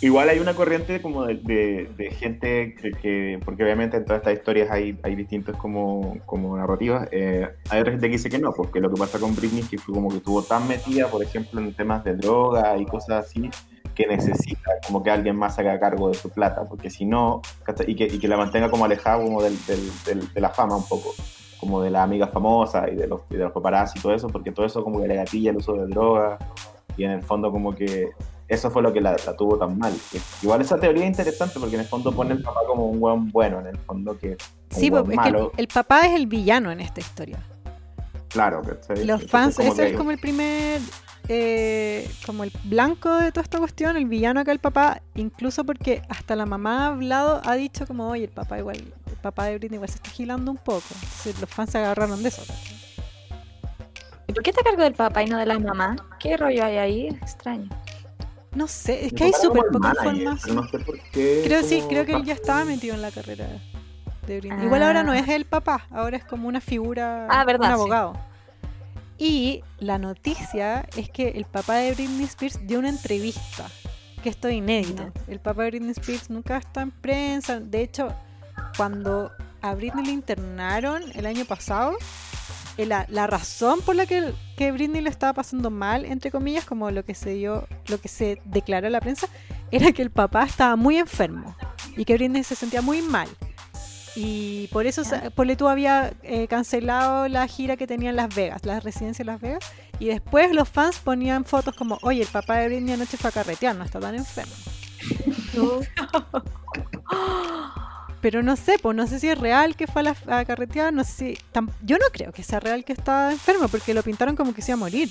Igual 0.00 0.28
hay 0.28 0.38
una 0.38 0.54
corriente 0.54 1.02
como 1.02 1.24
de, 1.24 1.88
de- 1.96 2.10
gente 2.12 2.76
que, 2.80 2.92
que- 2.92 3.40
porque 3.44 3.64
obviamente 3.64 3.96
en 3.96 4.04
todas 4.04 4.20
estas 4.20 4.34
historias 4.34 4.70
hay, 4.70 4.96
hay 5.02 5.16
distintas 5.16 5.56
como, 5.56 6.18
como 6.24 6.56
narrativas, 6.56 7.08
eh, 7.10 7.48
hay 7.68 7.80
otra 7.80 7.92
gente 7.92 8.06
que 8.06 8.12
dice 8.12 8.30
que 8.30 8.38
no, 8.38 8.52
porque 8.52 8.78
lo 8.80 8.90
que 8.90 8.96
pasa 9.00 9.18
con 9.18 9.34
Britney 9.34 9.60
es 9.62 9.68
que 9.68 9.78
fue 9.78 9.94
como 9.94 10.08
que 10.08 10.18
estuvo 10.18 10.42
tan 10.42 10.68
metida, 10.68 11.08
por 11.08 11.22
ejemplo, 11.22 11.60
en 11.60 11.74
temas 11.74 12.04
de 12.04 12.14
droga 12.14 12.76
y 12.78 12.86
cosas 12.86 13.26
así, 13.26 13.50
que 13.96 14.06
necesita 14.06 14.70
como 14.86 15.02
que 15.02 15.10
alguien 15.10 15.34
más 15.34 15.58
haga 15.58 15.80
cargo 15.80 16.08
de 16.08 16.14
su 16.14 16.30
plata, 16.30 16.64
porque 16.68 16.90
si 16.90 17.04
no, 17.04 17.42
y 17.86 17.96
que, 17.96 18.04
y 18.06 18.20
que 18.20 18.28
la 18.28 18.36
mantenga 18.36 18.70
como 18.70 18.84
alejada 18.84 19.20
como 19.20 19.42
del, 19.42 19.56
del- 19.66 19.90
del- 20.06 20.32
de 20.32 20.40
la 20.40 20.50
fama 20.50 20.76
un 20.76 20.86
poco, 20.86 21.12
como 21.58 21.82
de 21.82 21.90
la 21.90 22.04
amiga 22.04 22.28
famosa 22.28 22.88
y 22.88 22.94
de 22.94 23.08
los, 23.08 23.22
y 23.30 23.34
de 23.34 23.42
los 23.42 23.52
paparazzi 23.52 23.98
y 23.98 24.02
todo 24.02 24.14
eso, 24.14 24.28
porque 24.28 24.52
todo 24.52 24.64
eso 24.64 24.84
como 24.84 25.02
que 25.02 25.08
le 25.08 25.16
gatilla 25.16 25.50
el 25.50 25.56
uso 25.56 25.72
de 25.74 25.88
droga, 25.88 26.38
y 26.96 27.02
en 27.02 27.10
el 27.10 27.22
fondo 27.22 27.50
como 27.50 27.74
que 27.74 28.10
eso 28.48 28.70
fue 28.70 28.82
lo 28.82 28.92
que 28.92 29.00
la, 29.00 29.12
la 29.24 29.36
tuvo 29.36 29.58
tan 29.58 29.78
mal. 29.78 29.92
Que 30.10 30.20
igual 30.42 30.60
esa 30.62 30.78
teoría 30.80 31.02
es 31.04 31.08
interesante 31.10 31.60
porque 31.60 31.74
en 31.76 31.82
el 31.82 31.86
fondo 31.86 32.12
pone 32.12 32.32
el 32.32 32.42
papá 32.42 32.60
como 32.66 32.86
un 32.86 32.98
buen 33.00 33.30
bueno, 33.30 33.60
en 33.60 33.66
el 33.68 33.76
fondo 33.78 34.18
que 34.18 34.36
Sí, 34.70 34.86
es 34.86 34.90
que 34.92 34.98
el, 34.98 35.14
malo, 35.16 35.52
el 35.56 35.68
papá 35.68 36.06
es 36.06 36.14
el 36.14 36.26
villano 36.26 36.70
en 36.70 36.80
esta 36.80 37.00
historia. 37.00 37.38
claro. 38.28 38.62
¿cachai? 38.62 39.04
Los 39.04 39.24
fans, 39.26 39.56
que- 39.56 39.66
es 39.90 39.96
como 39.96 40.10
el 40.10 40.18
primer, 40.18 40.80
eh, 41.28 42.10
como 42.26 42.44
el 42.44 42.52
blanco 42.64 43.14
de 43.16 43.30
toda 43.32 43.42
esta 43.44 43.58
cuestión, 43.58 43.96
el 43.96 44.06
villano 44.06 44.40
acá 44.40 44.52
el 44.52 44.58
papá, 44.60 45.00
incluso 45.14 45.64
porque 45.64 46.02
hasta 46.08 46.34
la 46.36 46.46
mamá 46.46 46.84
ha 46.84 46.88
hablado, 46.88 47.40
ha 47.44 47.54
dicho 47.54 47.86
como, 47.86 48.08
oye, 48.08 48.24
el 48.24 48.30
papá 48.30 48.58
igual, 48.58 48.76
el 48.78 49.16
papá 49.22 49.44
de 49.46 49.58
Britney 49.58 49.76
igual 49.76 49.88
se 49.90 49.96
está 49.96 50.10
gilando 50.10 50.50
un 50.50 50.58
poco. 50.58 50.84
Entonces 50.94 51.40
los 51.40 51.50
fans 51.50 51.70
se 51.70 51.78
agarraron 51.78 52.22
de 52.22 52.28
eso. 52.30 52.42
¿Y 54.26 54.32
por 54.34 54.42
qué 54.42 54.50
está 54.50 54.60
a 54.60 54.64
cargo 54.64 54.82
del 54.82 54.94
papá 54.94 55.22
y 55.22 55.26
no 55.26 55.38
de 55.38 55.46
la 55.46 55.58
mamá? 55.58 55.96
¿Qué 56.20 56.36
rollo 56.36 56.62
hay 56.64 56.76
ahí? 56.76 57.06
Extraño. 57.08 57.68
No 58.52 58.66
sé, 58.66 59.06
es 59.06 59.12
que 59.12 59.24
hay 59.24 59.32
súper 59.32 59.64
como 59.64 59.64
el 59.66 59.70
poca 59.72 59.88
manager, 60.04 60.14
información. 60.16 60.56
pero 60.56 60.62
No 60.62 60.68
sé 60.68 60.78
por 60.84 60.98
qué. 61.10 61.42
Creo 61.44 61.62
sí, 61.62 61.76
como- 61.76 61.88
creo 61.88 62.06
que 62.06 62.12
él 62.12 62.24
ya 62.24 62.34
estaba 62.34 62.64
metido 62.64 62.94
en 62.94 63.02
la 63.02 63.10
carrera 63.10 63.46
de 64.26 64.40
Britney. 64.40 64.64
Igual 64.64 64.82
ahora 64.82 65.02
no 65.02 65.12
Ah. 65.12 65.18
es 65.18 65.28
el 65.28 65.44
papá, 65.44 65.86
ahora 65.90 66.16
es 66.16 66.24
como 66.24 66.48
una 66.48 66.60
figura, 66.60 67.26
Ah, 67.30 67.44
verdad, 67.44 67.68
un 67.70 67.76
sí. 67.76 67.80
abogado. 67.80 68.20
Y 69.18 69.62
la 69.80 69.98
noticia 69.98 70.86
es 70.96 71.10
que 71.10 71.28
el 71.30 71.44
papá 71.44 71.76
de 71.76 71.92
Britney 71.92 72.24
Spears 72.24 72.66
dio 72.66 72.78
una 72.78 72.88
entrevista, 72.88 73.66
que 74.22 74.28
esto 74.28 74.48
es 74.48 74.54
inédito. 74.54 75.12
El 75.26 75.40
papá 75.40 75.62
de 75.64 75.70
Britney 75.70 75.90
Spears 75.90 76.30
nunca 76.30 76.56
está 76.56 76.82
en 76.82 76.90
prensa. 76.92 77.58
De 77.60 77.82
hecho, 77.82 78.14
cuando 78.76 79.32
a 79.60 79.74
Britney 79.74 80.06
le 80.06 80.12
internaron 80.12 81.02
el 81.14 81.26
año 81.26 81.44
pasado, 81.44 81.96
la, 82.86 83.06
la 83.08 83.26
razón 83.26 83.80
por 83.80 83.96
la 83.96 84.06
que, 84.06 84.32
que 84.56 84.72
Britney 84.72 85.00
le 85.00 85.10
estaba 85.10 85.32
pasando 85.32 85.70
mal, 85.70 86.04
entre 86.04 86.30
comillas, 86.30 86.64
como 86.64 86.90
lo 86.90 87.04
que 87.04 87.14
se 87.14 87.30
dio, 87.30 87.66
lo 87.88 88.00
que 88.00 88.08
se 88.08 88.40
declaró 88.44 88.86
a 88.86 88.90
la 88.90 89.00
prensa, 89.00 89.28
era 89.70 89.92
que 89.92 90.02
el 90.02 90.10
papá 90.10 90.44
estaba 90.44 90.76
muy 90.76 90.96
enfermo 90.96 91.56
y 91.96 92.04
que 92.04 92.14
Britney 92.14 92.44
se 92.44 92.54
sentía 92.54 92.82
muy 92.82 93.02
mal. 93.02 93.28
Y 94.14 94.66
por 94.68 94.86
eso 94.86 95.02
tú 95.56 95.68
había 95.68 96.12
eh, 96.22 96.48
cancelado 96.48 97.28
la 97.28 97.46
gira 97.46 97.76
que 97.76 97.86
tenía 97.86 98.10
en 98.10 98.16
Las 98.16 98.34
Vegas, 98.34 98.64
la 98.64 98.80
residencia 98.80 99.22
en 99.22 99.28
Las 99.28 99.40
Vegas. 99.40 99.64
Y 100.00 100.06
después 100.06 100.52
los 100.52 100.68
fans 100.68 100.98
ponían 100.98 101.44
fotos 101.44 101.76
como, 101.76 101.98
oye, 102.02 102.22
el 102.22 102.28
papá 102.28 102.56
de 102.56 102.68
Britney 102.68 102.94
anoche 102.94 103.16
fue 103.16 103.30
a 103.30 103.32
carretear, 103.32 103.76
no 103.76 103.84
está 103.84 104.00
tan 104.00 104.16
enfermo. 104.16 104.52
Pero 108.20 108.42
no 108.42 108.56
sé, 108.56 108.78
pues 108.82 108.96
no 108.96 109.06
sé 109.06 109.20
si 109.20 109.28
es 109.28 109.38
real 109.38 109.76
que 109.76 109.86
fue 109.86 110.00
a, 110.00 110.04
la, 110.04 110.16
a 110.38 110.44
carretear, 110.44 110.92
no 110.92 111.04
sé 111.04 111.12
si... 111.12 111.38
tam- 111.54 111.70
yo 111.82 111.98
no 111.98 112.06
creo 112.12 112.32
que 112.32 112.42
sea 112.42 112.58
real 112.58 112.84
que 112.84 112.92
estaba 112.92 113.30
enfermo, 113.32 113.68
porque 113.68 113.94
lo 113.94 114.02
pintaron 114.02 114.34
como 114.34 114.52
que 114.54 114.60
se 114.62 114.72
iba 114.72 114.76
a 114.76 114.80
morir. 114.80 115.08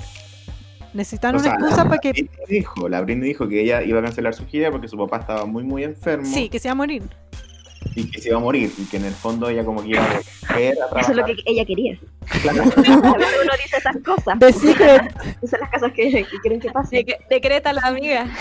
O 0.93 1.03
sea, 1.03 1.29
una 1.31 1.49
excusa 1.49 1.83
para 1.85 1.99
que... 1.99 2.11
Britney 2.11 2.45
dijo, 2.49 2.89
la 2.89 3.01
Britney 3.01 3.27
dijo 3.29 3.47
que 3.47 3.61
ella 3.61 3.83
iba 3.83 3.99
a 3.99 4.03
cancelar 4.03 4.33
su 4.33 4.45
gira 4.47 4.71
porque 4.71 4.87
su 4.87 4.97
papá 4.97 5.17
estaba 5.17 5.45
muy, 5.45 5.63
muy 5.63 5.83
enfermo 5.83 6.25
Sí, 6.25 6.49
que 6.49 6.59
se 6.59 6.67
iba 6.69 6.71
a 6.71 6.75
morir. 6.75 7.03
y 7.95 8.09
que 8.09 8.19
se 8.19 8.29
iba 8.29 8.37
a 8.37 8.41
morir 8.41 8.71
y 8.77 8.85
que 8.85 8.97
en 8.97 9.05
el 9.05 9.13
fondo 9.13 9.47
ella 9.47 9.63
como 9.63 9.83
que 9.83 9.89
iba 9.89 10.03
a 10.03 10.07
volver 10.07 10.77
a 10.81 10.99
Eso 10.99 11.11
es 11.11 11.17
lo 11.17 11.25
que 11.25 11.35
ella 11.45 11.65
quería. 11.65 11.99
Claro. 12.41 12.63
Uno 12.77 13.53
dice 13.63 13.77
esas 13.77 13.97
cosas. 14.03 14.39
The 14.39 14.51
Secret. 14.51 15.15
Esas 15.41 15.49
son 15.51 15.59
las 15.61 15.69
cosas 15.71 15.91
que, 15.93 16.09
que 16.11 16.39
quieren 16.41 16.59
que 16.59 16.71
pase. 16.71 17.05
Dec- 17.05 17.27
Decreta 17.29 17.71
la 17.73 17.81
amiga. 17.83 18.25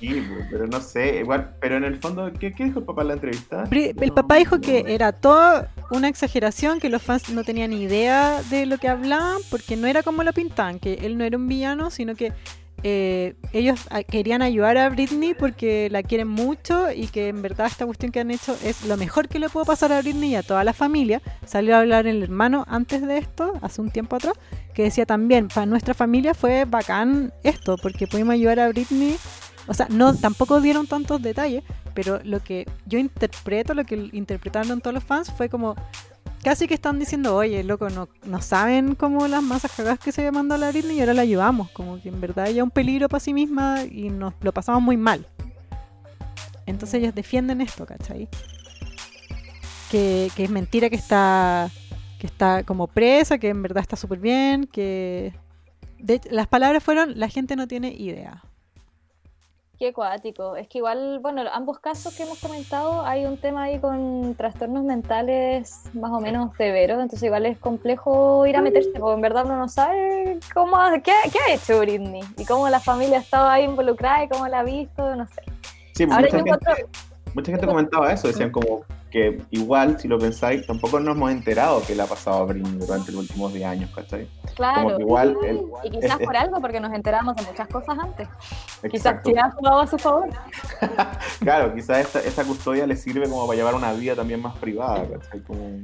Sí, 0.00 0.26
pues, 0.28 0.46
pero 0.50 0.66
no 0.66 0.80
sé, 0.80 1.20
igual, 1.20 1.56
pero 1.60 1.76
en 1.76 1.84
el 1.84 1.96
fondo, 1.96 2.30
¿qué, 2.38 2.52
qué 2.52 2.64
dijo 2.64 2.80
el 2.80 2.84
papá 2.84 3.02
en 3.02 3.08
la 3.08 3.14
entrevista? 3.14 3.64
El 3.70 4.12
papá 4.12 4.36
dijo 4.36 4.60
que 4.60 4.84
era 4.88 5.12
toda 5.12 5.72
una 5.90 6.08
exageración, 6.08 6.80
que 6.80 6.88
los 6.88 7.02
fans 7.02 7.30
no 7.30 7.44
tenían 7.44 7.72
idea 7.72 8.42
de 8.50 8.66
lo 8.66 8.78
que 8.78 8.88
hablaban, 8.88 9.38
porque 9.50 9.76
no 9.76 9.86
era 9.86 10.02
como 10.02 10.22
lo 10.22 10.32
pintaban, 10.32 10.78
que 10.78 10.94
él 11.02 11.16
no 11.16 11.24
era 11.24 11.36
un 11.36 11.48
villano, 11.48 11.90
sino 11.90 12.14
que 12.14 12.32
eh, 12.82 13.34
ellos 13.52 13.80
ah, 13.90 14.02
querían 14.02 14.42
ayudar 14.42 14.76
a 14.76 14.88
Britney 14.90 15.34
porque 15.34 15.88
la 15.90 16.02
quieren 16.02 16.28
mucho 16.28 16.92
y 16.92 17.06
que 17.06 17.28
en 17.28 17.40
verdad 17.42 17.66
esta 17.66 17.86
cuestión 17.86 18.12
que 18.12 18.20
han 18.20 18.30
hecho 18.30 18.56
es 18.62 18.84
lo 18.84 18.96
mejor 18.96 19.28
que 19.28 19.38
le 19.38 19.48
puede 19.48 19.66
pasar 19.66 19.92
a 19.92 20.02
Britney 20.02 20.32
y 20.32 20.36
a 20.36 20.42
toda 20.42 20.62
la 20.62 20.72
familia. 20.72 21.22
Salió 21.46 21.74
a 21.74 21.80
hablar 21.80 22.06
el 22.06 22.22
hermano 22.22 22.64
antes 22.68 23.02
de 23.02 23.18
esto, 23.18 23.54
hace 23.62 23.80
un 23.80 23.90
tiempo 23.90 24.16
atrás, 24.16 24.34
que 24.74 24.82
decía 24.82 25.06
también, 25.06 25.48
para 25.48 25.66
nuestra 25.66 25.94
familia 25.94 26.34
fue 26.34 26.64
bacán 26.64 27.32
esto, 27.42 27.76
porque 27.78 28.06
pudimos 28.06 28.34
ayudar 28.34 28.60
a 28.60 28.68
Britney. 28.68 29.16
O 29.66 29.74
sea, 29.74 29.86
no, 29.90 30.14
tampoco 30.14 30.60
dieron 30.60 30.86
tantos 30.86 31.20
detalles, 31.22 31.64
pero 31.94 32.20
lo 32.24 32.40
que 32.40 32.68
yo 32.86 32.98
interpreto, 32.98 33.74
lo 33.74 33.84
que 33.84 34.10
interpretaron 34.12 34.80
todos 34.80 34.94
los 34.94 35.04
fans 35.04 35.32
fue 35.32 35.48
como 35.48 35.74
casi 36.42 36.68
que 36.68 36.74
están 36.74 36.98
diciendo, 36.98 37.34
oye, 37.34 37.64
loco, 37.64 37.90
no, 37.90 38.08
no 38.24 38.40
saben 38.40 38.94
cómo 38.94 39.26
las 39.26 39.42
masas 39.42 39.72
cagadas 39.76 39.98
que 39.98 40.12
se 40.12 40.20
había 40.20 40.32
mandado 40.32 40.62
a 40.62 40.66
la 40.66 40.72
Britney 40.72 40.96
y 40.96 41.00
ahora 41.00 41.14
la 41.14 41.22
ayudamos. 41.22 41.70
Como 41.70 42.00
que 42.00 42.08
en 42.08 42.20
verdad 42.20 42.46
ella 42.46 42.58
es 42.58 42.64
un 42.64 42.70
peligro 42.70 43.08
para 43.08 43.20
sí 43.20 43.34
misma 43.34 43.82
y 43.82 44.10
nos 44.10 44.34
lo 44.40 44.52
pasamos 44.52 44.82
muy 44.82 44.96
mal. 44.96 45.26
Entonces 46.66 47.00
ellos 47.00 47.14
defienden 47.14 47.60
esto, 47.60 47.86
¿cachai? 47.86 48.28
Que, 49.90 50.30
que 50.36 50.44
es 50.44 50.50
mentira 50.50 50.90
que 50.90 50.96
está 50.96 51.70
que 52.18 52.26
está 52.26 52.64
como 52.64 52.86
presa, 52.86 53.38
que 53.38 53.48
en 53.48 53.62
verdad 53.62 53.82
está 53.82 53.96
súper 53.96 54.18
bien, 54.18 54.64
que... 54.64 55.34
De, 55.98 56.20
las 56.30 56.46
palabras 56.46 56.82
fueron, 56.82 57.18
la 57.18 57.28
gente 57.28 57.56
no 57.56 57.66
tiene 57.66 57.92
idea. 57.92 58.42
Qué 59.78 59.92
cuático. 59.92 60.56
Es 60.56 60.68
que 60.68 60.78
igual, 60.78 61.18
bueno, 61.20 61.42
ambos 61.52 61.78
casos 61.80 62.16
que 62.16 62.22
hemos 62.22 62.38
comentado, 62.40 63.02
hay 63.04 63.26
un 63.26 63.36
tema 63.36 63.64
ahí 63.64 63.78
con 63.78 64.34
trastornos 64.34 64.84
mentales 64.84 65.82
más 65.92 66.10
o 66.12 66.20
menos 66.20 66.56
severos, 66.56 66.96
entonces 66.96 67.22
igual 67.24 67.44
es 67.44 67.58
complejo 67.58 68.46
ir 68.46 68.56
a 68.56 68.62
meterse, 68.62 68.88
porque 68.98 69.14
en 69.14 69.20
verdad 69.20 69.44
uno 69.44 69.58
no 69.58 69.68
sabe 69.68 70.38
cómo, 70.54 70.76
ha- 70.78 70.98
qué, 71.00 71.12
qué 71.30 71.38
ha 71.46 71.54
hecho 71.54 71.78
Britney 71.80 72.22
y 72.38 72.46
cómo 72.46 72.68
la 72.70 72.80
familia 72.80 73.18
estaba 73.18 73.52
ahí 73.52 73.64
involucrada 73.64 74.24
y 74.24 74.28
cómo 74.28 74.48
la 74.48 74.60
ha 74.60 74.62
visto, 74.62 75.14
no 75.14 75.26
sé. 75.26 75.42
Sí, 75.92 76.06
pues, 76.06 76.10
Ahora 76.16 76.20
mucha, 76.22 76.38
yo 76.38 76.44
gente, 76.44 76.50
encuentro, 76.50 76.88
mucha 77.34 77.52
gente 77.52 77.66
comentaba 77.66 78.12
eso, 78.12 78.28
decían 78.28 78.50
como 78.50 78.80
que 79.10 79.40
igual, 79.50 79.98
si 80.00 80.08
lo 80.08 80.18
pensáis, 80.18 80.66
tampoco 80.66 80.98
nos 81.00 81.16
hemos 81.16 81.30
enterado 81.30 81.82
que 81.86 81.94
le 81.94 82.02
ha 82.02 82.06
pasado 82.06 82.38
a 82.38 82.44
Britney 82.44 82.78
durante 82.78 83.12
los 83.12 83.22
últimos 83.22 83.52
10 83.52 83.64
años, 83.66 83.90
¿cachai? 83.94 84.28
claro, 84.54 84.82
Como 84.82 84.96
que 84.96 85.02
igual, 85.02 85.36
el- 85.44 85.60
y 85.84 85.90
quizás 85.90 86.20
es- 86.20 86.26
por 86.26 86.36
algo, 86.36 86.60
porque 86.60 86.80
nos 86.80 86.92
enteramos 86.92 87.36
de 87.36 87.42
muchas 87.44 87.68
cosas 87.68 87.96
antes. 87.98 88.28
Quizás 88.82 88.94
Exacto. 88.94 89.32
que 89.32 89.38
ha 89.38 89.50
jugado 89.50 89.80
a 89.80 89.86
su 89.86 89.98
favor. 89.98 90.28
Claro, 91.40 91.74
quizás 91.74 91.98
esta, 91.98 92.20
esta 92.20 92.44
custodia 92.44 92.86
le 92.86 92.96
sirve 92.96 93.28
como 93.28 93.46
para 93.46 93.56
llevar 93.56 93.74
una 93.74 93.92
vida 93.92 94.14
también 94.14 94.40
más 94.42 94.56
privada, 94.58 95.06
¿cachai? 95.08 95.40
Como... 95.42 95.80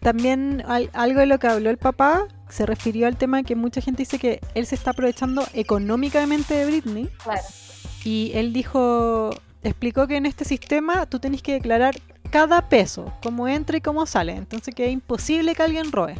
También 0.00 0.62
al- 0.66 0.90
algo 0.92 1.20
de 1.20 1.26
lo 1.26 1.38
que 1.38 1.46
habló 1.46 1.70
el 1.70 1.78
papá 1.78 2.26
se 2.48 2.66
refirió 2.66 3.06
al 3.06 3.16
tema 3.16 3.38
de 3.38 3.44
que 3.44 3.56
mucha 3.56 3.80
gente 3.80 4.02
dice 4.02 4.18
que 4.18 4.40
él 4.54 4.66
se 4.66 4.74
está 4.74 4.90
aprovechando 4.90 5.42
económicamente 5.54 6.54
de 6.54 6.66
Britney 6.66 7.08
Claro. 7.22 7.40
y 8.04 8.32
él 8.34 8.52
dijo, 8.52 9.30
explicó 9.62 10.06
que 10.06 10.16
en 10.16 10.26
este 10.26 10.44
sistema 10.44 11.06
tú 11.06 11.18
tenés 11.20 11.42
que 11.42 11.52
declarar 11.54 11.94
cada 12.30 12.68
peso, 12.68 13.12
cómo 13.22 13.46
entra 13.48 13.76
y 13.76 13.80
cómo 13.80 14.06
sale, 14.06 14.32
entonces 14.32 14.74
que 14.74 14.86
es 14.86 14.92
imposible 14.92 15.54
que 15.54 15.62
alguien 15.62 15.92
robe. 15.92 16.16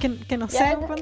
Que, 0.00 0.18
que 0.26 0.36
no 0.36 0.48
sé 0.48 0.76
no. 0.76 0.94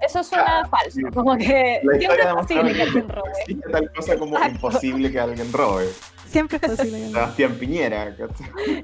Eso 0.00 0.22
suena 0.22 0.68
falso, 0.68 1.00
como 1.12 1.36
que 1.36 1.80
siempre 1.98 2.22
es 2.22 2.34
posible 2.34 2.74
que 2.74 2.82
alguien 2.82 3.08
robe. 3.08 3.30
existe 3.40 3.68
tal 3.70 3.92
cosa 3.92 4.16
como 4.16 4.36
Exacto. 4.36 4.54
imposible 4.54 5.10
que 5.12 5.18
alguien 5.20 5.52
robe. 5.52 5.88
Siempre 6.30 6.60
es 6.62 6.70
posible. 6.70 6.98
que- 7.00 7.08
Sebastián 7.08 7.54
Piñera. 7.56 8.16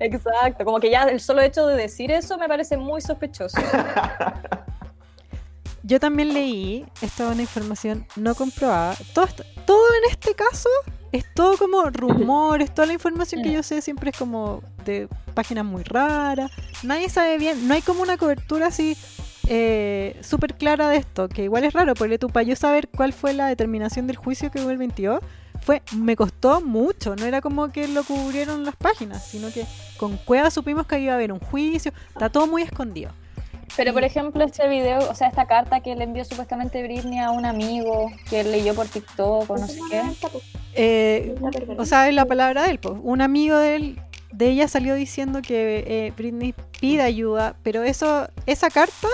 Exacto, 0.01 0.65
como 0.65 0.81
que 0.81 0.91
ya 0.91 1.05
el 1.05 1.21
solo 1.21 1.43
hecho 1.43 1.65
de 1.69 1.77
decir 1.77 2.11
eso 2.11 2.37
me 2.39 2.49
parece 2.49 2.77
muy 2.77 3.01
sospechoso. 3.03 3.57
Yo 5.85 6.01
también 6.01 6.35
leí, 6.35 6.85
esta 7.01 7.27
es 7.29 7.33
una 7.35 7.43
información 7.43 8.05
no 8.17 8.35
comprobada. 8.35 8.97
Todo, 9.15 9.27
esto- 9.27 9.45
todo 9.65 9.87
en 10.03 10.11
este 10.11 10.35
caso 10.35 10.69
es 11.15 11.25
todo 11.33 11.57
como 11.57 11.85
rumores, 11.91 12.75
toda 12.75 12.87
la 12.87 12.93
información 12.93 13.41
que 13.41 13.53
yo 13.53 13.63
sé 13.63 13.81
siempre 13.81 14.11
es 14.11 14.17
como 14.17 14.65
de 14.85 15.09
páginas 15.33 15.65
muy 15.65 15.85
raras. 15.85 16.51
Nadie 16.83 17.09
sabe 17.09 17.39
bien, 17.39 17.69
no 17.69 17.75
hay 17.75 17.83
como 17.83 18.03
una 18.03 18.17
cobertura 18.17 18.67
así 18.67 18.97
eh, 19.47 20.19
súper 20.23 20.55
clara 20.55 20.89
de 20.89 20.97
esto, 20.97 21.29
que 21.29 21.45
igual 21.45 21.63
es 21.63 21.73
raro, 21.73 21.95
porque 21.95 22.19
tú, 22.19 22.31
para 22.31 22.43
yo 22.43 22.57
saber 22.57 22.89
cuál 22.89 23.13
fue 23.13 23.33
la 23.33 23.47
determinación 23.47 24.09
del 24.09 24.17
juicio 24.17 24.51
que 24.51 24.61
hubo 24.61 24.71
el 24.71 24.79
22, 24.79 25.21
fue, 25.63 25.83
me 25.97 26.17
costó 26.17 26.61
mucho, 26.61 27.15
no 27.15 27.25
era 27.25 27.41
como 27.41 27.71
que 27.71 27.87
lo 27.87 28.03
cubrieron 28.03 28.65
las 28.65 28.75
páginas, 28.75 29.25
sino 29.25 29.53
que 29.53 29.67
con 29.99 30.17
Cueva 30.17 30.51
supimos 30.51 30.89
que 30.89 30.99
iba 30.99 31.13
a 31.13 31.17
haber 31.17 31.31
un 31.31 31.39
juicio, 31.39 31.93
está 32.09 32.29
todo 32.29 32.49
muy 32.49 32.63
escondido. 32.63 33.13
Pero 33.77 33.93
por 33.93 34.05
ejemplo, 34.05 34.45
este 34.45 34.69
video, 34.69 35.11
o 35.11 35.15
sea, 35.15 35.27
esta 35.29 35.47
carta 35.47 35.81
que 35.81 35.97
le 35.97 36.05
envió 36.05 36.25
supuestamente 36.25 36.83
Britney 36.83 37.19
a 37.19 37.31
un 37.31 37.45
amigo 37.45 38.11
que 38.31 38.41
él 38.41 38.53
leyó 38.53 38.75
por 38.75 38.87
TikTok 38.87 39.51
o 39.51 39.57
no 39.57 39.67
sé 39.67 39.81
qué. 39.91 40.03
Eh, 40.75 41.35
o 41.77 41.85
sea, 41.85 42.09
es 42.09 42.15
la 42.15 42.25
palabra 42.25 42.65
de 42.65 42.71
él. 42.73 42.79
pues. 42.79 42.95
Un 43.03 43.21
amigo 43.21 43.57
de 43.57 43.75
él, 43.77 44.01
de 44.33 44.49
ella 44.51 44.69
salió 44.69 44.95
diciendo 44.95 45.43
que 45.43 45.85
eh, 45.87 46.13
Britney 46.17 46.55
pide 46.81 47.03
ayuda, 47.03 47.57
pero 47.65 47.83
eso, 47.83 48.29
esa 48.47 48.71
carta, 48.71 49.09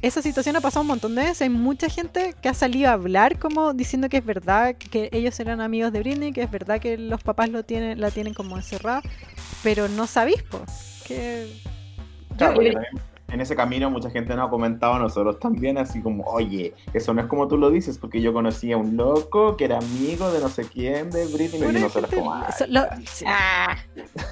esa 0.00 0.22
situación 0.22 0.54
ha 0.54 0.60
pasado 0.60 0.82
un 0.82 0.88
montón 0.88 1.16
de 1.16 1.22
veces. 1.22 1.42
Hay 1.42 1.48
mucha 1.48 1.88
gente 1.88 2.34
que 2.40 2.48
ha 2.48 2.54
salido 2.54 2.90
a 2.90 2.92
hablar 2.92 3.40
como 3.40 3.72
diciendo 3.74 4.08
que 4.08 4.18
es 4.18 4.24
verdad 4.24 4.76
que 4.76 5.08
ellos 5.10 5.38
eran 5.40 5.60
amigos 5.60 5.92
de 5.92 5.98
Britney, 6.00 6.32
que 6.32 6.42
es 6.42 6.50
verdad 6.50 6.78
que 6.80 6.98
los 6.98 7.20
papás 7.24 7.48
lo 7.48 7.64
tienen, 7.64 8.00
la 8.00 8.12
tienen 8.12 8.32
como 8.32 8.56
encerrada, 8.56 9.02
pero 9.64 9.88
no 9.88 10.06
sabéis, 10.06 10.44
pues. 10.48 11.02
Que 11.04 11.50
Claro, 12.36 12.62
Yo- 12.62 12.78
en 13.30 13.40
ese 13.40 13.54
camino 13.54 13.90
mucha 13.90 14.10
gente 14.10 14.34
nos 14.34 14.46
ha 14.46 14.50
comentado 14.50 14.94
a 14.94 14.98
nosotros 14.98 15.38
también, 15.38 15.76
así 15.78 16.00
como, 16.00 16.24
oye, 16.24 16.74
eso 16.94 17.12
no 17.12 17.20
es 17.20 17.26
como 17.26 17.46
tú 17.46 17.58
lo 17.58 17.70
dices, 17.70 17.98
porque 17.98 18.20
yo 18.22 18.32
conocí 18.32 18.72
a 18.72 18.76
un 18.78 18.96
loco 18.96 19.56
que 19.56 19.66
era 19.66 19.78
amigo 19.78 20.30
de 20.32 20.40
no 20.40 20.48
sé 20.48 20.64
quién, 20.64 21.10
de 21.10 21.26
Britney, 21.26 21.62
y 21.76 21.80
nosotros 21.80 22.10
gente- 22.10 22.16
como, 22.16 22.32
"Ah, 22.34 22.48
lo- 22.68 22.86
sí, 23.06 23.24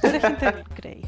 pura 0.01 0.21
gente 0.21 0.65
cree. 0.75 1.03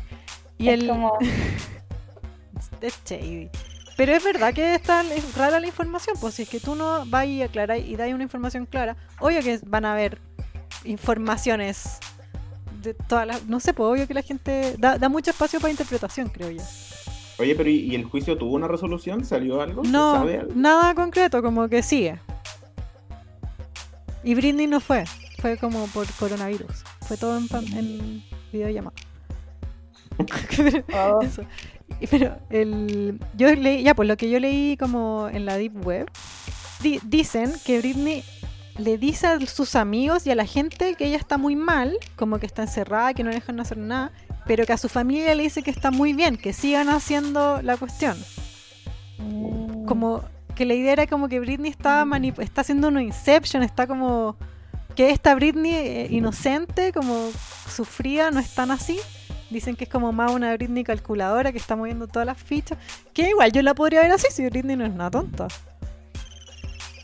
Y 0.59 0.69
Es 0.69 0.75
el, 0.81 0.89
como, 0.89 1.13
shady. 3.07 3.51
Pero 3.97 4.13
es 4.13 4.23
verdad 4.23 4.53
que 4.55 4.75
está 4.75 5.03
es 5.03 5.35
rara 5.37 5.59
la 5.59 5.67
información, 5.67 6.17
pues 6.21 6.35
si 6.35 6.43
es 6.43 6.49
que 6.49 6.61
tú 6.61 6.75
no 6.77 7.05
vas 7.07 7.27
y 7.27 7.43
aclaras 7.43 7.79
y 7.81 7.97
das 7.97 8.13
una 8.13 8.23
información 8.23 8.67
clara, 8.67 8.97
obvio 9.19 9.41
que 9.43 9.59
van 9.67 9.85
a 9.85 9.93
haber 9.93 10.19
informaciones 10.85 11.99
de 12.83 12.95
todas 12.95 13.27
las... 13.27 13.45
No 13.47 13.59
sé, 13.59 13.75
pues 13.75 13.89
obvio 13.89 14.07
que 14.07 14.15
la 14.15 14.23
gente 14.23 14.77
da, 14.79 14.99
da 14.99 15.09
mucho 15.09 15.31
espacio 15.31 15.59
para 15.59 15.71
interpretación, 15.73 16.29
creo 16.29 16.51
yo. 16.51 16.63
Oye, 17.39 17.55
pero 17.55 17.71
¿y, 17.71 17.95
el 17.95 18.05
juicio 18.05 18.37
tuvo 18.37 18.55
una 18.57 18.67
resolución? 18.69 19.25
¿Salió 19.25 19.61
algo? 19.61 19.85
¿Se 19.85 19.91
No, 19.91 20.13
sabe 20.15 20.39
algo? 20.41 20.53
nada 20.57 20.95
concreto, 20.95 21.41
como 21.43 21.69
que 21.69 21.83
sigue. 21.83 22.19
Y 24.25 24.35
Britney 24.35 24.67
no 24.67 24.81
fue, 24.81 25.05
fue 25.41 25.57
como 25.57 25.87
por 25.89 26.07
coronavirus. 26.15 26.85
Fue 27.07 27.17
todo 27.17 27.39
en, 27.39 27.49
pan- 27.49 27.67
en 27.77 28.23
videollamada. 28.53 28.95
oh, 30.95 31.23
Eso. 31.23 31.43
Pero 32.11 32.37
el, 32.51 33.19
yo 33.37 33.55
leí, 33.55 33.83
ya 33.83 33.95
pues 33.95 34.09
lo 34.09 34.17
que 34.17 34.29
yo 34.31 34.39
leí 34.41 34.77
como 34.77 35.29
en 35.33 35.47
la 35.47 35.57
Deep 35.57 35.87
Web, 35.87 36.11
di- 36.83 37.01
dicen 37.05 37.53
que 37.65 37.79
Britney 37.79 38.23
le 38.77 38.99
dice 38.99 39.27
a 39.27 39.41
sus 39.47 39.75
amigos 39.75 40.27
y 40.27 40.31
a 40.31 40.35
la 40.35 40.45
gente 40.45 40.95
que 40.97 41.07
ella 41.07 41.17
está 41.17 41.39
muy 41.39 41.57
mal, 41.57 41.97
como 42.17 42.39
que 42.39 42.47
está 42.47 42.63
encerrada, 42.63 43.15
que 43.15 43.25
no 43.25 43.31
le 43.31 43.37
dejan 43.37 43.59
hacer 43.61 43.79
nada, 43.79 44.13
pero 44.49 44.65
que 44.65 44.73
a 44.73 44.79
su 44.79 44.89
familia 44.89 45.35
le 45.35 45.43
dice 45.43 45.63
que 45.63 45.71
está 45.71 45.91
muy 45.91 46.15
bien, 46.15 46.39
que 46.39 46.55
sigan 46.55 46.89
haciendo 46.89 47.61
la 47.61 47.77
cuestión. 47.77 48.17
Como 49.87 50.25
que 50.57 50.65
la 50.65 50.73
idea 50.73 50.95
era 50.95 51.07
como 51.07 51.29
que 51.29 51.39
Britney 51.39 51.71
está, 51.71 52.07
está 52.39 52.63
haciendo 52.63 52.89
una 52.89 53.03
inception, 53.03 53.63
está 53.63 53.87
como 53.87 54.37
que 54.97 55.11
esta 55.11 55.35
Britney 55.35 55.75
eh, 55.75 56.07
inocente, 56.11 56.95
como 56.95 57.31
sufrida, 57.69 58.31
no 58.31 58.41
es 58.41 58.55
tan 58.55 58.71
así. 58.71 58.99
Dicen 59.51 59.77
que 59.77 59.85
es 59.85 59.91
como 59.91 60.13
más 60.13 60.33
una 60.33 60.55
Britney 60.55 60.83
calculadora 60.83 61.53
que 61.53 61.59
está 61.59 61.77
moviendo 61.77 62.09
todas 62.09 62.25
las 62.25 62.43
fichas. 62.43 62.79
Que 63.13 63.29
igual 63.29 63.53
yo 63.53 63.61
la 63.61 63.75
podría 63.75 64.01
ver 64.01 64.13
así 64.13 64.29
si 64.31 64.47
Britney 64.49 64.77
no 64.77 64.87
es 64.87 64.95
nada 64.95 65.11
tonta. 65.11 65.49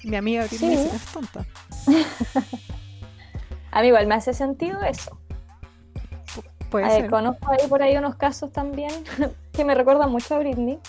Mi 0.02 0.16
amiga 0.16 0.46
Britney 0.46 0.78
sí 0.78 0.88
no 0.90 0.96
es 0.96 1.04
tonta. 1.12 1.44
a 3.70 3.82
mí 3.82 3.88
igual 3.88 4.06
me 4.06 4.14
hace 4.14 4.32
sentido 4.32 4.82
eso. 4.82 5.18
Puede 6.74 6.86
Eh, 6.88 7.00
ser. 7.02 7.10
conozco 7.10 7.52
ahí 7.52 7.68
por 7.68 7.84
ahí 7.84 7.96
unos 7.96 8.16
casos 8.16 8.50
también 8.50 8.90
que 9.52 9.64
me 9.64 9.76
recuerdan 9.76 10.10
mucho 10.10 10.34
a 10.34 10.38
Britney, 10.40 10.80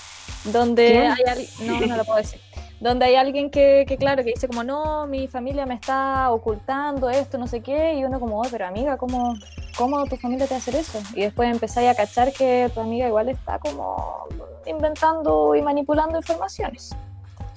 donde 0.45 0.87
¿Quién? 0.87 1.11
hay 1.11 1.23
alguien, 1.29 1.49
no, 1.67 1.79
no 1.85 1.95
lo 1.97 2.03
puedo 2.05 2.17
decir, 2.17 2.41
donde 2.79 3.05
hay 3.05 3.15
alguien 3.17 3.51
que, 3.51 3.85
que, 3.87 3.95
claro, 3.95 4.23
que 4.23 4.31
dice 4.31 4.47
como, 4.47 4.63
no, 4.63 5.05
mi 5.05 5.27
familia 5.27 5.67
me 5.67 5.75
está 5.75 6.31
ocultando 6.31 7.11
esto, 7.11 7.37
no 7.37 7.45
sé 7.45 7.61
qué, 7.61 7.93
y 7.93 8.03
uno 8.03 8.19
como, 8.19 8.41
"Oh, 8.41 8.47
pero 8.49 8.65
amiga, 8.65 8.97
¿cómo, 8.97 9.35
¿cómo 9.77 10.03
tu 10.07 10.17
familia 10.17 10.47
te 10.47 10.55
hacer 10.55 10.73
eso? 10.75 10.99
Y 11.13 11.21
después 11.21 11.51
empezáis 11.51 11.87
a 11.91 11.93
cachar 11.93 12.33
que 12.33 12.71
tu 12.73 12.79
amiga 12.79 13.05
igual 13.05 13.29
está 13.29 13.59
como 13.59 14.25
inventando 14.65 15.53
y 15.53 15.61
manipulando 15.61 16.17
informaciones. 16.17 16.95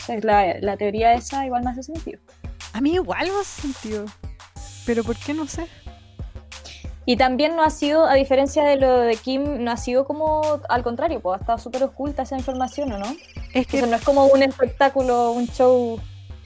Sea, 0.04 0.18
la, 0.20 0.54
la 0.60 0.76
teoría 0.76 1.14
esa 1.14 1.46
igual 1.46 1.64
me 1.64 1.70
hace 1.70 1.82
sentido. 1.82 2.20
A 2.74 2.82
mí 2.82 2.92
igual 2.92 3.26
me 3.32 3.40
hace 3.40 3.62
sentido. 3.62 4.04
Pero 4.84 5.02
¿por 5.02 5.16
qué 5.16 5.32
no 5.32 5.46
sé? 5.46 5.66
Y 7.08 7.16
también 7.16 7.56
no 7.56 7.62
ha 7.62 7.70
sido, 7.70 8.04
a 8.04 8.12
diferencia 8.16 8.64
de 8.64 8.76
lo 8.76 8.98
de 8.98 9.16
Kim, 9.16 9.64
no 9.64 9.70
ha 9.70 9.78
sido 9.78 10.04
como 10.04 10.42
al 10.68 10.82
contrario, 10.82 11.20
pues 11.20 11.38
ha 11.38 11.40
estado 11.40 11.56
súper 11.56 11.82
oculta 11.84 12.24
esa 12.24 12.36
información, 12.36 12.92
¿o 12.92 12.98
no? 12.98 13.06
Es 13.54 13.66
que 13.66 13.80
no 13.80 13.96
es 13.96 14.04
como 14.04 14.26
un 14.26 14.42
espectáculo, 14.42 15.30
un 15.30 15.46
show. 15.46 15.98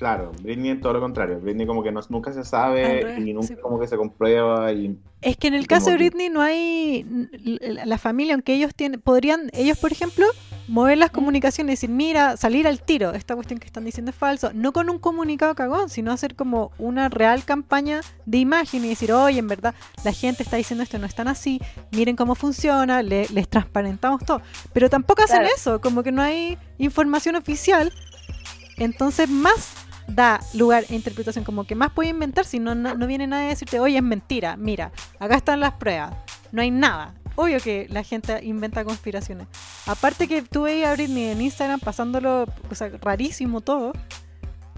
Claro, 0.02 0.32
Britney 0.42 0.80
todo 0.80 0.94
lo 0.94 1.00
contrario. 1.00 1.38
Britney 1.38 1.64
como 1.64 1.80
que 1.84 1.92
no- 1.92 2.00
nunca 2.08 2.32
se 2.32 2.42
sabe 2.44 2.82
revés, 3.04 3.24
y 3.24 3.32
nunca 3.32 3.46
sí. 3.46 3.54
como 3.62 3.78
que 3.78 3.86
se 3.86 3.96
comprueba 3.96 4.72
y 4.72 4.98
Es 5.20 5.36
que 5.36 5.46
en 5.46 5.54
el 5.54 5.68
caso 5.68 5.90
de 5.90 5.92
que- 5.92 5.98
Britney 6.08 6.28
no 6.28 6.40
hay 6.42 7.06
la 7.86 7.98
familia, 7.98 8.34
aunque 8.34 8.52
ellos 8.52 8.74
tienen, 8.74 9.00
podrían, 9.00 9.48
ellos 9.52 9.78
por 9.78 9.92
ejemplo, 9.92 10.26
mover 10.66 10.98
las 10.98 11.12
comunicaciones 11.12 11.70
y 11.70 11.86
decir, 11.86 11.90
mira, 11.90 12.36
salir 12.36 12.66
al 12.66 12.82
tiro, 12.82 13.12
esta 13.12 13.36
cuestión 13.36 13.60
que 13.60 13.66
están 13.66 13.84
diciendo 13.84 14.10
es 14.10 14.16
falso, 14.16 14.50
no 14.52 14.72
con 14.72 14.90
un 14.90 14.98
comunicado 14.98 15.54
cagón, 15.54 15.88
sino 15.88 16.10
hacer 16.10 16.34
como 16.34 16.72
una 16.78 17.08
real 17.08 17.44
campaña 17.44 18.00
de 18.26 18.38
imagen 18.38 18.84
y 18.84 18.88
decir, 18.88 19.12
oye, 19.12 19.38
en 19.38 19.46
verdad, 19.46 19.72
la 20.02 20.10
gente 20.12 20.42
está 20.42 20.56
diciendo 20.56 20.82
esto 20.82 20.98
no 20.98 21.06
es 21.06 21.14
tan 21.14 21.28
así, 21.28 21.60
miren 21.92 22.16
cómo 22.16 22.34
funciona, 22.34 23.04
le- 23.04 23.28
les 23.28 23.48
transparentamos 23.48 24.24
todo. 24.24 24.42
Pero 24.72 24.90
tampoco 24.90 25.22
hacen 25.22 25.42
Claro. 25.42 25.54
eso, 25.56 25.80
como 25.80 26.02
que 26.02 26.10
no 26.10 26.22
hay 26.22 26.58
información 26.78 27.36
oficial, 27.36 27.92
entonces 28.78 29.28
más 29.28 29.76
da 30.06 30.40
lugar 30.54 30.84
a 30.88 30.94
interpretación, 30.94 31.44
como 31.44 31.64
que 31.64 31.74
más 31.74 31.92
puede 31.92 32.10
inventar 32.10 32.44
si 32.44 32.58
no, 32.58 32.74
no, 32.74 32.94
no 32.94 33.06
viene 33.06 33.26
nadie 33.26 33.46
a 33.46 33.48
decirte, 33.50 33.80
oye, 33.80 33.96
es 33.96 34.02
mentira, 34.02 34.56
mira, 34.56 34.92
acá 35.18 35.36
están 35.36 35.60
las 35.60 35.72
pruebas, 35.74 36.14
no 36.50 36.62
hay 36.62 36.70
nada. 36.70 37.14
Obvio 37.34 37.60
que 37.60 37.86
la 37.88 38.02
gente 38.02 38.44
inventa 38.44 38.84
conspiraciones. 38.84 39.46
Aparte 39.86 40.28
que 40.28 40.42
tú 40.42 40.62
veías 40.62 40.90
a 40.90 40.94
Britney 40.94 41.28
en 41.28 41.40
Instagram 41.40 41.80
pasándolo, 41.80 42.46
o 42.70 42.74
sea, 42.74 42.90
rarísimo 43.00 43.62
todo. 43.62 43.92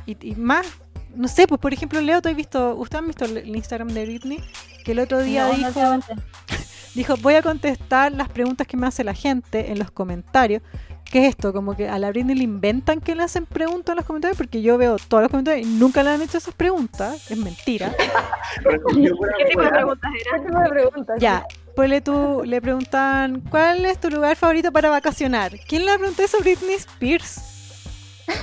Y, 0.06 0.16
y 0.20 0.36
más, 0.36 0.66
no 1.16 1.28
sé, 1.28 1.46
pues 1.46 1.60
por 1.60 1.72
ejemplo, 1.72 2.00
Leo, 2.00 2.22
¿tú 2.22 2.28
has 2.28 2.36
visto, 2.36 2.76
¿ustedes 2.76 3.00
han 3.00 3.06
visto 3.08 3.24
el 3.24 3.56
Instagram 3.56 3.88
de 3.88 4.04
Britney? 4.04 4.40
Que 4.84 4.92
el 4.92 5.00
otro 5.00 5.20
día 5.22 5.48
No, 5.48 5.54
dijo, 5.54 5.98
dijo, 6.94 7.16
voy 7.16 7.34
a 7.34 7.42
contestar 7.42 8.12
las 8.12 8.28
preguntas 8.28 8.66
que 8.66 8.76
me 8.76 8.86
hace 8.86 9.02
la 9.02 9.14
gente 9.14 9.72
en 9.72 9.78
los 9.78 9.90
comentarios. 9.90 10.62
¿Qué 11.14 11.20
es 11.20 11.28
esto? 11.28 11.52
Como 11.52 11.76
que 11.76 11.88
a 11.88 11.96
la 12.00 12.10
Britney 12.10 12.34
le 12.34 12.42
inventan 12.42 13.00
que 13.00 13.14
le 13.14 13.22
hacen 13.22 13.46
preguntas 13.46 13.92
en 13.92 13.98
los 13.98 14.04
comentarios, 14.04 14.36
porque 14.36 14.62
yo 14.62 14.76
veo 14.76 14.96
todos 14.96 15.22
los 15.22 15.30
comentarios 15.30 15.64
y 15.64 15.70
nunca 15.70 16.02
le 16.02 16.10
han 16.10 16.20
hecho 16.20 16.38
esas 16.38 16.52
preguntas. 16.54 17.30
Es 17.30 17.38
mentira. 17.38 17.94
¿Qué 18.64 18.78
tipo 18.80 19.62
de 19.62 19.70
preguntas 19.70 20.10
¿Qué 20.12 20.28
eran? 20.28 20.44
tipo 20.44 20.58
de 20.58 20.68
preguntas? 20.70 21.20
Ya, 21.20 21.46
pues 21.76 21.88
le, 21.88 22.00
tú, 22.00 22.42
le 22.44 22.60
preguntan, 22.60 23.42
¿cuál 23.48 23.86
es 23.86 24.00
tu 24.00 24.10
lugar 24.10 24.34
favorito 24.34 24.72
para 24.72 24.90
vacacionar? 24.90 25.52
¿Quién 25.68 25.86
le 25.86 25.96
preguntó 25.96 26.24
eso? 26.24 26.38
Britney 26.40 26.74
Spears. 26.74 27.53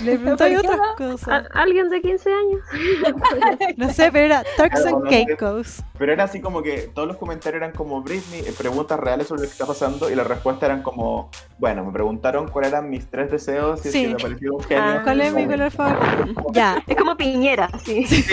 Le 0.03 0.17
preguntó 0.19 0.47
y 0.47 0.53
¿Por 0.53 0.61
qué 0.61 0.67
otras 0.67 0.77
no? 0.77 0.95
cosas. 1.11 1.27
¿A- 1.27 1.61
¿Alguien 1.61 1.89
de 1.89 2.01
15 2.01 2.29
años? 2.31 2.61
No 3.77 3.89
sé, 3.91 4.11
pero 4.11 4.25
era 4.25 4.43
Turks 4.57 4.85
and. 4.85 5.09
Caicos. 5.09 5.83
Pero 5.97 6.13
era 6.13 6.23
así 6.25 6.39
como 6.41 6.61
que 6.61 6.89
todos 6.93 7.07
los 7.07 7.17
comentarios 7.17 7.61
eran 7.61 7.71
como 7.73 8.01
Britney, 8.01 8.41
eh, 8.41 8.53
preguntas 8.57 8.99
reales 8.99 9.27
sobre 9.27 9.41
lo 9.43 9.47
que 9.47 9.51
está 9.53 9.65
pasando 9.65 10.09
y 10.09 10.15
las 10.15 10.27
respuestas 10.27 10.69
eran 10.69 10.83
como, 10.83 11.29
bueno, 11.57 11.85
me 11.85 11.91
preguntaron 11.91 12.47
cuáles 12.49 12.71
eran 12.71 12.89
mis 12.89 13.07
tres 13.09 13.31
deseos 13.31 13.83
y 13.85 13.87
es 13.89 13.93
Sí. 13.93 14.01
que 14.03 14.07
me 14.09 14.15
pareció 14.15 14.53
un 14.55 14.63
genio. 14.63 14.83
Ah, 14.83 15.01
¿Cuál 15.03 15.21
es 15.21 15.33
mi 15.33 15.45
color 15.47 15.71
favorito? 15.71 16.43
Ya. 16.53 16.83
Es 16.87 16.95
como 16.97 17.15
Piñera, 17.15 17.69
sí. 17.83 18.05
Sí, 18.05 18.23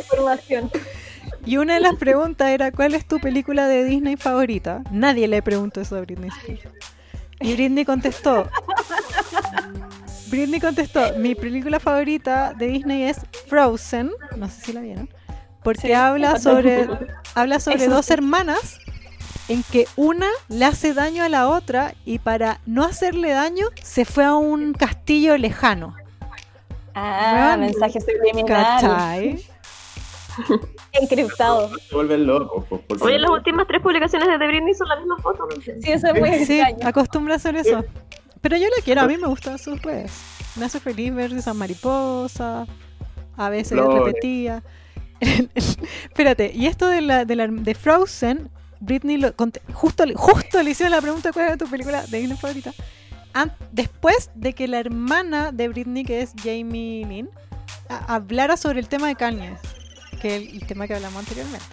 información. 0.00 0.70
Y 1.46 1.58
una 1.58 1.74
de 1.74 1.80
las 1.80 1.96
preguntas 1.96 2.48
era, 2.48 2.72
¿cuál 2.72 2.94
es 2.94 3.06
tu 3.06 3.18
película 3.20 3.68
de 3.68 3.84
Disney 3.84 4.16
favorita? 4.16 4.82
Nadie 4.90 5.28
le 5.28 5.42
preguntó 5.42 5.80
eso 5.80 5.96
a 5.96 6.00
Britney 6.00 6.30
Spears. 6.30 6.62
Y 7.44 7.52
Britney 7.54 7.84
contestó, 7.84 8.48
Britney 10.28 10.60
contestó, 10.60 11.12
mi 11.18 11.34
película 11.34 11.78
favorita 11.78 12.54
de 12.54 12.68
Disney 12.68 13.02
es 13.04 13.18
Frozen, 13.48 14.10
no 14.36 14.48
sé 14.48 14.60
si 14.62 14.72
la 14.72 14.80
vieron, 14.80 15.10
porque 15.62 15.88
Sí. 15.88 15.92
habla 15.92 16.38
sobre, 16.40 16.88
habla 17.34 17.60
sobre 17.60 17.84
Eso 17.84 17.94
dos 17.94 18.10
hermanas 18.10 18.78
en 19.48 19.62
que 19.70 19.86
una 19.96 20.28
le 20.48 20.64
hace 20.64 20.94
daño 20.94 21.22
a 21.22 21.28
la 21.28 21.48
otra 21.50 21.94
y 22.06 22.18
para 22.18 22.60
no 22.64 22.82
hacerle 22.82 23.32
daño 23.32 23.66
se 23.82 24.06
fue 24.06 24.24
a 24.24 24.32
un 24.34 24.72
castillo 24.72 25.36
lejano. 25.36 25.94
Ah, 26.94 27.56
mensaje 27.58 28.00
subliminal. 28.00 28.46
¿Cachai? 28.80 29.44
Encriptado. 30.92 31.70
Se 31.88 31.94
vuelven 31.94 32.26
locos. 32.26 32.64
pues, 32.88 33.02
Oye, 33.02 33.18
las 33.18 33.30
últimas 33.30 33.66
tres 33.66 33.82
publicaciones 33.82 34.28
de 34.28 34.38
The 34.38 34.46
Britney 34.46 34.74
son 34.74 34.88
la 34.88 34.96
misma 34.96 35.16
foto. 35.18 35.46
no. 35.48 35.60
Sí, 35.62 35.92
eso 35.92 36.08
es 36.08 36.20
muy 36.20 36.44
Sí, 36.44 36.58
extraño. 36.60 36.88
acostumbra 36.88 37.34
a 37.34 37.36
hacer 37.36 37.56
eso. 37.56 37.84
Pero 38.40 38.56
yo 38.56 38.64
la 38.76 38.82
quiero, 38.84 39.00
a 39.02 39.06
mí 39.06 39.16
me 39.16 39.26
gustan 39.26 39.58
sus 39.58 39.80
redes. 39.82 40.12
Me 40.56 40.66
hace 40.66 40.78
feliz 40.80 41.14
ver 41.14 41.32
esas 41.32 41.54
mariposas, 41.56 42.68
a 43.36 43.48
veces 43.48 43.78
Flores. 43.78 44.04
repetía. 44.04 44.62
Espérate, 45.54 46.52
y 46.54 46.66
esto 46.66 46.86
de, 46.88 47.00
la, 47.00 47.24
de, 47.24 47.36
la- 47.36 47.46
de 47.48 47.74
Frozen, 47.74 48.50
Britney 48.80 49.16
lo, 49.16 49.32
justo, 49.72 50.04
le- 50.04 50.14
justo 50.14 50.62
le 50.62 50.70
hicieron 50.70 50.92
la 50.92 51.00
pregunta 51.00 51.32
cuál 51.32 51.46
era 51.46 51.56
tu 51.56 51.66
película 51.66 52.02
de 52.06 52.18
Disney 52.18 52.36
favorita. 52.36 52.72
Después 53.72 54.30
de 54.34 54.52
que 54.52 54.68
la 54.68 54.78
hermana 54.78 55.50
de 55.50 55.68
Britney, 55.68 56.04
que 56.04 56.20
es 56.20 56.32
Jamie 56.40 57.04
Lynn, 57.06 57.30
a- 57.88 58.14
hablara 58.14 58.56
sobre 58.56 58.78
el 58.80 58.88
tema 58.88 59.08
de 59.08 59.16
Kanye, 59.16 59.54
que 60.24 60.36
el, 60.36 60.48
el 60.54 60.66
tema 60.66 60.86
que 60.86 60.94
hablamos 60.94 61.18
anteriormente. 61.18 61.66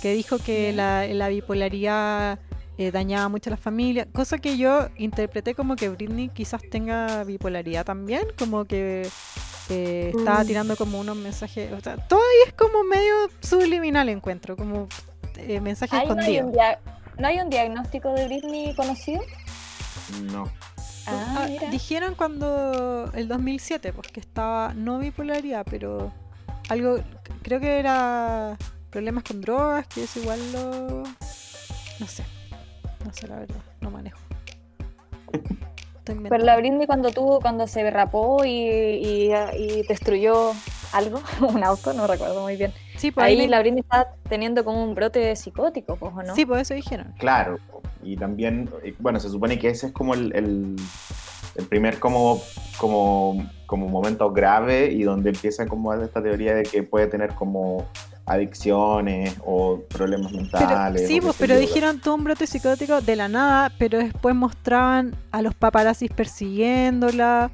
Que 0.00 0.14
dijo 0.14 0.38
que 0.38 0.72
la, 0.72 1.06
la 1.08 1.28
bipolaridad 1.28 2.38
eh, 2.78 2.90
dañaba 2.90 3.28
mucho 3.28 3.50
a 3.50 3.52
la 3.52 3.56
familia, 3.56 4.06
cosa 4.12 4.38
que 4.38 4.56
yo 4.56 4.88
interpreté 4.96 5.54
como 5.54 5.76
que 5.76 5.88
Britney 5.90 6.28
quizás 6.28 6.62
tenga 6.70 7.24
bipolaridad 7.24 7.84
también, 7.84 8.22
como 8.38 8.64
que 8.64 9.06
eh, 9.68 10.12
estaba 10.16 10.42
Mm. 10.42 10.46
tirando 10.46 10.76
como 10.76 10.98
unos 11.00 11.16
mensajes, 11.16 11.70
o 11.72 11.80
sea, 11.80 11.96
todo 12.08 12.20
ahí 12.20 12.48
es 12.48 12.54
como 12.54 12.82
medio 12.84 13.14
subliminal 13.40 14.08
encuentro, 14.08 14.56
como 14.56 14.88
eh, 15.36 15.60
mensaje 15.60 15.96
Ahí 15.96 16.06
no, 16.08 16.20
hay 16.22 16.38
un 16.40 16.52
dia- 16.52 16.78
¿No 17.18 17.26
hay 17.28 17.38
un 17.40 17.50
diagnóstico 17.50 18.14
de 18.14 18.24
Britney 18.26 18.74
conocido? 18.74 19.20
No. 20.32 20.44
Ah, 21.06 21.46
Ah, 21.60 21.70
dijeron 21.70 22.14
cuando 22.14 23.10
el 23.14 23.26
2007, 23.28 23.92
pues 23.92 24.08
que 24.08 24.20
estaba 24.20 24.72
no 24.74 24.98
bipolaridad, 24.98 25.66
pero 25.68 26.12
algo, 26.70 26.98
creo 27.42 27.60
que 27.60 27.78
era 27.78 28.56
problemas 28.90 29.24
con 29.24 29.40
drogas, 29.40 29.86
que 29.88 30.04
es 30.04 30.16
igual 30.16 30.40
lo... 30.52 31.02
No 31.98 32.06
sé, 32.06 32.24
no 33.04 33.12
sé 33.12 33.28
la 33.28 33.40
verdad, 33.40 33.62
no 33.80 33.90
manejo. 33.90 34.18
Pero 36.04 36.38
la 36.38 36.56
Britney 36.56 36.86
cuando 36.86 37.10
tuvo, 37.10 37.40
cuando 37.40 37.66
se 37.66 37.88
rapó 37.90 38.44
y, 38.44 38.50
y, 38.50 39.32
y 39.58 39.82
destruyó 39.82 40.52
algo, 40.92 41.20
un 41.48 41.62
auto, 41.62 41.92
no 41.92 42.06
recuerdo 42.06 42.42
muy 42.42 42.56
bien. 42.56 42.72
Sí, 42.96 43.10
pues 43.10 43.26
Ahí 43.26 43.40
ahí 43.40 43.48
la 43.48 43.60
Britney 43.60 43.80
estaba 43.80 44.14
teniendo 44.28 44.64
como 44.64 44.82
un 44.82 44.94
brote 44.94 45.36
psicótico, 45.36 45.96
pues, 45.96 46.12
¿o 46.14 46.22
no? 46.22 46.34
Sí, 46.34 46.44
pues 46.44 46.62
eso 46.62 46.74
dijeron. 46.74 47.14
Claro, 47.18 47.58
y 48.02 48.16
también, 48.16 48.70
bueno, 48.98 49.20
se 49.20 49.28
supone 49.28 49.58
que 49.58 49.68
ese 49.68 49.88
es 49.88 49.92
como 49.92 50.14
el, 50.14 50.34
el, 50.34 50.76
el 51.60 51.66
primer 51.66 51.98
como, 51.98 52.40
como, 52.78 53.48
como 53.66 53.88
momento 53.88 54.30
grave 54.32 54.90
y 54.92 55.02
donde 55.04 55.30
empieza 55.30 55.66
como 55.66 55.94
esta 55.94 56.22
teoría 56.22 56.54
de 56.54 56.64
que 56.64 56.82
puede 56.82 57.06
tener 57.06 57.34
como 57.34 57.86
adicciones 58.26 59.34
o 59.44 59.80
problemas 59.88 60.30
Pero, 60.30 60.42
mentales. 60.44 61.06
sí, 61.08 61.14
o 61.18 61.20
qué 61.20 61.26
pues, 61.26 61.36
pero 61.38 61.56
dijeron 61.58 62.00
todo 62.00 62.14
un 62.14 62.24
brote 62.24 62.46
psicótico 62.46 63.00
de 63.00 63.16
la 63.16 63.28
nada, 63.28 63.72
pero 63.78 63.98
después 63.98 64.34
mostraban 64.36 65.16
a 65.32 65.42
los 65.42 65.54
paparazzis 65.54 66.10
persiguiéndola. 66.12 67.50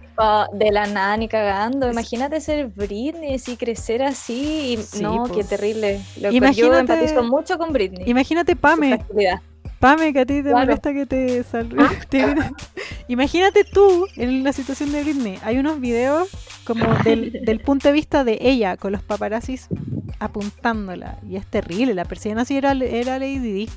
De 0.53 0.70
la 0.73 0.87
nada 0.87 1.16
ni 1.16 1.28
cagando. 1.28 1.91
Imagínate 1.91 2.41
ser 2.41 2.66
Britney 2.69 3.37
y 3.47 3.57
crecer 3.57 4.03
así. 4.03 4.74
Y, 4.74 4.83
Sí, 4.83 5.03
no, 5.03 5.24
po. 5.24 5.35
qué 5.35 5.45
terrible. 5.45 6.01
Lo, 6.20 6.31
Imagínate- 6.31 6.57
Yo 6.61 6.74
empatizo 6.78 7.23
mucho 7.23 7.57
con 7.59 7.73
Britney. 7.73 8.09
Imagínate, 8.09 8.55
Pame. 8.57 9.03
Pame, 9.86 10.12
que 10.12 10.18
a 10.20 10.26
ti 10.26 10.34
te 10.42 10.50
Claro. 10.50 10.58
molesta 10.66 10.92
que 10.92 11.06
te 11.06 11.42
salga. 11.44 11.90
Imagínate 13.08 13.62
tú 13.62 14.06
en 14.16 14.42
la 14.42 14.52
situación 14.52 14.90
de 14.90 15.02
Britney. 15.04 15.38
Hay 15.44 15.58
unos 15.58 15.80
videos 15.80 16.28
como 16.64 16.84
del, 17.04 17.30
del 17.44 17.60
punto 17.60 17.86
de 17.88 17.94
vista 17.94 18.24
de 18.24 18.38
ella, 18.40 18.76
con 18.76 18.90
los 18.90 19.02
paparazzis 19.02 19.68
apuntándola. 20.18 21.18
Y 21.28 21.36
es 21.36 21.46
terrible, 21.46 21.94
la 21.94 22.04
persiguen 22.04 22.38
así, 22.38 22.56
era, 22.56 22.72
era 22.72 23.18
Lady 23.20 23.38
Di. 23.38 23.68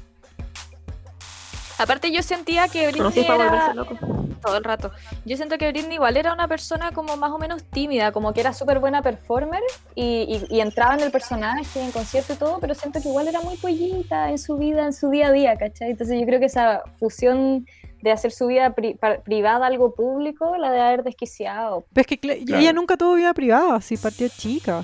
Aparte 1.79 2.11
yo 2.11 2.21
sentía 2.21 2.67
que 2.67 2.87
Britney 2.87 3.25
No, 3.27 3.33
era 3.43 3.73
loco. 3.73 3.95
todo 4.41 4.57
el 4.57 4.63
rato. 4.63 4.91
Yo 5.25 5.35
siento 5.37 5.57
que 5.57 5.71
Britney 5.71 5.95
igual 5.95 6.17
era 6.17 6.33
una 6.33 6.47
persona 6.47 6.91
como 6.91 7.15
más 7.17 7.31
o 7.31 7.37
menos 7.37 7.63
tímida, 7.63 8.11
como 8.11 8.33
que 8.33 8.41
era 8.41 8.53
súper 8.53 8.79
buena 8.79 9.01
performer 9.01 9.61
y, 9.95 10.45
y- 10.49 10.55
y 10.57 10.59
entraba 10.61 10.95
en 10.95 11.01
el 11.01 11.11
personaje, 11.11 11.81
en 11.81 11.91
concierto 11.91 12.33
y 12.33 12.35
todo, 12.35 12.59
pero 12.59 12.73
siento 12.75 13.01
que 13.01 13.07
igual 13.09 13.27
era 13.27 13.41
muy 13.41 13.55
pollita 13.57 14.29
en 14.29 14.37
su 14.37 14.57
vida, 14.57 14.85
en 14.85 14.93
su 14.93 15.09
día 15.09 15.27
a 15.27 15.31
día, 15.31 15.55
¿cachai? 15.57 15.91
Entonces 15.91 16.19
yo 16.19 16.25
creo 16.25 16.39
que 16.39 16.45
esa 16.47 16.83
fusión 16.99 17.65
de 18.01 18.11
hacer 18.11 18.31
su 18.31 18.47
vida 18.47 18.73
pri- 18.75 18.97
privada 19.23 19.65
algo 19.67 19.93
público, 19.93 20.55
la 20.57 20.71
de 20.71 20.79
haber 20.81 21.03
desquiciado. 21.03 21.85
Pero 21.93 22.01
es 22.01 22.07
que 22.07 22.17
Claro. 22.19 22.61
ella 22.61 22.71
nunca 22.73 22.95
tuvo 22.97 23.15
vida 23.15 23.33
privada, 23.33 23.75
así 23.75 23.97
partió 23.97 24.27
chica. 24.29 24.83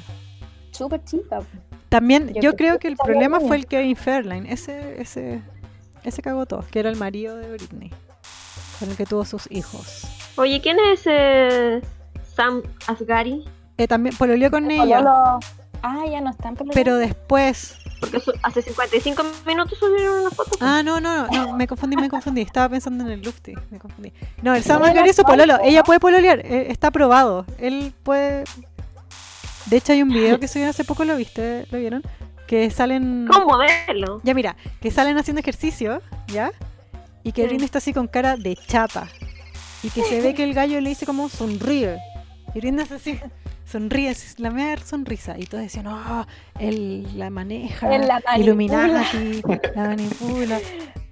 Súper 0.72 1.04
chica. 1.06 1.40
También, 1.88 2.34
Yo 2.34 2.42
yo, 2.42 2.56
creo 2.58 2.74
que 2.74 2.80
que 2.80 2.88
el 2.90 2.98
problema 2.98 3.38
bien. 3.38 3.48
fue 3.48 3.56
el 3.58 3.68
Kevin 3.68 3.96
Fairline. 3.96 4.52
Ese, 4.52 5.02
ese, 5.02 5.42
ese 6.06 6.22
cagó 6.22 6.46
todo, 6.46 6.64
que 6.72 6.80
era 6.80 6.90
el 6.90 6.96
marido 6.98 7.36
de 7.38 7.50
Britney, 7.52 7.92
con 8.80 8.90
el 8.90 8.96
que 8.98 9.06
tuvo 9.06 9.26
sus 9.26 9.50
hijos. 9.52 10.04
Oye, 10.38 10.62
¿quién 10.62 10.78
es 10.80 11.02
ese 11.02 11.82
Sam 12.36 12.62
Asghari? 12.88 13.44
Eh, 13.78 13.88
también 13.88 14.16
pololeó 14.16 14.50
con 14.52 14.70
ella, 14.72 15.00
Pololo- 15.02 15.40
Ah, 15.88 16.04
ya 16.10 16.20
no 16.20 16.32
están 16.32 16.56
por 16.56 16.68
pero 16.74 16.98
después. 16.98 17.76
Porque 18.00 18.20
su- 18.20 18.34
hace 18.42 18.62
55 18.64 19.24
minutos 19.46 19.78
subieron 19.78 20.22
una 20.22 20.32
foto. 20.32 20.58
Ah, 20.60 20.82
no, 20.84 21.00
no, 21.00 21.28
no, 21.28 21.54
me 21.56 21.68
confundí, 21.68 21.96
me 21.96 22.10
confundí. 22.10 22.42
Estaba 22.42 22.70
pensando 22.70 23.04
en 23.06 23.12
el 23.12 23.22
Lufty, 23.22 23.54
me 23.70 23.78
confundí. 23.78 24.12
No, 24.42 24.56
el 24.56 24.64
Sam 24.64 24.80
No, 24.82 24.88
Asghari 24.88 25.10
es 25.10 25.16
su 25.16 25.24
pololo. 25.24 25.60
Ella 25.64 25.84
puede 25.84 26.00
pololear, 26.00 26.40
eh, 26.40 26.68
está 26.72 26.88
aprobado. 26.88 27.46
Él 27.60 27.94
puede. 28.04 28.46
De 29.68 29.78
hecho, 29.78 29.94
hay 29.94 30.02
un 30.02 30.10
video 30.10 30.40
que 30.40 30.48
subieron 30.48 30.70
hace 30.72 30.84
poco, 30.86 31.06
¿lo 31.06 31.16
viste? 31.16 31.68
¿Lo 31.72 31.78
vieron? 31.78 32.04
Que 32.48 32.70
salen. 32.70 33.28
Como 33.32 33.46
modelo. 33.48 34.22
Ya 34.24 34.34
mira, 34.34 34.56
que 34.82 34.92
salen 34.92 35.18
haciendo 35.18 35.40
ejercicio, 35.42 36.02
¿ya? 36.28 36.52
Y 37.24 37.32
que 37.32 37.42
Sí. 37.44 37.48
Britney 37.48 37.66
está 37.66 37.80
así 37.80 37.92
con 37.94 38.08
cara 38.08 38.38
de 38.38 38.56
chata. 38.56 39.08
Y 39.84 39.90
que 39.90 40.04
se 40.04 40.22
ve 40.22 40.34
que 40.34 40.44
el 40.44 40.54
gallo 40.54 40.80
le 40.82 40.90
dice 40.90 41.06
como 41.06 41.28
sonríe. 41.30 41.98
Y 42.54 42.60
Britney 42.60 42.84
hace 42.84 42.96
así, 42.96 43.20
sonríe, 43.66 44.10
es 44.12 44.40
la 44.40 44.52
mejor 44.52 44.80
sonrisa. 44.82 45.36
Y 45.38 45.46
todos 45.46 45.64
decían, 45.64 45.88
oh, 45.88 46.26
él 46.60 47.08
la 47.18 47.30
maneja, 47.30 47.94
Él 47.96 48.08
la 48.08 48.22
manipula". 48.26 48.38
Illuminati, 48.38 49.42
la 49.76 49.84
manipula. 49.88 50.60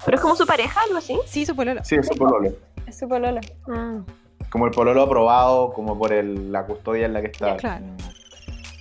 Pero 0.05 0.17
es 0.17 0.21
como 0.21 0.35
su 0.35 0.45
pareja, 0.45 0.81
algo 0.85 0.97
así. 0.97 1.17
Sí, 1.25 1.45
su 1.45 1.55
pololo. 1.55 1.81
Sí, 1.83 1.95
es 1.95 2.07
su 2.07 2.15
pololo. 2.15 2.51
Es 2.85 2.99
su 2.99 3.07
pololo. 3.07 3.39
Ah. 3.67 4.01
Como 4.49 4.65
el 4.65 4.71
pololo 4.71 5.01
aprobado, 5.01 5.73
como 5.73 5.97
por 5.97 6.13
el- 6.13 6.51
la 6.51 6.65
custodia 6.65 7.05
en 7.07 7.13
la 7.13 7.21
que 7.21 7.27
está. 7.27 7.57
Claro. 7.57 7.85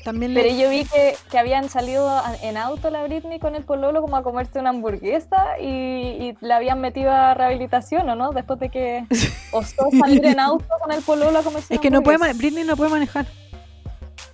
También 0.05 0.35
Pero 0.35 0.49
le... 0.49 0.59
yo 0.59 0.69
vi 0.69 0.85
que, 0.85 1.17
que 1.31 1.39
habían 1.39 1.69
salido 1.69 2.11
en 2.43 2.57
auto 2.57 2.91
la 2.91 3.05
Britney 3.05 3.39
con 3.39 3.55
el 3.55 3.65
pololo 3.65 4.03
como 4.03 4.17
a 4.17 4.23
comerse 4.23 4.59
una 4.59 4.71
hamburguesa 4.71 5.59
y, 5.61 5.67
y 5.67 6.37
la 6.41 6.57
habían 6.57 6.81
metido 6.81 7.11
a 7.13 7.35
rehabilitación, 7.35 8.09
¿o 8.09 8.17
no? 8.17 8.33
Después 8.33 8.59
de 8.59 8.69
que 8.69 9.07
osó 9.53 9.89
salir 9.99 10.25
en 10.27 10.41
auto 10.41 10.67
con 10.81 10.93
el 10.93 11.03
pololo 11.03 11.39
a 11.39 11.43
comerse 11.43 11.75
Es 11.75 11.79
una 11.79 11.83
que 11.83 11.91
no 11.91 12.03
puede. 12.03 12.33
Britney 12.35 12.65
no 12.65 12.77
puede 12.77 12.91
manejar. 12.91 13.27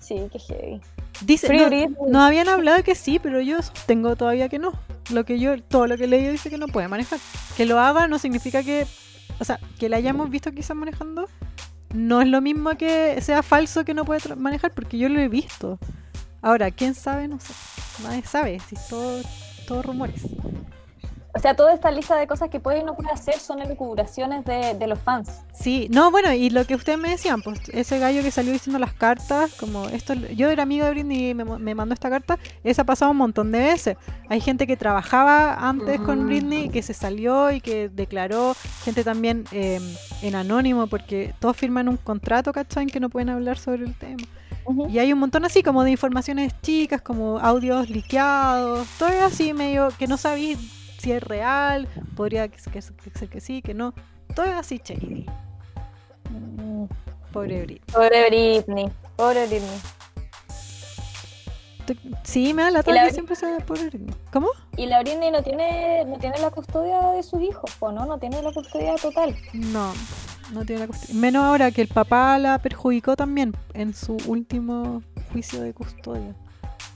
Sí, 0.01 0.29
qué 0.33 0.39
heavy. 0.39 0.81
Dice, 1.21 1.53
no, 1.53 2.09
nos 2.09 2.23
habían 2.23 2.49
hablado 2.49 2.83
que 2.83 2.95
sí, 2.95 3.19
pero 3.19 3.41
yo 3.41 3.61
sostengo 3.61 4.17
todavía 4.17 4.49
que 4.49 4.59
no. 4.59 4.73
Lo 5.11 5.25
que 5.25 5.39
yo, 5.39 5.61
todo 5.63 5.87
lo 5.87 5.97
que 5.97 6.05
he 6.05 6.07
leído 6.07 6.31
dice 6.31 6.49
que 6.49 6.59
no 6.59 6.69
puede 6.69 6.89
manejar. 6.89 7.19
Que 7.57 7.67
lo 7.67 7.79
haga 7.81 8.07
no 8.07 8.19
significa 8.19 8.63
que, 8.63 8.87
o 9.41 9.45
sea, 9.45 9.59
que 9.79 9.89
la 9.89 9.97
hayamos 9.97 10.31
visto 10.31 10.53
quizás 10.53 10.77
manejando, 10.77 11.29
no 11.95 12.21
es 12.21 12.29
lo 12.29 12.41
mismo 12.41 12.77
que 12.77 13.21
sea 13.21 13.43
falso 13.43 13.85
que 13.85 13.95
no 13.95 14.05
puede 14.05 14.37
manejar, 14.37 14.73
porque 14.75 14.99
yo 14.99 15.09
lo 15.09 15.21
he 15.21 15.29
visto. 15.29 15.79
Ahora, 16.43 16.71
¿quién 16.71 16.95
sabe? 16.95 17.29
No 17.29 17.41
sé. 17.41 17.53
Nadie 18.03 18.23
sabe, 18.23 18.61
si 18.61 18.77
todo, 18.89 19.23
todo 19.67 19.83
rumores. 19.83 20.23
O 21.35 21.41
sea, 21.41 21.55
toda 21.55 21.75
esta 21.75 21.91
lista 21.91 22.17
de 22.17 22.27
cosas 22.27 22.49
que 22.49 22.59
puede 22.59 22.79
y 22.79 22.85
no 22.85 22.97
puede 22.97 23.11
hacer 23.11 23.35
son 23.39 23.61
elucubraciones 23.61 24.45
de, 24.47 24.75
de 24.75 24.87
los 24.87 24.99
fans. 24.99 25.29
Sí, 25.53 25.87
no, 25.91 26.11
bueno, 26.11 26.33
y 26.33 26.49
lo 26.51 26.65
que 26.65 26.75
ustedes 26.75 26.99
me 26.99 27.11
decían, 27.11 27.43
pues 27.43 27.61
ese 27.73 27.99
gallo 27.99 28.23
que 28.23 28.31
salió 28.31 28.53
diciendo 28.53 28.79
las 28.79 28.95
cartas, 28.95 29.53
como 29.55 29.85
esto, 29.89 30.15
yo 30.15 30.49
era 30.51 30.63
amigo 30.63 30.87
de 30.87 30.91
Britney 30.93 31.31
y 31.31 31.35
me, 31.35 31.45
me 31.45 31.75
mandó 31.75 31.93
esta 31.93 32.09
carta, 32.09 32.39
esa 32.65 32.83
ha 32.83 32.85
pasado 32.87 33.11
un 33.11 33.19
montón 33.19 33.53
de 33.53 33.59
veces. 33.59 33.97
Hay 34.31 34.41
gente 34.41 34.67
que 34.67 34.77
trabajaba 34.77 35.55
antes 35.69 36.01
con 36.01 36.25
Mm. 36.25 36.27
Britney, 36.27 36.69
que 36.71 36.83
se 36.83 36.95
salió 36.95 37.53
y 37.53 37.61
que 37.61 37.89
declaró, 37.91 38.57
gente 38.83 39.05
también 39.05 39.45
eh, 39.53 39.81
en 40.23 40.35
anónimo, 40.35 40.87
porque 40.87 41.35
todos 41.41 41.57
firman 41.57 41.89
un 41.89 41.99
contrato, 41.99 42.53
¿cachai? 42.53 42.87
Que 42.87 43.01
no 43.01 43.11
pueden 43.11 43.29
hablar 43.29 43.59
sobre 43.59 43.85
el 43.85 43.95
tema. 43.95 44.25
Y 44.91 44.99
hay 44.99 45.13
un 45.13 45.19
montón 45.19 45.45
así 45.45 45.63
como 45.63 45.83
de 45.85 45.91
informaciones 45.91 46.53
chicas, 46.63 47.01
como 47.01 47.39
audios 47.39 47.89
liqueados, 47.89 48.87
todo 48.99 49.25
así 49.25 49.55
medio 49.55 49.89
que 49.99 50.07
no 50.07 50.17
sabéis 50.19 50.59
si 50.99 51.13
es 51.13 51.23
real, 51.23 51.89
podría 52.17 52.49
que- 52.49 52.59
que- 52.71 52.81
que 52.81 53.19
ser 53.19 53.29
que 53.29 53.41
sí, 53.41 53.63
que 53.63 53.75
no. 53.75 53.95
Todo 54.35 54.47
es 54.47 54.53
así, 54.53 54.81
shady. 54.85 55.27
Mm, 56.31 56.85
Pobre 57.33 57.63
Brit. 57.63 57.83
Pobre 57.93 58.29
Britney. 58.29 58.91
Pobre 59.17 59.47
Britney. 59.47 59.81
Sí, 62.23 62.53
me 62.53 62.63
da 62.65 62.71
la 62.71 62.83
Brit- 62.83 63.13
siempre 63.13 63.35
se 63.35 63.47
da 63.47 63.59
pobre 63.61 63.87
Britney. 63.87 64.15
¿Cómo? 64.31 64.49
Y 64.77 64.87
la 64.87 65.01
Britney 65.03 65.31
no 65.31 65.43
tiene, 65.43 66.05
no 66.05 66.19
tiene 66.19 66.39
la 66.39 66.51
custodia 66.51 67.13
de 67.13 67.23
sus 67.23 67.41
hijos, 67.41 67.71
¿o 67.81 67.91
no? 67.93 68.05
No 68.05 68.19
tiene 68.19 68.43
la 68.43 68.53
custodia 68.53 68.95
total. 68.97 69.35
No, 69.55 69.95
no 70.53 70.65
tiene 70.67 70.81
la 70.83 70.87
cuestión. 70.89 71.19
Menos 71.19 71.45
ahora 71.45 71.71
que 71.71 71.81
el 71.81 71.89
papá 71.89 72.39
la 72.39 72.59
perjudicó 72.59 73.17
también 73.17 73.55
en 73.73 73.95
su 73.95 74.19
último 74.27 75.03
juicio 75.33 75.63
de 75.63 75.73
custodia. 75.73 76.35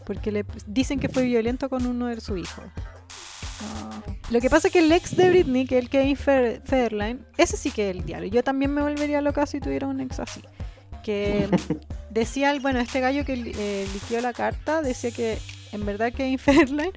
Porque 0.05 0.31
le 0.31 0.45
dicen 0.67 1.01
que 1.01 1.09
fue 1.09 1.23
violento 1.23 1.71
con 1.71 1.87
uno 1.87 2.07
de 2.09 2.21
sus 2.21 2.39
hijos. 2.39 2.65
Lo 4.31 4.41
que 4.41 4.49
pasa 4.49 4.69
es 4.69 4.73
que 4.73 4.79
el 4.79 4.91
ex 4.91 5.15
de 5.17 5.29
Britney, 5.29 5.67
que 5.67 5.77
es 5.79 5.85
el 5.85 5.91
Kevin 5.91 6.17
Fe- 6.17 6.61
Federline, 6.65 7.21
ese 7.37 7.57
sí 7.57 7.71
que 7.71 7.91
es 7.91 7.97
el 7.97 8.05
diablo. 8.07 8.27
Yo 8.29 8.43
también 8.43 8.73
me 8.73 8.81
volvería 8.81 9.21
loca 9.21 9.45
si 9.47 9.61
tuviera 9.61 9.87
un 9.87 10.01
ex 10.01 10.21
así. 10.21 10.41
Que 11.03 11.49
decía, 12.11 12.55
bueno, 12.63 12.81
este 12.81 13.01
gallo 13.01 13.25
que 13.27 13.35
eh, 13.55 14.21
la 14.23 14.33
carta, 14.33 14.81
decía 14.81 15.11
que 15.11 15.39
en 15.73 15.85
verdad 15.85 16.13
Kevin 16.15 16.39
Federline 16.39 16.93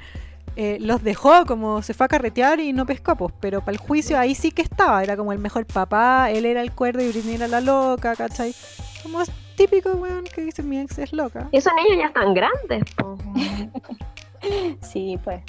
eh, 0.55 0.77
los 0.79 1.03
dejó, 1.03 1.45
como 1.45 1.81
se 1.81 1.93
fue 1.93 2.05
a 2.05 2.07
carretear 2.07 2.61
y 2.61 2.71
no 2.71 2.85
pescó, 2.85 3.17
pues, 3.17 3.33
pero 3.41 3.59
para 3.59 3.73
el 3.73 3.77
juicio 3.79 4.17
ahí 4.17 4.33
sí 4.35 4.51
que 4.51 4.61
estaba, 4.61 5.03
era 5.03 5.17
como 5.17 5.33
el 5.33 5.39
mejor 5.39 5.65
papá, 5.65 6.29
él 6.31 6.45
era 6.45 6.61
el 6.61 6.71
cuerdo 6.71 7.03
y 7.03 7.09
Britney 7.09 7.35
era 7.35 7.49
la 7.49 7.59
loca, 7.59 8.15
¿cachai? 8.15 8.55
Como 9.03 9.21
es 9.21 9.29
típico, 9.57 9.89
weón, 9.91 10.23
que 10.23 10.41
dice 10.41 10.63
mi 10.63 10.79
ex 10.79 10.97
es 10.99 11.11
loca. 11.11 11.49
Y 11.51 11.57
esos 11.57 11.73
niños 11.73 11.97
ya 11.99 12.07
están 12.07 12.33
grandes, 12.33 12.83
po. 12.95 13.17
Sí, 14.81 15.17
pues. 15.23 15.41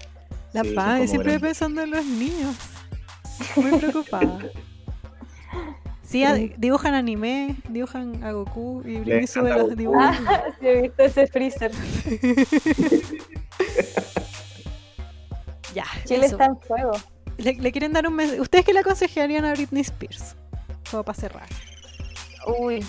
La 0.65 0.99
Sí, 1.01 1.09
siempre 1.09 1.33
grandes. 1.33 1.41
pensando 1.41 1.83
en 1.83 1.91
los 1.91 2.05
niños. 2.05 2.55
Muy 3.57 3.79
preocupada. 3.79 4.39
Sí, 6.09 6.23
a- 6.23 6.35
dibujan 6.35 6.95
anime, 6.95 7.57
dibujan 7.69 8.23
a 8.23 8.31
Goku 8.31 8.81
y 8.87 8.99
Britney 8.99 9.27
sube 9.27 9.51
los 9.51 9.77
dibujos. 9.77 10.05
Ah, 10.29 10.45
sí, 10.61 10.67
he 10.69 10.83
visto 10.83 11.03
ese 11.03 11.27
freezer. 11.27 11.73
Ya, 15.75 15.85
Chile 16.05 16.27
eso. 16.27 16.37
está 16.37 16.47
en 16.47 16.61
fuego. 16.61 16.93
Le, 17.39 17.55
le 17.55 17.73
quieren 17.73 17.93
dar 17.93 18.07
un 18.09 18.15
mensaje. 18.15 18.41
¿Ustedes 18.41 18.65
qué 18.65 18.73
le 18.73 18.81
aconsejarían 18.81 19.45
a 19.45 19.53
Britney 19.53 19.83
Spears? 19.83 20.37
Como 20.91 21.03
para 21.03 21.19
cerrar. 21.19 21.49
Uy, 22.61 22.85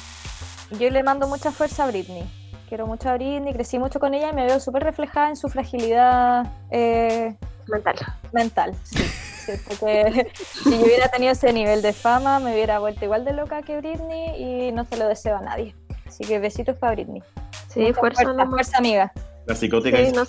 yo 0.80 0.90
le 0.90 1.04
mando 1.04 1.28
mucha 1.28 1.52
fuerza 1.52 1.84
a 1.84 1.88
Britney. 1.88 2.24
Quiero 2.68 2.86
mucho 2.86 3.10
a 3.10 3.14
Britney, 3.14 3.54
crecí 3.54 3.80
mucho 3.80 4.00
con 4.00 4.14
ella 4.14 4.30
y 4.30 4.34
me 4.34 4.46
veo 4.46 4.60
súper 4.60 4.84
reflejada 4.84 5.30
en 5.30 5.36
su 5.38 5.48
fragilidad 5.48 6.46
eh, 6.70 7.36
Mental. 7.68 7.96
mental. 8.34 8.76
Sí, 8.84 8.98
sí, 9.04 9.52
porque 9.68 10.28
si 10.64 10.72
yo 10.72 10.86
hubiera 10.86 11.08
tenido 11.10 11.32
ese 11.32 11.54
nivel 11.54 11.82
de 11.82 11.94
fama, 11.94 12.40
me 12.40 12.54
hubiera 12.54 12.80
vuelto 12.80 13.06
igual 13.06 13.24
de 13.26 13.34
loca 13.34 13.62
que 13.62 13.78
Britney 13.78 14.68
y 14.68 14.72
no 14.74 14.84
se 14.86 14.98
lo 14.98 15.08
deseo 15.08 15.38
a 15.38 15.42
nadie. 15.42 15.76
Así 16.06 16.24
que 16.26 16.40
besitos 16.40 16.76
para 16.78 16.94
Britney. 16.94 17.24
Sí, 17.70 17.80
Mucha 17.82 18.00
fuerza 18.00 18.22
fuerza, 18.24 18.24
nomás. 18.44 18.50
fuerza, 18.50 18.78
amiga. 18.78 19.12
La 19.46 19.56
psicótica 19.56 19.98
Sí, 19.98 20.04
es 20.04 20.14
no. 20.14 20.24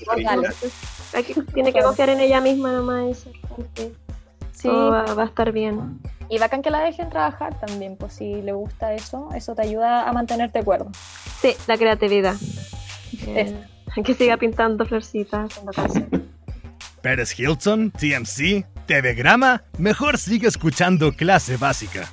Hay 1.15 1.24
que- 1.24 1.43
tiene 1.55 1.73
que 1.73 1.81
confiar 1.82 2.10
en 2.10 2.20
ella 2.20 2.40
misma 2.40 2.70
nomás 2.73 3.24
fuerte. 3.48 3.93
Sí. 4.59 4.69
Todo 4.69 4.91
va, 4.91 5.15
va 5.15 5.23
a 5.23 5.27
estar 5.27 5.53
bien. 5.53 6.01
Y 6.29 6.39
bacán 6.39 6.63
que 6.63 6.71
la 6.71 6.81
dejen 6.81 7.09
trabajar 7.09 7.59
también, 7.59 7.97
pues 7.97 8.15
si 8.15 8.43
le 8.43 8.53
gusta 8.53 8.93
eso, 8.93 9.29
eso 9.35 9.55
te 9.55 9.63
ayuda 9.63 10.09
a 10.09 10.13
mantenerte 10.13 10.63
cuerdo. 10.63 10.91
Sí, 11.41 11.55
la 11.67 11.79
creatividad. 11.79 12.35
Eh, 13.27 13.57
que 14.05 14.15
siga 14.15 14.37
pintando 14.37 14.85
florcitas 14.85 15.57
en 15.59 15.67
la 15.67 15.73
casa. 15.73 16.07
Pérez 17.01 17.39
Hilton, 17.39 17.93
TMC, 17.93 18.67
TV 18.87 19.15
Grama, 19.15 19.63
mejor 19.79 20.19
sigue 20.19 20.49
escuchando 20.49 21.13
clase 21.13 21.57
básica. 21.57 22.09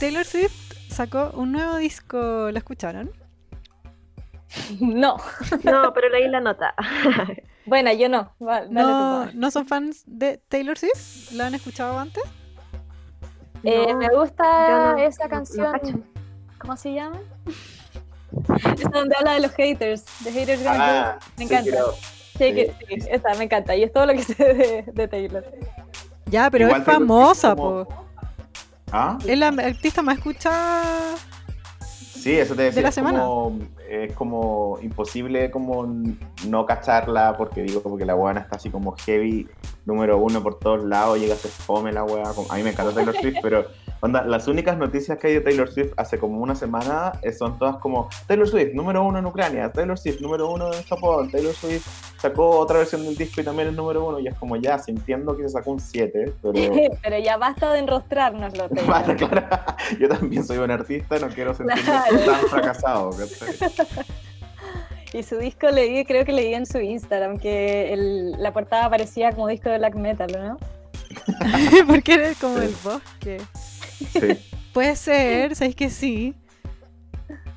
Taylor 0.00 0.24
Swift 0.24 0.72
sacó 0.88 1.30
un 1.34 1.52
nuevo 1.52 1.76
disco, 1.76 2.50
¿lo 2.50 2.56
escucharon? 2.58 3.10
No, 4.80 5.16
No, 5.64 5.92
pero 5.92 6.08
leí 6.08 6.28
la 6.28 6.40
nota. 6.40 6.74
bueno, 7.66 7.92
yo 7.92 8.08
no. 8.08 8.30
Va, 8.42 8.60
dale 8.62 8.72
No. 8.72 9.26
¿No 9.34 9.50
son 9.50 9.66
fans 9.66 10.02
de 10.06 10.38
Taylor 10.48 10.76
Swift? 10.78 11.32
¿La 11.32 11.46
han 11.46 11.54
escuchado 11.54 11.98
antes? 11.98 12.22
Eh, 13.62 13.86
No, 13.92 13.98
me 13.98 14.08
gusta 14.08 14.42
no- 14.68 14.98
esa 14.98 15.24
no- 15.24 15.30
no 15.30 15.36
canción. 15.36 16.04
¿Cómo 16.58 16.76
se 16.76 16.92
llama? 16.92 17.18
Es 18.76 18.90
donde 18.90 19.14
habla 19.18 19.34
de 19.34 19.40
los 19.40 19.52
haters. 19.52 20.04
The 20.22 20.32
haters 20.32 20.62
gonna 20.62 21.10
Ah. 21.12 21.18
Me 21.36 21.46
sí, 21.46 21.54
encanta. 21.54 21.70
it, 22.60 22.72
sí, 22.88 22.98
esa 23.10 23.34
me 23.36 23.44
encanta. 23.44 23.74
Y 23.76 23.82
es 23.84 23.92
todo 23.92 24.06
lo 24.06 24.12
que 24.12 24.22
sé 24.22 24.34
de, 24.54 24.84
de 24.92 25.08
Taylor. 25.08 25.44
Ya, 26.26 26.50
pero 26.50 26.66
Igual 26.66 26.80
es 26.80 26.86
famosa, 26.86 27.54
como- 27.54 27.84
po. 27.86 28.04
¿Ah? 28.92 29.18
Es 29.26 29.38
la 29.38 29.48
artista 29.48 30.02
más 30.02 30.18
escuchada. 30.18 31.14
Sí, 32.24 32.32
eso 32.38 32.54
te 32.54 32.62
decía. 32.62 32.80
la 32.82 32.88
es 32.88 32.94
semana. 32.94 33.20
Como, 33.20 33.58
es 33.86 34.12
como 34.14 34.78
imposible 34.80 35.50
como 35.50 35.86
no 36.48 36.64
cacharla 36.64 37.36
porque 37.36 37.62
digo, 37.62 37.82
porque 37.82 38.06
la 38.06 38.14
buena 38.14 38.40
está 38.40 38.56
así 38.56 38.70
como 38.70 38.92
heavy, 38.96 39.46
número 39.84 40.16
uno 40.16 40.42
por 40.42 40.58
todos 40.58 40.82
lados, 40.84 41.18
llega 41.18 41.34
a 41.34 41.36
ser 41.36 41.50
fome 41.50 41.92
la 41.92 42.02
como- 42.34 42.50
A 42.50 42.56
mí 42.56 42.62
me 42.62 42.70
encanta 42.70 42.94
Taylor 42.94 43.14
Swift, 43.14 43.36
pero 43.42 43.66
onda, 44.04 44.22
las 44.24 44.46
únicas 44.48 44.76
noticias 44.76 45.18
que 45.18 45.28
hay 45.28 45.34
de 45.34 45.40
Taylor 45.40 45.70
Swift 45.70 45.92
hace 45.96 46.18
como 46.18 46.40
una 46.40 46.54
semana 46.54 47.12
eh, 47.22 47.32
son 47.32 47.58
todas 47.58 47.76
como 47.76 48.08
Taylor 48.26 48.46
Swift, 48.48 48.74
número 48.74 49.02
uno 49.02 49.18
en 49.18 49.26
Ucrania, 49.26 49.70
Taylor 49.72 49.98
Swift, 49.98 50.20
número 50.20 50.50
uno 50.50 50.72
en 50.72 50.82
Japón, 50.84 51.30
Taylor 51.30 51.54
Swift 51.54 51.86
sacó 52.20 52.50
otra 52.58 52.78
versión 52.78 53.02
del 53.04 53.16
disco 53.16 53.40
y 53.40 53.44
también 53.44 53.68
es 53.68 53.74
número 53.74 54.06
uno, 54.06 54.18
y 54.18 54.26
es 54.28 54.34
como 54.34 54.56
ya, 54.56 54.78
sí 54.78 54.90
entiendo 54.90 55.36
que 55.36 55.42
se 55.44 55.48
sacó 55.50 55.70
un 55.72 55.80
7, 55.80 56.32
pero... 56.42 56.52
Pero 57.02 57.18
ya 57.18 57.36
basta 57.36 57.72
de 57.72 57.78
enrostrárnoslo, 57.80 58.68
Taylor. 58.74 59.16
Claro. 59.16 59.46
Yo 60.00 60.08
también 60.08 60.44
soy 60.44 60.58
un 60.58 60.70
artista, 60.70 61.18
no 61.18 61.28
quiero 61.28 61.54
sentirme 61.54 61.82
Claro. 61.82 62.18
tan 62.24 62.40
fracasado. 62.48 63.10
Y 65.12 65.22
su 65.22 65.36
disco 65.38 65.68
leí, 65.70 66.04
creo 66.04 66.24
que 66.24 66.32
leí 66.32 66.54
en 66.54 66.66
su 66.66 66.78
Instagram, 66.78 67.38
que 67.38 67.92
el- 67.92 68.32
la 68.42 68.52
portada 68.52 68.90
parecía 68.90 69.30
como 69.32 69.46
disco 69.48 69.68
de 69.70 69.78
black 69.78 69.94
metal, 69.94 70.30
¿no? 70.32 70.58
Porque 71.86 72.14
eres 72.14 72.38
como 72.38 72.58
el 72.58 72.74
bosque. 72.82 73.40
Sí. 74.12 74.38
Puede 74.72 74.96
ser, 74.96 75.54
sabéis 75.54 75.76
que 75.76 75.90
sí. 75.90 76.34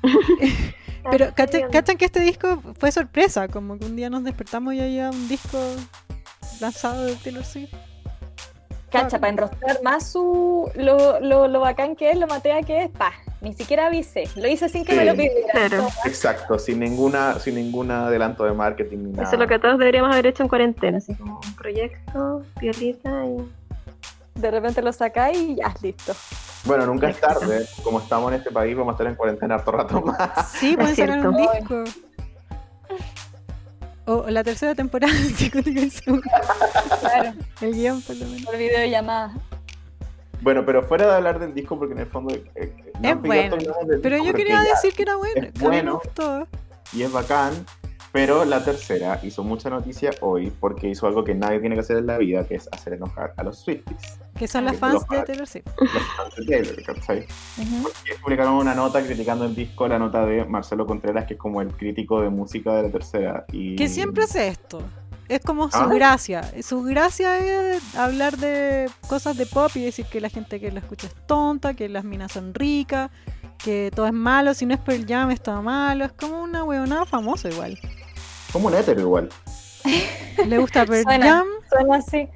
Pero 1.10 1.32
¿cachan, 1.34 1.96
que 1.96 2.04
este 2.04 2.20
disco 2.20 2.62
fue 2.78 2.92
sorpresa, 2.92 3.48
como 3.48 3.78
que 3.78 3.86
un 3.86 3.96
día 3.96 4.10
nos 4.10 4.24
despertamos 4.24 4.74
y 4.74 4.80
había 4.80 5.10
un 5.10 5.28
disco 5.28 5.58
lanzado 6.60 7.04
de 7.04 7.14
Taylor 7.16 7.44
Swift. 7.44 7.72
Cacha, 8.90 9.18
para 9.18 9.32
enrostrar 9.32 9.82
más 9.82 10.10
su 10.10 10.70
lo, 10.74 11.20
lo, 11.20 11.46
lo 11.46 11.60
bacán 11.60 11.94
que 11.94 12.10
es, 12.10 12.16
lo 12.18 12.26
matea 12.26 12.62
que 12.62 12.84
es, 12.84 12.90
pa, 12.90 13.12
ni 13.42 13.52
siquiera 13.52 13.86
avisé. 13.86 14.24
Lo 14.36 14.48
hice 14.48 14.68
sin 14.68 14.84
que 14.84 14.92
Sí. 14.92 14.98
me 14.98 15.04
lo 15.04 15.12
pidieran. 15.12 15.68
Claro. 15.68 15.88
Exacto, 16.06 16.58
sin 16.58 16.80
ninguna, 16.80 17.38
sin 17.38 17.56
ningún 17.56 17.90
adelanto 17.90 18.44
de 18.44 18.52
marketing 18.52 18.98
ni 18.98 19.10
nada. 19.12 19.24
Eso 19.24 19.32
es 19.34 19.38
lo 19.38 19.46
que 19.46 19.58
todos 19.58 19.78
deberíamos 19.78 20.10
haber 20.12 20.26
hecho 20.28 20.42
en 20.42 20.48
cuarentena, 20.48 20.98
así 20.98 21.14
como 21.14 21.38
un 21.44 21.54
proyecto, 21.54 22.44
violita 22.60 23.26
y... 23.26 23.57
De 24.38 24.50
repente 24.50 24.82
lo 24.82 24.92
sacáis 24.92 25.36
y 25.38 25.54
ya, 25.56 25.74
listo. 25.82 26.14
Bueno, 26.64 26.86
nunca 26.86 27.08
es 27.08 27.20
tarde. 27.20 27.66
Como 27.82 27.98
estamos 28.00 28.32
en 28.32 28.38
este 28.38 28.50
país, 28.50 28.76
vamos 28.76 28.92
a 28.92 28.94
estar 28.94 29.06
en 29.06 29.14
cuarentena 29.16 29.56
harto 29.56 29.72
rato 29.72 30.00
más. 30.04 30.52
Sí, 30.52 30.76
pueden 30.76 30.94
sacar 30.96 31.26
un 31.26 31.36
disco. 31.36 31.84
O, 34.06 34.12
o 34.24 34.30
la 34.30 34.42
tercera 34.42 34.74
temporada 34.74 35.12
de 35.12 35.18
Psicótica. 35.18 35.80
Claro, 37.00 37.32
El 37.60 37.74
guion, 37.74 38.00
por 38.02 38.16
lo 38.16 38.26
menos. 38.26 38.42
por 38.46 38.56
videollamada. 38.56 39.34
Bueno, 40.40 40.64
pero 40.64 40.82
fuera 40.84 41.06
de 41.08 41.14
hablar 41.16 41.38
del 41.40 41.52
disco, 41.52 41.78
porque 41.78 41.94
en 41.94 42.00
el 42.00 42.06
fondo. 42.06 42.32
eh, 42.34 42.44
eh, 42.54 42.92
no, 43.00 43.08
Es 43.10 43.20
bueno. 43.20 43.56
Pero 44.02 44.16
yo 44.24 44.32
quería 44.32 44.62
decir 44.62 44.94
que 44.94 45.02
era 45.02 45.16
bueno. 45.16 45.42
es 45.48 45.60
bueno. 45.60 46.00
Y 46.92 47.02
es 47.02 47.12
bacán. 47.12 47.52
Pero 48.12 48.44
la 48.44 48.64
tercera 48.64 49.20
hizo 49.22 49.44
mucha 49.44 49.68
noticia 49.68 50.10
hoy 50.20 50.50
porque 50.58 50.88
hizo 50.88 51.06
algo 51.06 51.24
que 51.24 51.34
nadie 51.34 51.60
tiene 51.60 51.74
que 51.74 51.82
hacer 51.82 51.98
en 51.98 52.06
la 52.06 52.18
vida, 52.18 52.44
que 52.46 52.54
es 52.54 52.68
hacer 52.72 52.94
enojar 52.94 53.34
a 53.36 53.42
los 53.42 53.58
Swifties, 53.58 54.18
Que 54.38 54.48
son 54.48 54.64
las 54.64 54.80
Los 54.80 54.80
fans 54.80 55.08
de. 55.08 55.22
Taylor 55.24 55.46
Swift. 55.46 55.66
los 55.78 56.02
fans 56.16 56.34
de 56.36 56.44
Taylor, 56.46 56.82
¿cachai? 56.84 57.26
Porque 57.82 58.14
publicaron 58.22 58.54
una 58.54 58.74
nota 58.74 59.04
criticando 59.04 59.44
el 59.44 59.54
disco, 59.54 59.86
la 59.88 59.98
nota 59.98 60.24
de 60.24 60.44
Marcelo 60.46 60.86
Contreras, 60.86 61.26
que 61.26 61.34
es 61.34 61.40
como 61.40 61.60
el 61.60 61.68
crítico 61.68 62.20
de 62.22 62.30
música 62.30 62.74
de 62.74 62.84
la 62.84 62.90
tercera. 62.90 63.44
Y... 63.52 63.76
Que 63.76 63.88
siempre 63.88 64.24
hace 64.24 64.48
esto. 64.48 64.82
Es 65.28 65.40
como 65.44 65.70
su 65.70 65.76
¿Ah? 65.76 65.90
gracia. 65.92 66.50
Su 66.62 66.82
gracia 66.82 67.74
es 67.74 67.94
hablar 67.94 68.38
de 68.38 68.88
cosas 69.06 69.36
de 69.36 69.44
pop 69.44 69.70
y 69.74 69.82
decir 69.84 70.06
que 70.06 70.22
la 70.22 70.30
gente 70.30 70.58
que 70.58 70.72
lo 70.72 70.78
escucha 70.78 71.06
es 71.08 71.14
tonta, 71.26 71.74
que 71.74 71.90
las 71.90 72.04
minas 72.04 72.32
son 72.32 72.54
ricas, 72.54 73.10
que 73.58 73.90
todo 73.94 74.06
es 74.06 74.14
malo, 74.14 74.54
si 74.54 74.64
no 74.64 74.72
es 74.72 74.80
Pearl 74.80 75.04
Jam 75.06 75.30
es 75.30 75.42
todo 75.42 75.60
malo. 75.62 76.06
Es 76.06 76.12
como 76.12 76.42
una 76.42 76.64
huevonada 76.64 77.04
famosa 77.04 77.50
igual. 77.50 77.78
Como 78.52 78.68
un 78.68 78.74
hétero 78.74 79.00
igual. 79.00 79.28
Le 80.46 80.58
gusta 80.58 80.84
Pearl 80.86 81.02
Suena. 81.02 81.26
Jam. 81.26 81.46
Suena 81.70 81.96
así. 81.96 82.28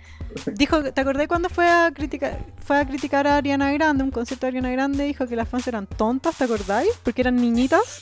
Dijo, 0.54 0.82
¿te 0.92 1.00
acordás 1.00 1.28
cuando 1.28 1.48
fue 1.50 1.68
a 1.68 1.90
criticar 1.94 2.38
fue 2.64 2.78
a 2.78 2.86
criticar 2.86 3.26
a 3.26 3.36
Ariana 3.36 3.70
Grande, 3.72 4.02
un 4.04 4.10
concierto 4.10 4.46
de 4.46 4.48
Ariana 4.48 4.70
Grande, 4.70 5.04
dijo 5.04 5.26
que 5.26 5.36
las 5.36 5.48
fans 5.48 5.66
eran 5.66 5.86
tontas, 5.86 6.36
¿te 6.38 6.44
acordáis? 6.44 6.88
Porque 7.02 7.20
eran 7.20 7.36
niñitas. 7.36 8.00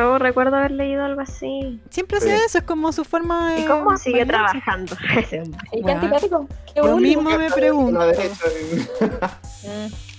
Oh, 0.00 0.18
recuerdo 0.18 0.56
haber 0.56 0.72
leído 0.72 1.04
algo 1.04 1.20
así. 1.20 1.80
Siempre 1.90 2.20
Sí. 2.20 2.28
hace 2.30 2.44
eso, 2.44 2.58
es 2.58 2.64
como 2.64 2.92
su 2.92 3.04
forma 3.04 3.52
de. 3.52 3.60
¿Y 3.60 3.64
cómo 3.66 3.96
sigue 3.96 4.24
trabajando 4.26 4.96
ese 5.16 5.42
hombre? 5.42 5.60
¿Y 5.72 5.76
qué 5.76 5.82
Bueno. 5.82 6.00
antipático? 6.00 6.48
Qué 6.74 6.80
bullying. 6.80 7.16
mismo 7.18 7.30
me 7.38 7.50
pregunto. 7.50 8.00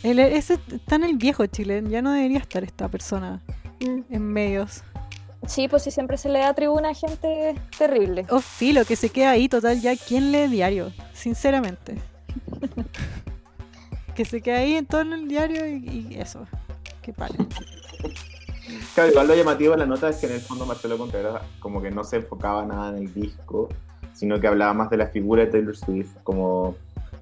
ese 0.04 0.60
está 0.72 0.96
en 0.96 1.04
el 1.04 1.18
viejo 1.18 1.46
Chile, 1.48 1.84
ya 1.88 2.02
no 2.02 2.12
debería 2.14 2.40
estar 2.40 2.64
esta 2.64 2.88
persona 2.88 3.42
Mm. 3.82 4.02
en 4.14 4.22
medios. 4.34 4.84
Sí, 5.48 5.68
pues 5.68 5.84
sí, 5.84 5.92
siempre 5.92 6.18
se 6.18 6.30
le 6.30 6.40
da 6.40 6.54
tribuna 6.54 6.90
a 6.90 6.94
gente 6.94 7.56
terrible. 7.78 8.26
O 8.30 8.40
filo, 8.40 8.86
que 8.86 8.96
se 8.96 9.10
queda 9.10 9.32
ahí, 9.32 9.48
total, 9.48 9.82
ya, 9.82 9.96
¿quién 9.96 10.32
lee 10.32 10.48
diario? 10.48 10.92
Sinceramente. 11.14 11.98
que 14.16 14.26
se 14.26 14.42
queda 14.42 14.58
ahí 14.58 14.76
en 14.76 14.86
todo 14.86 15.02
el 15.02 15.28
diario 15.28 15.66
y, 15.66 16.08
y 16.12 16.20
eso. 16.20 16.46
Que 17.02 17.14
pare. 17.14 17.36
Claro, 18.94 19.12
igual 19.12 19.28
lo 19.28 19.36
llamativo 19.36 19.72
de 19.72 19.80
la 19.80 19.86
nota 19.86 20.10
es 20.10 20.18
que 20.18 20.28
en 20.28 20.34
el 20.34 20.42
fondo 20.42 20.66
Marcelo 20.66 20.98
Contreras 20.98 21.42
como 21.60 21.82
que 21.82 21.90
no 21.90 22.04
se 22.04 22.18
enfocaba 22.18 22.66
nada 22.66 22.90
en 22.90 22.98
el 22.98 23.14
disco, 23.14 23.70
sino 24.14 24.40
que 24.40 24.48
hablaba 24.48 24.74
más 24.74 24.90
de 24.90 24.98
la 24.98 25.08
figura 25.08 25.46
de 25.46 25.52
Taylor 25.52 25.76
Swift, 25.76 26.12
como 26.24 26.76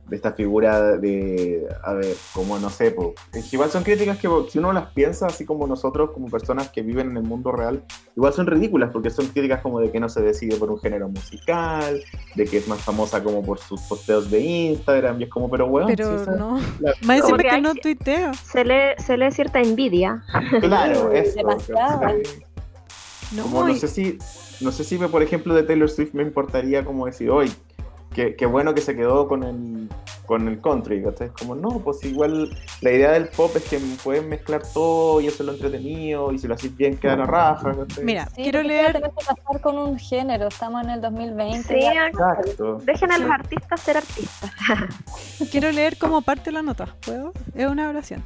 de 0.10 0.16
esta 0.16 0.32
figura 0.32 0.98
de, 0.98 1.68
a 1.84 1.94
ver, 1.94 2.16
como 2.34 2.58
no 2.60 2.70
sé, 2.70 2.92
po. 2.92 3.14
Igual 3.52 3.70
son 3.70 3.84
críticas 3.84 4.18
que 4.18 4.30
si 4.50 4.58
uno 4.60 4.72
las 4.72 4.92
piensa, 4.92 5.28
así 5.28 5.46
como 5.46 5.68
nosotros, 5.68 6.12
como 6.12 6.28
personas 6.30 6.70
que 6.70 6.82
viven 6.82 7.10
en 7.12 7.18
el 7.18 7.24
mundo 7.24 7.52
real, 7.52 7.84
igual 8.16 8.32
son 8.34 8.48
ridículas, 8.48 8.90
porque 8.94 9.10
son 9.10 9.28
críticas 9.28 9.62
como 9.62 9.80
de 9.82 9.92
que 9.92 10.00
no 10.00 10.08
se 10.08 10.22
decide 10.22 10.56
por 10.56 10.72
un 10.72 10.80
género 10.80 11.10
musical, 11.10 12.02
de 12.36 12.46
que 12.46 12.58
es 12.58 12.68
más 12.68 12.80
famosa 12.82 13.22
como 13.22 13.44
por 13.44 13.60
sus 13.60 13.82
posteos 13.82 14.32
de 14.32 14.40
Instagram, 14.40 15.20
y 15.20 15.26
es 15.26 15.30
como, 15.30 15.50
pero 15.50 15.68
bueno, 15.68 15.88
Pero 15.88 16.26
no. 16.38 16.58
la- 16.80 16.94
Más 17.06 17.22
Como 17.22 17.38
que 17.38 17.62
no 17.62 17.76
tuitea. 17.76 18.34
Se 18.34 18.64
lee, 18.64 18.96
se 18.98 19.18
lee 19.18 19.32
cierta 19.32 19.60
envidia. 19.60 20.24
claro, 20.62 21.12
eso. 21.14 21.36
Demasiado. 21.38 22.02
Como 23.42 23.66
no 23.68 23.76
sé 23.76 23.88
si, 23.90 24.18
no 24.62 24.72
sé 24.72 24.84
si 24.86 24.98
por 24.98 25.22
ejemplo 25.22 25.54
de 25.54 25.64
Taylor 25.64 25.90
Swift 25.90 26.14
me 26.14 26.24
importaría 26.24 26.86
como 26.86 27.06
decir, 27.08 27.30
hoy 27.30 27.52
qué, 28.18 28.36
qué 28.36 28.46
bueno 28.48 28.74
que 28.74 28.82
se 28.82 28.96
quedó 28.96 29.28
con 29.28 29.44
el, 29.44 29.88
con 30.26 30.48
el 30.48 30.60
country, 30.60 31.04
¿cachai? 31.04 31.30
Como 31.30 31.54
no, 31.54 31.70
pues 31.80 32.04
igual 32.04 32.50
la 32.82 32.92
idea 32.92 33.12
del 33.12 33.28
pop 33.28 33.52
es 33.56 33.64
que 33.70 33.80
pueden 34.04 34.28
mezclar 34.28 34.64
todo 34.74 35.22
y 35.22 35.28
eso 35.28 35.44
es 35.44 35.46
lo 35.48 35.54
entretenido 35.54 36.32
y 36.32 36.40
si 36.40 36.48
lo 36.48 36.56
haces 36.56 36.76
bien 36.76 36.98
queda 36.98 37.16
la 37.16 37.28
raja, 37.28 37.76
¿cachai? 37.76 38.04
Mira, 38.04 38.28
Sí, 38.36 38.42
quiero 38.42 38.64
leer. 38.64 39.02
Que 39.02 39.10
pasar 39.10 39.62
con 39.62 39.78
un 39.78 40.00
género, 40.00 40.48
estamos 40.48 40.84
en 40.84 40.90
el 40.90 41.02
2020. 41.02 41.62
Sí, 41.68 41.80
ya. 41.80 42.08
Exacto. 42.08 42.80
Dejen 42.84 43.12
a 43.12 43.18
los 43.20 43.28
Sí. 43.28 43.34
artistas 43.34 43.82
ser 43.82 43.98
artistas. 43.98 44.52
Quiero 45.52 45.72
leer 45.72 45.98
cómo 46.00 46.22
parte 46.24 46.52
la 46.52 46.64
nota. 46.64 46.96
¿Puedo? 47.06 47.34
Es 47.54 47.68
una 47.68 47.88
oración. 47.88 48.24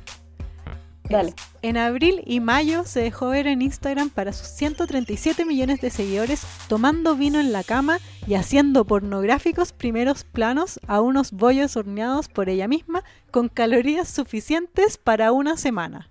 Dale. 1.12 1.34
En 1.62 1.78
abril 1.78 2.24
y 2.26 2.40
mayo 2.40 2.86
se 2.86 3.02
dejó 3.02 3.30
ver 3.30 3.48
en 3.48 3.62
Instagram 3.62 4.10
para 4.10 4.34
sus 4.34 4.48
137 4.48 5.46
millones 5.46 5.82
de 5.82 5.90
seguidores 5.90 6.44
tomando 6.68 7.16
vino 7.16 7.40
en 7.40 7.52
la 7.52 7.64
cama 7.64 8.00
y 8.26 8.36
haciendo 8.36 8.86
pornográficos 8.86 9.74
primeros 9.74 10.24
planos 10.24 10.80
a 10.88 11.02
unos 11.02 11.32
bollos 11.32 11.76
horneados 11.76 12.30
por 12.30 12.50
ella 12.50 12.68
misma 12.68 13.04
con 13.30 13.50
calorías 13.50 14.08
suficientes 14.08 14.98
para 14.98 15.32
una 15.32 15.58
semana. 15.58 16.10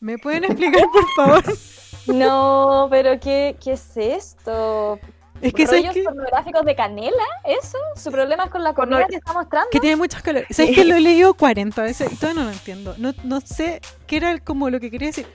¿Me 0.00 0.16
pueden 0.16 0.44
explicar, 0.44 0.84
por 0.92 1.04
favor? 1.16 1.44
No, 2.06 2.88
pero 2.90 3.20
¿qué, 3.20 3.56
qué 3.62 3.72
es 3.72 3.96
esto? 3.96 4.98
Es 5.40 5.54
que 5.54 5.66
¿sabes 5.66 5.80
¿Rollos 5.82 5.94
qué? 5.94 6.02
pornográficos 6.04 6.64
de 6.64 6.74
canela? 6.76 7.24
¿Eso? 7.44 7.78
¿Su 7.96 8.10
problema 8.12 8.44
es 8.44 8.50
con 8.50 8.62
la 8.62 8.74
comida 8.74 8.98
Porno- 8.98 9.08
que 9.08 9.16
está 9.16 9.32
mostrando? 9.32 9.68
que 9.70 9.80
tiene 9.80 9.96
muchas 9.96 10.22
calorías. 10.22 10.54
¿Sabes 10.54 10.74
que 10.74 10.84
lo 10.84 10.94
he 10.94 11.00
leído 11.00 11.34
40 11.34 11.82
veces 11.82 12.12
y 12.12 12.16
todavía 12.16 12.42
no 12.42 12.48
lo 12.48 12.52
entiendo? 12.54 12.94
No, 12.98 13.12
no 13.24 13.40
sé 13.40 13.80
qué 14.06 14.16
era 14.18 14.30
el- 14.32 14.42
como 14.42 14.68
lo 14.70 14.80
que 14.80 14.90
quería 14.90 15.08
decir. 15.08 15.26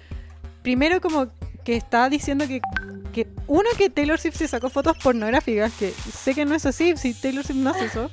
Primero 0.61 1.01
como 1.01 1.27
que 1.63 1.75
está 1.75 2.09
diciendo 2.09 2.47
que, 2.47 2.61
que 3.13 3.27
uno 3.47 3.67
que 3.77 3.89
Taylor 3.89 4.19
Swift 4.19 4.35
se 4.37 4.47
sacó 4.47 4.69
fotos 4.69 4.97
pornográficas, 4.97 5.71
que 5.73 5.89
sé 5.91 6.35
que 6.35 6.45
no 6.45 6.53
es 6.55 6.65
así, 6.65 6.95
si 6.97 7.13
Taylor 7.13 7.43
Swift 7.43 7.57
no 7.57 7.71
hace 7.71 7.85
eso. 7.85 8.11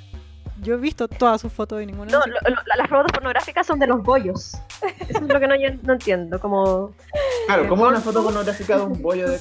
Yo 0.62 0.74
he 0.74 0.76
visto 0.78 1.08
todas 1.08 1.40
sus 1.40 1.52
fotos 1.52 1.82
y 1.82 1.86
ninguna. 1.86 2.10
No, 2.12 2.18
lo- 2.20 2.50
lo- 2.50 2.62
las 2.76 2.88
fotos 2.88 3.10
pornográficas 3.12 3.66
son 3.66 3.78
de 3.78 3.86
los 3.86 4.02
bollos. 4.02 4.52
Eso 5.08 5.18
es 5.18 5.22
lo 5.22 5.40
que 5.40 5.46
no, 5.48 5.54
yo 5.56 5.68
no 5.82 5.94
entiendo. 5.94 6.38
Como 6.40 6.92
Claro, 7.46 7.68
¿cómo 7.68 7.84
una 7.86 8.00
foto 8.00 8.22
pornográfica 8.22 8.76
de 8.76 8.82
un 8.82 9.02
bollo 9.02 9.28
de 9.28 9.38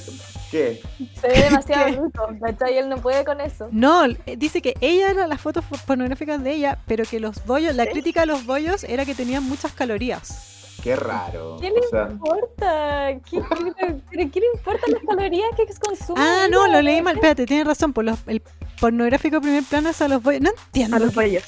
qué? 0.50 0.82
Se 1.20 1.28
ve 1.28 1.42
demasiado 1.50 1.84
¿Qué? 1.86 1.90
rico, 1.92 2.28
¿cachai? 2.40 2.78
Él 2.78 2.88
no 2.88 2.96
puede 2.98 3.24
con 3.24 3.40
eso. 3.40 3.68
No, 3.70 4.04
eh, 4.04 4.36
dice 4.36 4.60
que 4.60 4.74
ella 4.80 5.10
era 5.10 5.26
las 5.26 5.40
fotos 5.40 5.64
fo- 5.64 5.80
pornográficas 5.84 6.42
de 6.42 6.52
ella, 6.52 6.78
pero 6.86 7.04
que 7.04 7.20
los 7.20 7.44
bollos, 7.46 7.74
la 7.76 7.86
crítica 7.86 8.22
a 8.22 8.26
los 8.26 8.44
bollos 8.44 8.84
era 8.84 9.04
que 9.04 9.14
tenían 9.14 9.44
muchas 9.44 9.72
calorías. 9.72 10.61
Qué 10.82 10.96
raro. 10.96 11.56
¿Qué 11.60 11.70
le 11.70 11.78
O 11.80 11.88
sea, 11.90 12.08
importa? 12.10 13.20
¿Qué, 13.28 13.40
qué, 14.10 14.30
¿qué 14.30 14.40
le 14.40 14.46
importan 14.54 14.92
las 14.92 15.02
calorías 15.02 15.50
que 15.56 15.66
consume? 15.80 16.20
Ah, 16.20 16.46
no, 16.50 16.68
lo 16.68 16.82
leí 16.82 17.02
mal. 17.02 17.14
Espérate, 17.16 17.46
tienes 17.46 17.66
razón. 17.66 17.92
Por 17.92 18.04
los, 18.04 18.18
el 18.26 18.42
pornográfico 18.80 19.40
primer 19.40 19.64
plano 19.64 19.90
es 19.90 20.00
a 20.00 20.08
los 20.08 20.22
bollos. 20.22 20.40
No 20.40 20.50
entiendo. 20.50 20.96
a 20.96 20.98
los 20.98 21.14
bollos. 21.14 21.44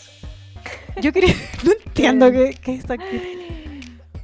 Yo 1.00 1.12
quería. 1.12 1.34
No 1.64 1.72
entiendo 1.72 2.30
qué, 2.30 2.58
qué 2.60 2.74
es 2.74 2.80
esta 2.80 2.96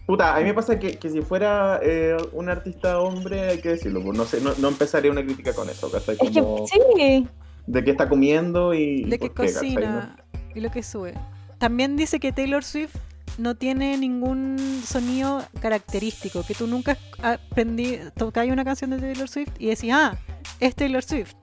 Puta, 0.06 0.34
a 0.34 0.40
mí 0.40 0.44
me 0.46 0.54
pasa 0.54 0.76
que, 0.76 0.98
que 0.98 1.08
si 1.08 1.20
fuera 1.22 1.78
eh, 1.84 2.16
un 2.32 2.48
artista 2.48 3.00
hombre, 3.00 3.50
hay 3.50 3.58
que 3.60 3.68
decirlo, 3.68 4.02
pues 4.02 4.18
no 4.18 4.24
sé, 4.24 4.40
no, 4.40 4.50
no 4.58 4.66
empezaría 4.66 5.08
una 5.08 5.22
crítica 5.22 5.54
con 5.54 5.70
eso, 5.70 5.88
¿cachai? 5.88 6.16
Es 6.20 6.30
que 6.32 6.40
Como 6.40 6.66
sí. 6.66 7.28
de 7.68 7.84
qué 7.84 7.90
está 7.92 8.08
comiendo 8.08 8.74
y, 8.74 9.04
de 9.04 9.20
qué, 9.20 9.30
¿cachai? 9.30 9.54
cocina 9.54 10.16
y 10.52 10.60
lo 10.60 10.70
que 10.72 10.82
sube. 10.82 11.14
También 11.58 11.96
dice 11.96 12.18
que 12.18 12.32
Taylor 12.32 12.64
Swift 12.64 12.96
no 13.38 13.54
tiene 13.54 13.96
ningún 13.96 14.82
sonido 14.84 15.42
característico, 15.60 16.44
que 16.44 16.54
tú 16.54 16.66
nunca 16.66 16.96
aprendí, 17.22 17.98
tocáis 18.16 18.52
una 18.52 18.64
canción 18.64 18.90
de 18.90 18.98
Taylor 18.98 19.28
Swift 19.28 19.52
y 19.58 19.66
decís, 19.66 19.90
ah, 19.92 20.16
es 20.58 20.74
Taylor 20.74 21.02
Swift. 21.02 21.34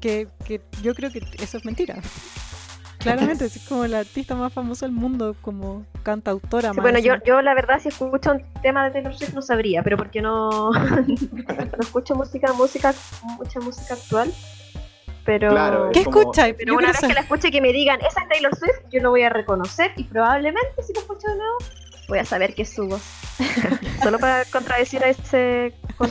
Que, 0.00 0.28
que 0.44 0.60
yo 0.82 0.94
creo 0.94 1.12
que 1.12 1.22
eso 1.40 1.56
es 1.58 1.64
mentira. 1.64 1.96
Claramente, 3.02 3.46
es 3.46 3.58
como 3.68 3.86
la 3.86 4.00
artista 4.00 4.34
más 4.34 4.52
famosa 4.52 4.86
del 4.86 4.94
mundo, 4.94 5.34
como 5.40 5.84
cantautora. 6.02 6.70
Sí, 6.70 6.76
más 6.76 6.82
bueno, 6.82 6.98
yo, 6.98 7.14
yo 7.24 7.42
la 7.42 7.54
verdad 7.54 7.80
si 7.80 7.88
escucho 7.88 8.32
un 8.32 8.42
tema 8.62 8.84
de 8.84 8.90
Taylor 8.92 9.14
Swift 9.14 9.34
no 9.34 9.42
sabría, 9.42 9.82
pero 9.82 9.96
porque 9.96 10.22
no, 10.22 10.70
no 10.72 11.78
escucho 11.80 12.14
música, 12.14 12.52
música, 12.52 12.94
mucha 13.38 13.60
música 13.60 13.94
actual. 13.94 14.32
Pero, 15.24 15.50
Claro, 15.50 15.90
es 15.90 15.98
¿Qué 15.98 16.04
como- 16.04 16.18
escucháis? 16.20 16.54
pero 16.58 16.72
Yo 16.72 16.78
una 16.78 16.88
vez 16.88 16.96
saber. 16.96 17.10
que 17.10 17.14
la 17.14 17.20
escuche 17.20 17.48
y 17.48 17.50
que 17.52 17.60
me 17.60 17.72
digan, 17.72 18.00
esa 18.00 18.22
es 18.22 18.28
Taylor 18.28 18.56
Swift, 18.56 18.88
yo 18.90 19.00
lo 19.02 19.10
voy 19.10 19.22
a 19.22 19.28
reconocer 19.28 19.92
y 19.96 20.04
probablemente 20.04 20.82
si 20.82 20.92
lo 20.92 21.00
escucho 21.00 21.28
de 21.28 21.36
nuevo, 21.36 21.58
voy 22.08 22.18
a 22.18 22.24
saber 22.24 22.54
que 22.54 22.62
es 22.62 22.74
su 22.74 22.88
voz. 22.88 23.02
Solo 24.02 24.18
para 24.18 24.44
contradecir 24.46 25.02
a 25.04 25.08
ese... 25.08 25.74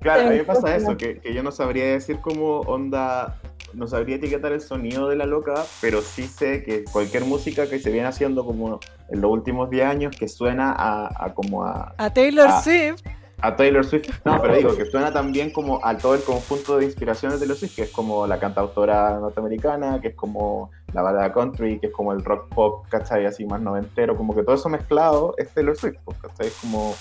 Claro, 0.00 0.22
a 0.26 0.30
mí 0.30 0.36
me 0.38 0.44
pasa 0.44 0.74
eso, 0.76 0.96
que, 0.96 1.18
que 1.20 1.34
yo 1.34 1.42
no 1.42 1.50
sabría 1.52 1.84
decir 1.86 2.18
cómo 2.20 2.60
onda, 2.60 3.36
no 3.72 3.86
sabría 3.86 4.16
etiquetar 4.16 4.52
el 4.52 4.60
sonido 4.60 5.08
de 5.08 5.16
la 5.16 5.26
loca, 5.26 5.64
pero 5.80 6.00
sí 6.02 6.24
sé 6.26 6.62
que 6.62 6.84
cualquier 6.84 7.24
música 7.24 7.68
que 7.68 7.78
se 7.78 7.90
viene 7.90 8.06
haciendo 8.08 8.44
como 8.44 8.80
en 9.10 9.20
los 9.20 9.30
últimos 9.30 9.70
10 9.70 9.86
años 9.86 10.16
que 10.16 10.28
suena 10.28 10.72
a, 10.72 11.24
a 11.26 11.34
como 11.34 11.64
a, 11.64 11.94
A 11.98 12.12
Taylor. 12.12 12.50
Swift. 12.62 13.02
A 13.44 13.56
Taylor 13.56 13.84
Swift, 13.84 14.08
no, 14.24 14.40
pero 14.40 14.56
digo 14.56 14.74
que 14.74 14.86
suena 14.86 15.12
también 15.12 15.50
como 15.50 15.84
a 15.84 15.98
todo 15.98 16.14
el 16.14 16.22
conjunto 16.22 16.78
de 16.78 16.86
inspiraciones 16.86 17.38
de 17.38 17.44
Taylor 17.44 17.58
Swift, 17.58 17.76
que 17.76 17.82
es 17.82 17.90
como 17.90 18.26
la 18.26 18.38
cantautora 18.38 19.18
norteamericana, 19.20 20.00
que 20.00 20.08
es 20.08 20.14
como 20.14 20.70
la 20.94 21.02
balada 21.02 21.30
country, 21.30 21.78
que 21.78 21.88
es 21.88 21.92
como 21.92 22.12
el 22.12 22.24
rock 22.24 22.48
pop, 22.54 22.86
¿cachai? 22.88 23.26
Así 23.26 23.44
más 23.44 23.60
noventero, 23.60 24.16
como 24.16 24.34
que 24.34 24.42
todo 24.42 24.54
eso 24.54 24.70
mezclado 24.70 25.34
es 25.36 25.52
Taylor 25.52 25.76
Swift, 25.76 25.98
pues, 26.04 26.16
¿cachai? 26.18 26.46
Es 26.46 26.54
como, 26.54 26.94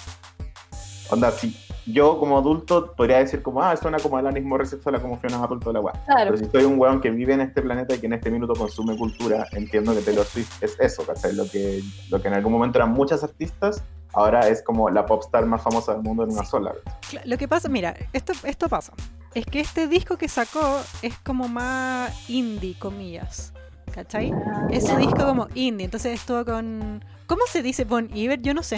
onda, 1.10 1.32
si 1.32 1.56
yo 1.86 2.20
como 2.20 2.38
adulto 2.38 2.94
podría 2.96 3.18
decir 3.20 3.42
como, 3.42 3.62
ah, 3.62 3.76
suena 3.78 3.98
como 4.00 4.18
Alanis 4.18 4.44
Morissette, 4.44 4.82
suena 4.82 5.00
como 5.02 5.18
Fiona 5.18 5.44
Apple, 5.44 5.58
toda 5.60 5.74
la 5.74 5.80
weá. 5.82 5.94
Claro. 6.06 6.32
Pero 6.32 6.38
si 6.38 6.46
soy 6.52 6.64
un 6.64 6.80
weón 6.80 7.02
que 7.02 7.10
vive 7.12 7.34
en 7.34 7.42
este 7.42 7.62
planeta 7.62 7.96
y 7.96 8.00
que 8.00 8.06
en 8.08 8.14
este 8.14 8.30
minuto 8.32 8.54
consume 8.54 8.98
cultura, 8.98 9.46
entiendo 9.52 9.94
que 9.94 10.02
Taylor 10.02 10.26
Swift 10.26 10.64
es 10.64 10.80
eso, 10.80 11.04
¿cachai? 11.06 11.34
Lo 11.34 11.50
que, 11.50 11.82
lo 12.10 12.22
que 12.22 12.28
en 12.28 12.34
algún 12.36 12.52
momento 12.54 12.78
eran 12.80 12.92
muchas 12.92 13.24
artistas, 13.24 13.84
ahora 14.14 14.48
es 14.48 14.62
como 14.62 14.90
la 14.90 15.06
popstar 15.06 15.46
más 15.46 15.62
famosa 15.62 15.94
del 15.94 16.04
mundo 16.04 16.24
en 16.24 16.32
una 16.32 16.46
sola. 16.46 16.74
Cla- 17.12 17.22
Lo 17.26 17.38
que 17.38 17.48
pasa, 17.48 17.68
mira, 17.70 17.96
esto, 18.14 18.34
esto 18.44 18.70
pasa. 18.70 18.94
Es 19.34 19.46
que 19.46 19.60
este 19.60 19.88
disco 19.88 20.18
que 20.18 20.28
sacó 20.30 20.80
es 21.02 21.18
como 21.20 21.48
más 21.48 22.30
indie, 22.30 22.76
comillas. 22.78 23.52
¿Cachai? 23.94 24.32
Es 24.72 24.88
su 24.88 24.96
disco 24.98 25.24
como 25.26 25.48
indie. 25.54 25.86
Entonces 25.86 26.20
estuvo 26.20 26.44
con. 26.46 27.04
¿Cómo 27.28 27.42
se 27.48 27.62
dice 27.62 27.84
Bon 27.86 28.10
Iver? 28.16 28.42
Yo 28.42 28.54
no 28.56 28.64
sé. 28.64 28.78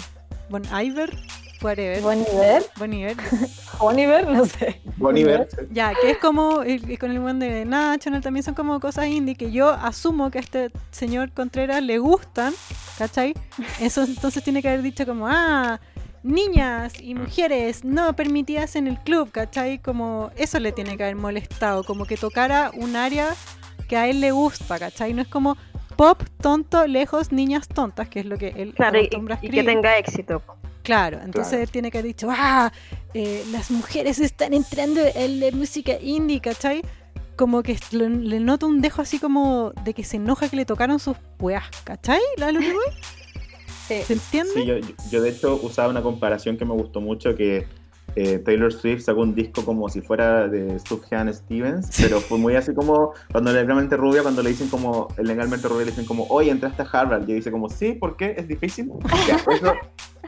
Bon 0.50 0.62
Iver, 0.78 1.10
whatever. 1.66 2.02
Bon 2.02 2.18
Iver, 2.20 2.64
Bon 2.78 2.94
Iver. 2.94 3.16
Bon 3.80 4.00
Iver, 4.00 4.28
no 4.30 4.46
sé. 4.46 4.82
Bon 4.98 5.18
Iver, 5.18 5.48
Ya, 5.72 5.94
que 6.00 6.12
es 6.12 6.18
como. 6.20 6.62
con 7.00 7.12
el 7.12 7.20
buen 7.20 7.40
de 7.40 7.66
National 7.66 8.22
también 8.22 8.44
son 8.44 8.54
como 8.54 8.80
cosas 8.80 9.08
indie 9.08 9.36
que 9.36 9.52
yo 9.52 9.70
asumo 9.70 10.32
que 10.32 10.38
a 10.38 10.42
este 10.42 10.72
señor 10.92 11.32
Contreras 11.32 11.84
le 11.84 11.98
gustan. 11.98 12.54
¿Cachai? 12.98 13.34
Eso 13.82 14.04
entonces 14.04 14.44
tiene 14.44 14.62
que 14.62 14.70
haber 14.70 14.82
dicho 14.82 15.06
como. 15.06 15.28
Ah. 15.28 15.80
Niñas 16.24 16.94
y 17.00 17.14
mujeres 17.14 17.84
no 17.86 18.16
permitidas 18.16 18.76
en 18.76 18.88
el 18.88 18.98
club, 18.98 19.30
¿cachai? 19.32 19.78
Como 19.78 20.32
eso 20.36 20.60
le 20.60 20.72
tiene 20.72 20.98
que 20.98 21.04
haber 21.04 21.16
molestado, 21.16 21.84
como 21.84 22.06
que 22.06 22.18
tocara 22.18 22.72
un 22.74 22.96
área 22.96 23.36
que 23.88 23.96
a 23.96 24.08
él 24.08 24.22
le 24.22 24.32
gusta, 24.32 24.80
¿cachai? 24.80 25.14
No 25.14 25.22
es 25.22 25.28
como 25.28 25.56
pop, 25.96 26.24
tonto, 26.42 26.88
lejos, 26.88 27.32
niñas 27.32 27.68
tontas, 27.68 28.10
que 28.10 28.22
es 28.22 28.26
lo 28.26 28.40
que 28.40 28.48
él 28.58 28.74
Claro, 28.74 28.98
y, 28.98 29.02
acostumbra 29.02 29.36
a 29.36 29.38
y 29.38 29.42
que 29.42 29.48
escribir. 29.60 29.66
tenga 29.76 29.98
éxito. 30.00 30.42
Claro, 30.86 31.20
entonces 31.24 31.50
Claro. 31.52 31.64
él 31.64 31.70
tiene 31.72 31.92
que 31.92 31.98
haber 31.98 32.08
dicho, 32.08 32.28
ah, 32.32 32.72
eh, 33.14 33.44
las 33.52 33.72
mujeres 33.72 34.20
están 34.20 34.54
entrando 34.54 35.02
en 35.16 35.40
la 35.42 35.52
música 35.52 35.94
indie, 36.02 36.40
¿cachai? 36.40 36.82
Como 37.36 37.62
que 37.64 37.78
le, 37.92 38.08
le 38.10 38.40
noto 38.40 38.68
un 38.68 38.80
dejo 38.82 39.02
así 39.02 39.20
como 39.20 39.74
de 39.84 39.94
que 39.94 40.04
se 40.06 40.16
enoja 40.18 40.48
que 40.48 40.56
le 40.56 40.66
tocaron 40.66 41.00
sus 41.00 41.18
weas, 41.40 41.66
¿cachai? 41.84 42.22
¿La? 42.38 42.52
Sí. 43.88 44.02
¿Se 44.02 44.14
entiende? 44.14 44.52
Sí, 44.52 44.66
yo, 44.66 44.76
yo 45.12 45.22
de 45.22 45.30
hecho 45.30 45.60
usaba 45.62 45.90
una 45.90 46.02
comparación 46.02 46.58
que 46.58 46.66
me 46.66 46.74
gustó 46.74 47.02
mucho, 47.02 47.36
que 47.36 47.68
eh, 48.16 48.40
Taylor 48.40 48.74
Swift 48.74 49.04
sacó 49.04 49.22
un 49.22 49.36
disco 49.36 49.64
como 49.64 49.90
si 49.90 50.02
fuera 50.02 50.48
de 50.48 50.80
Sufjan 50.80 51.32
Stevens, 51.32 51.90
pero 52.02 52.20
fue 52.20 52.40
muy 52.40 52.56
así 52.56 52.74
como 52.74 53.12
cuando 53.32 53.52
legalmente 53.54 53.96
rubia, 53.96 54.24
cuando 54.24 54.42
le 54.42 54.50
dicen 54.50 54.70
como, 54.70 55.10
el 55.18 55.28
legalmente 55.28 55.68
rubia 55.68 55.86
le 55.86 55.92
dicen 55.92 56.06
como, 56.06 56.26
oye, 56.30 56.50
entraste 56.50 56.82
a 56.82 56.86
Harvard, 56.92 57.22
y 57.22 57.26
ella 57.26 57.36
dice 57.36 57.52
como, 57.52 57.70
sí, 57.70 57.94
¿por 57.94 58.18
qué? 58.18 58.34
¿Es 58.36 58.48
difícil? 58.48 58.90
Ya, 59.28 59.36
eso, 59.36 59.74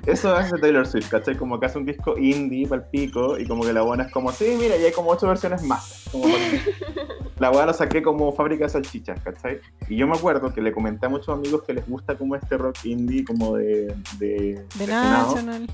eso 0.05 0.35
hace 0.35 0.57
Taylor 0.57 0.85
Swift, 0.87 1.09
¿cachai? 1.09 1.35
Como 1.35 1.59
que 1.59 1.65
hace 1.65 1.77
un 1.77 1.85
disco 1.85 2.17
indie 2.17 2.67
para 2.67 2.81
el 2.81 2.87
pico, 2.89 3.37
y 3.37 3.47
como 3.47 3.63
que 3.63 3.73
la 3.73 3.81
buena 3.81 4.03
es 4.03 4.11
como, 4.11 4.31
sí, 4.31 4.55
mira, 4.59 4.77
y 4.77 4.83
hay 4.83 4.91
como 4.91 5.11
ocho 5.11 5.27
versiones 5.27 5.63
más. 5.63 6.05
Como 6.11 6.25
la 7.39 7.49
buena 7.49 7.67
lo 7.67 7.73
saqué 7.73 8.01
como 8.01 8.31
fábrica 8.33 8.65
de 8.65 8.69
salchichas, 8.69 9.19
¿cachai? 9.21 9.59
Y 9.89 9.97
yo 9.97 10.07
me 10.07 10.15
acuerdo 10.15 10.53
que 10.53 10.61
le 10.61 10.71
comenté 10.71 11.05
a 11.05 11.09
muchos 11.09 11.29
amigos 11.29 11.63
que 11.63 11.73
les 11.73 11.87
gusta 11.87 12.15
como 12.15 12.35
este 12.35 12.57
rock 12.57 12.77
indie, 12.85 13.23
como 13.23 13.55
de... 13.55 13.95
De, 14.19 14.65
de 14.75 14.87
National. 14.87 15.67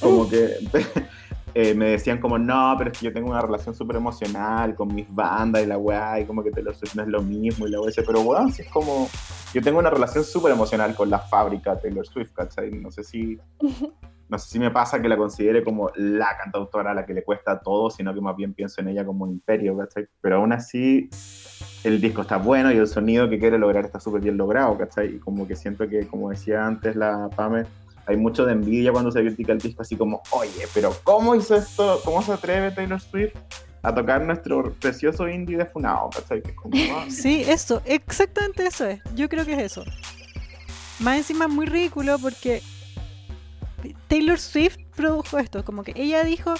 como 0.00 0.28
que 0.28 0.56
eh, 1.54 1.72
me 1.74 1.90
decían 1.90 2.18
como, 2.18 2.36
no, 2.36 2.74
pero 2.76 2.90
es 2.90 2.98
que 2.98 3.06
yo 3.06 3.12
tengo 3.12 3.30
una 3.30 3.40
relación 3.40 3.74
súper 3.76 3.96
emocional 3.96 4.74
con 4.74 4.92
mis 4.92 5.06
bandas 5.14 5.62
y 5.62 5.66
la 5.66 5.78
weá, 5.78 6.18
y 6.18 6.24
como 6.24 6.42
que 6.42 6.50
Taylor 6.50 6.74
Swift 6.74 6.96
no 6.96 7.02
es 7.02 7.08
lo 7.08 7.22
mismo 7.22 7.66
y 7.66 7.70
la 7.70 7.80
weá, 7.80 7.92
pero 8.04 8.22
weón, 8.22 8.52
si 8.52 8.62
es 8.62 8.68
como, 8.68 9.08
yo 9.52 9.62
tengo 9.62 9.78
una 9.78 9.90
relación 9.90 10.24
súper 10.24 10.52
emocional 10.52 10.96
con 10.96 11.08
la 11.08 11.20
fábrica 11.20 11.78
Taylor 11.78 12.04
Swift, 12.04 12.32
¿cachai? 12.32 12.72
No 12.72 12.90
sé 12.90 13.04
si, 13.04 13.38
no 14.28 14.38
sé 14.38 14.50
si 14.50 14.58
me 14.58 14.72
pasa 14.72 15.00
que 15.00 15.08
la 15.08 15.16
considere 15.16 15.62
como 15.62 15.90
la 15.94 16.36
cantautora 16.36 16.90
a 16.90 16.94
la 16.94 17.06
que 17.06 17.14
le 17.14 17.22
cuesta 17.22 17.60
todo, 17.60 17.88
sino 17.88 18.12
que 18.12 18.20
más 18.20 18.34
bien 18.34 18.52
pienso 18.52 18.80
en 18.80 18.88
ella 18.88 19.04
como 19.04 19.24
un 19.24 19.30
imperio, 19.30 19.76
¿cachai? 19.76 20.08
Pero 20.20 20.38
aún 20.38 20.52
así, 20.52 21.08
el 21.84 22.00
disco 22.00 22.22
está 22.22 22.36
bueno 22.36 22.72
y 22.72 22.78
el 22.78 22.88
sonido 22.88 23.30
que 23.30 23.38
quiere 23.38 23.58
lograr 23.58 23.84
está 23.84 24.00
súper 24.00 24.22
bien 24.22 24.36
logrado, 24.36 24.76
¿cachai? 24.76 25.16
Y 25.16 25.18
como 25.20 25.46
que 25.46 25.54
siento 25.54 25.88
que, 25.88 26.08
como 26.08 26.30
decía 26.30 26.66
antes 26.66 26.96
la 26.96 27.30
Pame, 27.36 27.64
hay 28.06 28.16
mucho 28.16 28.44
de 28.44 28.52
envidia 28.52 28.92
cuando 28.92 29.10
se 29.10 29.20
critica 29.20 29.52
el 29.52 29.58
disco, 29.58 29.82
así 29.82 29.96
como, 29.96 30.22
oye, 30.30 30.66
pero 30.72 30.94
¿cómo 31.04 31.34
hizo 31.34 31.54
esto? 31.54 32.00
¿Cómo 32.04 32.22
se 32.22 32.32
atreve 32.32 32.70
Taylor 32.70 33.00
Swift 33.00 33.34
a 33.82 33.94
tocar 33.94 34.22
nuestro 34.22 34.72
precioso 34.74 35.28
indie 35.28 35.56
de 35.56 35.66
Funao? 35.66 36.10
Ah, 36.92 37.06
Sí, 37.08 37.42
eso, 37.46 37.82
exactamente 37.84 38.66
eso 38.66 38.86
es. 38.86 39.00
Yo 39.14 39.28
creo 39.28 39.44
que 39.44 39.54
es 39.54 39.60
eso. 39.72 39.84
Más 41.00 41.18
encima 41.18 41.48
muy 41.48 41.66
ridículo 41.66 42.18
porque 42.18 42.62
Taylor 44.08 44.38
Swift 44.38 44.76
produjo 44.96 45.38
esto, 45.38 45.64
como 45.64 45.82
que 45.82 45.92
ella 45.96 46.24
dijo, 46.24 46.54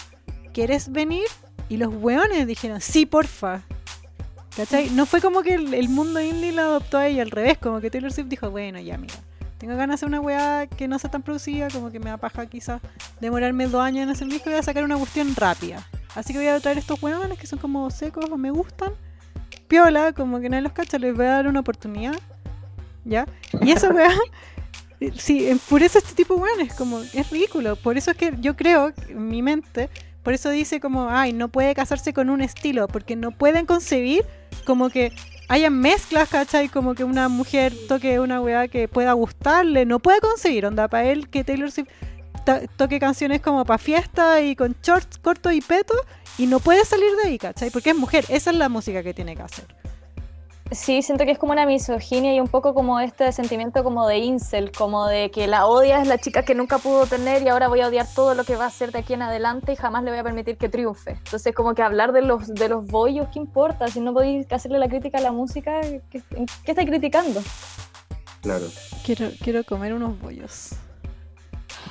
¿quieres 0.52 0.90
venir? 0.90 1.26
Y 1.68 1.76
los 1.76 1.94
weones 1.94 2.46
dijeron, 2.46 2.80
sí, 2.80 3.06
porfa. 3.06 3.62
¿Cachai? 4.56 4.90
No 4.90 5.04
fue 5.06 5.20
como 5.20 5.42
que 5.42 5.54
el, 5.54 5.74
el 5.74 5.88
mundo 5.88 6.20
indie 6.20 6.52
la 6.52 6.62
adoptó 6.62 6.98
a 6.98 7.08
ella, 7.08 7.22
al 7.22 7.30
revés, 7.30 7.58
como 7.58 7.80
que 7.80 7.90
Taylor 7.90 8.12
Swift 8.12 8.28
dijo, 8.28 8.50
bueno, 8.50 8.78
ya 8.78 8.96
mira, 8.96 9.14
tengo 9.64 9.78
ganas 9.78 9.94
de 9.94 9.94
hacer 9.94 10.08
una 10.08 10.20
weá 10.20 10.66
que 10.66 10.86
no 10.86 10.98
sea 10.98 11.10
tan 11.10 11.22
producida, 11.22 11.68
como 11.70 11.90
que 11.90 11.98
me 11.98 12.10
da 12.10 12.18
paja 12.18 12.44
quizás 12.44 12.82
demorarme 13.18 13.66
dos 13.66 13.80
años 13.80 14.02
en 14.02 14.10
hacer 14.10 14.28
disco 14.28 14.50
y 14.50 14.52
voy 14.52 14.60
a 14.60 14.62
sacar 14.62 14.84
una 14.84 14.98
cuestión 14.98 15.34
rápida. 15.34 15.88
Así 16.14 16.34
que 16.34 16.38
voy 16.38 16.48
a 16.48 16.60
traer 16.60 16.76
estos 16.76 17.02
weones 17.02 17.38
que 17.38 17.46
son 17.46 17.58
como 17.58 17.90
secos 17.90 18.26
o 18.30 18.36
me 18.36 18.50
gustan 18.50 18.92
piola, 19.66 20.12
como 20.12 20.38
que 20.40 20.50
nadie 20.50 20.64
los 20.64 20.72
cacha, 20.72 20.98
les 20.98 21.16
voy 21.16 21.24
a 21.24 21.30
dar 21.30 21.46
una 21.46 21.60
oportunidad. 21.60 22.14
¿Ya? 23.06 23.26
Y 23.62 23.70
esa 23.70 23.88
weá, 23.88 24.12
eh, 25.00 25.12
sí, 25.16 25.48
enfurece 25.48 25.96
a 25.96 26.02
este 26.02 26.12
tipo 26.12 26.34
de 26.34 26.42
weones, 26.42 26.74
como, 26.74 27.00
es 27.00 27.30
ridículo. 27.30 27.76
Por 27.76 27.96
eso 27.96 28.10
es 28.10 28.18
que 28.18 28.34
yo 28.40 28.56
creo, 28.56 28.92
en 29.08 29.28
mi 29.28 29.40
mente, 29.40 29.88
por 30.22 30.34
eso 30.34 30.50
dice 30.50 30.78
como, 30.78 31.08
ay, 31.08 31.32
no 31.32 31.48
puede 31.48 31.74
casarse 31.74 32.12
con 32.12 32.28
un 32.28 32.42
estilo, 32.42 32.86
porque 32.86 33.16
no 33.16 33.30
pueden 33.30 33.64
concebir 33.64 34.26
como 34.66 34.90
que 34.90 35.10
haya 35.54 35.70
mezclas, 35.70 36.28
¿cachai? 36.28 36.68
Como 36.68 36.94
que 36.94 37.04
una 37.04 37.28
mujer 37.28 37.72
toque 37.88 38.18
una 38.20 38.40
weá 38.40 38.66
que 38.68 38.88
pueda 38.88 39.12
gustarle, 39.12 39.86
no 39.86 39.98
puede 40.00 40.20
concebir, 40.20 40.66
onda, 40.66 40.88
para 40.88 41.04
él 41.10 41.28
que 41.28 41.44
Taylor 41.44 41.70
Swift 41.70 41.88
to- 42.44 42.60
toque 42.76 42.98
canciones 42.98 43.40
como 43.40 43.64
para 43.64 43.78
fiesta 43.78 44.40
y 44.40 44.56
con 44.56 44.74
shorts 44.82 45.18
cortos 45.18 45.52
y 45.52 45.60
petos 45.60 45.96
y 46.38 46.46
no 46.46 46.58
puede 46.60 46.84
salir 46.84 47.10
de 47.22 47.28
ahí, 47.28 47.38
¿cachai? 47.38 47.70
Porque 47.70 47.90
es 47.90 47.96
mujer, 47.96 48.24
esa 48.28 48.50
es 48.50 48.56
la 48.56 48.68
música 48.68 49.02
que 49.02 49.14
tiene 49.14 49.36
que 49.36 49.42
hacer. 49.42 49.66
Sí, 50.70 51.02
siento 51.02 51.24
que 51.24 51.30
es 51.30 51.38
como 51.38 51.52
una 51.52 51.66
misoginia 51.66 52.34
y 52.34 52.40
un 52.40 52.48
poco 52.48 52.72
como 52.72 52.98
este 52.98 53.30
sentimiento 53.32 53.84
como 53.84 54.08
de 54.08 54.18
incel, 54.18 54.72
como 54.72 55.06
de 55.06 55.30
que 55.30 55.46
la 55.46 55.66
odia 55.66 56.00
es 56.00 56.08
la 56.08 56.18
chica 56.18 56.42
que 56.42 56.54
nunca 56.54 56.78
pudo 56.78 57.06
tener 57.06 57.42
y 57.42 57.48
ahora 57.48 57.68
voy 57.68 57.82
a 57.82 57.88
odiar 57.88 58.06
todo 58.14 58.34
lo 58.34 58.44
que 58.44 58.56
va 58.56 58.64
a 58.64 58.68
hacer 58.68 58.90
de 58.90 59.00
aquí 59.00 59.12
en 59.12 59.22
adelante 59.22 59.72
y 59.72 59.76
jamás 59.76 60.02
le 60.04 60.10
voy 60.10 60.20
a 60.20 60.24
permitir 60.24 60.56
que 60.56 60.70
triunfe. 60.70 61.12
Entonces 61.12 61.54
como 61.54 61.74
que 61.74 61.82
hablar 61.82 62.12
de 62.12 62.22
los 62.22 62.48
de 62.48 62.68
los 62.68 62.86
bollos, 62.86 63.28
¿qué 63.32 63.38
importa? 63.38 63.88
Si 63.88 64.00
no 64.00 64.14
podéis 64.14 64.50
hacerle 64.50 64.78
la 64.78 64.88
crítica 64.88 65.18
a 65.18 65.20
la 65.20 65.32
música, 65.32 65.80
¿qué, 65.82 66.22
qué 66.30 66.70
estáis 66.70 66.88
criticando? 66.88 67.42
claro. 68.42 68.66
Quiero, 69.04 69.30
quiero 69.42 69.64
comer 69.64 69.92
unos 69.92 70.18
bollos. 70.18 70.70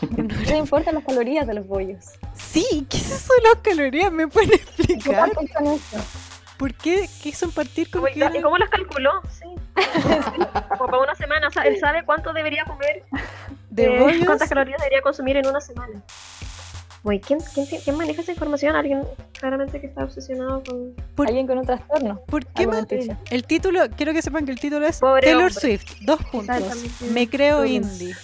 ¿Qué 0.48 0.58
importan 0.58 0.96
las 0.96 1.06
calorías 1.06 1.46
de 1.46 1.54
los 1.54 1.68
bollos? 1.68 2.06
Sí, 2.36 2.86
¿qué 2.90 2.98
es 2.98 3.12
eso 3.12 3.34
de 3.36 3.50
las 3.50 3.62
calorías? 3.62 4.12
¿Me 4.12 4.28
pueden 4.28 4.50
¿Qué 4.50 4.56
explicar? 4.56 5.30
eso? 5.30 5.98
¿Por 6.64 6.74
qué 6.76 7.10
quiso 7.22 7.52
partir 7.52 7.92
con 7.92 8.04
Como- 8.04 8.32
que 8.32 8.40
¿Y 8.40 8.42
cómo 8.42 8.58
las 8.58 8.70
calculó? 8.70 9.12
Sí. 9.30 9.44
Como 10.78 10.86
para 10.86 11.00
una 11.00 11.14
semana. 11.14 11.50
O 11.50 11.52
sea, 11.52 11.64
él 11.64 11.78
sabe 11.78 12.06
cuánto 12.06 12.32
debería 12.32 12.64
comer, 12.64 13.04
de 13.70 13.84
eh, 13.84 14.00
bollos? 14.00 14.26
cuántas 14.26 14.48
calorías 14.48 14.78
debería 14.80 15.02
consumir 15.02 15.36
en 15.36 15.46
una 15.46 15.60
semana. 15.60 16.02
Uy, 17.04 17.20
¿quién, 17.20 17.40
quién, 17.54 17.68
quién 17.68 17.98
maneja 17.98 18.22
esa 18.22 18.32
información? 18.32 18.78
Alguien 18.78 19.04
claramente 19.34 19.82
que 19.82 19.88
está 19.88 20.06
obsesionado 20.06 20.64
con... 20.64 20.94
Por- 21.16 21.28
Alguien 21.28 21.48
con 21.48 21.58
un 21.58 21.66
trastorno. 21.66 22.22
¿Por 22.28 22.46
qué. 22.46 22.66
El 23.30 23.44
título, 23.44 23.82
quiero 23.98 24.14
que 24.14 24.22
sepan 24.22 24.46
que 24.46 24.54
el 24.54 24.60
título 24.62 24.86
es 24.86 25.02
Pobre 25.02 25.24
Taylor 25.24 25.48
hombre. 25.48 25.60
Swift, 25.60 25.98
dos 26.04 26.24
puntos. 26.32 27.02
Me 27.12 27.28
creo 27.28 27.66
indie. 27.66 28.16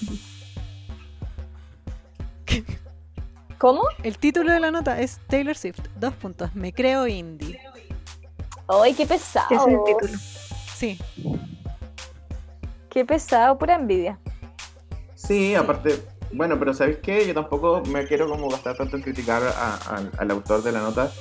¿Cómo? 3.57 3.81
El 4.03 4.17
título 4.17 4.53
de 4.53 4.61
la 4.61 4.71
nota 4.71 5.01
es 5.01 5.19
Taylor 5.27 5.57
Swift, 5.57 5.81
dos 5.97 6.13
puntos. 6.13 6.55
Me 6.55 6.71
creo 6.71 7.05
indie. 7.05 7.59
¡Ay, 8.69 8.93
qué 8.93 9.05
pesado! 9.05 9.47
Ese 9.49 9.61
es 9.61 9.67
el 9.67 9.79
título. 9.85 10.19
Sí, 10.75 10.99
Qué 12.89 13.05
pesado, 13.05 13.57
pura 13.57 13.75
envidia. 13.75 14.17
Sí, 15.15 15.53
aparte, 15.53 16.01
bueno, 16.31 16.57
pero 16.57 16.73
¿sabéis 16.73 16.97
qué? 17.03 17.27
Yo 17.27 17.33
tampoco 17.33 17.81
me 17.87 18.05
quiero 18.07 18.27
como 18.29 18.49
gastar 18.49 18.75
tanto 18.77 18.95
en 18.97 19.03
criticar 19.03 19.43
a- 19.43 19.75
a- 19.75 20.03
al 20.17 20.31
autor 20.31 20.63
de 20.63 20.71
la 20.71 20.79
nota, 20.79 21.11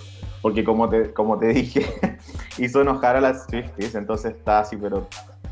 porque 0.40 0.64
como 0.64 0.88
te, 0.88 1.12
como 1.12 1.38
te 1.38 1.48
dije, 1.48 1.84
hizo 2.58 2.80
enojar 2.80 3.16
a 3.16 3.20
las 3.20 3.44
Swifties, 3.46 3.94
entonces 3.96 4.34
está 4.36 4.60
así, 4.60 4.76
pero 4.76 5.08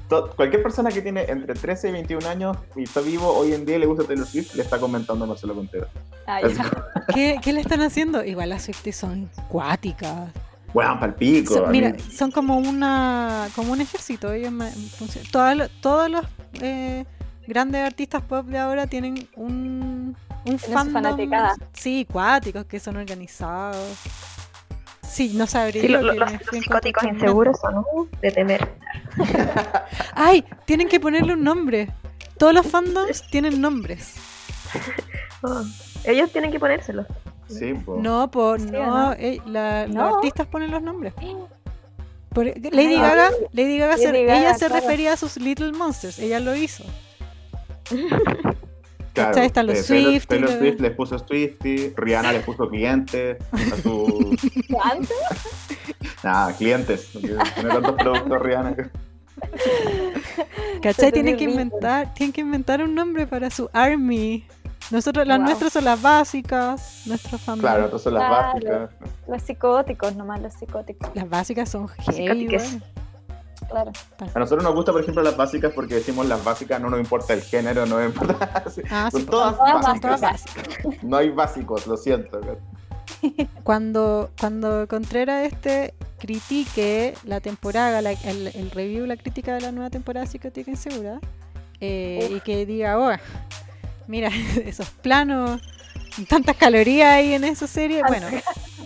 to- 0.09 0.31
cualquier 0.37 0.63
persona 0.63 0.91
que 0.91 1.03
tiene 1.03 1.25
entre 1.25 1.55
13 1.55 1.89
y 1.91 1.93
21 1.93 2.27
años 2.29 2.57
y 2.77 2.85
está 2.85 3.01
vivo 3.01 3.29
hoy 3.37 3.53
en 3.53 3.67
día 3.67 3.77
y 3.77 3.81
le 3.81 3.87
gusta 3.87 4.05
Taylor 4.05 4.27
Swift, 4.27 4.55
le 4.55 4.63
está 4.63 4.79
comentando 4.79 5.25
a 5.25 5.29
Marcelo 5.29 5.55
Contero. 5.55 5.89
Ah. 6.27 6.41
¿Qué, 7.13 7.37
qué 7.43 7.53
le 7.53 7.61
están 7.61 7.83
haciendo? 7.83 8.25
Igual 8.25 8.49
las 8.51 8.63
Swifties 8.65 8.97
son 8.97 9.29
cuáticas. 9.49 10.31
Weón, 10.77 11.01
palpico. 11.01 11.67
Mí- 11.69 11.81
mira, 11.81 11.97
son 12.15 12.31
como 12.31 12.59
una 12.59 13.49
como 13.57 13.73
un 13.73 13.81
ejército. 13.81 14.31
Ellos 14.33 14.53
lo- 14.53 15.69
todos 15.81 16.11
los 16.11 16.25
eh, 16.61 17.05
grandes 17.47 17.83
artistas 17.87 18.23
pop 18.23 18.47
de 18.47 18.59
ahora 18.59 18.87
tienen 18.87 19.27
un, 19.37 20.15
un 20.45 20.59
fandom. 20.59 20.93
fanaticada. 20.93 21.55
Sí, 21.73 22.07
cuáticos, 22.11 22.67
que 22.67 22.79
son 22.79 22.97
organizados. 22.99 23.97
Sí, 25.09 25.33
no 25.35 25.47
sabría. 25.47 25.81
Sí, 25.81 25.89
lo- 25.89 26.03
lo 26.03 26.09
lo- 26.09 26.13
que 26.13 26.19
los, 26.19 26.33
los 26.33 26.63
psicóticos 26.65 27.05
inseguros 27.05 27.59
son 27.59 27.79
uh, 27.79 28.07
de 28.21 28.31
temer. 28.33 28.75
¡Ay! 30.15 30.45
Tienen 30.67 30.89
que 30.89 31.01
ponerle 31.01 31.33
un 31.35 31.43
nombre. 31.43 31.89
Todos 32.37 32.53
los 32.53 32.67
fandoms 32.67 33.27
tienen 33.31 33.61
nombres. 33.63 34.15
Oh, 35.43 35.63
Ellos 36.05 36.33
tienen 36.33 36.51
que 36.51 36.59
ponérselo. 36.59 37.05
Sí, 37.49 37.75
po. 37.75 37.99
No, 38.01 38.31
por 38.31 38.61
¿Sí 38.61 38.69
o 38.69 38.73
no, 38.73 38.97
no? 39.09 39.13
eh, 39.13 39.41
la- 39.47 39.87
No. 39.87 40.07
los 40.07 40.15
artistas 40.17 40.47
ponen 40.47 40.71
los 40.71 40.83
nombres. 40.83 41.15
Por- 42.31 42.47
Lady. 42.47 42.97
Gaga, 42.97 43.31
Lady 43.53 43.79
Gaga, 43.79 43.97
se- 43.97 44.05
Gaga, 44.25 44.39
ella 44.41 44.55
se 44.55 44.67
claro. 44.67 44.75
refería 44.75 45.13
a 45.13 45.17
sus 45.17 45.37
Little 45.39 45.73
Monsters, 45.73 46.19
ella 46.19 46.41
lo 46.41 46.55
hizo. 46.57 46.85
Claro, 49.17 49.31
¿cachai? 49.31 49.47
Están 49.47 49.67
los 49.67 49.79
eh, 49.79 49.85
Taylor, 49.89 50.23
Taylor 50.27 50.51
los- 50.51 50.59
Swift 50.59 50.81
les 50.81 50.93
puso 50.95 51.19
Swifty, 51.19 51.93
Rihanna 51.97 52.33
les 52.33 52.45
puso 52.45 52.69
cliente 52.69 53.39
a 53.51 53.77
su... 53.83 54.37
¿Cuánto? 54.71 55.15
Nada, 56.23 56.55
clientes. 56.55 57.15
No 57.15 57.21
tiene 57.23 57.71
tantos 57.71 57.95
productos 57.95 58.43
Rihanna. 58.43 58.77
¿Cachai? 60.83 61.13
Tienen 61.13 61.37
que 61.39 61.45
inventar, 61.45 62.13
tienen 62.13 62.33
que 62.35 62.43
inventar 62.43 62.83
un 62.83 62.95
nombre 62.95 63.27
para 63.27 63.49
su 63.51 63.71
army. 63.73 64.45
Nosotros, 64.91 65.27
las 65.27 65.39
Wow. 65.39 65.47
nuestras 65.47 65.73
son 65.73 65.85
las 65.85 66.01
básicas, 66.01 67.03
nuestros 67.07 67.41
fandom. 67.41 67.61
Claro, 67.63 67.85
entonces 67.85 68.05
son 68.05 68.15
las 68.15 68.27
Claro. 68.29 68.53
básicas. 68.53 68.91
Los 69.29 69.43
psicóticos, 69.43 70.17
nomás 70.17 70.41
los 70.41 70.53
psicóticos. 70.55 71.11
Las 71.15 71.29
básicas 71.29 71.69
son 71.69 71.89
heavy. 71.89 72.47
Claro. 73.69 73.91
A 74.35 74.39
nosotros 74.39 74.63
nos 74.63 74.75
gusta, 74.75 74.93
por 74.93 75.01
ejemplo, 75.01 75.23
las 75.25 75.37
básicas 75.37 75.73
porque 75.75 75.97
decimos 75.97 76.27
las 76.27 76.45
básicas, 76.45 76.81
no 76.81 76.89
nos 76.89 77.01
importa 77.01 77.33
el 77.35 77.43
género, 77.43 77.85
no 77.87 77.99
nos 77.99 78.07
importa. 78.15 78.63
Ah, 78.91 79.11
Son 79.11 79.27
todas 79.27 79.57
Todas 79.57 79.83
básicas. 79.83 80.21
básicas. 80.21 81.03
No 81.03 81.17
hay 81.17 81.31
básicos, 81.31 81.87
lo 81.89 81.97
siento. 81.97 82.41
Cuando, 83.65 84.31
cuando 84.39 84.87
Contreras 84.89 85.53
este 85.53 85.95
critique 86.19 87.15
la 87.25 87.41
temporada, 87.41 88.01
la- 88.03 88.13
el, 88.13 88.49
el 88.55 88.71
review, 88.71 89.07
la 89.07 89.17
crítica 89.17 89.55
de 89.55 89.61
la 89.63 89.73
nueva 89.73 89.91
temporada 89.91 90.27
Psicótica 90.27 90.71
Insegura, 90.71 91.19
eh, 91.81 92.29
y 92.37 92.41
que 92.41 92.67
diga, 92.67 92.99
oh, 92.99 93.11
mira, 94.07 94.31
esos 94.65 94.91
planos, 94.91 95.61
tantas 96.29 96.57
calorías 96.57 97.15
ahí 97.15 97.35
en 97.35 97.45
esa 97.45 97.67
serie, 97.67 98.03
bueno, 98.07 98.27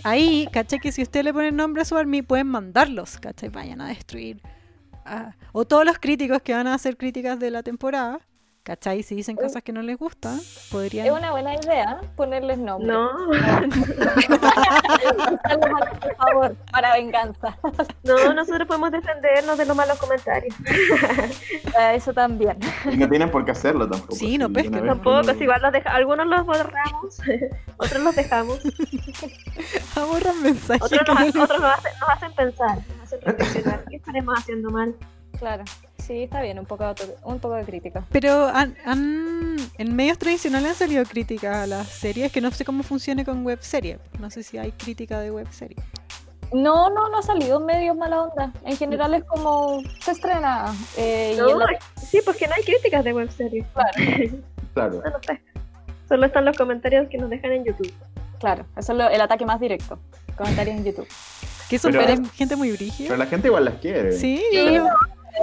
ahí, 0.03 0.47
caché 0.51 0.79
que 0.79 0.91
si 0.91 1.01
usted 1.01 1.23
le 1.23 1.33
pone 1.33 1.51
nombre 1.51 1.81
a 1.81 1.85
su 1.85 1.95
army, 1.95 2.21
pueden 2.21 2.47
mandarlos, 2.47 3.17
caché, 3.19 3.49
vayan 3.49 3.81
a 3.81 3.87
destruir. 3.87 4.41
ah, 5.05 5.35
o 5.51 5.65
todos 5.65 5.85
los 5.85 5.99
críticos 5.99 6.41
que 6.41 6.53
van 6.53 6.67
a 6.67 6.73
hacer 6.73 6.97
críticas 6.97 7.39
de 7.39 7.51
la 7.51 7.63
temporada, 7.63 8.19
¿cachai? 8.63 9.03
Si 9.03 9.15
dicen 9.15 9.35
cosas 9.35 9.63
que 9.63 9.71
no 9.73 9.81
les 9.81 9.97
gustan, 9.97 10.39
podrían... 10.71 11.05
Es 11.07 11.11
una 11.11 11.31
buena 11.31 11.55
idea 11.55 11.99
ponerles 12.15 12.57
nombre. 12.59 12.87
No, 12.91 13.09
nuestro 15.79 16.15
favor, 16.17 16.55
para 16.71 16.93
venganza. 16.93 17.57
no, 18.03 18.33
nosotros 18.33 18.67
podemos 18.67 18.91
defendernos 18.91 19.57
de 19.57 19.65
los 19.65 19.75
malos 19.75 19.97
comentarios. 19.99 20.55
Ah, 21.77 21.93
Eso 21.93 22.13
también. 22.13 22.57
Y 22.91 22.97
no 22.97 23.07
tienen 23.07 23.31
por 23.31 23.45
qué 23.45 23.51
hacerlo 23.51 23.87
tampoco. 23.89 24.13
Sí, 24.15 24.37
no 24.37 24.51
pesquen. 24.51 24.73
vez 24.73 24.85
Tampoco, 24.85 25.19
uno- 25.21 25.33
si 25.33 25.43
igual 25.43 25.61
los 25.61 25.71
deja, 25.71 25.89
algunos 25.91 26.27
los 26.27 26.45
borramos, 26.45 27.17
otros 27.77 28.03
los 28.03 28.15
dejamos, 28.15 28.59
Aborran 29.95 30.41
mensajes. 30.43 30.81
otros 30.83 31.07
no 31.07 31.13
nos, 31.13 31.23
les- 31.23 31.35
otros 31.43 31.59
nos 31.61 31.71
hacen, 31.77 31.91
nos 31.99 32.09
hacen 32.09 32.33
pensar, 32.33 32.77
nos 32.89 33.03
hacen 33.03 33.21
reflexionar. 33.21 33.85
¿Qué 33.89 33.95
estaremos 33.95 34.37
haciendo 34.37 34.69
mal? 34.69 34.93
Claro. 35.41 35.63
Sí, 35.97 36.21
está 36.23 36.39
bien, 36.43 36.59
un 36.59 36.67
poco, 36.67 36.93
un 37.23 37.39
poco 37.39 37.55
de 37.55 37.63
crítica. 37.63 38.05
Pero 38.11 38.45
han, 38.47 38.75
han- 38.85 39.55
en 39.79 39.95
medios 39.95 40.19
tradicionales 40.19 40.69
han 40.69 40.75
salido 40.75 41.03
críticas 41.03 41.55
a 41.55 41.65
las 41.67 41.87
series, 41.87 42.31
que 42.31 42.41
no 42.41 42.51
sé 42.51 42.63
cómo 42.63 42.83
funcione 42.83 43.25
con 43.25 43.43
web 43.43 43.57
serie. 43.61 43.97
No 44.19 44.29
sé 44.29 44.43
si 44.43 44.59
hay 44.59 44.71
crítica 44.71 45.19
de 45.19 45.31
web 45.31 45.47
serie. 45.51 45.77
No, 46.53 46.91
no, 46.91 47.09
no 47.09 47.17
ha 47.17 47.23
salido 47.23 47.59
en 47.59 47.65
medios 47.65 47.97
mala 47.97 48.21
onda. 48.21 48.51
En 48.65 48.77
general 48.77 49.15
es 49.15 49.23
como 49.23 49.81
se 50.03 50.11
estrena. 50.11 50.65
eh, 50.95 51.31
y 51.33 51.37
No, 51.39 51.49
en 51.49 51.57
la- 51.59 51.79
sí, 51.99 52.19
porque 52.23 52.47
no 52.47 52.53
hay 52.53 52.63
críticas 52.63 53.03
de 53.03 53.13
webseries. 53.13 53.65
Claro. 54.75 55.01
No 55.03 55.09
nos 55.11 55.19
pescan. 55.25 55.41
Solo 56.07 56.25
están 56.27 56.45
los 56.45 56.55
comentarios 56.55 57.07
que 57.09 57.17
nos 57.17 57.31
dejan 57.31 57.51
en 57.51 57.65
YouTube. 57.65 57.91
claro, 58.39 58.65
eso 58.77 58.91
es 58.91 58.97
lo- 58.97 59.09
el 59.09 59.21
ataque 59.21 59.45
más 59.45 59.59
directo. 59.59 59.97
Comentarios 60.37 60.77
en 60.77 60.83
YouTube. 60.85 61.07
Que 61.69 61.77
eso 61.77 61.87
Pero- 61.89 62.01
pero 62.05 62.13
es 62.21 62.31
gente 62.33 62.55
muy 62.55 62.67
Pero 62.69 62.77
brígida. 62.77 63.17
la 63.17 63.25
gente 63.27 63.47
igual 63.47 63.65
las 63.65 63.75
quiere. 63.75 64.11
Sí, 64.11 64.41
Sí, 64.51 64.79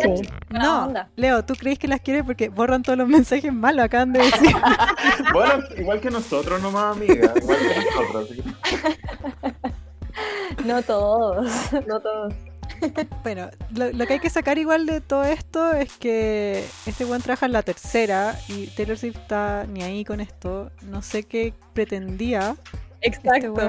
Sí. 0.03 0.29
No. 0.51 0.93
Leo, 1.17 1.45
¿tú 1.45 1.55
crees 1.55 1.79
que 1.79 1.89
las 1.89 2.01
quiere 2.01 2.25
porque 2.25 2.49
borran 2.49 2.83
todos 2.83 2.99
los 2.99 3.09
mensajes 3.09 3.53
malos? 3.53 3.85
Acaban 3.85 4.13
de 4.13 4.21
decir. 4.21 4.55
Bueno, 5.33 5.63
igual 5.77 6.01
que 6.01 6.11
nosotros 6.11 6.61
nomás, 6.63 6.97
amiga. 6.97 7.33
Igual 7.37 7.59
que 7.59 7.85
nosotros. 7.85 8.31
así 8.31 8.43
que- 8.43 8.53
No 10.65 10.83
todos. 10.83 11.47
No 11.87 12.01
todos. 12.01 12.35
bueno, 13.25 13.51
lo, 13.75 13.91
lo 13.93 14.07
que 14.07 14.15
hay 14.15 14.21
que 14.21 14.31
sacar 14.31 14.57
igual 14.59 14.87
de 14.87 15.01
todo 15.01 15.25
esto 15.25 15.73
es 15.73 15.97
que 15.99 16.65
este 16.87 17.05
buen 17.05 17.21
trabaja 17.21 17.47
en 17.47 17.53
la 17.53 17.63
tercera 17.63 18.37
y 18.49 18.69
Taylor 18.69 18.97
Swift 18.97 19.17
está 19.17 19.67
ni 19.69 19.83
ahí 19.83 20.05
con 20.05 20.21
esto. 20.21 20.71
No 20.83 21.03
sé 21.03 21.25
qué 21.25 21.55
pretendía. 21.73 22.55
Este 23.01 23.29
Exacto. 23.29 23.69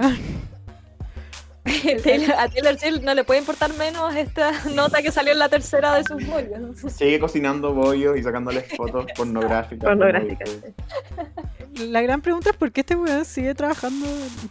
Taylor- 2.03 2.35
a 2.37 2.47
Taylor 2.49 2.77
Swift 2.79 3.01
no 3.01 3.13
le 3.13 3.23
puede 3.23 3.39
importar 3.39 3.73
menos 3.75 4.15
esta 4.15 4.51
nota 4.75 5.01
que 5.01 5.11
salió 5.11 5.33
en 5.33 5.39
la 5.39 5.49
tercera 5.49 5.95
de 5.95 6.03
sus 6.03 6.25
bollos. 6.25 6.79
Sigue 6.93 7.19
cocinando 7.19 7.73
bollos 7.73 8.17
y 8.17 8.23
sacándoles 8.23 8.65
fotos 8.75 9.05
pornográficas. 9.15 9.87
Pornográficas. 9.87 10.49
La 11.79 12.01
gran 12.01 12.21
pregunta 12.21 12.49
es 12.49 12.57
por 12.57 12.71
qué 12.71 12.81
este 12.81 12.95
weón 12.95 13.23
sigue 13.25 13.53
trabajando. 13.55 14.05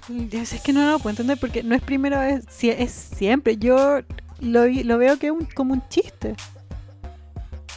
Yo 0.09 0.45
sé, 0.45 0.57
Es 0.57 0.63
que 0.63 0.73
no 0.73 0.89
lo 0.91 0.99
puedo 0.99 1.11
entender 1.11 1.37
porque 1.39 1.63
no 1.63 1.75
es 1.75 1.83
primera 1.83 2.21
vez, 2.25 2.45
si- 2.49 2.71
es 2.71 2.91
siempre. 2.93 3.57
Yo 3.57 4.01
lo, 4.41 4.99
veo 4.99 5.19
que 5.19 5.27
es 5.27 5.33
un- 5.33 5.47
como 5.55 5.75
un 5.75 5.83
chiste. 5.89 6.35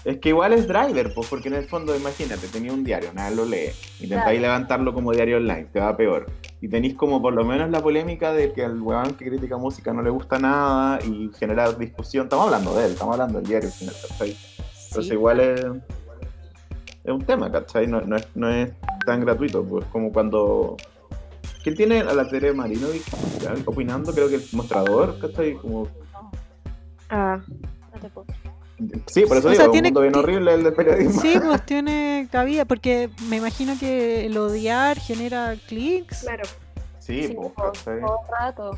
Es 0.03 0.17
que 0.17 0.29
igual 0.29 0.53
es 0.53 0.67
driver, 0.67 1.13
pues, 1.13 1.27
porque 1.27 1.47
en 1.49 1.53
el 1.55 1.65
fondo, 1.65 1.95
imagínate, 1.95 2.47
tenía 2.47 2.73
un 2.73 2.83
diario, 2.83 3.11
nada 3.13 3.29
lo 3.29 3.45
lee. 3.45 3.69
Intentáis 3.99 4.39
Claro. 4.39 4.41
levantarlo 4.41 4.93
como 4.95 5.11
diario 5.11 5.37
online, 5.37 5.65
te 5.71 5.79
va 5.79 5.95
peor. 5.95 6.31
Y 6.61 6.67
tenéis 6.69 6.93
como 6.93 7.19
por 7.21 7.33
lo 7.33 7.43
menos 7.43 7.69
la 7.71 7.81
polémica 7.81 8.31
de 8.33 8.53
que 8.53 8.63
al 8.63 8.79
weón 8.81 9.15
que 9.15 9.25
critica 9.25 9.57
música 9.57 9.91
no 9.93 10.03
le 10.03 10.11
gusta 10.11 10.37
nada 10.37 10.99
y 11.03 11.31
genera 11.37 11.71
discusión. 11.73 12.25
Estamos 12.25 12.45
hablando 12.45 12.75
de 12.75 12.85
él, 12.85 12.91
estamos 12.91 13.13
hablando 13.13 13.39
del 13.39 13.47
diario, 13.47 13.67
al 13.69 13.73
final, 13.73 13.95
¿cachai? 14.07 14.37
Entonces 14.87 15.07
Sí. 15.07 15.13
igual 15.13 15.39
es, 15.39 15.59
es 17.03 17.11
un 17.11 17.23
tema, 17.23 17.51
¿cachai? 17.51 17.87
No, 17.87 18.01
no 18.01 18.15
es, 18.15 18.27
no 18.35 18.47
es 18.49 18.71
tan 19.05 19.21
gratuito, 19.21 19.63
pues 19.63 19.85
como 19.85 20.11
cuando... 20.13 20.77
¿Quién 21.63 21.75
tiene 21.75 21.99
a 22.01 22.13
la 22.13 22.27
Tere 22.27 22.53
Marinovich 22.53 23.05
ya, 23.39 23.53
opinando? 23.65 24.13
Creo 24.13 24.29
que 24.29 24.35
el 24.35 24.43
mostrador, 24.53 25.17
¿cachai? 25.19 25.55
Como... 25.55 25.87
Ah, 27.09 27.39
No 27.93 27.99
te 27.99 28.09
puedo. 28.09 28.27
Sí, 29.07 29.25
por 29.25 29.37
eso 29.37 29.47
O 29.47 29.51
digo, 29.51 29.55
sea, 29.55 29.63
es 29.63 29.67
un 29.67 29.71
tiene- 29.73 29.87
mundo 29.89 30.01
bien 30.01 30.15
horrible 30.15 30.53
el 30.53 30.63
del 30.63 30.73
periodismo. 30.73 31.21
Sí, 31.21 31.35
pues 31.43 31.65
tiene 31.65 32.27
cabida, 32.31 32.65
porque 32.65 33.09
me 33.27 33.37
imagino 33.37 33.73
que 33.79 34.25
el 34.25 34.37
odiar 34.37 34.97
genera 34.99 35.55
clics. 35.67 36.21
claro. 36.21 36.43
Sí, 36.99 37.27
Sí, 37.27 37.33
pues, 37.33 37.53
todo, 37.55 37.71
¿cachai? 37.73 37.99
todo 37.99 38.19
el 38.21 38.31
rato. 38.39 38.71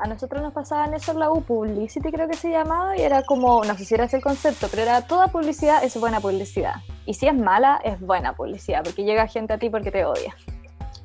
A 0.00 0.06
nosotros 0.06 0.40
nos 0.42 0.52
pasaban 0.52 0.94
eso 0.94 1.12
en 1.12 1.18
la 1.18 1.30
U, 1.30 1.42
Publicity 1.42 2.10
creo 2.12 2.28
que 2.28 2.36
se 2.36 2.50
llamaba, 2.50 2.96
y 2.96 3.02
era 3.02 3.22
como, 3.22 3.62
no 3.64 3.76
sé 3.76 3.84
si 3.84 3.94
era 3.94 4.04
ese 4.04 4.16
el 4.16 4.22
concepto, 4.22 4.68
pero 4.70 4.82
era 4.82 5.02
toda 5.06 5.26
publicidad 5.28 5.82
es 5.84 5.98
buena 5.98 6.20
publicidad. 6.20 6.76
Y 7.04 7.14
si 7.14 7.26
es 7.26 7.34
mala, 7.34 7.80
es 7.84 8.00
buena 8.00 8.34
publicidad, 8.34 8.82
porque 8.84 9.02
llega 9.04 9.26
gente 9.26 9.52
a 9.54 9.58
ti 9.58 9.70
porque 9.70 9.90
te 9.90 10.04
odia. 10.04 10.34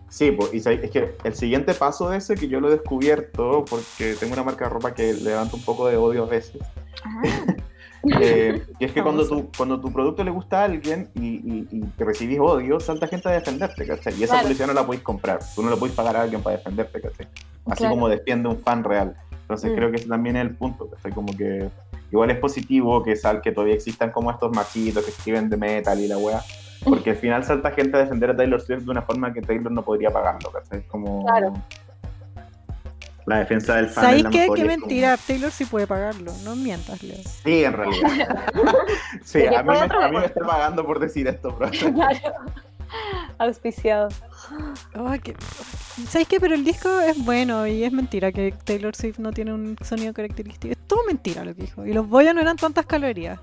Sí, 0.09 0.31
pues, 0.31 0.53
y 0.53 0.57
es 0.57 0.91
que 0.91 1.15
el 1.23 1.35
siguiente 1.35 1.73
paso 1.73 2.07
de 2.09 2.17
ese 2.17 2.35
que 2.35 2.47
yo 2.47 2.59
lo 2.59 2.67
he 2.67 2.71
descubierto, 2.71 3.65
porque 3.67 4.13
tengo 4.19 4.33
una 4.33 4.43
marca 4.43 4.65
de 4.65 4.69
ropa 4.69 4.93
que 4.93 5.11
levanta 5.13 5.55
un 5.55 5.63
poco 5.63 5.87
de 5.87 5.97
odio 5.97 6.23
a 6.23 6.27
veces, 6.27 6.61
eh, 8.21 8.61
y 8.79 8.85
es 8.85 8.91
que 8.91 9.01
cuando 9.01 9.27
tu, 9.27 9.49
cuando 9.55 9.79
tu 9.79 9.91
producto 9.91 10.23
le 10.23 10.31
gusta 10.31 10.61
a 10.61 10.63
alguien 10.65 11.09
y, 11.15 11.27
y, 11.27 11.67
y 11.71 11.81
que 11.97 12.03
recibís 12.05 12.39
odio, 12.39 12.79
salta 12.79 13.07
gente 13.07 13.29
a 13.29 13.31
defenderte, 13.33 13.85
¿cachai? 13.85 14.13
Y 14.19 14.23
esa 14.23 14.33
Claro. 14.33 14.43
publicidad 14.43 14.67
no 14.67 14.73
la 14.73 14.85
podéis 14.85 15.03
comprar, 15.03 15.39
tú 15.55 15.63
no 15.63 15.69
le 15.69 15.77
podéis 15.77 15.95
pagar 15.95 16.15
a 16.17 16.21
alguien 16.23 16.41
para 16.41 16.57
defenderte, 16.57 17.01
¿cachai? 17.01 17.27
Así 17.67 17.77
Claro. 17.79 17.95
como 17.95 18.09
defiende 18.09 18.49
un 18.49 18.59
fan 18.59 18.83
real. 18.83 19.15
Entonces 19.41 19.71
Mm. 19.71 19.75
creo 19.75 19.91
que 19.91 19.97
ese 19.97 20.07
también 20.09 20.35
es 20.37 20.41
el 20.43 20.55
punto, 20.55 20.89
¿cachai? 20.89 21.11
Como 21.11 21.35
que 21.35 21.69
igual 22.11 22.29
es 22.31 22.37
positivo 22.37 23.03
que, 23.03 23.15
sal, 23.15 23.41
que 23.41 23.51
todavía 23.51 23.75
existan 23.75 24.11
como 24.11 24.31
estos 24.31 24.51
machitos 24.55 25.03
que 25.03 25.11
escriben 25.11 25.49
de 25.49 25.57
metal 25.57 25.99
y 25.99 26.07
la 26.07 26.17
weá. 26.17 26.41
Porque 26.83 27.11
al 27.11 27.15
final 27.15 27.43
salta 27.45 27.71
gente 27.71 27.95
a 27.95 28.01
defender 28.01 28.31
a 28.31 28.35
Taylor 28.35 28.59
Swift 28.59 28.83
de 28.83 28.91
una 28.91 29.01
forma 29.03 29.31
que 29.33 29.41
Taylor 29.41 29.71
no 29.71 29.83
podría 29.83 30.11
pagarlo, 30.11 30.51
¿cachai? 30.51 30.81
Como... 30.87 31.25
Claro. 31.25 31.53
La 33.25 33.37
defensa 33.39 33.75
del 33.75 33.87
fan. 33.89 34.03
¿Sabéis 34.03 34.23
qué? 34.25 34.31
Qué 34.31 34.47
como- 34.47 34.65
mentira. 34.65 35.17
Taylor 35.17 35.51
sí 35.51 35.65
puede 35.65 35.87
pagarlo. 35.87 36.33
No 36.43 36.55
mientas, 36.55 37.01
Leo. 37.03 37.17
Sí, 37.43 37.63
en 37.63 37.73
realidad. 37.73 38.45
sí, 39.23 39.45
a 39.45 39.49
mí, 39.51 39.57
me, 39.57 39.63
puede 39.63 39.83
otra 39.83 40.05
a 40.05 40.09
mí 40.09 40.17
me 40.17 40.25
está 40.25 40.41
pagando 40.45 40.85
por 40.85 40.99
decir 40.99 41.27
esto, 41.27 41.51
bro. 41.53 41.69
Claro. 41.93 42.33
Auspiciado. 43.39 44.09
Qué- 45.23 45.35
¿Sabéis 46.07 46.27
qué? 46.27 46.39
Pero 46.39 46.53
el 46.53 46.63
disco 46.63 46.89
es 46.99 47.23
bueno 47.23 47.65
y 47.65 47.83
es 47.83 47.91
mentira 47.91 48.31
que 48.31 48.53
Taylor 48.63 48.95
Swift 48.95 49.17
no 49.19 49.31
tiene 49.31 49.53
un 49.53 49.75
sonido 49.81 50.13
característico. 50.13 50.71
Es 50.73 50.77
todo 50.87 50.99
mentira 51.07 51.43
lo 51.43 51.55
que 51.55 51.61
dijo. 51.63 51.85
Y 51.85 51.93
los 51.93 52.07
bollos 52.07 52.35
no 52.35 52.41
eran 52.41 52.57
tantas 52.57 52.85
calorías. 52.85 53.39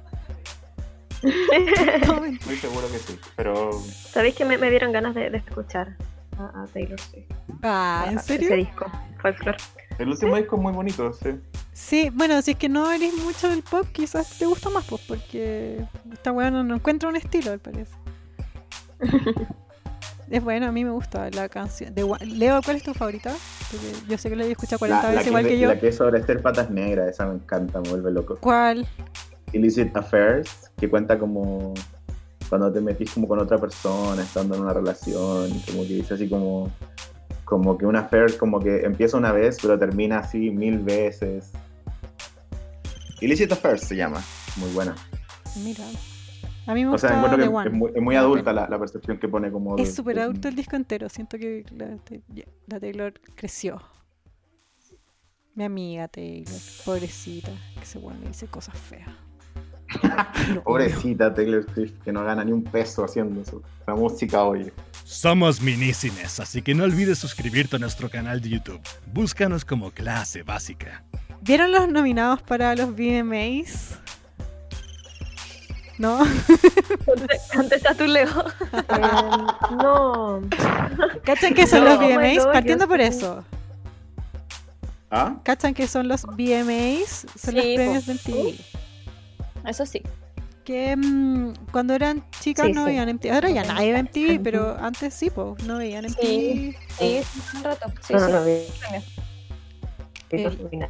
Estoy 1.22 2.56
seguro 2.56 2.86
que 2.90 2.98
sí, 2.98 3.18
pero 3.36 3.70
¿Sabéis 3.82 4.34
que 4.36 4.44
me, 4.44 4.56
me 4.56 4.70
dieron 4.70 4.92
ganas 4.92 5.14
de, 5.14 5.28
de 5.30 5.38
escuchar 5.38 5.96
a, 6.40 6.62
a 6.62 6.66
Taylor 6.66 6.98
Swift? 7.00 7.26
Ah, 7.62 8.06
¿en 8.08 8.18
Ese 8.18 8.26
serio? 8.38 8.56
disco, 8.56 8.86
Folklore. 9.20 9.58
el 9.98 10.08
último 10.08 10.36
disco 10.36 10.56
es 10.56 10.62
muy 10.62 10.72
bonito, 10.72 11.12
sí. 11.12 11.30
Sí, 11.72 12.10
bueno, 12.12 12.40
si 12.42 12.52
es 12.52 12.56
que 12.56 12.68
no 12.68 12.90
eres 12.90 13.14
mucho 13.24 13.48
del 13.48 13.62
pop, 13.62 13.86
quizás 13.92 14.38
te 14.38 14.46
gusta 14.46 14.68
más, 14.70 14.84
pues, 14.86 15.02
porque 15.06 15.84
esta 16.12 16.32
weá 16.32 16.50
no, 16.50 16.62
no 16.64 16.74
encuentra 16.74 17.08
un 17.08 17.16
estilo, 17.16 17.52
al 17.52 17.58
parecer. 17.58 17.96
es 20.30 20.44
bueno, 20.44 20.66
a 20.66 20.72
mí 20.72 20.84
me 20.84 20.90
gusta 20.90 21.30
la 21.30 21.48
canción. 21.48 21.94
De, 21.94 22.06
Leo, 22.26 22.60
¿cuál 22.62 22.76
es 22.76 22.82
tu 22.82 22.92
favorita? 22.94 23.32
Porque 23.70 23.86
yo 24.08 24.18
sé 24.18 24.28
que 24.28 24.36
la 24.36 24.44
he 24.44 24.50
escuchado 24.50 24.78
40 24.78 25.02
La, 25.02 25.08
la 25.08 25.10
veces, 25.10 25.24
que, 25.24 25.28
igual 25.30 25.46
que 25.46 25.58
yo. 25.58 25.68
la 25.68 25.80
que 25.80 25.88
es 25.88 25.96
sobre 25.96 26.18
Esther 26.20 26.42
Patas 26.42 26.70
Negras, 26.70 27.08
esa 27.08 27.26
me 27.26 27.34
encanta, 27.34 27.80
me 27.80 27.88
vuelve 27.90 28.10
loco. 28.12 28.36
¿Cuál? 28.40 28.86
Illicit 29.52 29.96
Affairs, 29.96 30.70
que 30.76 30.88
cuenta 30.88 31.18
como 31.18 31.74
cuando 32.50 32.70
te 32.72 32.80
metís 32.80 33.12
como 33.12 33.26
con 33.28 33.38
otra 33.38 33.56
persona, 33.58 34.20
estando 34.22 34.56
en 34.56 34.62
una 34.62 34.74
relación, 34.74 35.48
y 35.48 35.60
como 35.60 35.82
que 35.82 35.94
dice 35.94 36.14
así 36.14 36.28
como, 36.28 36.70
como 37.44 37.78
que 37.78 37.86
una 37.86 38.00
affair 38.00 38.36
como 38.36 38.58
que 38.58 38.80
empieza 38.80 39.16
una 39.16 39.30
vez, 39.32 39.56
pero 39.62 39.78
termina 39.78 40.18
así 40.18 40.50
mil 40.50 40.80
veces. 40.80 41.52
Illicit 43.20 43.52
Affairs 43.52 43.82
se 43.82 43.94
llama, 43.96 44.20
muy 44.56 44.70
buena. 44.72 44.96
Mira. 45.64 45.84
A 46.66 46.74
mí 46.74 46.82
me 46.82 46.88
O 46.88 46.92
gusta 46.92 47.08
sea, 47.08 47.16
encuentro 47.16 47.42
que 47.42 47.48
One. 47.48 47.70
es 47.70 47.74
muy, 47.74 47.90
es 47.94 48.02
muy 48.02 48.16
adulta 48.16 48.52
la, 48.52 48.68
la 48.68 48.78
percepción 48.78 49.18
que 49.18 49.28
pone 49.28 49.50
como... 49.50 49.76
Es 49.78 49.94
súper 49.94 50.18
adulto 50.20 50.48
el 50.48 50.54
disco 50.54 50.76
entero. 50.76 51.08
Siento 51.08 51.38
que 51.38 51.64
la, 51.70 51.98
la 52.66 52.80
Taylor 52.80 53.14
creció. 53.34 53.80
Mi 55.54 55.64
amiga 55.64 56.06
Taylor, 56.08 56.54
pobrecita, 56.84 57.50
que 57.78 57.86
se 57.86 57.98
bueno, 57.98 58.20
dice 58.26 58.46
cosas 58.46 58.76
feas. 58.78 59.08
Pobrecita 60.64 61.34
Taylor 61.34 61.64
Swift, 61.74 61.92
que 62.04 62.12
no 62.12 62.24
gana 62.24 62.44
ni 62.44 62.52
un 62.52 62.62
peso 62.62 63.04
haciendo 63.04 63.40
eso. 63.40 63.62
La 63.86 63.94
música 63.94 64.42
hoy. 64.42 64.72
Somos 65.04 65.60
minícines, 65.60 66.38
así 66.40 66.62
que 66.62 66.74
no 66.74 66.84
olvides 66.84 67.18
suscribirte 67.18 67.76
a 67.76 67.78
nuestro 67.78 68.08
canal 68.08 68.40
de 68.40 68.50
YouTube. 68.50 68.80
Búscanos 69.12 69.64
como 69.64 69.90
clase 69.90 70.42
básica. 70.42 71.02
¿Vieron 71.42 71.72
los 71.72 71.88
nominados 71.88 72.42
para 72.42 72.74
los 72.76 72.90
VMAs? 72.94 73.98
¿No? 75.98 76.18
Contesta 77.54 77.94
tú, 77.94 78.04
Leo. 78.06 78.26
Eh, 78.72 79.00
no. 79.82 80.40
¿Cachan 81.24 81.52
que 81.54 81.66
son 81.66 81.84
No, 81.84 81.90
los 81.90 81.98
oh 81.98 82.08
VMAs? 82.08 82.44
God, 82.46 82.52
Partiendo 82.52 82.88
por 82.88 83.00
eso. 83.00 83.44
¿Ah? 85.10 85.36
¿Cachan 85.42 85.74
que 85.74 85.86
son 85.88 86.08
los 86.08 86.22
VMAs? 86.24 87.26
Son 87.36 87.54
los 87.54 87.64
premios 87.64 88.04
po. 88.04 88.12
de 88.12 88.14
MTV. 88.14 88.60
Eso 89.66 89.86
sí. 89.86 90.02
Que 90.64 90.96
mm, 90.96 91.54
cuando 91.72 91.94
eran 91.94 92.24
chicas 92.40 92.66
Sí, 92.66 92.72
no 92.72 92.82
sí. 92.84 92.90
veían 92.90 93.08
MTV. 93.08 93.32
Ahora 93.32 93.50
ya 93.50 93.64
nadie 93.64 93.92
ve 93.92 93.98
MTV, 94.02 94.40
pero 94.42 94.76
antes 94.80 95.14
sí, 95.14 95.30
pues, 95.30 95.62
no 95.64 95.78
veían 95.78 96.04
MTV. 96.04 96.20
Sí. 96.20 96.76
Sí, 96.98 97.20
sí, 97.22 97.56
un 97.56 97.64
rato. 97.64 97.92
Sí, 98.02 98.12
No, 98.14 98.20
sí. 98.26 98.32
no 98.32 98.40
premios. 98.42 99.04
Eh, 100.32 100.88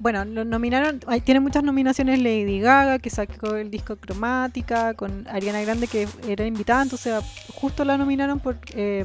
Bueno, 0.00 0.24
lo 0.24 0.44
nominaron, 0.44 1.00
ay, 1.08 1.20
tiene 1.22 1.40
muchas 1.40 1.64
nominaciones 1.64 2.20
Lady 2.20 2.60
Gaga, 2.60 3.00
que 3.00 3.10
sacó 3.10 3.56
el 3.56 3.68
disco 3.70 3.96
Cromática, 3.96 4.94
con 4.94 5.26
Ariana 5.26 5.60
Grande, 5.62 5.88
que 5.88 6.06
era 6.28 6.46
invitada, 6.46 6.82
entonces 6.82 7.20
justo 7.52 7.84
la 7.84 7.96
nominaron 7.98 8.38
por, 8.38 8.58
eh, 8.74 9.04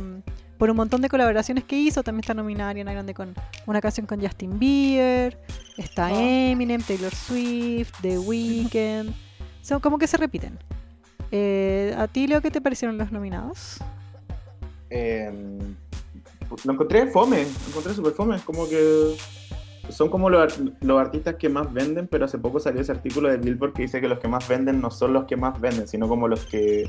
por 0.57 0.69
un 0.69 0.77
montón 0.77 1.01
de 1.01 1.09
colaboraciones 1.09 1.63
que 1.63 1.77
hizo. 1.77 2.03
También 2.03 2.21
está 2.21 2.33
nominada 2.33 2.69
Ariana 2.69 2.93
Grande 2.93 3.13
con 3.13 3.33
una 3.65 3.81
canción 3.81 4.05
con 4.05 4.21
Justin 4.21 4.59
Bieber, 4.59 5.37
está 5.77 6.09
Oh. 6.11 6.19
Eminem, 6.19 6.81
Taylor 6.81 7.13
Swift, 7.13 7.93
The 8.01 8.19
Weeknd. 8.19 9.13
Son 9.61 9.79
como 9.79 9.97
que 9.97 10.07
se 10.07 10.17
repiten. 10.17 10.59
Eh, 11.31 11.95
¿A 11.97 12.07
ti, 12.07 12.27
Leo, 12.27 12.41
qué 12.41 12.51
te 12.51 12.59
parecieron 12.59 12.97
los 12.97 13.11
nominados? 13.11 13.77
Eh, 14.89 15.31
lo 16.65 16.73
encontré 16.73 17.07
fome, 17.07 17.43
lo 17.43 17.69
encontré 17.69 17.93
super 17.93 18.13
fome. 18.13 18.37
Como 18.45 18.67
que 18.67 19.15
son 19.89 20.09
como 20.09 20.29
los, 20.29 20.59
los 20.81 20.99
artistas 20.99 21.35
que 21.35 21.49
más 21.49 21.71
venden, 21.73 22.07
pero 22.07 22.25
hace 22.25 22.37
poco 22.37 22.59
salió 22.59 22.81
ese 22.81 22.91
artículo 22.91 23.29
de 23.29 23.37
Billboard 23.37 23.73
que 23.73 23.83
dice 23.83 23.99
que 23.99 24.07
los 24.07 24.19
que 24.19 24.27
más 24.27 24.47
venden 24.47 24.79
no 24.79 24.91
son 24.91 25.13
los 25.13 25.25
que 25.25 25.35
más 25.35 25.59
venden, 25.59 25.87
sino 25.87 26.07
como 26.07 26.27
los 26.27 26.45
que 26.45 26.87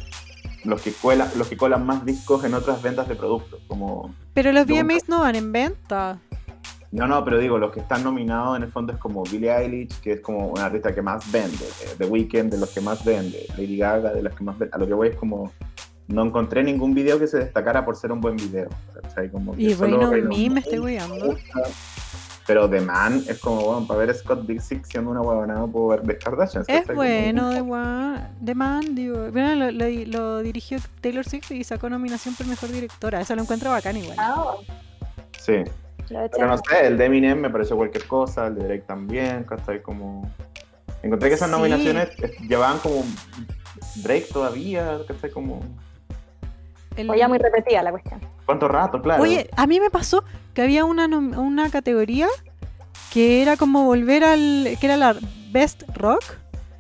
los 0.65 0.81
que 0.81 0.93
cuelan, 0.93 1.29
los 1.37 1.49
que 1.49 1.57
colan 1.57 1.85
más 1.85 2.05
discos 2.05 2.45
en 2.45 2.55
otras 2.55 2.83
ventas 2.83 3.09
de 3.09 3.15
productos. 3.15 3.61
Como 3.67 4.15
Pero 4.33 4.53
los 4.53 4.67
VMAs 4.67 5.09
no 5.09 5.21
van 5.21 5.35
en 5.37 5.53
venta. 5.53 6.19
no, 6.91 7.07
no, 7.07 7.25
pero 7.25 7.39
digo, 7.39 7.59
los 7.59 7.73
que 7.73 7.81
están 7.81 8.05
nominados 8.05 8.57
en 8.57 8.63
el 8.65 8.71
fondo 8.71 8.93
es 8.93 8.99
como 8.99 9.25
Billie 9.25 9.51
Eilish, 9.51 10.01
que 10.01 10.13
es 10.13 10.21
como 10.21 10.49
un 10.49 10.59
artista 10.59 10.95
que 10.95 11.03
más 11.03 11.31
vende, 11.31 11.65
eh, 11.65 11.95
The 11.99 12.07
Weeknd 12.07 12.51
de 12.51 12.59
los 12.59 12.71
que 12.71 12.81
más 12.81 13.05
vende, 13.05 13.47
Lady 13.57 13.77
Gaga 13.77 14.13
de 14.13 14.23
los 14.23 14.35
que 14.35 14.45
más 14.45 14.59
vende. 14.59 14.75
A 14.75 14.79
lo 14.79 14.87
que 14.87 14.95
voy 14.95 15.09
es 15.09 15.17
como 15.17 15.53
no 16.07 16.23
encontré 16.23 16.63
ningún 16.63 16.95
video 16.95 17.19
que 17.19 17.27
se 17.27 17.39
destacara 17.39 17.85
por 17.85 17.97
ser 17.97 18.13
un 18.13 18.21
buen 18.21 18.37
video. 18.37 18.69
¿cachai? 19.03 19.31
Como 19.31 19.55
que 19.57 19.63
Y 19.63 19.73
on 19.73 19.81
Rain 20.11 20.27
on 20.27 20.55
Me 20.55 20.61
estoy 20.61 20.79
weyando. 20.79 21.37
Pero 22.47 22.69
The 22.69 22.81
Man 22.81 23.25
es 23.27 23.39
como, 23.41 23.63
bueno, 23.63 23.87
para 23.87 24.01
ver 24.01 24.11
a 24.11 24.15
Scott 24.15 24.47
Disick 24.47 24.85
siendo 24.85 25.11
una 25.11 25.23
huevonada 25.23 25.67
puedo 25.67 25.89
ver 25.89 26.03
The 26.03 26.19
Kardashians. 26.19 26.69
Es 26.69 26.87
bueno, 26.95 27.51
The, 27.51 28.45
The 28.45 28.55
Man, 28.55 28.95
digo, 28.95 29.31
bueno, 29.31 29.55
lo, 29.55 29.71
lo- 29.71 29.89
lo 30.07 30.39
dirigió 30.41 30.79
Taylor 31.01 31.25
Swift 31.25 31.51
y 31.53 31.65
sacó 31.65 31.89
nominación 31.89 32.35
por 32.35 32.47
mejor 32.47 32.71
directora. 32.71 33.21
Eso 33.21 33.35
lo 33.35 33.43
encuentro 33.43 33.71
bacán 33.71 33.97
igual. 33.97 34.17
Ah, 34.21 34.55
Sí. 35.41 35.63
Pero 36.07 36.47
no 36.47 36.59
sé, 36.59 36.87
el 36.87 36.99
de 36.99 37.07
Eminem 37.07 37.39
me 37.41 37.49
pareció 37.49 37.77
cualquier 37.77 38.07
cosa, 38.07 38.49
el 38.49 38.57
de 38.57 38.65
Drake 38.65 38.85
también, 38.87 39.45
¿cachai? 39.45 39.81
Como... 39.83 40.31
Encontré 41.03 41.31
que 41.31 41.35
esas 41.37 41.49
Sí. 41.49 41.57
nominaciones 41.57 42.11
eh, 42.19 42.37
llevaban 42.47 42.79
como 42.79 43.05
Drake 43.97 44.27
todavía, 44.31 44.99
¿cachai? 45.09 45.31
Como... 45.31 45.61
El- 46.97 47.09
O 47.09 47.15
ya 47.15 47.27
muy 47.27 47.39
repetida 47.39 47.83
la 47.83 47.91
cuestión. 47.91 48.21
¿Cuánto 48.47 48.69
rato? 48.69 49.01
Claro. 49.01 49.23
Oye, 49.23 49.49
a 49.57 49.67
mí 49.67 49.81
me 49.81 49.91
pasó 49.91 50.25
que 50.53 50.63
había 50.63 50.85
una, 50.85 51.07
una 51.07 51.71
categoría 51.71 52.29
que 53.13 53.43
era 53.43 53.57
como 53.57 53.85
volver 53.85 54.25
al. 54.25 54.77
que 54.81 54.87
era 54.87 54.97
la 54.97 55.17
Best 55.51 55.85
Rock. 55.95 56.23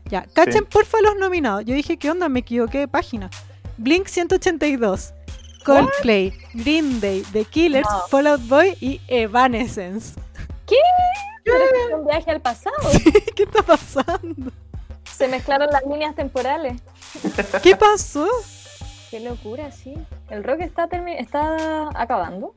Ya, 0.06 0.26
cachen 0.34 0.64
porfa 0.66 1.00
los 1.00 1.16
nominados. 1.16 1.64
Yo 1.64 1.74
dije, 1.74 1.96
¿qué 1.96 2.10
onda? 2.10 2.28
Me 2.28 2.40
equivoqué 2.40 2.78
de 2.80 2.88
página. 2.88 3.30
Blink 3.78 4.06
182, 4.06 5.14
Coldplay, 5.64 6.32
Green 6.52 7.00
Day, 7.00 7.22
The 7.32 7.44
Killers, 7.44 7.88
No. 7.90 8.00
Fall 8.08 8.26
Out 8.26 8.48
Boy 8.48 8.76
y 8.80 9.00
Evanescence. 9.08 10.14
Que 10.66 10.76
es 11.44 11.94
un 11.94 12.06
viaje 12.06 12.30
al 12.30 12.40
pasado. 12.40 12.76
¿Qué 13.34 13.42
está 13.44 13.62
pasando? 13.62 14.52
Se 15.10 15.28
mezclaron 15.28 15.68
las 15.70 15.82
líneas 15.86 16.14
temporales. 16.14 16.80
¿Qué 17.62 17.76
pasó? 17.76 18.26
Qué 19.10 19.20
locura, 19.20 19.70
sí. 19.70 19.94
El 20.30 20.44
rock 20.44 20.60
está, 20.60 20.88
está 21.18 21.88
acabando. 21.94 22.52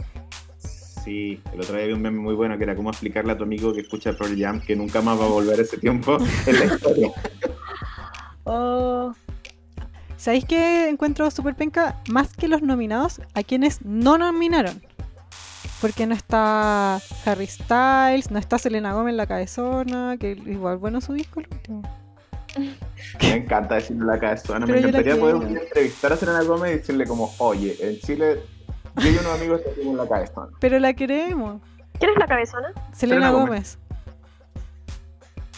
Sí, 0.58 1.42
el 1.54 1.62
otro 1.62 1.78
día 1.78 1.86
vi 1.88 1.94
un 1.94 2.02
meme 2.02 2.20
muy 2.20 2.36
bueno 2.36 2.58
que 2.58 2.64
era 2.64 2.76
cómo 2.76 2.90
explicarle 2.90 3.32
a 3.32 3.38
tu 3.38 3.44
amigo 3.44 3.74
que 3.74 3.82
escucha 3.82 4.14
Pearl 4.14 4.38
Jam 4.38 4.60
que 4.60 4.76
nunca 4.76 5.02
más 5.02 5.20
va 5.20 5.26
a 5.26 5.30
volver 5.30 5.60
ese 5.60 5.78
tiempo 5.78 6.18
en 6.46 6.60
la 6.60 6.66
historia. 6.66 7.12
Oh, 8.50 9.14
¿Sabéis 10.16 10.46
qué 10.46 10.90
encuentro 10.90 11.30
súper 11.32 11.56
penca? 11.56 12.02
Más 12.10 12.34
que 12.34 12.48
los 12.48 12.62
nominados, 12.62 13.22
a 13.34 13.44
quienes 13.44 13.86
no 13.86 14.18
nominaron. 14.18 14.82
Porque 15.80 16.08
no 16.08 16.16
está 16.16 17.00
Harry 17.26 17.46
Styles, 17.46 18.32
no 18.32 18.40
está 18.40 18.58
Selena 18.58 18.94
Gómez 18.94 19.16
la 19.16 19.28
cabezona, 19.28 20.18
que 20.18 20.32
igual 20.32 20.78
bueno 20.78 21.02
su 21.02 21.14
disco 21.14 21.42
el 21.42 21.48
último. 21.52 21.84
Me 23.22 23.36
encanta 23.36 23.76
decirle 23.76 24.06
la 24.06 24.20
cabezona. 24.20 24.66
Me 24.66 24.78
encantaría 24.78 25.18
poder 25.18 25.36
quiero. 25.36 25.38
un 25.40 25.48
día 25.48 25.62
entrevistar 25.62 26.14
a 26.14 26.18
Selena 26.18 26.44
Gómez 26.44 26.72
y 26.72 26.78
decirle 26.78 27.06
como, 27.06 27.34
oye, 27.40 27.76
en 27.80 28.00
Chile 28.00 28.42
yo 28.98 29.10
y 29.10 29.18
unos 29.18 29.34
amigos 29.34 29.62
tenemos 29.64 29.98
la 29.98 30.08
cabezona. 30.08 30.52
Pero 30.60 30.80
la 30.80 30.94
queremos. 30.94 31.62
¿Quién 32.00 32.12
es 32.12 32.18
la 32.18 32.28
cabezona? 32.28 32.70
Selena 32.94 33.28
Selena 33.28 33.32
Gómez. 33.32 33.78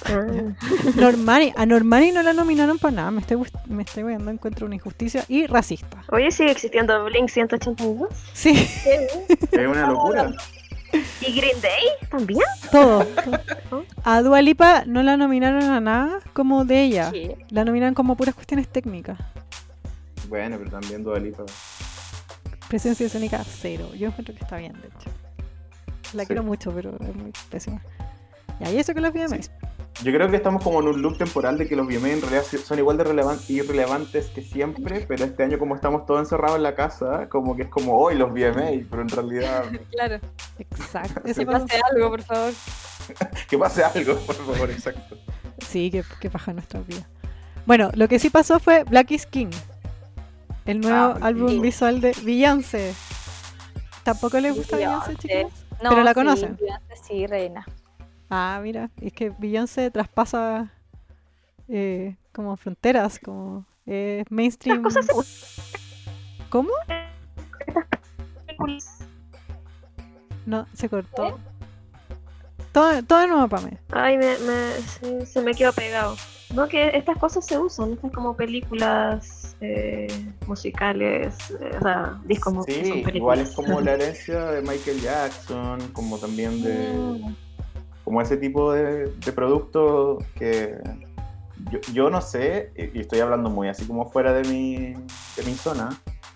Ah, 0.05 0.25
Normani, 0.95 1.53
a 1.57 1.65
Normani 1.65 2.11
no 2.11 2.23
la 2.23 2.33
nominaron 2.33 2.79
para 2.79 2.95
nada. 2.95 3.11
Me 3.11 3.21
estoy, 3.21 3.37
me 3.67 3.83
estoy 3.83 4.03
viendo, 4.03 4.31
encuentro 4.31 4.65
una 4.65 4.75
injusticia 4.75 5.25
y 5.27 5.45
racista. 5.47 6.03
Oye, 6.11 6.31
sigue 6.31 6.51
existiendo 6.51 7.03
Blink 7.05 7.29
182. 7.29 8.09
Sí, 8.33 8.53
qué. 8.83 9.07
Es 9.51 9.67
una 9.67 9.87
locura. 9.87 10.31
¿Y 11.21 11.33
Green 11.35 11.61
Day 11.61 11.83
también? 12.09 12.41
todo. 12.71 13.05
A 14.03 14.21
Dua 14.21 14.41
Lipa 14.41 14.83
no 14.85 15.03
la 15.03 15.17
nominaron 15.17 15.63
a 15.63 15.79
nada 15.79 16.19
como 16.33 16.65
de 16.65 16.83
ella. 16.83 17.11
Sí. 17.11 17.31
La 17.49 17.63
nominaron 17.65 17.93
como 17.93 18.15
puras 18.15 18.33
cuestiones 18.35 18.67
técnicas. 18.67 19.19
Bueno, 20.27 20.57
pero 20.57 20.71
también 20.71 21.03
Dua 21.03 21.19
Lipa. 21.19 21.43
Presencia 22.67 23.05
escénica 23.07 23.43
cero. 23.43 23.89
Yo 23.97 24.07
encuentro 24.07 24.33
que 24.35 24.43
está 24.43 24.57
bien, 24.57 24.73
de 24.73 24.87
hecho. 24.87 25.09
La 26.13 26.23
Sí. 26.23 26.27
quiero 26.27 26.43
mucho, 26.43 26.71
pero 26.71 26.95
es 27.01 27.15
muy 27.15 27.31
pésima. 27.49 27.81
Y 28.59 28.75
eso 28.77 28.93
que 28.93 29.01
los 29.01 29.13
VMAs. 29.13 29.51
Yo 30.01 30.13
creo 30.13 30.29
que 30.29 30.37
estamos 30.37 30.63
como 30.63 30.79
en 30.79 30.87
un 30.87 31.01
loop 31.01 31.17
temporal 31.17 31.57
de 31.57 31.67
que 31.67 31.75
los 31.75 31.85
VMA 31.85 32.09
en 32.11 32.21
realidad 32.21 32.43
son 32.43 32.79
igual 32.79 32.95
de 32.97 33.03
relevan- 33.03 33.39
irrelevantes 33.49 34.27
que 34.27 34.41
siempre, 34.41 35.05
pero 35.05 35.25
este 35.25 35.43
año 35.43 35.59
como 35.59 35.75
estamos 35.75 36.05
todos 36.05 36.21
encerrados 36.21 36.55
en 36.55 36.63
la 36.63 36.73
casa, 36.73 37.27
como 37.27 37.55
que 37.57 37.63
es 37.63 37.69
como 37.69 37.97
hoy 37.99 38.15
los 38.15 38.31
VMA, 38.31 38.85
pero 38.89 39.01
en 39.01 39.09
realidad 39.09 39.65
Claro. 39.91 40.19
Exacto. 40.57 41.21
Que 41.23 41.45
pase 41.45 41.81
algo, 41.91 42.09
por 42.11 42.21
favor. 42.21 42.53
que 43.49 43.57
pase 43.57 43.83
algo, 43.83 44.15
por 44.19 44.35
favor, 44.35 44.69
exacto. 44.71 45.17
Sí, 45.67 45.91
que, 45.91 46.03
que 46.21 46.29
baja 46.29 46.53
nuestra 46.53 46.79
vida. 46.79 47.05
Bueno, 47.65 47.91
lo 47.95 48.07
que 48.07 48.19
sí 48.19 48.29
pasó 48.29 48.59
fue 48.59 48.85
Black 48.85 49.11
is 49.11 49.25
King. 49.25 49.51
El 50.65 50.79
nuevo 50.79 51.15
Ah, 51.15 51.17
álbum 51.27 51.49
sí. 51.49 51.59
visual 51.59 51.99
de 51.99 52.15
Beyoncé. 52.23 52.93
¿Tampoco 54.03 54.39
les 54.39 54.55
gusta 54.55 54.77
Beyoncé, 54.77 55.15
chicos? 55.17 55.51
No, 55.83 55.89
Pero 55.89 56.03
la 56.03 56.11
sí, 56.11 56.15
conocen. 56.15 56.55
Beyoncé 56.57 56.95
Sí, 57.05 57.27
reina. 57.27 57.65
Ah, 58.29 58.59
mira, 58.61 58.89
es 59.01 59.11
que 59.13 59.31
Beyoncé 59.37 59.89
traspasa 59.91 60.71
eh, 61.67 62.15
como 62.31 62.55
fronteras, 62.57 63.19
como 63.19 63.65
eh, 63.85 64.23
mainstream. 64.29 64.83
Las 64.83 64.93
cosas 64.95 65.05
se 65.07 65.13
usan. 65.15 65.65
¿Cómo? 66.49 66.69
No, 70.45 70.65
se 70.73 70.89
cortó. 70.89 71.37
Todo, 72.71 73.03
todo 73.03 73.19
de 73.19 73.27
nuevo 73.27 73.47
para 73.47 73.63
mí. 73.65 73.71
Ay, 73.91 74.17
me, 74.17 75.25
se 75.25 75.41
me 75.41 75.53
quedó 75.53 75.73
pegado. 75.73 76.15
No, 76.53 76.67
que 76.67 76.89
estas 76.97 77.17
cosas 77.17 77.45
se 77.45 77.57
usan, 77.57 77.93
estas 77.93 78.11
como 78.11 78.35
películas 78.35 79.55
eh, 79.61 80.07
musicales, 80.47 81.35
eh, 81.51 81.77
o 81.77 81.81
sea, 81.81 82.19
discos 82.25 82.53
mu- 82.53 82.65
que 82.65 82.73
son 82.73 82.83
Sí, 82.83 83.03
igual 83.13 83.39
es 83.39 83.51
como 83.51 83.81
la 83.81 83.93
herencia 83.95 84.45
de 84.45 84.61
Michael 84.61 85.01
Jackson, 85.01 85.79
como 85.93 86.17
también 86.17 86.61
de... 86.63 86.97
Mm. 86.97 87.35
Como 88.09 88.23
ese 88.23 88.37
tipo 88.37 88.73
de, 88.73 89.05
de 89.05 89.31
producto 89.33 90.17
que 90.33 90.73
yo, 91.71 91.79
yo 91.93 92.09
no 92.09 92.21
sé, 92.21 92.71
y 92.75 93.01
estoy 93.01 93.19
hablando 93.19 93.51
muy 93.51 93.67
así 93.67 93.85
como 93.85 94.09
fuera 94.09 94.33
de 94.33 94.49
mi, 94.49 94.77
de 95.37 95.43
mi 95.45 95.53
zona, 95.53 95.89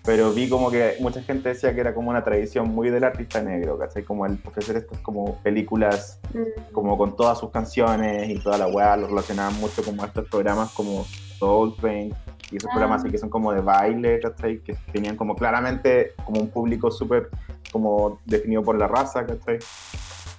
pero 0.04 0.32
vi 0.32 0.48
como 0.48 0.70
que 0.70 0.94
mucha 1.00 1.20
gente 1.20 1.48
decía 1.48 1.74
que 1.74 1.80
era 1.80 1.92
como 1.92 2.10
una 2.10 2.22
tradición 2.22 2.68
muy 2.68 2.90
del 2.90 3.02
artista 3.02 3.42
negro, 3.42 3.76
¿cachai? 3.76 4.04
Como 4.04 4.24
el 4.24 4.38
ofrecer 4.44 4.76
estas 4.76 5.00
como 5.00 5.38
películas 5.42 6.20
Mm. 6.32 6.72
como 6.72 6.96
con 6.96 7.16
todas 7.16 7.38
sus 7.40 7.50
canciones 7.50 8.28
y 8.30 8.38
toda 8.38 8.56
la 8.56 8.68
weá, 8.68 8.96
lo 8.96 9.08
relacionaban 9.08 9.58
mucho 9.58 9.82
como 9.84 10.04
estos 10.04 10.28
programas 10.28 10.70
como 10.74 11.04
Soul 11.40 11.74
Train 11.80 12.14
y 12.52 12.56
esos 12.58 12.68
Ah. 12.70 12.74
programas 12.74 13.00
así 13.02 13.10
que 13.10 13.18
son 13.18 13.30
como 13.30 13.52
de 13.52 13.62
baile, 13.62 14.20
¿cachai? 14.20 14.60
Que 14.60 14.74
tenían 14.92 15.16
como 15.16 15.34
claramente 15.34 16.12
como 16.24 16.40
un 16.40 16.50
público 16.50 16.92
súper 16.92 17.30
como 17.72 18.20
definido 18.26 18.62
por 18.62 18.78
la 18.78 18.86
raza, 18.86 19.26
¿cachai? 19.26 19.58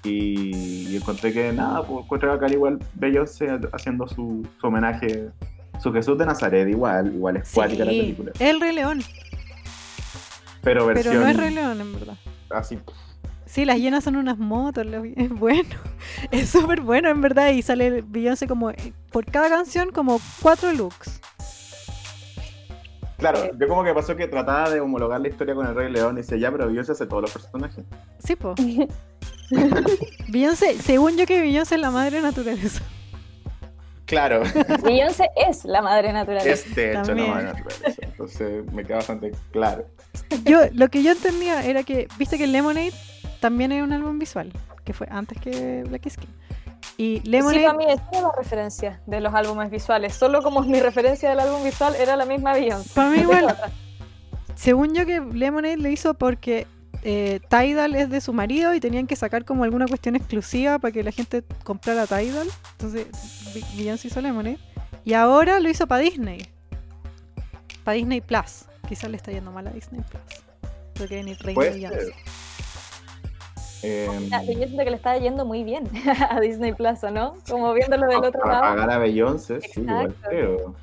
Y, 0.06 0.88
y 0.90 0.96
encontré 0.98 1.34
que 1.34 1.52
nada, 1.52 1.84
pues 1.86 2.06
encontré 2.06 2.32
acá 2.32 2.48
igual 2.52 2.80
Beyoncé 2.94 3.48
haciendo 3.74 4.08
su, 4.08 4.48
su 4.62 4.68
homenaje, 4.68 5.30
su 5.82 5.92
Jesús 5.92 6.18
de 6.18 6.26
Nazaret, 6.26 6.68
igual, 6.70 7.14
igual 7.14 7.38
es 7.38 7.52
cuática 7.52 7.84
la 7.86 7.92
Sí, 7.92 8.00
película. 8.02 8.32
el 8.40 8.62
Rey 8.62 8.76
León, 8.76 9.02
Pero 10.62 10.86
versión 10.86 11.14
pero 11.16 11.24
no 11.26 11.30
es 11.32 11.38
Rey 11.38 11.54
León 11.54 11.82
en 11.82 11.94
verdad. 11.94 12.18
así, 12.52 12.80
Sí, 13.48 13.64
las 13.64 13.78
llenas 13.78 14.04
son 14.04 14.16
unas 14.18 14.38
motos, 14.38 14.86
es 15.16 15.30
bueno, 15.30 15.70
es 16.32 16.50
súper 16.50 16.82
bueno 16.82 17.10
en 17.10 17.22
verdad 17.22 17.50
y 17.52 17.62
sale 17.62 18.02
Beyoncé 18.02 18.48
como 18.48 18.72
eh, 18.72 18.94
por 19.12 19.26
cada 19.26 19.50
canción 19.50 19.92
como 19.92 20.20
cuatro 20.42 20.72
looks. 20.74 21.22
Claro, 23.18 23.40
yo 23.58 23.68
como 23.70 23.84
que 23.84 23.94
pasó 23.94 24.16
que 24.18 24.28
trataba 24.28 24.70
de 24.70 24.82
homologar 24.82 25.22
la 25.22 25.30
historia 25.30 25.56
con 25.56 25.66
el 25.66 25.74
Rey 25.74 25.90
León 25.92 26.16
y 26.18 26.22
decía, 26.22 26.38
ya, 26.38 26.52
pero 26.52 26.68
Beyoncé 26.68 26.92
hace 26.92 27.06
todos 27.06 27.22
los 27.22 27.32
personajes. 27.32 27.86
Sí, 28.20 28.36
po. 28.36 28.56
Beyoncé, 30.28 30.78
según 30.82 31.18
yo 31.18 31.26
que 31.26 31.42
Beyoncé 31.42 31.76
es 31.76 31.82
la 31.82 31.92
madre 31.92 32.22
naturaleza. 32.22 32.82
Claro, 34.06 34.44
Beyoncé 34.84 35.32
es 35.36 35.66
la 35.66 35.82
madre 35.82 36.14
naturaleza. 36.14 36.50
es 36.50 36.76
de 36.76 36.92
hecho 36.92 37.02
También. 37.04 37.28
la 37.28 37.34
madre 37.34 37.54
naturaleza. 37.54 38.02
Entonces 38.04 38.72
me 38.72 38.86
queda 38.86 38.98
bastante 38.98 39.32
claro. 39.52 39.86
Yo, 40.44 40.60
lo 40.74 40.90
que 40.90 41.02
yo 41.02 41.12
entendía 41.12 41.66
era 41.66 41.84
que, 41.84 42.08
viste 42.18 42.38
que 42.38 42.46
Lemonade 42.48 42.94
también 43.40 43.72
es 43.72 43.84
un 43.84 43.94
álbum 43.94 44.20
visual, 44.20 44.52
que 44.84 44.94
fue 44.94 45.08
antes 45.10 45.40
que 45.40 45.84
Black 45.88 46.08
Skin. 46.10 46.30
Y 46.98 47.20
Sí, 47.24 47.30
Lemonade, 47.30 47.64
para 47.66 47.78
mí 47.78 47.86
esa 47.90 48.04
era 48.12 48.22
la 48.22 48.32
referencia 48.38 49.02
de 49.08 49.22
los 49.22 49.34
álbumes 49.34 49.72
visuales. 49.72 50.14
Solo 50.14 50.44
como 50.44 50.62
mi 50.62 50.80
referencia 50.80 51.30
del 51.30 51.40
álbum 51.40 51.64
visual 51.64 51.96
era 51.96 52.16
la 52.16 52.26
misma 52.26 52.54
Beyoncé. 52.54 52.92
para 52.94 53.10
mí 53.10 53.18
igual, 53.22 53.56
según 54.54 54.94
yo 54.94 55.06
que 55.06 55.20
Lemonade 55.20 55.78
lo 55.78 55.90
hizo 55.90 56.14
porque 56.14 56.68
eh, 57.08 57.40
Tidal 57.50 57.94
es 57.96 58.10
de 58.10 58.20
su 58.20 58.34
marido 58.34 58.74
y 58.74 58.80
tenían 58.80 59.06
que 59.08 59.16
sacar 59.16 59.46
como 59.46 59.64
alguna 59.64 59.86
cuestión 59.86 60.16
exclusiva 60.16 60.80
para 60.80 60.92
que 60.92 61.04
la 61.04 61.12
gente 61.12 61.44
comprara 61.64 62.08
Tidal. 62.08 62.48
Entonces 62.72 63.06
Be- 63.54 63.64
Beyoncé 63.78 64.08
hizo 64.08 64.20
Lemonade. 64.22 64.58
Y 65.04 65.14
ahora 65.14 65.60
lo 65.60 65.70
hizo 65.70 65.86
para 65.88 66.02
Disney. 66.02 66.48
Para 67.84 67.96
Disney 67.96 68.22
Plus. 68.22 68.66
Quizás 68.90 69.10
le 69.12 69.18
está 69.18 69.32
yendo 69.32 69.52
mal 69.52 69.68
a 69.68 69.72
Disney 69.72 70.02
Plus. 70.02 70.24
El 71.00 71.10
rey 71.10 71.24
de 71.24 71.54
Puede 71.54 71.72
Beyoncé. 71.72 72.14
Eh, 73.84 74.08
Ah, 74.32 74.42
Yo 74.44 74.54
siento 74.54 74.84
que 74.84 74.90
le 74.90 74.96
está 74.96 75.16
yendo 75.18 75.46
muy 75.46 75.64
bien 75.64 75.88
a 76.30 76.40
Disney 76.40 76.74
Plus, 76.74 77.04
¿o 77.04 77.12
¿no? 77.12 77.36
Como 77.48 77.72
viéndolo 77.74 78.08
del 78.08 78.18
otro 78.18 78.42
para 78.42 78.62
lado. 78.62 78.62
pagar 78.76 78.90
a 78.92 78.98
Beyoncé, 78.98 79.62
sí, 79.62 79.82
igual 79.82 80.08
Exacto. 80.08 80.28
creo. 80.28 80.76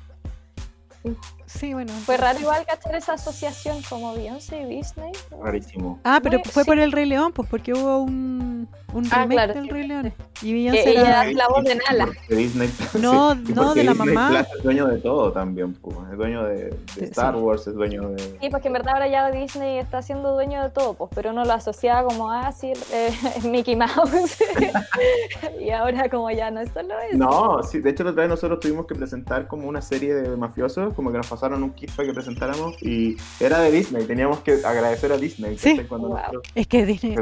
Sí, 1.03 1.17
bueno. 1.61 1.91
Fue 2.05 2.17
raro 2.17 2.39
igual 2.39 2.65
cachar 2.65 2.95
esa 2.95 3.13
asociación 3.13 3.81
como 3.89 4.13
Beyoncé 4.13 4.61
y 4.61 4.65
Disney. 4.65 5.11
Rarísimo. 5.41 5.99
Ah, 6.03 6.19
pero 6.21 6.39
Muy- 6.39 6.49
fue 6.49 6.63
sí. 6.63 6.67
por 6.69 6.79
el 6.79 6.91
Rey 6.91 7.05
León, 7.05 7.31
pues 7.33 7.47
porque 7.49 7.73
hubo 7.73 7.99
un, 7.99 8.67
un 8.93 9.05
Ah, 9.11 9.21
remake 9.23 9.31
claro, 9.31 9.53
del 9.53 9.63
sí, 9.65 9.69
Rey 9.69 9.81
sí, 9.83 9.87
León. 9.87 10.13
Y 10.41 10.53
Beyoncé 10.53 10.89
ella 10.91 11.23
era... 11.23 11.31
la 11.33 11.47
voz 11.47 11.63
de 11.63 11.75
Nala. 11.75 12.09
Disney, 12.29 12.69
No, 12.99 13.33
sí, 13.45 13.53
no, 13.53 13.73
de 13.73 13.83
la 13.83 13.91
Disney 13.93 14.13
mamá. 14.15 14.29
Plus 14.29 14.57
es 14.57 14.63
dueño 14.63 14.87
de 14.87 14.97
todo 14.99 15.31
también, 15.31 15.73
pues. 15.73 15.95
es 16.11 16.17
dueño 16.17 16.43
de, 16.43 16.55
de 16.65 16.77
Sí, 16.93 17.03
Star 17.05 17.33
sí. 17.35 17.39
Wars, 17.41 17.67
es 17.67 17.73
dueño 17.75 18.09
de... 18.09 18.19
Sí, 18.41 18.49
porque 18.51 18.67
en 18.67 18.73
verdad 18.73 18.93
ahora 18.95 19.07
ya 19.07 19.31
Disney 19.31 19.77
está 19.77 20.01
siendo 20.01 20.33
dueño 20.33 20.61
de 20.63 20.69
todo, 20.69 20.93
pues, 20.95 21.11
pero 21.15 21.31
uno 21.31 21.45
lo 21.45 21.53
asociaba 21.53 22.03
como, 22.07 22.29
ah, 22.31 22.51
sí, 22.51 22.73
eh, 22.91 23.11
Mickey 23.43 23.75
Mouse. 23.75 24.37
y 25.59 25.69
ahora 25.71 26.09
como 26.09 26.29
ya 26.31 26.51
no 26.51 26.61
es 26.61 26.69
solo 26.71 26.93
eso. 26.99 27.17
No, 27.17 27.63
sí, 27.63 27.79
de 27.79 27.89
hecho 27.91 28.03
la 28.03 28.11
otra 28.11 28.23
vez 28.23 28.29
nosotros 28.29 28.59
tuvimos 28.59 28.85
que 28.85 28.95
presentar 28.95 29.47
como 29.47 29.67
una 29.67 29.81
serie 29.81 30.13
de 30.13 30.35
mafiosos, 30.35 30.93
como 30.93 31.11
que 31.11 31.17
nos 31.17 31.27
pasaron 31.43 31.61
un 31.63 31.71
kit 31.71 31.91
para 31.91 32.07
que 32.07 32.13
presentáramos 32.13 32.81
y 32.81 33.17
era 33.37 33.59
de 33.59 33.69
Disney, 33.69 34.05
teníamos 34.05 34.39
que 34.39 34.61
agradecer 34.63 35.11
a 35.11 35.17
Disney. 35.17 35.57
Sí. 35.57 35.77
Cuando 35.89 36.07
Wow. 36.09 36.41
Es 36.55 36.67
que 36.67 36.85
Disney... 36.85 37.15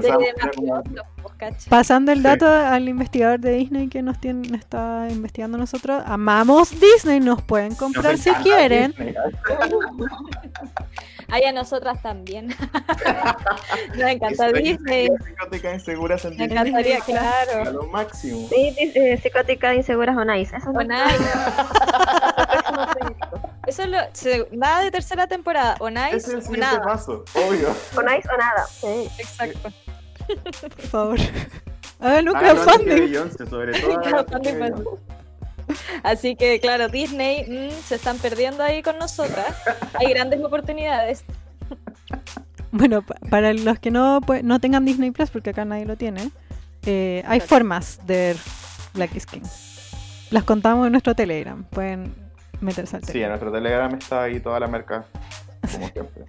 Como- 0.55 0.83
pues. 1.39 1.65
Pasando 1.67 2.11
el 2.11 2.19
Sí. 2.19 2.23
dato 2.23 2.45
al 2.47 2.87
investigador 2.87 3.39
de 3.39 3.53
Disney 3.53 3.87
que 3.87 4.03
nos, 4.03 4.19
tiene, 4.21 4.55
está 4.55 5.07
investigando 5.09 5.57
nosotros, 5.57 6.03
amamos 6.05 6.69
Disney, 6.79 7.19
nos 7.19 7.41
pueden 7.41 7.73
comprar 7.73 8.11
nos 8.13 8.21
si 8.21 8.29
quieren. 8.43 8.93
Ay, 11.29 11.43
a 11.45 11.51
nosotras 11.51 11.99
también. 12.03 12.47
Nos 13.95 14.09
encanta 14.09 14.51
Disney. 14.51 15.07
psicótica 15.25 15.73
inseguras 15.73 16.23
en 16.25 16.37
Me 16.37 16.47
Disney. 16.47 16.57
encantaría, 16.59 16.97
A 16.97 17.01
claro. 17.01 17.71
lo 17.71 17.87
máximo. 17.87 18.47
Sí, 18.49 18.75
eh, 18.95 19.19
psicótica 19.21 19.73
inseguras 19.73 20.15
on 20.17 20.33
ice. 20.35 20.55
Eso 20.55 20.69
es 20.69 20.75
O 20.75 20.79
lo 20.81 20.87
Nice. 20.87 21.03
próximo 21.17 21.41
proyecto. 22.35 22.50
Eso 23.71 23.83
es 23.83 23.89
lo. 23.89 23.97
se- 24.13 24.47
nada 24.51 24.81
de 24.81 24.91
tercera 24.91 25.27
temporada. 25.27 25.75
O 25.79 25.89
Nice 25.89 26.09
Ese 26.09 26.17
es 26.17 26.27
el 26.29 26.35
o 26.37 26.41
siguiente 26.41 26.59
nada. 26.67 26.81
paso, 26.83 27.23
obvio. 27.35 27.69
On 27.97 28.05
ice 28.17 28.29
o 28.33 28.37
nada. 28.37 28.65
Sí. 28.67 29.09
Exacto. 29.17 29.69
Por 30.61 30.81
favor. 30.81 31.19
Hagan 31.99 32.29
un 32.29 32.35
crowdfunding. 32.35 33.23
Así 36.03 36.35
que, 36.35 36.59
claro, 36.59 36.89
Disney 36.89 37.45
mm, 37.47 37.71
se 37.87 37.95
están 37.95 38.17
perdiendo 38.17 38.63
ahí 38.63 38.81
con 38.81 38.97
nosotras. 38.97 39.55
Hay 39.93 40.07
grandes 40.09 40.43
oportunidades. 40.43 41.23
Bueno, 42.71 43.01
pa- 43.01 43.15
para 43.29 43.53
los 43.53 43.79
que 43.79 43.91
no, 43.91 44.19
pue- 44.21 44.43
no 44.43 44.59
tengan 44.59 44.83
Disney 44.85 45.11
Plus, 45.11 45.29
porque 45.29 45.51
acá 45.51 45.63
nadie 45.65 45.85
lo 45.85 45.95
tiene, 45.97 46.31
eh, 46.85 47.23
hay 47.27 47.39
formas 47.39 47.99
de 48.07 48.15
ver 48.15 48.37
Black 48.93 49.17
Skin. 49.19 49.43
Las 50.29 50.43
contamos 50.45 50.85
en 50.87 50.91
nuestro 50.93 51.13
Telegram. 51.15 51.63
Pueden 51.65 52.15
meterse 52.61 52.95
al 52.97 53.03
Sí, 53.03 53.21
en 53.21 53.29
nuestro 53.29 53.51
Telegram 53.51 53.93
está 53.93 54.23
ahí 54.23 54.39
toda 54.39 54.59
la 54.59 54.67
merca, 54.67 55.05
como 55.73 55.87
siempre. 55.89 56.23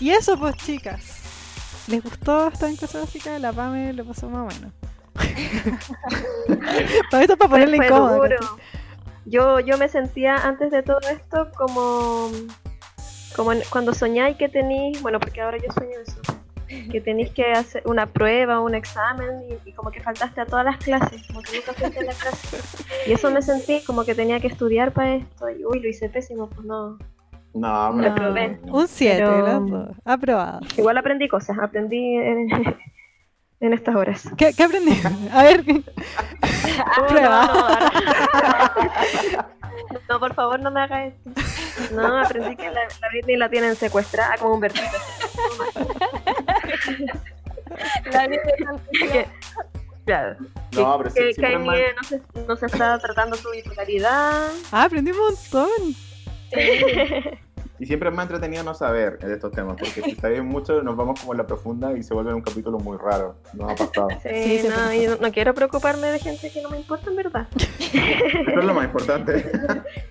Y 0.00 0.10
eso, 0.10 0.38
pues, 0.38 0.56
chicas. 0.56 1.24
¿Les 1.88 2.02
gustó 2.02 2.48
esta 2.48 2.66
clase 2.74 2.98
básica? 2.98 3.38
La 3.38 3.52
PAME 3.52 3.92
lo 3.94 4.04
pasó 4.04 4.28
más 4.28 4.52
o 4.54 4.56
menos. 4.58 4.72
para 7.10 7.22
esto 7.22 7.32
es 7.32 7.38
para 7.38 7.50
ponerle. 7.50 7.78
¿cachai? 7.78 8.36
Yo, 9.24 9.60
yo 9.60 9.76
me 9.78 9.88
sentía 9.88 10.36
antes 10.36 10.70
de 10.70 10.82
todo 10.82 11.00
esto 11.10 11.50
como, 11.56 12.30
como 13.36 13.52
en- 13.52 13.62
cuando 13.70 13.92
soñáis 13.94 14.36
que 14.36 14.48
tenéis, 14.48 15.02
bueno, 15.02 15.18
porque 15.20 15.40
ahora 15.42 15.58
yo 15.58 15.70
sueño 15.72 15.98
eso, 16.06 16.20
que 16.92 17.00
tenéis 17.00 17.30
que 17.30 17.52
hacer 17.52 17.82
una 17.86 18.06
prueba, 18.06 18.60
un 18.60 18.74
examen 18.74 19.42
y, 19.64 19.70
y 19.70 19.72
como 19.72 19.90
que 19.90 20.00
faltaste 20.00 20.40
a 20.40 20.46
todas 20.46 20.64
las 20.64 20.76
clases, 20.78 21.26
como 21.26 21.40
que 21.42 21.56
nunca 21.56 21.72
fuiste 21.74 22.00
a 22.00 22.02
la 22.04 22.12
clase. 22.12 22.58
Y 23.06 23.12
eso 23.12 23.30
me 23.30 23.42
sentí 23.42 23.82
como 23.86 24.04
que 24.04 24.14
tenía 24.14 24.38
que 24.40 24.48
estudiar 24.48 24.92
para 24.92 25.14
esto 25.16 25.48
y 25.50 25.64
uy, 25.64 25.80
lo 25.80 25.88
hice 25.88 26.08
pésimo, 26.08 26.48
pues 26.48 26.64
no. 26.66 26.98
No, 27.54 27.92
No, 27.92 28.14
probé. 28.14 28.60
un 28.64 28.86
7, 28.86 29.16
Pero- 29.24 29.46
las 29.46 29.66
dos. 29.70 29.88
Aprobado. 30.04 30.60
Igual 30.76 30.98
aprendí 30.98 31.26
cosas, 31.28 31.58
aprendí 31.58 32.16
en, 32.16 32.48
en 33.60 33.72
estas 33.72 33.96
horas. 33.96 34.28
¿Qué, 34.36 34.52
qué 34.54 34.62
aprendí? 34.64 34.92
A 35.32 35.42
ver, 35.42 35.64
prueba. 37.08 37.46
No, 37.46 37.54
no, 37.54 37.60
ahora- 37.66 37.90
No, 40.08 40.20
por 40.20 40.34
favor, 40.34 40.60
no 40.60 40.70
me 40.70 40.80
hagas 40.82 41.12
esto. 41.14 41.94
No, 41.94 42.18
aprendí 42.18 42.54
que 42.56 42.68
la, 42.70 42.80
la 43.00 43.08
Britney 43.10 43.36
la 43.36 43.48
tienen 43.48 43.74
secuestrada 43.76 44.36
como 44.36 44.54
un 44.54 44.60
vertito. 44.60 44.84
La 48.12 48.26
vida 48.28 48.40
de. 48.42 48.98
Que- 48.98 49.26
Claro. 50.04 50.36
No, 50.72 50.96
pero 50.96 51.10
sí- 51.10 51.16
que, 51.18 51.34
que 51.34 51.46
ahí 51.46 51.58
mal. 51.58 51.78
no 51.96 52.02
se, 52.02 52.22
no 52.46 52.56
se 52.56 52.64
está 52.66 52.98
tratando 52.98 53.36
su 53.36 53.50
bipolaridad. 53.50 54.48
Ah, 54.72 54.84
aprendí 54.84 55.10
un 55.10 55.18
montón. 55.18 55.68
Y 57.80 57.86
siempre 57.86 58.08
es 58.08 58.14
más 58.14 58.24
entretenido 58.24 58.64
no 58.64 58.72
saber 58.74 59.18
de 59.18 59.34
estos 59.34 59.52
temas, 59.52 59.76
porque 59.78 60.00
si 60.02 60.14
sabéis 60.16 60.42
mucho 60.42 60.82
nos 60.82 60.96
vamos 60.96 61.20
como 61.20 61.32
en 61.34 61.38
la 61.38 61.46
profunda 61.46 61.92
y 61.96 62.02
se 62.02 62.12
vuelve 62.14 62.32
un 62.34 62.40
capítulo 62.40 62.78
muy 62.78 62.96
raro. 62.96 63.36
Nos 63.52 63.70
ha 63.70 63.74
pasado. 63.76 64.08
Sí, 64.22 64.58
Sí, 64.60 64.68
no, 64.68 64.74
pasa. 64.74 64.96
y 64.96 65.06
no, 65.06 65.16
no 65.16 65.30
quiero 65.30 65.52
preocuparme 65.54 66.06
de 66.08 66.18
gente 66.18 66.50
que 66.50 66.60
no 66.62 66.70
me 66.70 66.78
importa 66.78 67.10
en 67.10 67.16
verdad. 67.16 67.46
Eso 67.56 68.58
es 68.58 68.64
lo 68.64 68.74
más 68.74 68.84
importante. 68.86 69.44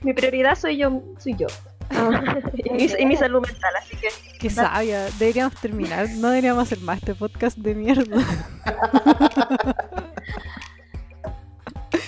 Mi 0.02 0.14
prioridad 0.14 0.56
soy 0.56 0.78
yo, 0.78 1.02
soy 1.18 1.36
yo. 1.36 1.48
Ah, 1.92 2.38
y, 2.54 2.70
mi, 2.72 2.84
y 3.00 3.06
mi 3.06 3.16
salud 3.16 3.42
mental, 3.46 3.72
así 3.80 3.96
que 3.98 4.08
Qué 4.40 4.50
sabia. 4.50 5.06
Deberíamos 5.20 5.56
terminar. 5.56 6.08
No 6.18 6.30
deberíamos 6.30 6.64
hacer 6.64 6.80
más 6.82 7.00
este 7.00 7.16
podcast 7.16 7.58
de 7.58 7.76
mierda. 7.76 8.18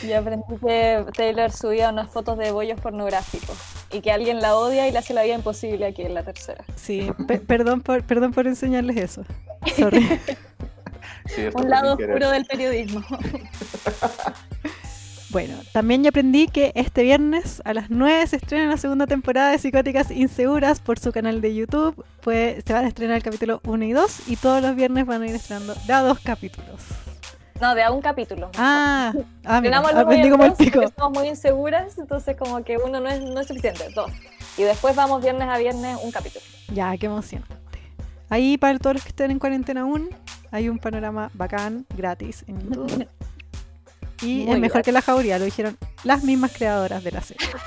Yo 0.07 0.18
aprendí 0.19 0.56
que 0.65 1.06
Taylor 1.15 1.51
subía 1.51 1.89
unas 1.89 2.10
fotos 2.10 2.38
de 2.38 2.51
bollos 2.51 2.80
pornográficos 2.80 3.57
y 3.91 4.01
que 4.01 4.11
alguien 4.11 4.39
la 4.39 4.56
odia 4.56 4.88
y 4.88 4.91
le 4.91 4.97
hace 4.99 5.14
la 5.14 5.23
vida 5.23 5.35
imposible 5.35 5.85
aquí 5.85 6.03
en 6.03 6.14
la 6.14 6.23
tercera. 6.23 6.64
Sí, 6.76 7.11
pe- 7.27 7.39
perdón, 7.39 7.81
por, 7.81 8.03
perdón 8.03 8.31
por 8.31 8.47
enseñarles 8.47 8.97
eso. 8.97 9.23
Sorry. 9.76 10.19
Sí, 11.27 11.47
Un 11.53 11.69
lado 11.69 11.93
oscuro 11.93 12.30
del 12.30 12.45
periodismo. 12.45 13.03
Bueno, 15.31 15.53
también 15.73 16.01
ya 16.01 16.10
aprendí 16.10 16.47
que 16.47 16.72
este 16.73 17.03
viernes 17.03 17.61
a 17.64 17.76
las 17.76 17.91
9 17.91 18.26
se 18.26 18.38
estrena 18.38 18.65
la 18.68 18.77
segunda 18.77 19.06
temporada 19.06 19.51
de 19.51 19.60
Psicóticas 19.60 20.10
Inseguras 20.10 20.80
por 20.80 20.97
su 20.97 21.11
canal 21.11 21.39
de 21.39 21.53
YouTube. 21.53 22.03
Pues 22.22 22.64
se 22.65 22.73
van 22.73 22.85
a 22.85 22.88
estrenar 22.88 23.18
el 23.18 23.23
capítulo 23.23 23.61
1 23.64 23.85
y 23.85 23.91
2 23.91 24.30
y 24.30 24.38
todos 24.38 24.64
los 24.64 24.76
viernes 24.76 25.06
van 25.06 25.22
a 25.22 25.27
ir 25.27 25.35
estrenando 25.35 25.76
de 25.85 25.93
a 25.93 26.01
dos 26.01 26.19
capítulos. 26.19 26.81
No, 27.61 27.76
de 27.76 27.84
a 27.84 27.91
un 27.91 28.01
capítulo. 28.01 28.49
Ah, 28.57 29.14
ah 29.45 29.61
mira, 29.61 29.80
aprendí 29.80 30.31
como 30.31 30.45
el 30.45 30.53
pico. 30.53 30.81
Somos 30.97 31.19
muy 31.19 31.27
inseguras, 31.27 31.97
entonces 31.99 32.35
como 32.35 32.64
que 32.64 32.77
uno 32.77 32.99
no 32.99 33.10
es, 33.10 33.22
no 33.22 33.39
es 33.39 33.47
suficiente, 33.47 33.84
dos. 33.93 34.11
Y 34.57 34.64
después 34.64 34.95
vamos 34.95 35.22
viernes 35.22 35.47
a 35.47 35.60
viernes 35.60 35.99
un 36.01 36.11
capítulo. 36.11 36.43
Ya, 36.73 36.97
qué 36.97 37.06
emocionante. 37.06 37.56
Ahí 38.30 38.57
para 38.57 38.80
todos 38.80 38.95
los 38.95 39.03
que 39.03 39.10
estén 39.10 39.30
en 39.30 39.38
cuarentena 39.38 39.81
aún, 39.81 40.10
hay 40.49 40.69
un 40.69 40.80
panorama 40.80 41.30
bacán, 41.35 41.85
gratis 41.95 42.45
en 42.47 42.61
YouTube. 42.61 43.07
Y 44.22 44.44
Muy 44.46 44.56
es 44.56 44.60
mejor 44.60 44.82
que 44.82 44.91
la 44.91 45.02
jauría, 45.02 45.40
lo 45.40 45.46
dijeron 45.46 45.78
las 46.04 46.24
mismas 46.24 46.52
creadoras 46.54 47.04
de 47.04 47.12
la 47.12 47.22
serie. 47.22 47.48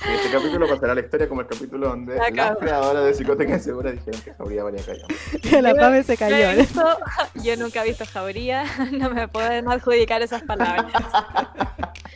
Este 0.00 0.30
capítulo 0.32 0.66
pasará 0.68 0.92
a 0.92 0.94
la 0.94 1.00
historia 1.02 1.28
como 1.28 1.42
el 1.42 1.46
capítulo 1.46 1.88
donde 1.88 2.16
La 2.16 2.30
las 2.30 2.56
creadoras 2.58 3.04
de 3.04 3.14
Psicoteca 3.14 3.54
Insegura 3.54 3.92
dijeron 3.92 4.20
que 4.22 4.32
Jauría 4.34 4.64
valía 4.64 4.82
callar. 4.84 5.06
Que 5.42 5.62
la 5.62 5.74
Pame 5.74 6.02
se 6.02 6.16
cayó. 6.16 6.56
visto- 6.56 6.98
yo 7.42 7.56
nunca 7.56 7.84
he 7.84 7.88
visto 7.88 8.04
jauría, 8.06 8.64
no 8.92 9.10
me 9.10 9.28
pueden 9.28 9.68
adjudicar 9.70 10.22
esas 10.22 10.42
palabras. 10.42 10.86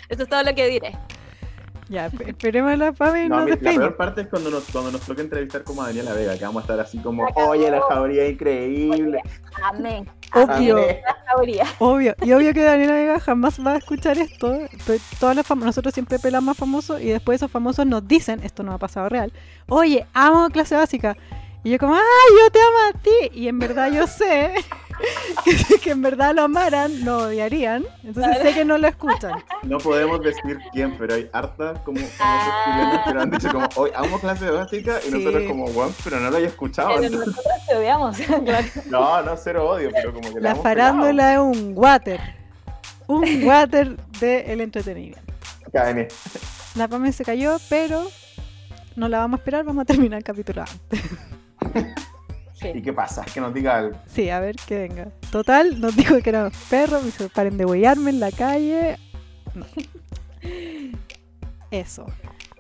Eso 0.09 0.23
es 0.25 0.29
todo 0.29 0.43
lo 0.43 0.55
que 0.55 0.67
diré. 0.67 0.97
Ya, 1.95 2.11
esp- 2.11 2.29
esperemos 2.29 2.73
a 2.73 2.77
la 2.77 2.93
Pame 2.93 3.25
y 3.25 3.29
No, 3.29 3.37
nos 3.37 3.47
mi- 3.47 3.51
la 3.53 3.71
peor 3.73 3.97
parte 3.97 4.23
es 4.23 4.27
cuando 4.27 4.51
nos, 4.51 4.65
cuando 4.65 4.91
nos 4.91 5.01
toca 5.03 5.23
entrevistar 5.23 5.63
como 5.63 5.83
a 5.83 5.87
Daniela 5.87 6.13
Vega, 6.13 6.37
que 6.37 6.45
vamos 6.45 6.61
a 6.63 6.65
estar 6.65 6.81
así 6.81 6.99
como, 6.99 7.25
oye, 7.37 7.71
la 7.71 7.81
Jauría 7.83 8.25
es 8.25 8.33
increíble. 8.33 9.21
Amén. 9.63 10.11
Obvio. 10.35 10.77
Amén. 10.79 10.97
Obvio, 11.79 12.15
y 12.23 12.33
obvio 12.33 12.53
que 12.53 12.63
Daniela 12.65 12.95
Vega 12.95 13.21
jamás 13.21 13.59
va 13.65 13.73
a 13.75 13.77
escuchar 13.79 14.19
esto. 14.19 14.59
Todas 15.21 15.37
las 15.37 15.49
nosotros 15.57 15.95
siempre 15.95 16.19
pelamos 16.19 16.57
a 16.57 16.59
famosos 16.59 17.01
y 17.01 17.07
después 17.07 17.37
esos 17.37 17.51
famosos 17.51 17.87
nos 17.87 18.07
dicen, 18.07 18.41
esto 18.43 18.63
no 18.65 18.73
ha 18.73 18.79
pasado 18.79 19.09
real, 19.09 19.33
oye, 19.69 20.07
amo 20.13 20.49
clase 20.51 20.75
básica. 20.75 21.17
Y 21.63 21.71
yo 21.71 21.79
como, 21.79 21.95
ay, 21.95 22.01
yo 22.43 22.51
te 22.51 22.59
amo 22.61 22.77
a 22.91 22.99
ti. 23.01 23.39
Y 23.41 23.49
en 23.49 23.59
verdad 23.59 23.91
yo 23.91 24.07
sé 24.07 24.53
que, 25.45 25.79
que 25.81 25.91
en 25.91 26.03
verdad 26.03 26.35
lo 26.35 26.43
amaran, 26.43 27.05
lo 27.05 27.19
odiarían. 27.25 27.85
Entonces 28.03 28.39
sé 28.43 28.55
que 28.55 28.65
no 28.65 28.79
lo 28.79 28.87
escuchan. 28.89 29.43
No 29.63 29.79
podemos 29.79 30.21
decir 30.23 30.59
quién, 30.73 30.97
pero 30.99 31.15
hay 31.15 31.29
hartas 31.33 31.79
como 31.81 32.01
Ah. 32.21 33.03
que 33.07 33.15
nos 33.15 33.23
han 33.25 33.31
dicho 33.31 33.49
como, 33.53 33.69
hoy 33.77 33.91
amo 33.95 34.19
clase 34.21 34.51
básica 34.51 34.99
y 35.07 35.11
Sí. 35.11 35.19
nosotros 35.19 35.45
como, 35.49 35.67
bueno, 35.69 35.93
pero 36.05 36.21
no 36.21 36.31
lo 36.31 36.37
haya 36.37 36.47
escuchado. 36.47 36.91
Pero 36.95 37.05
entonces- 37.05 37.29
nosotros 37.29 37.55
te 37.69 37.75
odiamos, 37.77 38.17
claro. 38.45 38.67
No, 38.91 39.23
no, 39.23 39.37
cero 39.37 39.69
odio, 39.71 39.91
pero 39.93 40.13
como 40.15 40.33
que 40.35 40.41
La 40.41 40.55
farándula 40.55 41.33
es 41.35 41.39
un 41.41 41.73
water. 41.77 42.21
Un 43.07 43.25
water 43.45 43.97
del 44.21 44.61
entretenimiento. 44.61 45.21
pegado. 45.71 45.93
KN. 45.95 46.09
La 46.77 46.89
Pame 46.89 47.13
se 47.13 47.25
cayó, 47.25 47.57
pero 47.69 48.03
no 48.97 49.09
la 49.09 49.19
vamos 49.19 49.39
a 49.39 49.41
esperar, 49.41 49.65
vamos 49.65 49.83
a 49.83 49.85
terminar 49.85 50.19
el 50.19 50.25
capítulo 50.25 50.63
antes. 50.63 51.03
Sí. 52.73 52.79
¿Y 52.79 52.83
qué 52.83 52.93
pasa? 52.93 53.25
Que 53.25 53.41
nos 53.41 53.53
diga 53.53 53.77
algo. 53.77 53.97
Sí, 54.13 54.31
a 54.31 54.41
ver 54.41 54.57
que 54.57 54.79
venga. 54.79 55.09
Total, 55.31 55.81
nos 55.81 55.95
dijo 55.97 56.21
que 56.21 56.31
éramos 56.31 56.57
perros, 56.71 57.03
me 57.03 57.11
dijo, 57.11 57.29
paren 57.29 57.57
de 57.57 57.65
huellarme 57.65 58.11
en 58.11 58.21
la 58.21 58.33
calle. 58.33 58.99
No. 59.55 59.67
Eso. 61.71 62.07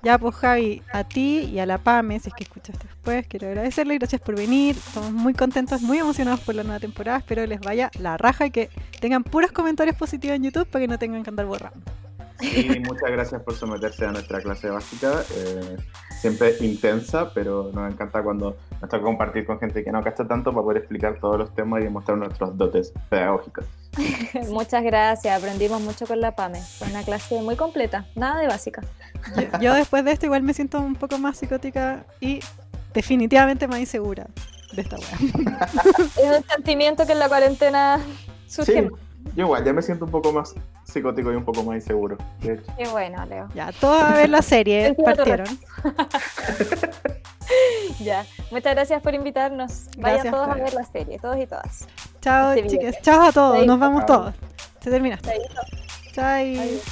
Ya, 0.03 0.19
pues 0.19 0.35
Javi, 0.35 0.83
a 0.93 1.05
ti 1.05 1.49
y 1.51 1.59
a 1.61 1.67
la 1.67 1.79
Pame, 1.79 2.21
si 2.21 2.29
es 2.29 2.35
que 2.35 2.45
escuchaste 2.45 2.87
después, 2.87 3.27
quiero 3.27 3.49
agradecerle, 3.49 3.97
gracias 3.97 4.21
por 4.21 4.37
venir. 4.37 4.77
Estamos 4.77 5.13
muy 5.13 5.33
contentos, 5.33 5.81
muy 5.81 5.97
emocionados 5.99 6.41
por 6.41 6.55
la 6.55 6.63
nueva 6.63 6.79
temporada. 6.79 7.19
Espero 7.19 7.47
les 7.47 7.61
vaya 7.61 7.91
la 7.99 8.19
raja 8.19 8.45
y 8.47 8.51
que 8.51 8.69
tengan 9.01 9.25
puros 9.25 9.51
comentarios 9.53 9.97
positivos 9.97 10.37
en 10.37 10.43
YouTube 10.43 10.67
para 10.67 10.83
que 10.83 10.89
no 10.89 10.99
tengan 10.99 11.23
que 11.23 11.31
andar 11.31 11.47
borrando. 11.47 11.81
Y 12.43 12.81
muchas 12.81 13.11
gracias 13.11 13.43
por 13.43 13.55
someterse 13.55 14.05
a 14.05 14.13
nuestra 14.13 14.41
clase 14.41 14.69
básica. 14.69 15.23
eh, 15.37 15.77
siempre 16.25 16.57
intensa, 16.61 17.31
pero 17.35 17.71
nos 17.75 17.93
encanta 17.93 18.23
cuando 18.23 18.57
nos 18.81 18.89
toca 18.89 19.03
compartir 19.03 19.45
con 19.45 19.61
gente 19.61 19.85
que 19.85 19.93
no 19.93 20.03
cacha 20.03 20.27
tanto 20.27 20.53
para 20.53 20.63
poder 20.63 20.79
explicar 20.79 21.19
todos 21.21 21.37
los 21.37 21.55
temas 21.55 21.83
y 21.83 21.85
demostrar 21.85 22.17
nuestros 22.17 22.57
dotes 22.57 22.95
pedagógicos. 23.11 23.67
Muchas 24.49 24.83
gracias, 24.83 25.37
aprendimos 25.37 25.83
mucho 25.83 26.07
con 26.07 26.23
la 26.23 26.35
PAME. 26.35 26.63
Fue 26.63 26.89
una 26.89 27.03
clase 27.03 27.43
muy 27.43 27.57
completa, 27.57 28.07
nada 28.15 28.41
de 28.41 28.47
básica. 28.47 28.81
Yo, 29.37 29.59
yo 29.61 29.75
después 29.75 30.03
de 30.03 30.13
esto 30.13 30.25
igual 30.25 30.43
me 30.43 30.55
siento 30.55 30.81
un 30.81 30.95
poco 30.95 31.19
más 31.19 31.37
psicótica 31.37 32.07
y 32.21 32.41
definitivamente 32.95 33.69
más 33.69 33.81
insegura 33.81 34.27
de 34.73 34.81
esta 34.81 34.97
wea. 34.97 35.19
Es 36.17 36.39
un 36.39 36.45
sentimiento 36.49 37.05
que 37.05 37.13
en 37.13 37.19
la 37.19 37.29
cuarentena 37.29 38.01
surge. 38.47 38.83
Sí, 38.83 38.89
yo 39.37 39.45
igual, 39.45 39.63
ya 39.63 39.75
me 39.75 39.83
siento 39.83 40.07
un 40.07 40.11
poco 40.11 40.33
más 40.33 40.55
psicótico 40.95 41.31
y 41.33 41.37
un 41.37 41.45
poco 41.45 41.63
más 41.63 41.77
inseguro. 41.77 42.17
de 42.41 42.55
hecho. 42.55 42.73
Qué 42.79 42.89
bueno, 42.89 43.25
Leo. 43.27 43.49
Ya, 43.55 43.71
todos 43.73 44.03
a 44.03 44.15
ver 44.15 44.31
la 44.31 44.43
serie, 44.43 44.95
partieron. 45.05 45.47
Ya, 48.01 48.25
muchas 48.51 48.75
gracias 48.75 49.03
por 49.03 49.15
invitarnos. 49.15 49.85
Vayan 49.99 50.23
Gracias, 50.23 50.35
todos 50.35 50.49
a 50.49 50.55
ver 50.55 50.75
la 50.75 50.85
serie, 50.85 51.19
todos 51.19 51.37
y 51.39 51.47
todas. 51.47 51.87
Chao, 52.21 52.53
Este 52.53 52.69
chicas. 52.69 52.97
Chao 53.03 53.23
a 53.23 53.33
todos. 53.33 53.57
Chaito. 53.57 53.67
Nos 53.67 53.79
vamos 53.79 54.07
Chao. 54.07 54.19
todos. 54.19 54.35
Se 54.81 54.91
termina. 54.91 55.19
Adiós. 56.17 56.83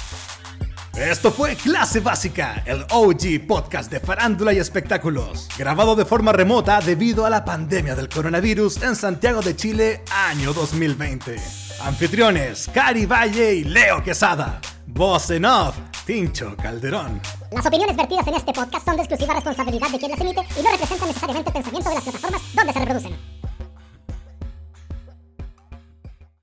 Esto 0.95 1.31
fue 1.31 1.55
Clase 1.55 2.01
Básica, 2.01 2.61
el 2.67 2.85
OG 2.91 3.47
podcast 3.47 3.91
de 3.91 3.99
farándula 3.99 4.53
y 4.53 4.59
espectáculos, 4.59 5.49
grabado 5.57 5.95
de 5.95 6.05
forma 6.05 6.31
remota 6.31 6.79
debido 6.81 7.25
a 7.25 7.31
la 7.31 7.43
pandemia 7.43 7.95
del 7.95 8.09
coronavirus 8.09 8.83
en 8.83 8.95
Santiago 8.95 9.41
de 9.41 9.55
Chile, 9.55 10.03
año 10.29 10.53
2020. 10.53 11.62
Anfitriones, 11.83 12.69
Cari 12.73 13.05
Valle 13.05 13.55
y 13.55 13.63
Leo 13.65 14.01
Quesada. 14.01 14.61
Voz 14.87 15.29
en 15.31 15.43
off, 15.43 15.75
Tincho 16.05 16.55
Calderón. 16.55 17.19
Las 17.51 17.65
opiniones 17.65 17.97
vertidas 17.97 18.25
en 18.27 18.35
este 18.35 18.53
podcast 18.53 18.85
son 18.85 18.95
de 18.95 19.01
exclusiva 19.01 19.33
responsabilidad 19.33 19.89
de 19.89 19.99
quien 19.99 20.11
las 20.11 20.21
emite 20.21 20.41
y 20.57 20.63
no 20.63 20.71
representan 20.71 21.07
necesariamente 21.09 21.49
el 21.49 21.53
pensamiento 21.53 21.89
de 21.89 21.95
las 21.95 22.03
plataformas 22.05 22.41
donde 22.55 22.73
se 22.73 22.79
reproducen. 22.79 23.32